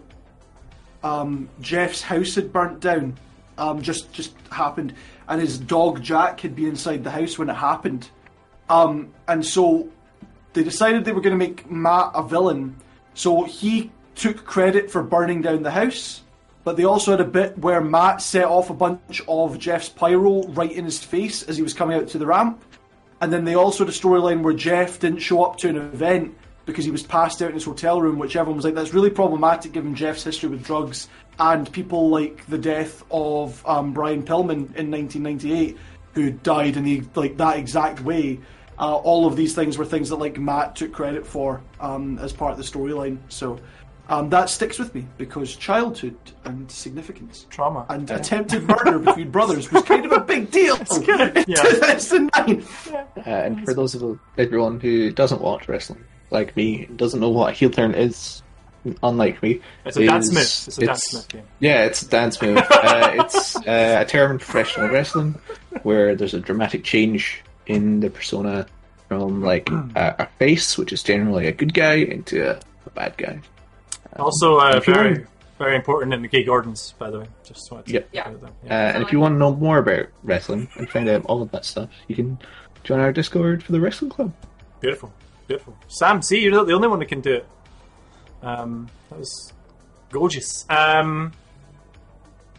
Um, 1.03 1.49
Jeff's 1.61 2.03
house 2.03 2.35
had 2.37 2.53
burnt 2.53 2.81
down. 2.81 3.19
Um, 3.59 3.83
just 3.83 4.13
just 4.13 4.35
happened, 4.51 4.95
and 5.29 5.41
his 5.41 5.59
dog 5.59 6.03
Jack 6.03 6.41
had 6.41 6.55
been 6.55 6.69
inside 6.69 7.05
the 7.05 7.11
house 7.11 7.39
when 7.39 7.49
it 7.51 7.55
happened. 7.55 8.09
Um, 8.71 9.13
and 9.29 9.45
so 9.45 9.89
they 10.53 10.63
decided 10.63 11.05
they 11.05 11.13
were 11.13 11.21
going 11.21 11.39
to 11.39 11.45
make 11.45 11.71
Matt 11.71 12.11
a 12.15 12.23
villain. 12.23 12.77
So 13.15 13.45
he 13.45 13.91
took 14.15 14.45
credit 14.45 14.91
for 14.91 15.03
burning 15.03 15.43
down 15.43 15.63
the 15.63 15.71
house, 15.71 16.23
but 16.65 16.77
they 16.77 16.85
also 16.85 17.11
had 17.11 17.21
a 17.21 17.25
bit 17.25 17.59
where 17.59 17.81
Matt 17.81 18.23
set 18.23 18.45
off 18.45 18.71
a 18.71 18.75
bunch 18.75 19.23
of 19.27 19.59
Jeff's 19.59 19.89
pyro 19.89 20.47
right 20.49 20.71
in 20.71 20.85
his 20.85 21.03
face 21.03 21.43
as 21.43 21.57
he 21.57 21.63
was 21.63 21.75
coming 21.75 21.97
out 21.97 22.09
to 22.09 22.19
the 22.19 22.27
ramp. 22.27 22.63
And 23.21 23.33
then 23.33 23.45
they 23.45 23.55
also 23.55 23.85
had 23.85 23.93
a 23.93 23.97
storyline 23.97 24.43
where 24.43 24.55
Jeff 24.55 24.99
didn't 24.99 25.21
show 25.21 25.45
up 25.45 25.57
to 25.59 25.69
an 25.69 25.77
event 25.77 26.37
because 26.67 26.85
he 26.85 26.91
was 26.91 27.03
passed 27.03 27.43
out 27.43 27.49
in 27.49 27.55
his 27.55 27.65
hotel 27.65 28.01
room, 28.01 28.19
which 28.19 28.37
everyone 28.37 28.57
was 28.57 28.65
like, 28.65 28.75
that's 28.75 28.95
really 28.95 29.11
problematic 29.11 29.73
given 29.73 29.95
Jeff's 29.95 30.25
history 30.25 30.49
with 30.49 30.65
drugs 30.65 31.09
and 31.39 31.71
people 31.73 32.09
like 32.09 32.47
the 32.47 32.59
death 32.59 33.03
of 33.11 33.65
um, 33.67 33.93
Brian 33.93 34.23
Pillman 34.23 34.75
in 34.77 34.91
1998, 34.91 35.77
who 36.15 36.31
died 36.31 36.77
in 36.77 36.85
the 36.85 37.03
like 37.15 37.37
that 37.39 37.57
exact 37.57 38.01
way. 38.01 38.39
Uh, 38.83 38.97
all 38.97 39.27
of 39.27 39.37
these 39.37 39.55
things 39.55 39.79
were 39.79 39.85
things 39.85 40.09
that 40.09 40.17
like 40.17 40.39
Matt 40.41 40.75
took 40.75 40.91
credit 40.93 41.25
for 41.25 41.61
um, 41.79 42.19
as 42.19 42.33
part 42.33 42.51
of 42.51 42.59
the 42.59 42.65
storyline. 42.65 43.19
So 43.29 43.61
um, 44.09 44.29
that 44.31 44.51
sticks 44.51 44.77
with 44.77 44.93
me 44.93 45.07
because 45.19 45.55
childhood 45.55 46.17
and 46.45 46.69
significance 46.69 47.47
Trauma. 47.49 47.87
and 47.89 48.11
attempted 48.11 48.65
murder 48.65 48.99
between 48.99 49.31
brothers 49.39 49.71
was 49.71 49.85
kind 49.85 50.05
of 50.05 50.11
a 50.11 50.19
big 50.21 50.51
deal 50.51 50.75
in 50.77 51.45
Yeah. 51.47 51.63
2009. 51.63 52.65
Uh, 52.93 53.21
and 53.25 53.65
for 53.65 53.73
those 53.73 53.95
of 53.95 54.19
everyone 54.37 54.81
who 54.81 55.13
doesn't 55.13 55.41
watch 55.41 55.69
wrestling, 55.69 56.05
like 56.33 56.57
me, 56.57 56.87
and 56.87 56.99
doesn't 56.99 57.21
know 57.21 57.31
what 57.31 57.51
a 57.51 57.53
heel 57.53 57.71
turn 57.71 57.95
is, 57.95 58.43
unlike 59.05 59.41
me, 59.45 59.61
It's 59.85 59.97
a 59.97 60.07
dance 60.07 60.29
move. 60.31 60.39
It's 60.43 60.79
a 60.79 60.87
dance 60.87 61.15
move 61.15 61.29
game. 61.29 61.45
Yeah, 61.61 61.85
it's 61.85 62.03
a 62.03 62.09
dance 62.09 62.43
move. 62.43 62.57
uh, 62.71 63.13
it's 63.21 63.55
uh, 63.57 63.99
a 64.01 64.05
term 64.05 64.33
in 64.33 64.39
professional 64.39 64.89
wrestling 64.89 65.37
where 65.85 66.17
there's 66.17 66.35
a 66.35 66.41
dramatic 66.41 66.83
change 66.83 67.45
in 67.67 68.01
the 68.01 68.11
persona 68.11 68.67
from 69.09 69.43
like 69.43 69.69
a, 69.71 70.17
a 70.21 70.27
face, 70.39 70.77
which 70.79 70.93
is 70.93 71.03
generally 71.03 71.47
a 71.47 71.53
good 71.53 71.75
guy, 71.75 71.95
into 71.95 72.51
a, 72.51 72.61
a 72.87 72.91
bad 72.91 73.17
guy. 73.17 73.41
Also, 74.19 74.59
uh, 74.59 74.81
very, 74.81 75.13
want- 75.15 75.27
very 75.59 75.77
important 75.77 76.13
in 76.15 76.23
the 76.23 76.29
Gay 76.29 76.45
Gordons, 76.45 76.95
by 76.99 77.11
the 77.11 77.21
way. 77.21 77.27
Just 77.45 77.71
wanted 77.71 77.87
to 77.87 77.93
Yep. 77.95 78.09
Yeah. 78.13 78.23
put 78.25 78.35
it 78.35 78.41
there. 78.41 78.51
Uh, 78.71 78.93
and 78.95 79.03
if 79.03 79.13
you 79.13 79.21
want 79.21 79.35
to 79.35 79.39
know 79.39 79.55
more 79.55 79.79
about 79.79 80.07
wrestling 80.23 80.69
and 80.77 80.89
find 80.91 81.09
out 81.09 81.25
all 81.27 81.43
of 81.43 81.51
that 81.53 81.65
stuff, 81.65 81.89
you 82.09 82.17
can 82.17 82.39
join 82.85 83.01
our 83.01 83.13
Discord 83.13 83.63
for 83.63 83.73
the 83.73 83.81
wrestling 83.81 84.11
club. 84.11 84.33
Beautiful, 84.81 85.13
beautiful. 85.47 85.77
Sam, 85.89 86.21
see, 86.23 86.41
you're 86.41 86.53
not 86.53 86.67
the 86.67 86.73
only 86.75 86.89
one 86.89 86.99
that 86.99 87.07
can 87.07 87.21
do 87.21 87.35
it. 87.35 87.47
Um, 88.43 88.89
that 89.11 89.19
was 89.21 89.53
gorgeous. 90.11 90.67
Um, 90.69 91.33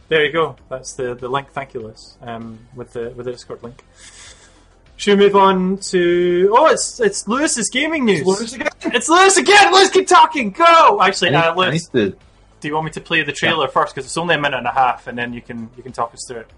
there 0.08 0.24
you 0.26 0.32
go. 0.32 0.56
That's 0.70 0.94
the, 0.94 1.14
the 1.16 1.28
link. 1.28 1.52
Thank 1.52 1.74
you, 1.74 1.82
Liz. 1.82 2.18
Um, 2.22 2.60
with 2.76 2.94
the 2.94 3.10
with 3.16 3.26
the 3.26 3.32
Discord 3.34 3.64
link. 3.64 3.84
Should 4.95 5.18
we 5.20 5.26
move 5.26 5.36
on 5.36 5.78
to? 5.78 6.49
Oh, 6.56 6.68
it's 6.68 6.99
it's 6.99 7.28
Lewis's 7.28 7.70
gaming 7.70 8.06
news. 8.06 8.26
Lewis 8.26 8.53
again? 8.53 8.70
It's 8.86 9.10
Lewis 9.10 9.38
again. 9.38 9.74
Lewis, 9.74 9.90
keep 9.90 10.07
talking. 10.07 10.52
Go. 10.52 11.02
Actually, 11.02 11.30
I 11.36 11.41
need, 11.41 11.48
uh, 11.48 11.56
Lewis, 11.56 11.94
need 11.94 12.11
to 12.11 12.18
do 12.61 12.68
you 12.70 12.74
want 12.76 12.86
me 12.86 12.91
to 12.91 13.02
play 13.02 13.24
the 13.24 13.32
trailer 13.34 13.68
first? 13.68 13.94
Because 13.94 14.06
it's 14.06 14.18
only 14.18 14.36
a 14.36 14.40
minute 14.40 14.57
and 14.57 14.68
a 14.68 14.72
half, 14.72 15.07
and 15.07 15.18
then 15.18 15.34
you 15.34 15.41
can 15.41 15.70
you 15.76 15.84
can 15.84 15.91
talk 15.91 16.14
us 16.14 16.24
through 16.28 16.41
it. 16.41 16.52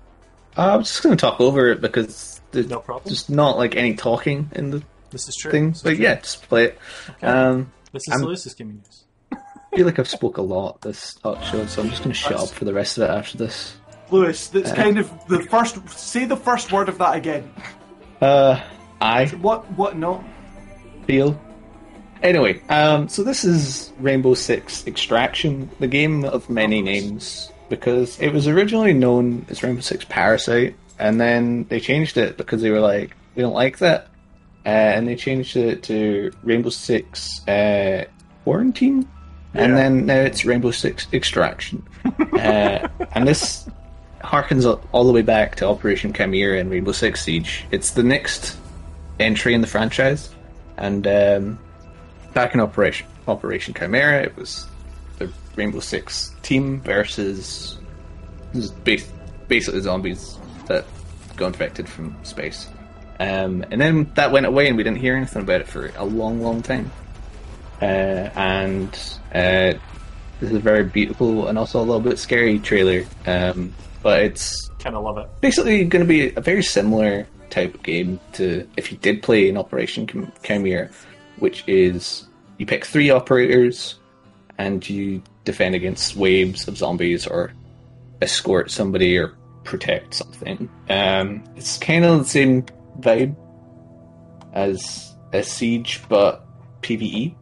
Uh, 0.57 0.75
I'm 0.75 0.81
just 0.83 1.01
going 1.01 1.15
to 1.15 1.19
talk 1.19 1.39
over 1.41 1.69
it 1.71 1.81
because 1.81 2.39
there's 2.51 2.69
No 2.69 2.79
problem. 2.79 3.09
just 3.09 3.29
not 3.29 3.57
like 3.57 3.75
any 3.75 3.95
talking 3.95 4.49
in 4.53 4.69
the 4.71 4.83
This 5.11 5.27
is 5.27 5.35
true. 5.35 5.51
thing. 5.51 5.69
This 5.69 5.77
is 5.77 5.83
But 5.83 5.95
true. 5.95 6.03
yeah, 6.03 6.15
just 6.15 6.47
play 6.47 6.65
it. 6.65 6.79
Um, 7.21 7.71
this 7.91 8.03
is 8.07 8.13
I'm- 8.13 8.21
Lewis's 8.25 8.53
gaming 8.53 8.75
news. 8.85 9.03
I 9.73 9.77
feel 9.77 9.85
like 9.85 9.97
I've 9.99 10.07
spoke 10.09 10.37
a 10.37 10.41
lot 10.41 10.79
this 10.81 11.15
talk 11.15 11.41
show, 11.43 11.65
so 11.65 11.81
I'm 11.81 11.89
just 11.89 12.01
going 12.03 12.13
to 12.13 12.17
shut 12.17 12.33
up 12.39 12.49
for 12.49 12.63
the 12.63 12.73
rest 12.73 12.97
of 12.97 13.03
it 13.03 13.09
after 13.09 13.37
this. 13.37 13.75
Lewis, 14.11 14.47
that's 14.49 14.71
kind 14.71 14.97
of 14.99 15.09
the 15.27 15.41
first. 15.43 15.77
Say 15.89 16.23
the 16.25 16.37
first 16.37 16.71
word 16.71 16.87
of 16.89 16.97
that 16.99 17.15
again. 17.15 17.51
Uh, 18.21 18.61
I 19.01 19.27
What? 19.27 19.69
What? 19.73 19.97
No. 19.97 20.23
feel. 21.05 21.39
Anyway, 22.23 22.61
um, 22.69 23.07
so 23.07 23.23
this 23.23 23.43
is 23.43 23.91
Rainbow 23.99 24.33
Six 24.33 24.87
Extraction, 24.87 25.69
the 25.79 25.87
game 25.87 26.25
of 26.25 26.49
many 26.49 26.81
names, 26.81 27.51
because 27.69 28.19
it 28.19 28.29
was 28.29 28.47
originally 28.47 28.93
known 28.93 29.45
as 29.49 29.61
Rainbow 29.61 29.81
Six 29.81 30.05
Parasite, 30.05 30.75
and 30.97 31.19
then 31.19 31.65
they 31.65 31.79
changed 31.79 32.17
it 32.17 32.37
because 32.37 32.61
they 32.61 32.71
were 32.71 32.79
like, 32.79 33.15
we 33.35 33.43
don't 33.43 33.53
like 33.53 33.77
that, 33.79 34.07
uh, 34.65 34.69
and 34.69 35.07
they 35.07 35.15
changed 35.15 35.55
it 35.57 35.83
to 35.83 36.31
Rainbow 36.41 36.69
Six 36.69 37.45
uh, 37.47 38.05
Quarantine, 38.43 39.07
and 39.53 39.77
then 39.77 40.05
now 40.05 40.21
it's 40.21 40.45
Rainbow 40.45 40.71
Six 40.71 41.07
Extraction, 41.13 41.83
uh, 42.33 42.87
and 43.13 43.27
this 43.27 43.69
harkens 44.25 44.65
all- 44.91 45.03
the 45.05 45.11
way 45.11 45.21
back 45.21 45.55
to 45.57 45.67
Operation 45.67 46.13
Chimera 46.13 46.59
and 46.59 46.69
Rainbow 46.69 46.91
Six 46.91 47.23
Siege. 47.23 47.65
It's 47.71 47.91
the 47.91 48.03
next 48.03 48.57
entry 49.19 49.53
in 49.53 49.61
the 49.61 49.67
franchise, 49.67 50.29
and 50.77 51.05
um, 51.07 51.59
back 52.33 52.53
in 52.53 52.59
Operation 52.59 53.07
Operation 53.27 53.73
Chimera, 53.73 54.21
it 54.23 54.35
was 54.37 54.67
the 55.19 55.29
Rainbow 55.55 55.79
Six 55.79 56.33
team 56.43 56.81
versus 56.81 57.77
bas- 58.83 59.07
basically 59.47 59.81
zombies 59.81 60.37
that 60.67 60.85
got 61.35 61.47
infected 61.47 61.87
from 61.89 62.15
space. 62.23 62.67
Um, 63.19 63.63
and 63.71 63.79
then 63.79 64.11
that 64.15 64.31
went 64.31 64.45
away, 64.45 64.67
and 64.67 64.75
we 64.75 64.83
didn't 64.83 64.99
hear 64.99 65.15
anything 65.15 65.41
about 65.43 65.61
it 65.61 65.67
for 65.67 65.91
a 65.97 66.03
long, 66.05 66.41
long 66.41 66.61
time. 66.61 66.91
Uh, 67.81 67.85
and 68.35 68.89
uh, 69.33 69.73
this 70.39 70.49
is 70.49 70.53
a 70.53 70.59
very 70.59 70.83
beautiful 70.83 71.47
and 71.47 71.57
also 71.57 71.79
a 71.79 71.83
little 71.83 71.99
bit 72.01 72.19
scary 72.19 72.59
trailer. 72.59 73.05
Um, 73.25 73.73
but 74.05 74.21
it's 74.21 74.69
Kind 74.77 74.95
of 74.95 75.03
love 75.03 75.17
it. 75.17 75.27
basically 75.41 75.83
going 75.83 76.05
to 76.05 76.07
be 76.07 76.31
a 76.35 76.39
very 76.39 76.61
similar 76.61 77.25
type 77.49 77.73
of 77.73 77.81
game 77.81 78.19
to 78.33 78.67
if 78.77 78.91
you 78.91 78.99
did 78.99 79.23
play 79.23 79.49
in 79.49 79.57
Operation 79.57 80.05
Chim- 80.05 80.31
Chimera, 80.43 80.89
which 81.39 81.63
is 81.67 82.27
you 82.59 82.67
pick 82.67 82.85
three 82.85 83.09
operators 83.09 83.95
and 84.59 84.87
you 84.87 85.23
defend 85.43 85.73
against 85.73 86.15
waves 86.15 86.67
of 86.67 86.77
zombies 86.77 87.25
or 87.25 87.51
escort 88.21 88.69
somebody 88.69 89.17
or 89.17 89.33
protect 89.63 90.13
something. 90.13 90.69
Um, 90.87 91.43
it's 91.55 91.77
kind 91.79 92.05
of 92.05 92.19
the 92.19 92.25
same 92.25 92.63
vibe 92.99 93.35
as 94.53 95.15
a 95.33 95.41
siege, 95.41 96.01
but 96.07 96.45
PVE. 96.83 97.33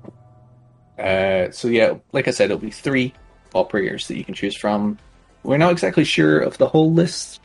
Uh, 0.97 1.51
so 1.51 1.67
yeah, 1.67 1.95
like 2.13 2.29
I 2.29 2.31
said, 2.31 2.45
it'll 2.45 2.57
be 2.57 2.71
three 2.71 3.13
operators 3.53 4.07
that 4.07 4.17
you 4.17 4.23
can 4.23 4.33
choose 4.33 4.55
from. 4.57 4.97
We're 5.43 5.57
not 5.57 5.71
exactly 5.71 6.05
sure 6.05 6.39
of 6.39 6.57
the 6.57 6.67
whole 6.67 6.91
list 6.91 7.41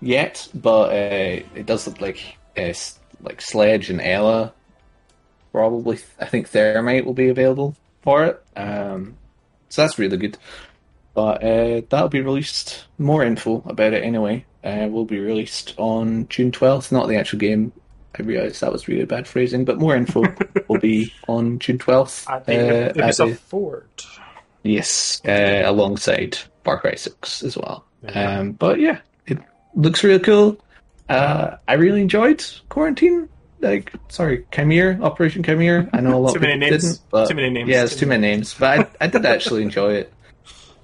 yet, 0.00 0.48
but 0.54 0.90
uh, 0.90 1.42
it 1.54 1.66
does 1.66 1.86
look 1.86 2.00
like 2.00 2.38
uh, 2.56 2.72
like 3.20 3.40
Sledge 3.40 3.90
and 3.90 4.00
Ella. 4.00 4.52
Probably, 5.52 5.98
I 6.20 6.26
think 6.26 6.48
Thermite 6.48 7.04
will 7.04 7.14
be 7.14 7.28
available 7.28 7.74
for 8.02 8.24
it. 8.24 8.42
Um, 8.56 9.16
so 9.68 9.82
that's 9.82 9.98
really 9.98 10.16
good. 10.16 10.38
But 11.14 11.42
uh, 11.42 11.82
that'll 11.88 12.08
be 12.08 12.20
released. 12.20 12.86
More 12.98 13.24
info 13.24 13.62
about 13.66 13.92
it 13.92 14.04
anyway. 14.04 14.44
Uh, 14.62 14.88
will 14.90 15.04
be 15.04 15.18
released 15.18 15.74
on 15.76 16.28
June 16.28 16.52
twelfth. 16.52 16.92
Not 16.92 17.08
the 17.08 17.16
actual 17.16 17.38
game. 17.38 17.72
I 18.18 18.22
realised 18.22 18.60
that 18.60 18.72
was 18.72 18.88
really 18.88 19.04
bad 19.04 19.26
phrasing, 19.26 19.64
but 19.64 19.78
more 19.78 19.94
info 19.94 20.22
will 20.68 20.80
be 20.80 21.12
on 21.26 21.58
June 21.58 21.78
twelfth. 21.78 22.28
At 22.28 22.46
the 22.46 22.92
Ubisoft 22.94 23.38
Forward. 23.38 23.88
Yes, 24.68 25.20
uh, 25.26 25.62
alongside 25.64 26.36
Far 26.64 26.78
Cry 26.80 26.94
6 26.94 27.42
as 27.42 27.56
well. 27.56 27.84
Um, 28.14 28.52
but 28.52 28.78
yeah, 28.80 28.98
it 29.26 29.38
looks 29.74 30.04
really 30.04 30.18
cool. 30.20 30.58
Uh, 31.08 31.56
I 31.66 31.74
really 31.74 32.02
enjoyed 32.02 32.44
Quarantine. 32.68 33.28
Like, 33.60 33.92
sorry, 34.08 34.46
Chimera, 34.52 35.00
Operation 35.02 35.42
Chimera. 35.42 35.88
I 35.92 36.00
know 36.00 36.16
a 36.16 36.20
lot 36.20 36.30
Too 36.34 36.36
of 36.36 36.42
people 36.42 36.58
names. 36.58 36.82
didn't. 36.84 37.00
But 37.10 37.28
Too 37.28 37.34
many 37.34 37.50
names. 37.50 37.68
Yeah, 37.68 37.82
it's 37.84 37.96
too 37.96 38.06
many 38.06 38.20
names. 38.20 38.54
But 38.54 38.78
I, 39.00 39.04
I 39.04 39.06
did 39.08 39.24
actually 39.26 39.62
enjoy 39.62 39.94
it 39.94 40.12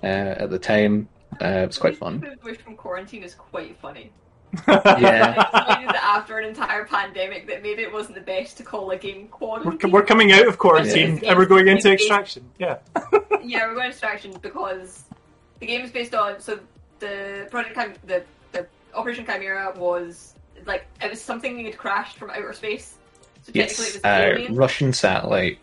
uh, 0.03 0.07
at 0.07 0.51
the 0.51 0.59
time. 0.59 1.09
Uh, 1.41 1.47
it 1.47 1.67
was 1.67 1.79
quite 1.79 1.97
fun. 1.99 2.21
The 2.21 2.37
Wish 2.43 2.59
from 2.59 2.75
quarantine 2.77 3.23
is 3.23 3.35
quite 3.35 3.79
funny. 3.81 4.11
Yeah. 4.69 5.35
I 5.53 5.59
decided 5.59 5.89
that 5.89 6.03
after 6.17 6.39
an 6.39 6.49
entire 6.49 6.85
pandemic 6.85 7.49
that 7.49 7.61
maybe 7.63 7.83
it 7.83 7.93
wasn't 7.93 8.15
the 8.15 8.21
best 8.21 8.57
to 8.59 8.63
call 8.63 8.89
a 8.93 8.97
game 8.97 9.27
quarantine. 9.27 9.91
We're, 9.91 10.01
we're 10.01 10.07
coming 10.07 10.31
out 10.33 10.47
of 10.47 10.59
quarantine 10.59 11.19
Yeah. 11.21 11.31
and 11.31 11.39
we're 11.39 11.47
going 11.47 11.67
into 11.67 11.91
extraction. 11.93 12.49
Yeah. 12.59 12.79
yeah, 13.45 13.67
we're 13.67 13.75
going 13.75 13.85
to 13.87 13.91
extraction 13.91 14.33
because 14.43 15.05
the 15.61 15.67
game 15.67 15.83
is 15.83 15.91
based 15.91 16.15
on 16.15 16.41
so 16.41 16.59
the 16.99 17.47
project 17.51 17.77
Chim- 17.79 17.95
the 18.07 18.25
the 18.53 18.67
Operation 18.95 19.25
Chimera 19.27 19.73
was 19.77 20.35
like 20.67 20.87
it 21.03 21.11
was 21.11 21.21
something 21.21 21.63
that 21.65 21.77
crashed 21.79 22.17
from 22.17 22.31
outer 22.31 22.53
space. 22.53 22.97
So 23.43 23.53
Yes, 23.55 23.99
uh. 24.05 24.47
Russian 24.51 24.93
satellite, 24.93 25.59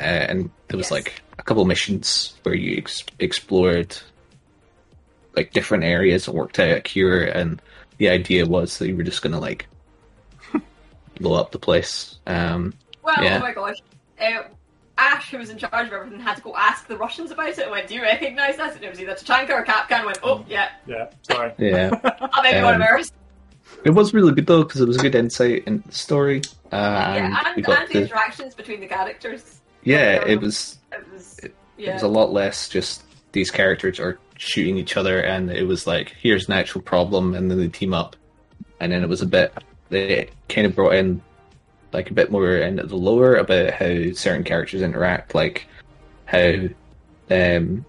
uh, 0.00 0.04
and 0.04 0.50
there 0.68 0.76
was 0.78 0.86
Yes. 0.86 0.90
like 0.92 1.22
a 1.38 1.42
couple 1.42 1.64
missions 1.66 2.34
where 2.44 2.54
you 2.54 2.78
ex- 2.78 3.04
explored 3.18 3.96
like 5.36 5.52
different 5.52 5.84
areas 5.84 6.26
and 6.26 6.36
worked 6.36 6.58
out 6.58 6.76
a 6.76 6.80
cure, 6.80 7.24
and 7.24 7.60
the 7.98 8.08
idea 8.08 8.46
was 8.46 8.78
that 8.78 8.88
you 8.88 8.96
were 8.96 9.02
just 9.02 9.22
gonna 9.22 9.38
like 9.40 9.66
blow 11.20 11.34
up 11.38 11.52
the 11.52 11.58
place. 11.58 12.18
Um, 12.26 12.74
Well, 13.02 13.22
yeah. 13.22 13.36
oh 13.36 13.40
my 13.40 13.52
gosh. 13.52 13.76
Uh, 14.20 14.42
Ash, 15.00 15.30
who 15.30 15.38
was 15.38 15.50
in 15.50 15.58
charge 15.58 15.86
of 15.88 15.92
everything, 15.92 16.20
had 16.20 16.36
to 16.36 16.42
go 16.42 16.54
ask 16.56 16.86
the 16.86 16.96
Russians 16.96 17.30
about 17.30 17.48
it 17.48 17.58
and 17.58 17.70
went, 17.70 17.88
Do 17.88 17.94
you 17.94 18.02
recognise 18.02 18.56
this? 18.56 18.74
And 18.76 18.84
it 18.84 18.90
was 18.90 19.00
either 19.00 19.14
Tachanka 19.14 19.50
or 19.50 19.64
Kapkan 19.64 19.96
and 19.98 20.06
went, 20.06 20.18
Oh, 20.22 20.44
yeah, 20.48 20.68
Yeah. 20.86 21.10
Sorry. 21.22 21.52
yeah, 21.58 21.90
I 22.34 22.42
may 22.42 22.52
be 22.58 22.62
one 22.64 22.74
of 22.74 22.80
Um, 22.80 22.86
ours. 22.86 23.12
it 23.84 23.90
was 23.90 24.12
really 24.12 24.32
good 24.32 24.46
though 24.46 24.62
because 24.62 24.80
it 24.80 24.86
was 24.88 24.96
a 24.98 25.02
good 25.02 25.14
insight 25.14 25.64
into 25.66 25.88
the 25.88 25.94
story, 25.94 26.42
uh, 26.72 26.76
and 26.76 27.32
Yeah, 27.32 27.42
and, 27.46 27.56
and 27.56 27.64
the 27.64 27.92
the 27.94 28.02
interactions 28.02 28.54
between 28.54 28.80
the 28.80 28.86
characters. 28.86 29.60
yeah, 29.84 30.24
it 30.26 30.40
was 30.40 30.78
It 30.92 31.04
was, 31.12 31.38
It 31.38 31.54
yeah. 31.78 31.94
was 31.94 32.02
a 32.02 32.08
lot 32.08 32.32
less 32.32 32.68
just 32.68 33.02
these 33.32 33.50
characters 33.50 33.98
are 34.00 34.18
shooting 34.36 34.76
each 34.76 34.96
other 34.96 35.20
and 35.20 35.50
it 35.50 35.64
was 35.66 35.86
like 35.86 36.14
here's 36.20 36.48
an 36.48 36.54
actual 36.54 36.80
problem 36.80 37.34
and 37.34 37.50
then 37.50 37.58
they 37.58 37.68
team 37.68 37.92
up 37.94 38.16
and 38.80 38.90
then 38.92 39.02
it 39.02 39.08
was 39.08 39.22
a 39.22 39.26
bit 39.26 39.52
they 39.90 40.28
kind 40.48 40.66
of 40.66 40.74
brought 40.74 40.94
in 40.94 41.20
like 41.92 42.10
a 42.10 42.14
bit 42.14 42.30
more 42.30 42.56
into 42.56 42.86
the 42.86 42.96
lore 42.96 43.36
about 43.36 43.72
how 43.72 44.12
certain 44.12 44.44
characters 44.44 44.82
interact 44.82 45.34
like 45.34 45.66
how 46.26 46.54
um 47.30 47.84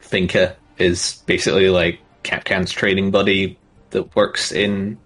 Finka 0.00 0.54
is 0.78 1.22
basically 1.26 1.70
like 1.70 2.00
Kapkan's 2.22 2.72
training 2.72 3.10
buddy 3.10 3.58
that 3.90 4.14
works 4.16 4.52
in 4.52 4.98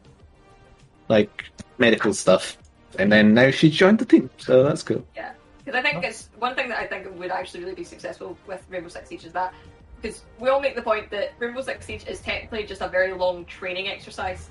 like 1.08 1.44
medical 1.78 2.14
stuff 2.14 2.56
and 2.98 3.12
then 3.12 3.34
now 3.34 3.50
she's 3.50 3.74
joined 3.74 3.98
the 3.98 4.04
team 4.04 4.30
so 4.38 4.62
that's 4.62 4.82
cool 4.82 5.04
Yeah, 5.16 5.32
because 5.64 5.78
I 5.78 5.82
think 5.82 6.04
it's 6.04 6.30
one 6.38 6.54
thing 6.54 6.68
that 6.68 6.78
I 6.78 6.86
think 6.86 7.06
would 7.18 7.30
actually 7.30 7.60
really 7.60 7.74
be 7.74 7.84
successful 7.84 8.36
with 8.46 8.64
Rainbow 8.70 8.88
Six 8.88 9.08
Siege 9.08 9.24
is 9.24 9.32
that 9.32 9.52
because 10.00 10.22
we 10.38 10.48
all 10.48 10.60
make 10.60 10.76
the 10.76 10.82
point 10.82 11.10
that 11.10 11.32
Rainbow 11.38 11.60
Six 11.60 11.86
Siege 11.86 12.06
is 12.06 12.20
technically 12.20 12.64
just 12.64 12.80
a 12.80 12.88
very 12.88 13.12
long 13.12 13.44
training 13.44 13.88
exercise. 13.88 14.48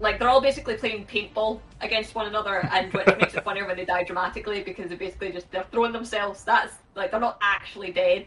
Like 0.00 0.18
they're 0.18 0.30
all 0.30 0.40
basically 0.40 0.76
playing 0.76 1.06
paintball 1.06 1.60
against 1.82 2.14
one 2.14 2.26
another, 2.26 2.66
and 2.72 2.92
which 2.92 3.06
makes 3.06 3.34
it 3.34 3.44
funnier 3.44 3.66
when 3.66 3.76
they 3.76 3.84
die 3.84 4.02
dramatically 4.02 4.62
because 4.62 4.88
they 4.88 4.96
basically 4.96 5.30
just 5.30 5.50
they're 5.50 5.66
throwing 5.70 5.92
themselves. 5.92 6.42
That's 6.42 6.74
like 6.94 7.10
they're 7.10 7.20
not 7.20 7.38
actually 7.42 7.92
dead. 7.92 8.26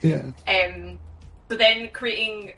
yeah 0.00 0.30
Um, 0.46 0.98
so 1.48 1.56
then 1.56 1.88
creating 1.92 2.52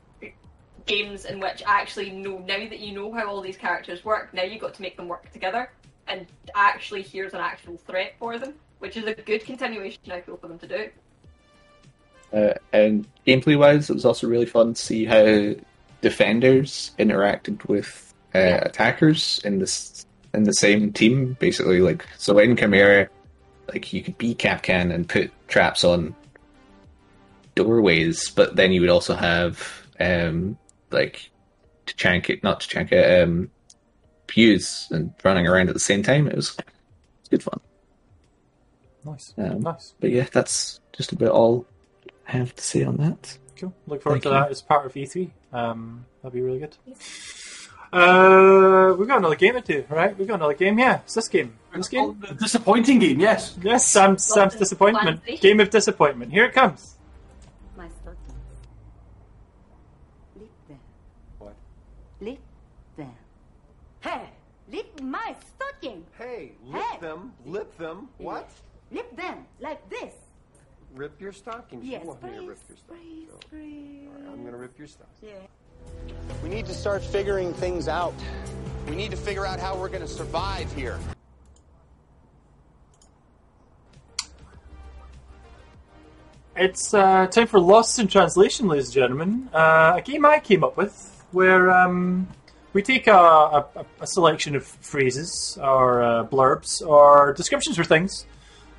games 0.84 1.24
in 1.24 1.40
which 1.40 1.62
actually 1.66 2.10
know 2.10 2.38
now 2.38 2.58
that 2.58 2.78
you 2.78 2.92
know 2.92 3.12
how 3.12 3.26
all 3.26 3.40
these 3.40 3.56
characters 3.56 4.04
work, 4.04 4.34
now 4.34 4.42
you've 4.42 4.60
got 4.60 4.74
to 4.74 4.82
make 4.82 4.98
them 4.98 5.08
work 5.08 5.32
together, 5.32 5.70
and 6.06 6.26
actually 6.54 7.02
here's 7.02 7.32
an 7.32 7.40
actual 7.40 7.78
threat 7.78 8.14
for 8.18 8.38
them, 8.38 8.52
which 8.80 8.98
is 8.98 9.04
a 9.04 9.14
good 9.14 9.46
continuation. 9.46 10.00
I 10.10 10.20
feel 10.20 10.36
for 10.36 10.48
them 10.48 10.58
to 10.58 10.66
do. 10.68 10.88
Uh, 12.32 12.54
and 12.72 13.06
gameplay 13.26 13.58
wise, 13.58 13.88
it 13.88 13.94
was 13.94 14.04
also 14.04 14.26
really 14.26 14.46
fun 14.46 14.74
to 14.74 14.80
see 14.80 15.04
how 15.04 15.54
defenders 16.00 16.92
interacted 16.98 17.66
with 17.68 18.11
uh, 18.34 18.58
attackers 18.62 19.40
in 19.44 19.58
this 19.58 20.06
in 20.34 20.44
the 20.44 20.52
same 20.52 20.92
team. 20.92 21.36
Basically, 21.38 21.80
like 21.80 22.06
so 22.18 22.38
in 22.38 22.56
Chimera, 22.56 23.08
like 23.68 23.92
you 23.92 24.02
could 24.02 24.18
be 24.18 24.34
Kapkan 24.34 24.92
and 24.92 25.08
put 25.08 25.30
traps 25.48 25.84
on 25.84 26.14
doorways, 27.54 28.30
but 28.30 28.56
then 28.56 28.72
you 28.72 28.80
would 28.80 28.90
also 28.90 29.14
have 29.14 29.86
um, 30.00 30.58
like 30.90 31.30
Tachanka, 31.86 32.42
not 32.42 32.60
Tachanka, 32.60 33.22
um, 33.22 33.50
Fuse 34.28 34.88
and 34.90 35.12
running 35.24 35.46
around 35.46 35.68
at 35.68 35.74
the 35.74 35.80
same 35.80 36.02
time. 36.02 36.26
It 36.26 36.36
was, 36.36 36.56
it 36.58 36.64
was 37.20 37.28
good 37.28 37.42
fun. 37.42 37.60
Nice. 39.04 39.34
Um, 39.36 39.60
nice. 39.60 39.94
But 40.00 40.10
yeah, 40.10 40.26
that's 40.32 40.80
just 40.92 41.12
about 41.12 41.30
all 41.30 41.66
I 42.28 42.32
have 42.32 42.54
to 42.54 42.62
say 42.62 42.84
on 42.84 42.96
that. 42.98 43.36
Cool. 43.56 43.74
Look 43.86 44.02
forward 44.02 44.22
Thank 44.22 44.22
to 44.24 44.28
you. 44.30 44.34
that 44.34 44.50
as 44.50 44.62
part 44.62 44.86
of 44.86 44.94
E3. 44.94 45.30
Um, 45.52 46.06
that'd 46.22 46.32
be 46.32 46.40
really 46.40 46.60
good. 46.60 46.76
Uh, 47.92 48.94
we've 48.98 49.06
got 49.08 49.18
another 49.18 49.36
game 49.36 49.54
or 49.56 49.60
two, 49.60 49.84
right? 49.90 50.16
We've 50.18 50.26
got 50.26 50.36
another 50.36 50.54
game. 50.54 50.78
Yeah, 50.78 51.00
it's 51.00 51.14
this 51.14 51.28
game. 51.28 51.54
This 51.74 51.88
game. 51.88 52.22
A 52.28 52.34
disappointing 52.34 52.98
game, 52.98 53.20
yes. 53.20 53.54
Yes, 53.62 53.86
Sam's, 53.86 54.24
Sam's 54.24 54.54
disappointment. 54.56 55.20
Game 55.40 55.60
of 55.60 55.68
disappointment. 55.70 56.32
Here 56.32 56.44
it 56.46 56.54
comes. 56.54 56.96
My 57.76 57.88
stockings. 57.88 58.32
Lift 60.36 60.68
them. 60.68 60.78
What? 61.38 61.54
Lift 62.20 62.40
them. 62.96 63.12
Hey, 64.00 64.28
lift 64.70 65.00
my 65.02 65.34
stocking. 65.54 66.04
Hey, 66.16 66.52
Hey. 66.70 66.78
lip 66.78 67.00
them, 67.00 67.32
lip 67.44 67.76
them. 67.78 68.08
What? 68.18 68.48
Lift 68.90 69.16
them 69.16 69.46
like 69.60 69.86
this. 69.90 70.14
Rip 70.94 71.20
your 71.20 71.32
stockings. 71.32 71.84
Yes, 71.84 72.02
you 72.02 72.08
want 72.08 72.22
me 72.22 72.30
to 72.30 72.40
rip 72.48 72.58
your 72.68 72.76
stockings. 72.76 73.02
please, 73.02 73.28
so- 73.30 73.38
please. 73.50 74.08
All 74.08 74.14
right, 74.22 74.32
I'm 74.32 74.44
gonna 74.44 74.56
rip 74.58 74.78
your 74.78 74.88
stockings. 74.88 75.18
Yeah. 75.22 75.46
We 76.42 76.48
need 76.48 76.66
to 76.66 76.74
start 76.74 77.02
figuring 77.02 77.52
things 77.54 77.88
out. 77.88 78.14
We 78.88 78.96
need 78.96 79.10
to 79.12 79.16
figure 79.16 79.46
out 79.46 79.60
how 79.60 79.76
we're 79.76 79.88
going 79.88 80.02
to 80.02 80.08
survive 80.08 80.72
here. 80.72 80.98
It's 86.56 86.92
uh, 86.92 87.26
time 87.28 87.46
for 87.46 87.58
Lost 87.58 87.98
in 87.98 88.08
Translation, 88.08 88.68
ladies 88.68 88.86
and 88.86 88.94
gentlemen. 88.94 89.48
Uh, 89.52 89.94
a 89.96 90.02
game 90.02 90.24
I 90.26 90.38
came 90.38 90.62
up 90.62 90.76
with 90.76 91.24
where 91.32 91.70
um, 91.70 92.28
we 92.72 92.82
take 92.82 93.06
a, 93.06 93.12
a, 93.12 93.66
a 94.00 94.06
selection 94.06 94.54
of 94.54 94.64
phrases 94.64 95.58
or 95.62 96.02
uh, 96.02 96.24
blurbs 96.24 96.86
or 96.86 97.32
descriptions 97.32 97.76
for 97.76 97.84
things 97.84 98.26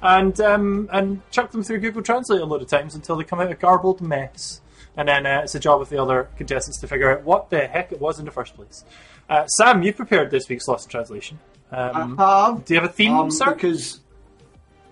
and 0.03 0.39
um, 0.41 0.89
and 0.91 1.21
chuck 1.31 1.51
them 1.51 1.63
through 1.63 1.79
Google 1.79 2.03
Translate 2.03 2.41
a 2.41 2.45
lot 2.45 2.61
of 2.61 2.67
times 2.67 2.93
until 2.93 3.15
they 3.15 3.23
come 3.23 3.39
out 3.39 3.49
a 3.49 3.55
garbled 3.55 4.01
mess. 4.01 4.61
And 4.95 5.07
then 5.07 5.25
uh, 5.25 5.41
it's 5.43 5.53
the 5.53 5.59
job 5.59 5.81
of 5.81 5.89
the 5.89 6.01
other 6.01 6.29
contestants 6.37 6.79
to 6.81 6.87
figure 6.87 7.11
out 7.11 7.23
what 7.23 7.49
the 7.49 7.67
heck 7.67 7.91
it 7.91 7.99
was 7.99 8.19
in 8.19 8.25
the 8.25 8.31
first 8.31 8.55
place. 8.55 8.85
Uh, 9.29 9.47
Sam, 9.47 9.81
you've 9.81 9.95
prepared 9.95 10.29
this 10.29 10.47
week's 10.49 10.67
Lost 10.67 10.85
in 10.85 10.91
Translation. 10.91 11.39
Um, 11.71 12.19
I 12.19 12.49
have. 12.49 12.65
do 12.65 12.73
you 12.73 12.79
have 12.79 12.89
a 12.89 12.93
theme, 12.93 13.13
um, 13.13 13.31
sir? 13.31 13.53
Because 13.53 14.01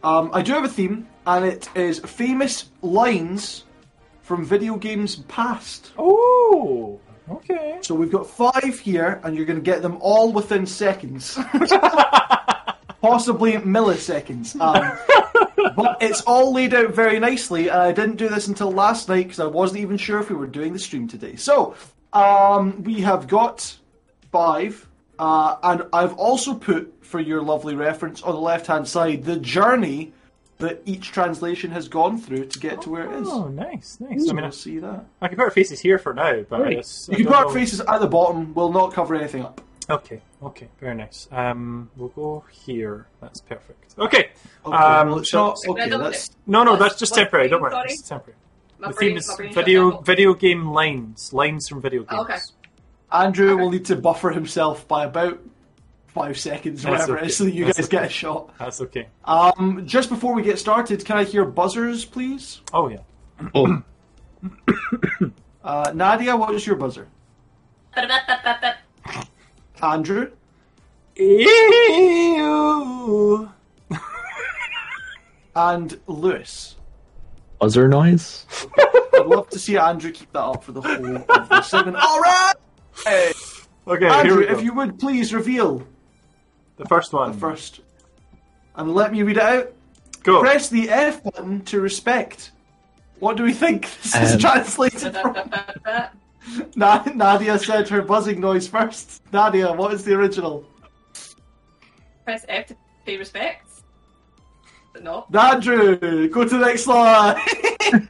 um, 0.04 0.32
I 0.34 0.42
do 0.42 0.54
have 0.54 0.64
a 0.64 0.70
theme, 0.70 1.08
and 1.28 1.46
it 1.46 1.70
is 1.76 2.00
famous 2.00 2.70
lines 2.82 3.66
from 4.24 4.44
video 4.44 4.78
games 4.78 5.18
past. 5.28 5.92
Oh, 5.98 7.00
okay. 7.30 7.78
So 7.82 7.94
we've 7.94 8.12
got 8.12 8.26
five 8.28 8.80
here, 8.80 9.22
and 9.24 9.36
you're 9.36 9.46
going 9.46 9.60
to 9.60 9.64
get 9.64 9.84
them 9.84 9.98
all 10.00 10.32
within 10.32 10.66
seconds, 10.66 11.38
possibly 13.02 13.54
milliseconds. 13.54 14.60
Um, 14.60 14.98
but 15.76 15.98
it's 16.02 16.22
all 16.22 16.54
laid 16.54 16.74
out 16.74 16.94
very 16.94 17.20
nicely, 17.20 17.70
and 17.70 17.80
I 17.82 17.92
didn't 17.92 18.16
do 18.18 18.30
this 18.30 18.48
until 18.48 18.72
last 18.72 19.10
night 19.10 19.26
because 19.26 19.40
I 19.40 19.46
wasn't 19.48 19.82
even 19.82 19.98
sure 19.98 20.20
if 20.20 20.30
we 20.30 20.36
were 20.36 20.48
doing 20.48 20.74
the 20.74 20.80
stream 20.80 21.08
today. 21.08 21.36
So 21.36 21.76
um, 22.14 22.84
we 22.84 23.02
have 23.02 23.28
got 23.28 23.76
five, 24.32 24.88
uh, 25.20 25.58
and 25.64 25.84
I've 25.94 26.14
also 26.14 26.54
put 26.54 26.94
for 27.06 27.20
your 27.20 27.42
lovely 27.42 27.76
reference 27.76 28.22
on 28.22 28.34
the 28.34 28.40
left 28.40 28.68
hand 28.68 28.88
side 28.88 29.24
the 29.24 29.38
journey 29.38 30.14
that 30.60 30.80
each 30.86 31.12
translation 31.12 31.72
has 31.72 31.88
gone 31.88 32.20
through 32.20 32.46
to 32.46 32.60
get 32.60 32.84
to 32.84 32.90
where 32.92 33.12
it 33.12 33.22
is. 33.22 33.28
Oh, 33.28 33.48
nice, 33.48 33.98
nice. 34.00 34.22
I 34.22 34.26
So 34.26 34.28
mean, 34.28 34.36
we'll 34.36 34.46
I, 34.46 34.50
see 34.52 34.78
that. 34.78 35.06
I 35.20 35.28
can 35.28 35.36
put 35.36 35.44
our 35.46 35.50
faces 35.50 35.80
here 35.80 35.98
for 35.98 36.14
now, 36.14 36.44
but 36.48 36.60
I 36.60 36.64
Right. 36.64 36.76
guess 36.78 37.10
I 37.10 37.14
You 37.18 37.24
can 37.24 37.26
don't 37.26 37.34
put 37.34 37.48
our 37.48 37.54
faces 37.54 37.82
at 37.82 37.98
the 38.00 38.06
bottom. 38.08 38.54
We'll 38.54 38.72
not 38.72 38.94
cover 38.94 39.16
anything 39.16 39.44
up. 39.44 39.60
Okay, 39.90 40.22
okay, 40.44 40.70
very 40.80 40.96
nice. 40.96 41.28
Um, 41.32 41.90
we'll 41.98 42.10
go 42.10 42.44
here. 42.52 43.08
That's 43.20 43.42
perfect. 43.42 43.96
Okay. 43.98 44.30
Okay, 44.66 44.76
um, 44.78 45.10
well, 45.10 45.20
it's 45.20 45.32
so- 45.32 45.48
not. 45.48 45.58
Okay, 45.70 45.90
Double 45.90 46.04
that's. 46.06 46.30
No, 46.48 46.64
no, 46.64 46.76
that's 46.78 46.98
just 47.00 47.12
what's 47.12 47.22
temporary. 47.24 47.48
the 47.48 47.52
Don't 47.58 47.60
theme, 47.60 47.64
worry, 47.64 47.74
sorry? 47.74 47.94
it's 47.94 48.08
temporary. 48.10 48.38
My 48.80 48.88
the 48.90 48.94
brain- 48.94 49.10
theme 49.10 49.18
is 49.18 49.28
my 49.28 49.36
brain 49.36 49.54
video 49.54 49.92
down. 49.92 50.04
video 50.04 50.34
game 50.34 50.68
lines, 50.68 51.34
lines 51.34 51.68
from 51.68 51.82
video 51.82 52.04
games. 52.04 52.22
Okay. 52.22 52.38
Andrew 53.12 53.58
will 53.58 53.70
need 53.72 53.86
to 53.86 53.96
buffer 53.96 54.30
himself 54.30 54.88
by 54.88 55.04
about 55.06 55.40
five 56.08 56.38
seconds, 56.40 56.86
or 56.86 56.92
That's 56.92 57.02
whatever 57.02 57.18
it 57.18 57.22
okay. 57.24 57.30
so 57.32 57.44
that 57.46 57.54
you 57.54 57.66
That's 57.66 57.78
guys 57.80 57.86
okay. 57.88 57.98
get 57.98 58.06
a 58.06 58.10
shot. 58.10 58.58
That's 58.58 58.82
okay. 58.82 59.08
Um, 59.26 59.84
just 59.86 60.10
before 60.10 60.34
we 60.34 60.42
get 60.44 60.60
started, 60.60 61.04
can 61.04 61.18
I 61.18 61.24
hear 61.26 61.44
buzzers, 61.44 62.06
please? 62.06 62.62
Oh 62.74 62.88
yeah. 62.90 63.00
Oh, 63.56 63.82
Uh, 65.64 65.92
Nadia, 65.94 66.36
what 66.36 66.56
is 66.56 66.66
your 66.66 66.76
buzzer? 66.76 67.08
Ba-da-ba-ba-ba-ba. 67.96 68.78
Andrew, 69.82 70.30
Ew. 72.22 73.50
and 75.56 76.00
Lewis. 76.08 76.76
buzzer 77.60 77.88
noise. 77.88 78.46
I'd 79.14 79.26
love 79.26 79.50
to 79.50 79.60
see 79.60 79.78
Andrew 79.78 80.12
keep 80.12 80.32
that 80.34 80.40
up 80.42 80.64
for 80.64 80.72
the 80.72 80.82
whole 80.82 81.16
of 81.18 81.50
the 81.50 81.62
segment. 81.62 81.98
All 81.98 82.20
right. 82.20 82.54
Hey, 83.06 83.32
Okay, 83.88 84.06
here 84.06 84.14
Andrew, 84.14 84.38
we 84.40 84.46
go. 84.46 84.52
if 84.54 84.62
you 84.64 84.74
would 84.76 85.00
please 85.00 85.34
reveal 85.34 85.84
The 86.78 86.86
first 86.86 87.14
one. 87.14 87.32
the 87.32 87.38
first, 87.38 87.82
and 88.76 88.94
let 88.94 89.12
me 89.12 89.24
read 89.24 89.38
it 89.38 89.44
out. 89.44 89.72
Go. 90.24 90.40
Press 90.42 90.70
the 90.70 90.88
F 90.90 91.24
button 91.24 91.62
to 91.66 91.82
respect. 91.82 92.52
What 93.20 93.38
do 93.38 93.44
we 93.44 93.54
think 93.54 93.88
this 94.04 94.16
is 94.16 94.34
Um, 94.34 94.40
translated 94.40 95.16
from? 95.18 95.36
Nadia 96.76 97.60
said 97.60 97.88
her 97.90 98.02
buzzing 98.02 98.40
noise 98.40 98.68
first. 98.68 99.22
Nadia, 99.32 99.72
what 99.74 99.94
is 99.94 100.04
the 100.04 100.14
original? 100.14 100.66
Press 102.24 102.46
F 102.48 102.68
to 102.68 102.76
pay 103.06 103.18
respects. 103.18 103.84
But 104.94 105.04
no. 105.04 105.26
Andrew, 105.34 106.28
go 106.28 106.44
to 106.44 106.50
the 106.50 106.66
next 106.66 106.84
slide. 106.84 107.42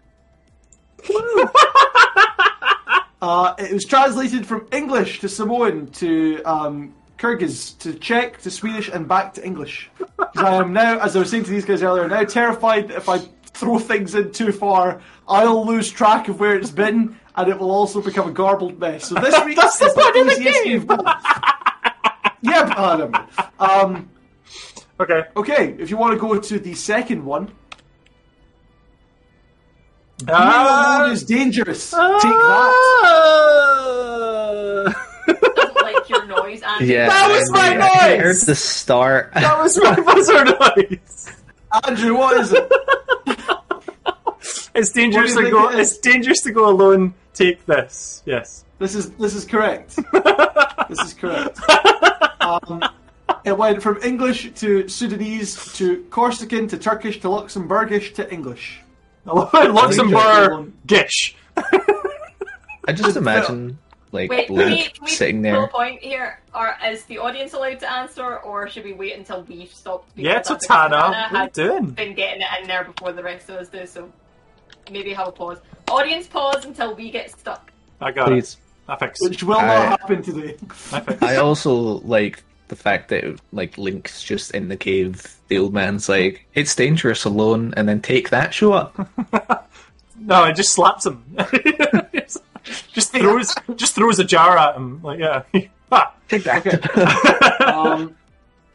uh, 3.21 3.53
it 3.57 3.73
was 3.73 3.85
translated 3.85 4.45
from 4.45 4.67
English 4.71 5.19
to 5.19 5.29
Samoan 5.29 5.87
to 5.91 6.41
um, 6.43 6.93
Kyrgyz 7.17 7.77
to 7.79 7.93
Czech 7.93 8.41
to 8.41 8.49
Swedish 8.49 8.89
and 8.89 9.07
back 9.07 9.33
to 9.35 9.45
English. 9.45 9.89
I 10.37 10.55
am 10.55 10.73
now, 10.73 10.99
as 10.99 11.15
I 11.15 11.19
was 11.19 11.29
saying 11.29 11.43
to 11.43 11.51
these 11.51 11.65
guys 11.65 11.83
earlier, 11.83 12.07
now 12.07 12.23
terrified 12.23 12.87
that 12.87 12.97
if 12.97 13.09
I 13.09 13.19
throw 13.45 13.77
things 13.77 14.15
in 14.15 14.31
too 14.31 14.51
far, 14.51 15.01
I'll 15.27 15.65
lose 15.65 15.89
track 15.89 16.29
of 16.29 16.39
where 16.39 16.55
it's 16.55 16.71
been 16.71 17.19
and 17.35 17.49
it 17.49 17.57
will 17.59 17.71
also 17.71 18.01
become 18.01 18.29
a 18.29 18.31
garbled 18.31 18.79
mess. 18.79 19.09
So 19.09 19.15
this 19.15 19.35
week 19.45 19.57
That's 19.57 19.77
the 19.79 19.85
is 19.85 19.93
point 19.93 20.15
of 20.17 20.25
the 20.27 20.43
game. 20.43 20.65
you've 20.71 20.87
got. 20.87 21.05
yeah, 22.41 22.63
but, 22.65 22.77
uh, 22.77 22.97
never 22.97 23.27
um, 23.59 24.09
Okay. 24.99 25.23
Okay, 25.35 25.75
if 25.79 25.89
you 25.89 25.97
want 25.97 26.13
to 26.13 26.19
go 26.19 26.37
to 26.39 26.59
the 26.59 26.73
second 26.75 27.25
one, 27.25 27.45
being 30.17 30.29
Ah. 30.37 30.99
alone 31.01 31.11
is 31.13 31.23
dangerous. 31.23 31.89
Take 31.89 31.99
that. 31.99 32.71
Like 35.83 36.09
your 36.09 36.25
noise, 36.27 36.61
and 36.65 36.87
Yeah, 36.87 37.07
That 37.07 37.27
was 37.29 37.49
I 37.53 37.55
my 37.55 37.69
mean, 37.71 37.81
I 37.81 37.87
noise! 38.17 38.21
heard 38.21 38.35
the 38.45 38.55
start. 38.55 39.33
That 39.33 39.57
was 39.59 39.77
my 39.81 39.95
buzzer 39.99 40.45
noise. 40.45 41.31
Andrew, 41.87 42.17
what 42.17 42.37
is 42.41 42.53
it? 42.53 42.71
It's 44.73 44.91
dangerous 44.91 45.35
What 45.35 45.43
to 45.45 45.51
go. 45.51 45.61
think 45.69 45.73
it 45.73 45.79
is? 45.79 45.91
It's 45.91 45.99
dangerous 45.99 46.41
to 46.43 46.51
go 46.51 46.69
alone. 46.69 47.13
Take 47.33 47.65
this. 47.65 48.23
Yes. 48.25 48.65
This 48.79 48.95
is 48.95 49.11
this 49.11 49.35
is 49.35 49.45
correct. 49.45 49.95
this 50.89 50.99
is 50.99 51.13
correct. 51.13 51.59
Um, 52.41 52.83
it 53.45 53.57
went 53.57 53.81
from 53.81 53.97
English 54.03 54.51
to 54.55 54.87
Sudanese 54.87 55.73
to 55.75 56.03
Corsican 56.09 56.67
to 56.69 56.77
Turkish 56.77 57.19
to 57.21 57.27
Luxembourgish 57.27 58.13
to 58.15 58.31
English. 58.31 58.81
Luxembourg 59.25 60.71
gish. 60.85 61.35
I 62.87 62.93
just 62.93 63.15
imagine 63.15 63.77
like 64.11 64.29
Wait, 64.29 64.47
can 64.47 64.55
we, 64.57 64.65
Link 64.65 64.93
can 64.95 65.05
we 65.05 65.09
sitting 65.11 65.41
pull 65.43 65.51
a 65.51 65.53
there. 65.53 65.67
point 65.67 66.01
here? 66.01 66.41
Or 66.53 66.75
is 66.85 67.03
the 67.05 67.19
audience 67.19 67.53
allowed 67.53 67.79
to 67.79 67.91
answer, 67.91 68.37
or 68.39 68.67
should 68.67 68.83
we 68.83 68.93
wait 68.93 69.15
until 69.17 69.43
we've 69.43 69.71
stopped? 69.71 70.09
Yeah, 70.17 70.39
Because 70.39 70.65
I 70.69 70.89
Totana. 70.89 71.13
Totana 71.13 71.31
What 71.31 71.57
are 71.57 71.63
you 71.63 71.69
doing? 71.69 71.85
been 71.91 72.15
getting 72.15 72.41
it 72.41 72.47
in 72.61 72.67
there 72.67 72.83
before 72.83 73.13
the 73.13 73.23
rest 73.23 73.49
of 73.49 73.55
us 73.57 73.69
do, 73.69 73.85
so 73.85 74.11
maybe 74.91 75.13
have 75.13 75.27
a 75.27 75.31
pause. 75.31 75.59
Audience 75.91 76.27
pause 76.27 76.65
until 76.65 76.95
we 76.95 77.11
get 77.11 77.29
stuck. 77.31 77.71
I 77.99 78.11
got 78.11 78.27
Please. 78.29 78.53
it. 78.87 78.91
I 78.91 78.95
fixed 78.97 79.23
it. 79.23 79.29
Which 79.29 79.43
will 79.43 79.57
I- 79.57 79.67
not 79.67 79.99
happen 79.99 80.21
today. 80.23 80.57
I 80.91 80.99
fixed 81.01 81.23
I 81.23 81.35
also 81.35 81.73
like 81.73 82.43
the 82.69 82.75
fact 82.75 83.09
that 83.09 83.39
like 83.51 83.77
Link's 83.77 84.23
just 84.23 84.51
in 84.51 84.69
the 84.69 84.77
cave. 84.77 85.35
The 85.49 85.57
old 85.57 85.73
man's 85.73 86.07
like, 86.07 86.45
"It's 86.53 86.73
dangerous 86.73 87.25
alone," 87.25 87.73
and 87.75 87.87
then 87.89 88.01
take 88.01 88.29
that 88.29 88.53
show 88.53 88.73
up. 88.73 89.07
No, 90.23 90.43
it 90.43 90.55
just 90.55 90.73
slaps 90.73 91.07
him. 91.07 91.23
just 92.93 93.11
throws, 93.11 93.55
just 93.75 93.95
throws 93.95 94.19
a 94.19 94.23
jar 94.23 94.55
at 94.55 94.75
him. 94.75 95.01
Like 95.01 95.19
yeah. 95.19 95.41
Ah. 95.91 96.13
Take 96.29 96.43
that. 96.43 97.61
Um, 97.61 98.15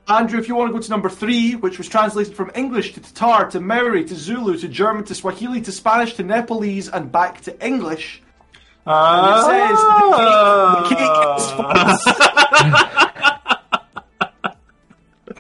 Andrew, 0.09 0.39
if 0.39 0.47
you 0.49 0.55
want 0.55 0.69
to 0.69 0.73
go 0.73 0.79
to 0.81 0.89
number 0.91 1.09
three, 1.09 1.55
which 1.57 1.79
was 1.79 1.89
translated 1.89 2.35
from 2.37 2.51
English 2.55 2.93
to 2.95 3.01
Tatar 3.01 3.51
to 3.51 3.61
Maori 3.61 4.05
to 4.05 4.15
Zulu 4.15 4.57
to 4.59 4.69
German 4.69 5.03
to 5.05 5.15
Swahili 5.17 5.61
to 5.63 5.73
Spanish 5.73 6.15
to 6.15 6.23
Nepalese 6.23 6.89
and 6.89 7.11
back 7.11 7.41
to 7.43 7.65
English. 7.67 8.23
Ah. 8.87 9.41
it 9.41 9.45
says 9.51 9.81
the 10.89 10.95
cake- 10.95 11.17
the 11.57 12.23
cake 12.63 14.53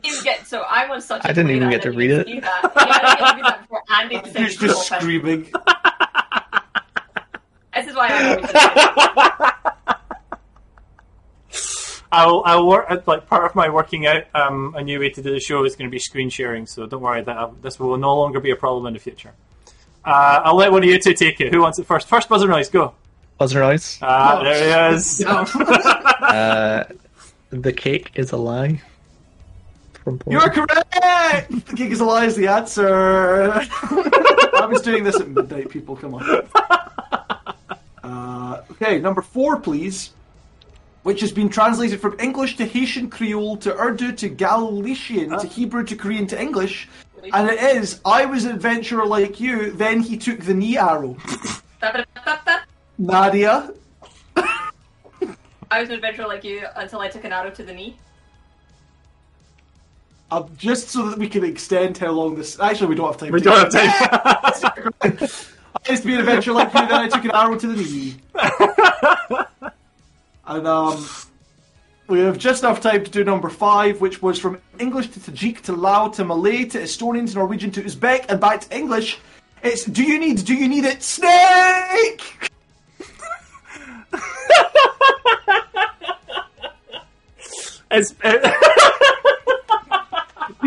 You 0.05 0.23
get 0.25 0.47
so 0.49 0.65
I'm 0.69 0.91
on 0.91 1.01
such. 1.01 1.25
a 1.25 1.29
I 1.29 1.33
didn't 1.33 1.51
even 1.53 1.71
that 1.71 1.83
get 1.83 1.87
I 1.87 1.91
to 1.91 1.91
didn't 1.91 1.99
read 1.99 2.11
even 2.11 2.21
it. 2.21 2.27
see 2.27 2.41
that. 2.41 2.63
Yeah, 2.75 2.81
I 3.21 3.33
didn't 3.35 4.13
get 4.13 4.25
to 4.25 4.31
read 4.31 4.35
that 4.35 4.41
He's 4.43 4.57
just 4.57 4.87
screaming. 4.87 5.43
This 7.75 7.87
is 7.89 7.95
why 7.95 8.09
I 8.09 8.11
always 8.35 8.47
do 8.47 8.53
I'll, 12.13 12.43
I'll 12.45 12.67
work 12.67 12.87
at, 12.89 13.07
like 13.09 13.27
part 13.27 13.45
of 13.45 13.55
my 13.55 13.69
working 13.69 14.07
out 14.07 14.25
um, 14.35 14.75
a 14.77 14.83
new 14.83 15.01
way 15.01 15.11
to 15.11 15.23
do 15.23 15.33
the 15.33 15.41
show 15.41 15.65
is 15.65 15.75
going 15.77 15.91
to 15.91 15.95
be 15.95 15.99
screen 15.99 16.31
sharing. 16.31 16.67
So 16.67 16.87
don't 16.87 17.01
worry 17.03 17.23
that 17.23 17.37
I'll, 17.37 17.53
this 17.63 17.79
will 17.81 17.97
no 17.97 18.17
longer 18.17 18.41
be 18.41 18.51
a 18.51 18.57
problem 18.57 18.87
in 18.87 18.93
the 18.95 18.99
future. 19.01 19.33
Uh, 20.05 20.41
I'll 20.45 20.57
let 20.57 20.71
one 20.71 20.83
of 20.85 20.89
you 20.89 20.99
two 21.01 21.15
take 21.15 21.41
it. 21.41 21.53
Who 21.53 21.61
wants 21.63 21.79
it 21.79 21.87
first? 21.87 22.09
First 22.09 22.29
buzzer 22.29 22.47
noise. 22.47 22.69
Go. 22.71 22.95
Buzzer 23.39 23.61
noise. 23.61 23.99
Ah, 24.01 24.39
No. 24.39 24.45
there 24.45 24.91
he 24.91 24.95
is. 24.97 25.25
Uh, 26.27 26.85
the 27.51 27.73
cake 27.73 28.11
is 28.17 28.33
a 28.33 28.37
lie. 28.37 28.81
You're 30.29 30.49
correct! 30.51 30.91
The 30.91 31.75
cake 31.77 31.91
is 31.91 32.01
a 32.01 32.05
lie 32.05 32.25
is 32.27 32.35
the 32.35 32.49
answer. 32.49 33.53
I 33.83 34.67
was 34.69 34.81
doing 34.83 35.05
this 35.05 35.21
at 35.21 35.29
midnight, 35.29 35.69
people. 35.69 35.95
Come 35.97 36.15
on. 36.15 36.49
Uh, 38.03 38.63
okay, 38.73 38.99
number 38.99 39.23
four, 39.23 39.59
please. 39.61 40.13
Which 41.07 41.21
has 41.21 41.31
been 41.31 41.49
translated 41.49 42.01
from 42.01 42.19
English 42.19 42.57
to 42.57 42.67
Haitian 42.67 43.09
Creole 43.09 43.57
to 43.59 43.73
Urdu 43.79 44.11
to 44.15 44.29
Galician 44.29 45.31
to 45.39 45.47
Hebrew 45.47 45.85
to 45.85 45.95
Korean 45.95 46.27
to 46.27 46.41
English, 46.41 46.89
And 47.33 47.49
it 47.49 47.61
is, 47.77 48.01
I 48.05 48.25
was 48.25 48.45
an 48.45 48.51
adventurer 48.51 49.07
like 49.07 49.39
you, 49.39 49.71
then 49.71 50.01
he 50.01 50.17
took 50.17 50.41
the 50.41 50.53
knee 50.53 50.77
arrow. 50.77 51.17
Nadia, 52.99 53.71
I 54.37 55.81
was 55.81 55.89
an 55.91 55.95
adventurer 55.95 56.27
like 56.27 56.43
you 56.43 56.67
until 56.75 56.99
I 56.99 57.07
took 57.09 57.23
an 57.23 57.33
arrow 57.33 57.51
to 57.51 57.63
the 57.63 57.73
knee. 57.73 57.97
uh, 60.33 60.43
just 60.59 60.89
so 60.89 61.09
that 61.09 61.21
we 61.21 61.29
can 61.29 61.45
extend 61.45 61.97
how 61.99 62.11
long 62.11 62.35
this. 62.35 62.59
Actually, 62.59 62.89
we 62.89 62.95
don't 62.97 63.07
have 63.13 63.17
time. 63.17 63.31
We 63.31 63.39
to- 63.41 63.45
don't 63.45 63.73
have 63.73 64.61
time. 64.61 64.83
I 65.87 65.91
used 65.93 66.03
to 66.03 66.09
be 66.09 66.15
an 66.15 66.21
adventurer 66.21 66.55
like 66.55 66.75
you, 66.75 66.81
then 66.81 66.95
I 66.95 67.09
took 67.09 67.25
an 67.25 67.31
arrow 67.31 67.57
to 67.57 67.67
the 67.69 67.77
knee. 67.81 68.17
and 70.47 70.67
um, 70.67 71.07
we 72.09 72.21
have 72.21 72.39
just 72.39 72.63
enough 72.63 72.81
time 72.81 73.05
to 73.05 73.11
do 73.11 73.25
number 73.25 73.49
five, 73.49 74.01
which 74.01 74.23
was 74.23 74.39
from 74.39 74.61
English 74.79 75.09
to 75.09 75.21
Tajik 75.21 75.63
to 75.63 75.73
Lao 75.73 76.09
to 76.09 76.25
Malay 76.25 76.65
to 76.67 76.79
Estonian 76.79 77.29
to 77.29 77.35
Norwegian 77.35 77.71
to 77.73 77.83
Uzbek 77.83 78.27
and 78.29 78.41
back 78.41 78.61
to 78.63 78.77
English. 78.77 79.19
It's 79.63 79.85
do 79.85 80.03
you 80.03 80.19
need 80.19 80.45
do 80.45 80.55
you 80.55 80.69
need 80.69 80.85
it 80.85 81.03
snake? 81.03 82.51
It's, 87.89 88.11
Do 88.11 88.27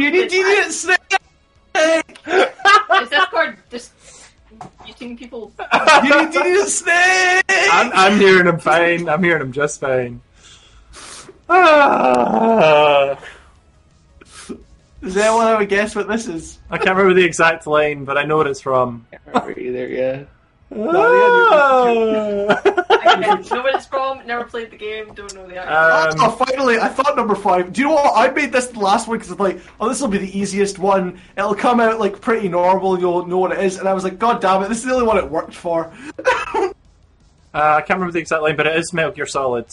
you 0.02 0.10
need 0.12 0.30
do 0.30 0.38
you 0.38 0.48
need 0.48 0.60
it 0.66 0.72
snake? 0.72 0.98
Is 1.76 3.10
Discord 3.10 3.58
just 3.70 3.92
muting 5.00 5.18
people? 5.18 5.52
Do 5.58 5.64
you 6.08 6.26
need, 6.26 6.32
do 6.32 6.48
you 6.48 6.68
snake? 6.68 7.44
I'm, 7.50 7.92
I'm 7.94 8.20
hearing 8.20 8.48
him 8.48 8.60
fine. 8.60 9.10
I'm 9.10 9.24
hearing 9.24 9.42
him 9.42 9.52
just 9.52 9.80
fine. 9.80 10.22
Ah. 11.50 13.20
Does 15.02 15.16
anyone 15.16 15.48
have 15.48 15.62
a 15.62 15.66
guess 15.66 15.96
what 15.96 16.08
this 16.08 16.28
is? 16.28 16.60
I 16.70 16.78
can't 16.78 16.98
remember 16.98 17.14
the 17.14 17.26
exact 17.26 17.66
line, 17.66 18.04
but 18.06 18.18
I 18.18 18.24
know 18.24 18.38
what 18.38 18.48
it's 18.48 18.62
from. 18.62 19.06
Can't 19.12 19.24
remember 19.28 19.60
either. 19.60 19.88
Yeah. 19.88 20.24
Again, 23.20 23.40
it's 23.42 23.86
from, 23.88 24.26
never 24.28 24.44
played 24.44 24.72
the 24.72 24.78
game, 24.78 25.14
don't 25.14 25.34
know 25.34 25.48
the 25.48 25.58
actor. 25.58 26.16
oh, 26.22 26.30
um, 26.30 26.48
finally, 26.48 26.78
I 26.80 26.88
thought 26.90 27.16
number 27.16 27.36
five. 27.36 27.74
Do 27.74 27.82
you 27.82 27.88
know 27.88 27.96
what? 27.96 28.14
I 28.16 28.32
made 28.32 28.52
this 28.52 28.68
the 28.68 28.80
last 28.80 29.08
one 29.08 29.18
because 29.18 29.32
it's 29.32 29.40
like, 29.40 29.60
oh, 29.80 29.90
this 29.90 30.00
will 30.00 30.10
be 30.10 30.20
the 30.20 30.38
easiest 30.38 30.78
one. 30.78 31.20
It'll 31.38 31.56
come 31.56 31.80
out 31.80 32.00
like 32.00 32.22
pretty 32.22 32.50
normal. 32.50 33.00
You'll 33.00 33.26
know 33.26 33.40
what 33.40 33.52
it 33.52 33.60
is. 33.64 33.78
And 33.78 33.88
I 33.88 33.94
was 33.94 34.04
like, 34.04 34.20
God 34.20 34.42
damn 34.42 34.62
it, 34.64 34.70
this 34.70 34.80
is 34.80 34.86
the 34.86 34.94
only 34.94 35.08
one 35.08 35.18
it 35.18 35.30
worked 35.30 35.56
for. 35.56 35.92
uh, 36.20 36.72
I 37.54 37.82
can't 37.82 37.90
remember 37.98 38.12
the 38.12 38.20
exact 38.20 38.44
line, 38.44 38.56
but 38.56 38.68
it 38.68 38.76
is 38.78 38.94
Metal 38.94 39.12
Gear 39.12 39.26
Solid. 39.26 39.66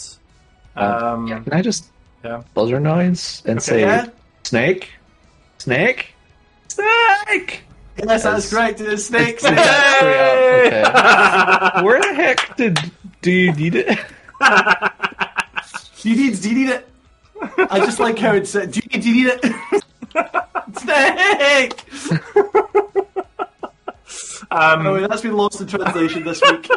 Um, 0.77 1.27
Yeah. 1.27 1.41
Can 1.41 1.53
I 1.53 1.63
just 1.63 1.91
yeah. 2.25 2.43
buzzer 2.55 2.81
noise 2.81 3.43
and 3.45 3.63
say 3.63 3.81
Yeah? 3.81 4.07
snake, 4.45 4.91
snake, 5.59 6.15
snake? 6.69 7.63
Yes, 7.99 8.23
that's 8.25 8.51
correct. 8.51 8.81
It 8.81 8.89
is 8.89 9.07
snake. 9.07 9.41
snake. 9.41 9.53
Okay. 9.59 10.83
Where 11.83 12.01
the 12.01 12.15
heck 12.15 12.57
did 12.57 12.79
do 13.23 13.31
you 13.31 13.53
need 13.53 13.75
it? 13.75 13.99
do 16.01 16.11
you 16.11 16.17
need? 16.17 16.41
Do 16.41 16.49
you 16.51 16.55
need 16.55 16.69
it? 16.71 16.89
I 17.71 17.79
just 17.81 17.99
like 17.99 18.19
how 18.19 18.35
it 18.35 18.47
said. 18.47 18.71
Do 18.73 18.81
you 18.81 18.89
need? 18.91 19.03
Do 19.03 19.11
you 19.11 19.25
need 19.27 19.41
it? 19.43 19.55
snake. 20.79 21.85
Um, 24.51 24.87
Anyway, 24.87 25.07
that's 25.09 25.23
been 25.23 25.37
lost 25.37 25.61
in 25.61 25.67
translation 25.67 26.25
this 26.25 26.41
week. 26.43 26.69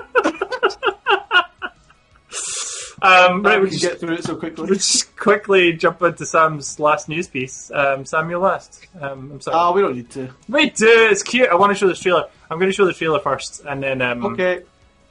Um, 3.01 3.43
right, 3.43 3.61
we 3.61 3.69
can 3.69 3.77
just, 3.77 3.81
get 3.91 3.99
through 3.99 4.13
it 4.15 4.23
so 4.23 4.35
quickly. 4.35 4.65
we'll 4.65 4.73
just 4.75 5.15
quickly 5.15 5.73
jump 5.73 6.01
into 6.01 6.25
Sam's 6.25 6.79
last 6.79 7.07
news 7.09 7.27
piece. 7.27 7.71
Um, 7.73 8.05
Sam, 8.05 8.29
you're 8.29 8.39
last. 8.39 8.85
Um, 8.99 9.31
I'm 9.33 9.41
sorry. 9.41 9.57
Ah, 9.57 9.71
we 9.71 9.81
don't 9.81 9.95
need 9.95 10.09
to. 10.11 10.29
We 10.47 10.69
do. 10.69 11.07
it's 11.11 11.23
cute. 11.23 11.49
I 11.49 11.55
want 11.55 11.71
to 11.71 11.75
show 11.75 11.87
this 11.87 11.99
trailer. 11.99 12.25
I'm 12.49 12.57
going 12.59 12.69
to 12.71 12.75
show 12.75 12.85
the 12.85 12.93
trailer 12.93 13.19
first, 13.19 13.63
and 13.65 13.81
then 13.83 14.01
um, 14.01 14.25
Okay. 14.25 14.63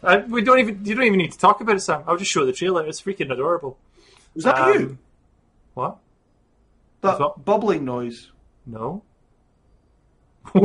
I, 0.03 0.19
we 0.19 0.43
don't 0.43 0.59
even 0.61 0.85
you 0.85 0.95
don't 0.95 1.05
even 1.05 1.19
need 1.19 1.33
to 1.33 1.39
talk 1.39 1.61
about 1.61 1.77
it, 1.77 1.81
Sam. 1.81 2.03
I'll 2.07 2.17
just 2.17 2.31
show 2.31 2.45
the 2.47 2.53
trailer. 2.53 2.87
It's 2.87 3.01
freaking 3.03 3.33
adorable. 3.33 3.79
Was 4.35 4.45
that 4.45 4.59
Um, 4.59 4.73
you? 4.75 4.99
What? 5.75 5.97
That 7.01 7.19
what? 7.19 7.45
bubbling 7.45 7.85
noise. 7.85 8.31
No. 8.67 9.03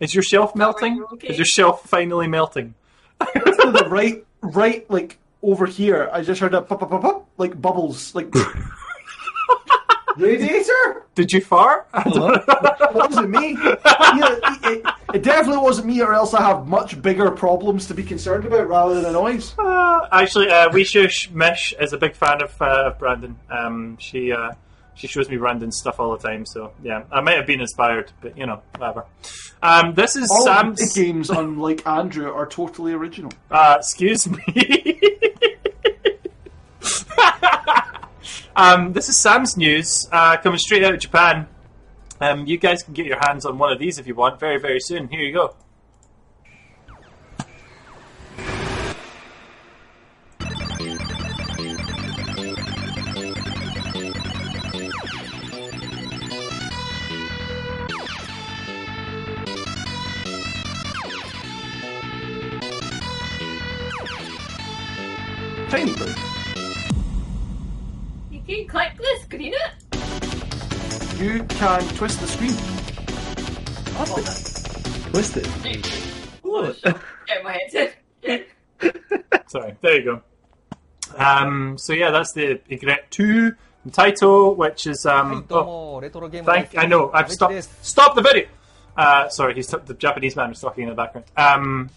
Is 0.00 0.14
your 0.14 0.22
shelf 0.22 0.54
melting? 0.54 0.96
you 0.96 1.06
okay? 1.14 1.28
Is 1.28 1.38
your 1.38 1.46
shelf 1.46 1.82
finally 1.88 2.28
melting? 2.28 2.74
to 3.20 3.72
the 3.72 3.86
right, 3.88 4.24
right, 4.42 4.88
like 4.90 5.18
over 5.46 5.66
here. 5.66 6.10
I 6.12 6.22
just 6.22 6.40
heard 6.40 6.54
a 6.54 6.62
pop, 6.62 6.80
pop, 6.80 6.90
pop, 6.90 7.02
pop, 7.02 7.28
like 7.38 7.60
bubbles, 7.60 8.14
like 8.14 8.34
radiator. 10.16 11.04
Did 11.14 11.32
you 11.32 11.40
fart? 11.40 11.88
It 12.88 12.94
wasn't 12.94 13.30
me. 13.30 13.52
Yeah, 13.62 13.76
it, 13.84 14.64
it, 14.64 14.86
it 15.14 15.22
definitely 15.22 15.62
wasn't 15.62 15.86
me, 15.86 16.00
or 16.00 16.14
else 16.14 16.32
I 16.32 16.42
have 16.42 16.66
much 16.66 17.00
bigger 17.02 17.30
problems 17.30 17.86
to 17.88 17.94
be 17.94 18.02
concerned 18.02 18.46
about 18.46 18.68
rather 18.68 18.94
than 18.94 19.06
a 19.06 19.12
noise. 19.12 19.54
Uh, 19.58 20.08
actually, 20.10 20.48
uh, 20.48 20.70
Wishush 20.70 21.30
Mish 21.32 21.74
is 21.78 21.92
a 21.92 21.98
big 21.98 22.14
fan 22.14 22.42
of, 22.42 22.60
uh, 22.62 22.86
of 22.86 22.98
Brandon. 22.98 23.38
Um, 23.50 23.98
she 23.98 24.32
uh, 24.32 24.52
she 24.94 25.06
shows 25.08 25.28
me 25.28 25.36
Brandon's 25.36 25.76
stuff 25.78 26.00
all 26.00 26.16
the 26.16 26.26
time. 26.26 26.46
So 26.46 26.72
yeah, 26.82 27.02
I 27.12 27.20
might 27.20 27.36
have 27.36 27.46
been 27.46 27.60
inspired, 27.60 28.12
but 28.22 28.36
you 28.38 28.46
know, 28.46 28.62
whatever. 28.78 29.04
Um, 29.62 29.94
this 29.94 30.16
is 30.16 30.30
All 30.30 30.44
Sam's. 30.44 30.94
games, 30.94 31.28
unlike 31.28 31.86
Andrew, 31.86 32.32
are 32.32 32.46
totally 32.46 32.92
original. 32.92 33.32
Uh, 33.50 33.76
excuse 33.78 34.28
me. 34.28 34.38
um, 38.56 38.92
this 38.92 39.08
is 39.08 39.16
Sam's 39.16 39.56
news 39.56 40.08
uh, 40.10 40.38
coming 40.38 40.58
straight 40.58 40.82
out 40.82 40.94
of 40.94 41.00
Japan. 41.00 41.46
Um, 42.20 42.46
you 42.46 42.56
guys 42.56 42.82
can 42.82 42.94
get 42.94 43.04
your 43.04 43.18
hands 43.20 43.44
on 43.44 43.58
one 43.58 43.70
of 43.70 43.78
these 43.78 43.98
if 43.98 44.06
you 44.06 44.14
want 44.14 44.40
very, 44.40 44.58
very 44.58 44.80
soon. 44.80 45.08
Here 45.08 45.20
you 45.20 45.32
go. 45.32 45.54
It. 71.66 71.82
You 71.82 71.88
can 71.88 71.96
twist 71.96 72.20
the 72.20 72.26
screen. 72.28 72.52
Twist 75.10 75.36
it. 75.36 75.46
Get 77.26 77.42
my 77.42 77.52
headset. 77.52 77.96
Yeah. 78.22 78.38
Sorry, 79.48 79.74
there 79.80 79.96
you 79.98 80.04
go. 80.04 80.22
Um, 81.16 81.76
so 81.76 81.92
yeah, 81.92 82.12
that's 82.12 82.32
the 82.32 82.60
Egret 82.70 83.10
2 83.10 83.54
Taito, 83.88 84.56
which 84.56 84.86
is 84.86 85.06
um. 85.06 85.44
Oh, 85.50 86.00
thank. 86.00 86.78
I 86.78 86.86
know. 86.86 87.10
I've 87.12 87.32
stopped. 87.32 87.68
Stop 87.84 88.14
the 88.14 88.22
video. 88.22 88.46
Uh, 88.96 89.28
sorry, 89.28 89.54
he's 89.54 89.66
the 89.66 89.94
Japanese 89.94 90.36
man 90.36 90.50
was 90.50 90.60
talking 90.60 90.84
in 90.84 90.90
the 90.90 90.94
background. 90.94 91.26
Um, 91.36 91.90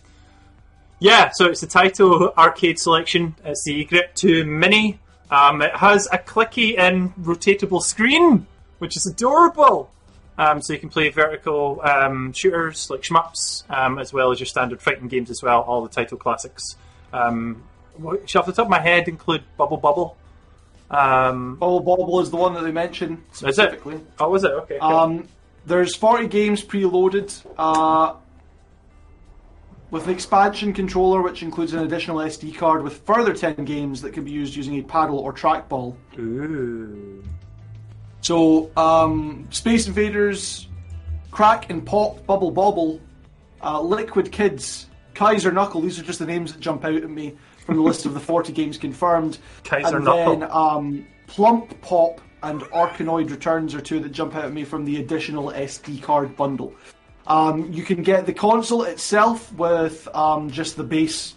yeah, 0.99 1.29
so 1.31 1.45
it's 1.45 1.61
the 1.61 1.67
Taito 1.67 2.35
arcade 2.35 2.79
selection. 2.79 3.35
It's 3.45 3.63
the 3.63 3.81
Egret 3.81 4.15
2 4.15 4.45
Mini. 4.45 4.99
Um, 5.31 5.61
it 5.61 5.75
has 5.75 6.07
a 6.11 6.17
clicky 6.17 6.77
and 6.77 7.15
rotatable 7.15 7.81
screen, 7.81 8.47
which 8.79 8.97
is 8.97 9.05
adorable. 9.05 9.91
Um, 10.37 10.61
so 10.61 10.71
you 10.73 10.79
can 10.79 10.89
play 10.89 11.09
vertical 11.09 11.81
um, 11.83 12.31
shooters 12.33 12.89
like 12.89 13.01
shmups, 13.01 13.69
um, 13.69 13.99
as 13.99 14.13
well 14.13 14.31
as 14.31 14.39
your 14.39 14.47
standard 14.47 14.81
fighting 14.81 15.09
games 15.09 15.29
as 15.29 15.43
well. 15.43 15.61
All 15.61 15.83
the 15.83 15.89
Taito 15.89 16.17
classics. 16.17 16.77
Um, 17.11 17.63
which 17.97 18.35
off 18.35 18.45
the 18.45 18.53
top 18.53 18.65
of 18.65 18.69
my 18.69 18.79
head 18.79 19.07
include 19.07 19.43
Bubble 19.57 19.77
Bobble. 19.77 20.17
Um, 20.89 21.55
Bubble 21.55 21.81
Bobble 21.81 22.19
is 22.21 22.31
the 22.31 22.37
one 22.37 22.53
that 22.53 22.63
they 22.63 22.71
mentioned 22.71 23.23
is 23.31 23.41
it? 23.41 23.53
specifically. 23.53 23.99
Oh, 24.19 24.29
was 24.29 24.43
it? 24.43 24.51
Okay. 24.51 24.77
cool. 24.79 24.89
Um, 24.89 25.27
there's 25.65 25.95
40 25.95 26.27
games 26.27 26.63
preloaded 26.63 27.31
uh, 27.57 28.15
with 29.91 30.05
an 30.05 30.13
expansion 30.13 30.73
controller, 30.73 31.21
which 31.21 31.43
includes 31.43 31.73
an 31.73 31.83
additional 31.83 32.17
SD 32.17 32.55
card 32.57 32.83
with 32.83 32.99
further 33.05 33.33
10 33.33 33.65
games 33.65 34.01
that 34.01 34.13
can 34.13 34.23
be 34.23 34.31
used 34.31 34.55
using 34.55 34.79
a 34.79 34.83
paddle 34.83 35.19
or 35.19 35.33
trackball. 35.33 35.95
Ooh. 36.17 37.23
So, 38.29 38.69
um, 38.77 39.47
Space 39.49 39.87
Invaders, 39.87 40.67
Crack 41.31 41.71
and 41.71 41.83
Pop, 41.83 42.27
Bubble 42.27 42.51
Bobble, 42.51 43.01
uh, 43.63 43.81
Liquid 43.81 44.31
Kids, 44.31 44.85
Kaiser 45.15 45.51
Knuckle. 45.51 45.81
These 45.81 45.97
are 45.97 46.03
just 46.03 46.19
the 46.19 46.27
names 46.27 46.53
that 46.53 46.59
jump 46.59 46.85
out 46.85 46.93
at 46.93 47.09
me 47.09 47.35
from 47.65 47.77
the 47.77 47.81
list 47.81 48.05
of 48.05 48.13
the 48.13 48.19
40 48.19 48.53
games 48.53 48.77
confirmed. 48.77 49.39
Kaiser 49.63 49.95
and 49.95 50.05
Knuckle. 50.05 50.37
then 50.37 50.51
um, 50.51 51.07
Plump 51.25 51.81
Pop 51.81 52.21
and 52.43 52.61
Arkanoid 52.61 53.31
Returns 53.31 53.73
are 53.73 53.81
two 53.81 53.99
that 53.99 54.09
jump 54.09 54.35
out 54.35 54.45
at 54.45 54.53
me 54.53 54.63
from 54.63 54.85
the 54.85 54.97
additional 54.97 55.47
SD 55.47 56.03
card 56.03 56.37
bundle. 56.37 56.75
Um, 57.25 57.73
you 57.73 57.81
can 57.81 58.03
get 58.03 58.27
the 58.27 58.33
console 58.33 58.83
itself 58.83 59.51
with 59.53 60.07
um, 60.13 60.51
just 60.51 60.77
the 60.77 60.83
base 60.83 61.33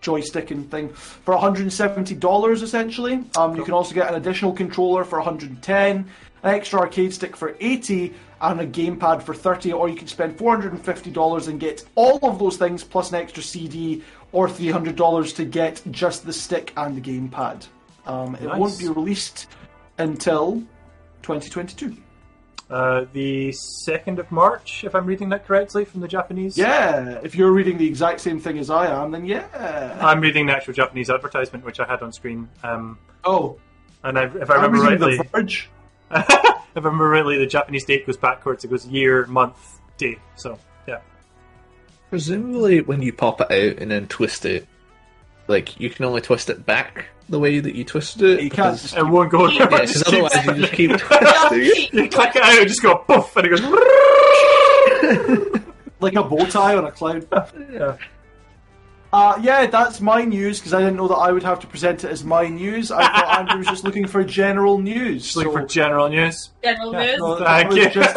joystick 0.00 0.50
and 0.50 0.70
thing 0.70 0.88
for 0.88 1.34
$170 1.34 2.62
essentially. 2.62 3.24
Um, 3.36 3.56
you 3.56 3.64
can 3.64 3.74
also 3.74 3.94
get 3.94 4.08
an 4.08 4.16
additional 4.16 4.52
controller 4.52 5.04
for 5.04 5.18
110, 5.18 5.96
an 5.96 6.06
extra 6.42 6.80
arcade 6.80 7.12
stick 7.12 7.36
for 7.36 7.56
80, 7.60 8.14
and 8.40 8.60
a 8.60 8.66
gamepad 8.66 9.22
for 9.22 9.34
30. 9.34 9.72
Or 9.72 9.88
you 9.88 9.96
can 9.96 10.06
spend 10.06 10.38
$450 10.38 11.48
and 11.48 11.60
get 11.60 11.84
all 11.94 12.18
of 12.22 12.38
those 12.38 12.56
things 12.56 12.84
plus 12.84 13.10
an 13.10 13.16
extra 13.16 13.42
CD, 13.42 14.02
or 14.32 14.48
$300 14.48 15.36
to 15.36 15.44
get 15.44 15.82
just 15.90 16.24
the 16.24 16.32
stick 16.32 16.72
and 16.76 16.96
the 16.96 17.00
gamepad. 17.00 17.66
Um, 18.06 18.36
it 18.36 18.46
won't 18.46 18.78
be 18.78 18.88
released 18.88 19.48
until 19.98 20.62
2022. 21.22 21.96
Uh, 22.68 23.04
the 23.12 23.50
2nd 23.50 24.18
of 24.18 24.30
March, 24.32 24.82
if 24.82 24.94
I'm 24.94 25.06
reading 25.06 25.28
that 25.28 25.46
correctly 25.46 25.84
from 25.84 26.00
the 26.00 26.08
Japanese. 26.08 26.58
Yeah, 26.58 27.20
if 27.22 27.36
you're 27.36 27.52
reading 27.52 27.78
the 27.78 27.86
exact 27.86 28.20
same 28.20 28.40
thing 28.40 28.58
as 28.58 28.70
I 28.70 28.88
am, 28.88 29.12
then 29.12 29.24
yeah. 29.24 29.96
I'm 30.00 30.20
reading 30.20 30.46
the 30.46 30.52
actual 30.56 30.72
Japanese 30.72 31.08
advertisement, 31.08 31.64
which 31.64 31.78
I 31.78 31.86
had 31.86 32.02
on 32.02 32.12
screen. 32.12 32.48
Um, 32.64 32.98
Oh, 33.24 33.58
and 34.04 34.18
I, 34.18 34.24
if 34.24 34.50
I 34.50 34.54
I'm 34.54 34.62
remember 34.62 34.88
reading 34.90 35.00
rightly, 35.00 35.16
The 35.18 35.24
Verge. 35.24 35.68
if 36.10 36.30
I 36.30 36.62
remember 36.74 37.08
rightly, 37.08 37.38
the 37.38 37.46
Japanese 37.46 37.84
date 37.84 38.06
goes 38.06 38.16
backwards. 38.16 38.64
It 38.64 38.68
goes 38.68 38.86
year, 38.86 39.26
month, 39.26 39.80
day. 39.98 40.18
So, 40.36 40.58
yeah. 40.86 41.00
Presumably, 42.10 42.80
when 42.80 43.02
you 43.02 43.12
pop 43.12 43.40
it 43.40 43.50
out 43.50 43.82
and 43.82 43.90
then 43.90 44.06
twist 44.06 44.44
it, 44.44 44.66
like 45.48 45.78
you 45.80 45.90
can 45.90 46.04
only 46.04 46.20
twist 46.20 46.50
it 46.50 46.64
back 46.64 47.06
the 47.28 47.38
way 47.38 47.58
that 47.58 47.74
you 47.74 47.84
twisted 47.84 48.22
it. 48.22 48.42
You 48.42 48.50
can't 48.50 48.78
just 48.78 48.96
It 48.96 49.02
won't 49.06 49.30
go 49.30 49.48
Yeah, 49.48 49.68
yeah, 49.70 49.80
because 49.80 50.06
otherwise 50.06 50.46
you 50.46 50.54
just 50.54 50.72
keep 50.72 50.90
twisting 50.98 51.60
it. 51.60 51.92
You 51.92 52.08
click 52.08 52.36
it 52.36 52.42
out, 52.42 52.58
and 52.58 52.68
just 52.68 52.82
go 52.82 52.96
poof, 52.98 53.36
and 53.36 53.46
it 53.46 53.50
goes. 53.50 53.60
like 56.00 56.14
a 56.14 56.22
bow 56.22 56.44
tie 56.46 56.76
on 56.76 56.84
a 56.84 56.92
cloud. 56.92 57.26
yeah. 57.72 57.96
Uh, 59.12 59.38
yeah, 59.40 59.66
that's 59.66 60.00
my 60.00 60.24
news 60.24 60.58
because 60.58 60.74
I 60.74 60.80
didn't 60.80 60.96
know 60.96 61.08
that 61.08 61.14
I 61.14 61.32
would 61.32 61.42
have 61.44 61.60
to 61.60 61.66
present 61.66 62.04
it 62.04 62.10
as 62.10 62.24
my 62.24 62.48
news. 62.48 62.90
I 62.90 63.02
thought 63.02 63.38
Andrew 63.38 63.58
was 63.58 63.66
just 63.66 63.84
looking 63.84 64.06
for 64.06 64.22
general 64.24 64.78
news. 64.78 65.24
Just 65.24 65.36
looking 65.36 65.52
so- 65.52 65.58
for 65.60 65.66
general 65.66 66.08
news. 66.08 66.50
General 66.62 66.92
news. 66.92 67.18
no, 67.18 67.38
Thank 67.38 67.74
you. 67.74 67.90
Just, 67.90 68.16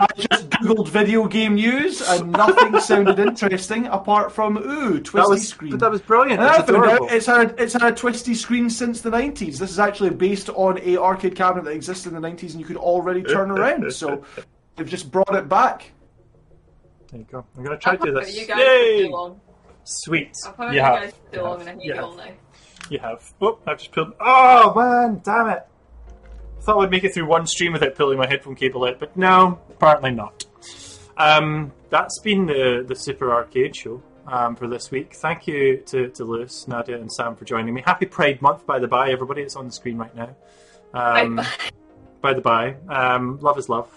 I 0.00 0.06
just 0.16 0.50
googled 0.50 0.88
video 0.88 1.26
game 1.28 1.54
news 1.54 2.00
and 2.00 2.32
nothing 2.32 2.78
sounded 2.80 3.18
interesting 3.18 3.86
apart 3.86 4.32
from 4.32 4.56
ooh 4.58 5.00
twisty 5.00 5.18
That 5.18 5.28
was, 5.28 5.48
screen. 5.48 5.70
but 5.70 5.80
that 5.80 5.90
was 5.90 6.00
brilliant. 6.00 6.40
And 6.40 6.48
I 6.50 6.56
That's 6.58 6.70
found 6.70 6.84
out 6.86 7.12
it's 7.12 7.26
had 7.26 7.50
a, 7.58 7.62
it's 7.62 7.72
had 7.74 7.82
a 7.84 7.92
twisty 7.92 8.34
screen 8.34 8.68
since 8.70 9.00
the 9.00 9.10
90s. 9.10 9.58
This 9.58 9.70
is 9.70 9.78
actually 9.78 10.10
based 10.10 10.48
on 10.50 10.78
a 10.82 10.96
arcade 10.96 11.36
cabinet 11.36 11.64
that 11.66 11.72
existed 11.72 12.12
in 12.12 12.20
the 12.20 12.28
90s 12.28 12.52
and 12.52 12.60
you 12.60 12.66
could 12.66 12.76
already 12.76 13.22
turn 13.22 13.50
around. 13.50 13.92
So 13.92 14.24
they've 14.76 14.88
just 14.88 15.10
brought 15.10 15.34
it 15.34 15.48
back. 15.48 15.92
There 17.10 17.20
you 17.20 17.26
go. 17.30 17.46
I'm 17.56 17.62
gonna 17.62 17.78
try 17.78 17.92
I've 17.92 18.00
to 18.00 18.06
do 18.06 18.12
put 18.14 18.24
this. 18.24 18.36
You 18.40 18.46
guys 18.46 18.58
Yay! 18.58 19.06
too 19.06 19.12
long. 19.12 19.40
Sweet. 19.84 20.36
I've 20.58 20.68
You 20.70 20.74
you 20.76 20.80
have. 20.80 20.94
guys 21.02 21.12
for 21.12 21.16
You 21.36 21.38
too 21.38 21.42
long, 21.44 21.58
have. 21.58 21.60
and 21.60 21.68
I 21.68 21.72
hate 21.74 21.82
You 21.84 21.90
you 21.90 21.94
have. 21.94 22.04
all 22.04 22.16
now. 22.16 22.24
You 22.90 22.98
have. 22.98 23.32
Oh, 23.40 23.58
I've 23.66 23.78
just 23.78 23.92
pulled. 23.92 24.12
Oh 24.20 24.74
man, 24.74 25.20
damn 25.24 25.48
it! 25.48 25.66
Thought 26.64 26.82
I'd 26.82 26.90
make 26.90 27.04
it 27.04 27.12
through 27.12 27.26
one 27.26 27.46
stream 27.46 27.74
without 27.74 27.94
pulling 27.94 28.16
my 28.16 28.26
headphone 28.26 28.54
cable 28.54 28.84
out, 28.86 28.98
but 28.98 29.14
no, 29.16 29.60
apparently 29.68 30.12
not. 30.12 30.46
Um, 31.18 31.72
that's 31.90 32.18
been 32.20 32.46
the 32.46 32.84
the 32.88 32.96
Super 32.96 33.32
R-CADE 33.32 33.76
Show 33.76 34.02
um, 34.26 34.56
for 34.56 34.66
this 34.66 34.90
week. 34.90 35.14
Thank 35.14 35.46
you 35.46 35.76
to, 35.86 36.08
to 36.08 36.24
Lewis, 36.24 36.66
Nadia, 36.66 36.96
and 36.96 37.12
Sam 37.12 37.36
for 37.36 37.44
joining 37.44 37.74
me. 37.74 37.82
Happy 37.84 38.06
Pride 38.06 38.40
Month, 38.40 38.66
by 38.66 38.78
the 38.78 38.88
by, 38.88 39.10
everybody. 39.10 39.42
It's 39.42 39.56
on 39.56 39.66
the 39.66 39.72
screen 39.72 39.98
right 39.98 40.14
now. 40.16 40.34
Um, 40.94 41.36
Bye. 41.36 41.46
by 42.22 42.32
the 42.34 42.40
by, 42.40 42.76
um, 42.88 43.38
love 43.40 43.58
is 43.58 43.68
love. 43.68 43.92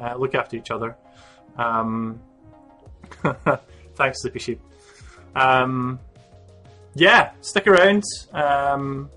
Uh, 0.00 0.14
look 0.16 0.34
after 0.34 0.56
each 0.56 0.70
other. 0.70 0.96
Um, 1.58 2.20
thanks, 3.94 4.22
Sleepy 4.22 4.38
Sheep. 4.38 4.60
Um, 5.36 5.98
yeah, 6.94 7.32
stick 7.42 7.66
around. 7.66 8.04
Um, 8.32 9.10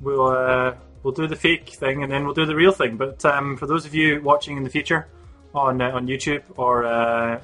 we'll 0.00 0.26
uh, 0.26 0.74
we'll 1.02 1.14
do 1.14 1.26
the 1.26 1.36
fake 1.36 1.68
thing 1.70 2.02
and 2.02 2.10
then 2.12 2.24
we'll 2.24 2.34
do 2.34 2.46
the 2.46 2.54
real 2.56 2.72
thing. 2.72 2.96
But 2.96 3.24
um, 3.24 3.56
for 3.56 3.66
those 3.66 3.86
of 3.86 3.94
you 3.94 4.20
watching 4.22 4.56
in 4.56 4.64
the 4.64 4.70
future 4.70 5.06
on 5.54 5.80
uh, 5.80 5.90
on 5.90 6.06
YouTube 6.06 6.42
or 6.56 6.84
uh, 6.84 7.40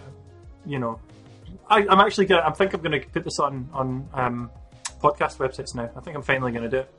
you 0.66 0.78
know, 0.78 0.98
I, 1.68 1.86
I'm 1.88 2.00
actually 2.00 2.26
gonna. 2.26 2.42
I 2.46 2.50
think 2.52 2.74
I'm 2.74 2.80
going 2.82 3.00
to 3.00 3.08
put 3.08 3.24
this 3.24 3.38
on 3.38 3.68
on 3.72 4.08
um, 4.14 4.50
podcast 5.00 5.36
websites 5.38 5.74
now. 5.74 5.90
I 5.96 6.00
think 6.00 6.16
I'm 6.16 6.22
finally 6.22 6.52
going 6.52 6.64
to 6.64 6.70
do 6.70 6.78
it. 6.78 6.94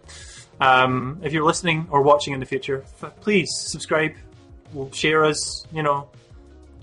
Um, 0.61 1.19
if 1.23 1.33
you're 1.33 1.43
listening 1.45 1.87
or 1.91 2.01
watching 2.01 2.33
in 2.33 2.39
the 2.39 2.45
future, 2.45 2.83
f- 3.01 3.13
please 3.19 3.49
subscribe, 3.53 4.13
We'll 4.73 4.91
share 4.91 5.23
us. 5.25 5.65
You 5.71 5.83
know, 5.83 6.09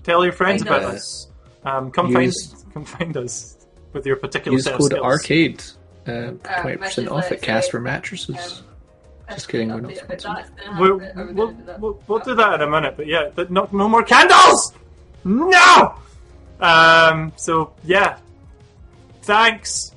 tell 0.03 0.23
your 0.23 0.33
friends 0.33 0.63
Find 0.63 0.75
about 0.83 0.93
us. 0.95 0.95
us. 0.95 1.27
Um, 1.65 1.91
come 1.91 2.07
Use- 2.15 2.51
find 2.53 2.73
come 2.73 2.85
find 2.85 3.17
us 3.17 3.57
with 3.93 4.05
your 4.05 4.15
particular 4.17 4.55
Use 4.57 4.63
set 4.65 4.73
of 4.73 4.79
code 4.79 4.91
skills. 4.91 5.05
arcade. 5.05 5.63
Uh, 6.07 6.11
Uh, 6.11 6.61
Twenty 6.61 6.77
percent 6.77 6.79
message 6.79 7.07
off 7.07 7.31
at 7.31 7.41
Casper 7.41 7.77
say, 7.79 7.83
Mattresses. 7.83 8.63
Just 9.29 9.47
kidding, 9.49 9.69
we're 9.69 9.79
not 9.81 9.91
update 9.91 10.03
about 10.03 10.21
sponsored. 10.21 10.45
that. 10.55 10.57
It's 10.57 10.65
gonna 10.67 10.81
We'll, 10.81 10.97
we 11.27 11.33
we'll, 11.33 11.51
do 11.51 11.63
that? 11.65 11.79
we'll, 11.79 12.03
we'll 12.07 12.19
do 12.19 12.35
that 12.35 12.55
in 12.55 12.61
a 12.61 12.69
minute, 12.69 12.95
but 12.97 13.07
yeah, 13.07 13.29
th- 13.29 13.49
no, 13.49 13.67
no 13.71 13.87
more 13.87 14.03
candles! 14.03 14.73
No! 15.23 15.95
Um, 16.59 17.31
so, 17.37 17.73
yeah. 17.83 18.17
Thanks. 19.23 19.91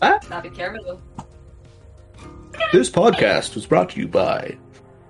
That'd 0.00 0.42
be 0.50 0.50
Caramel. 0.56 1.00
This 2.72 2.90
podcast 2.90 3.54
was 3.54 3.66
brought 3.66 3.90
to 3.90 4.00
you 4.00 4.08
by 4.08 4.56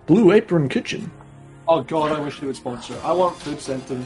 Blue 0.06 0.32
Apron 0.32 0.68
Kitchen. 0.68 1.10
Oh 1.68 1.82
god, 1.82 2.12
I 2.12 2.20
wish 2.20 2.40
they 2.40 2.46
would 2.46 2.56
sponsor. 2.56 2.98
I 3.04 3.12
want 3.12 3.36
food 3.36 3.60
sent 3.60 3.86
to 3.86 3.94
me. 3.94 4.04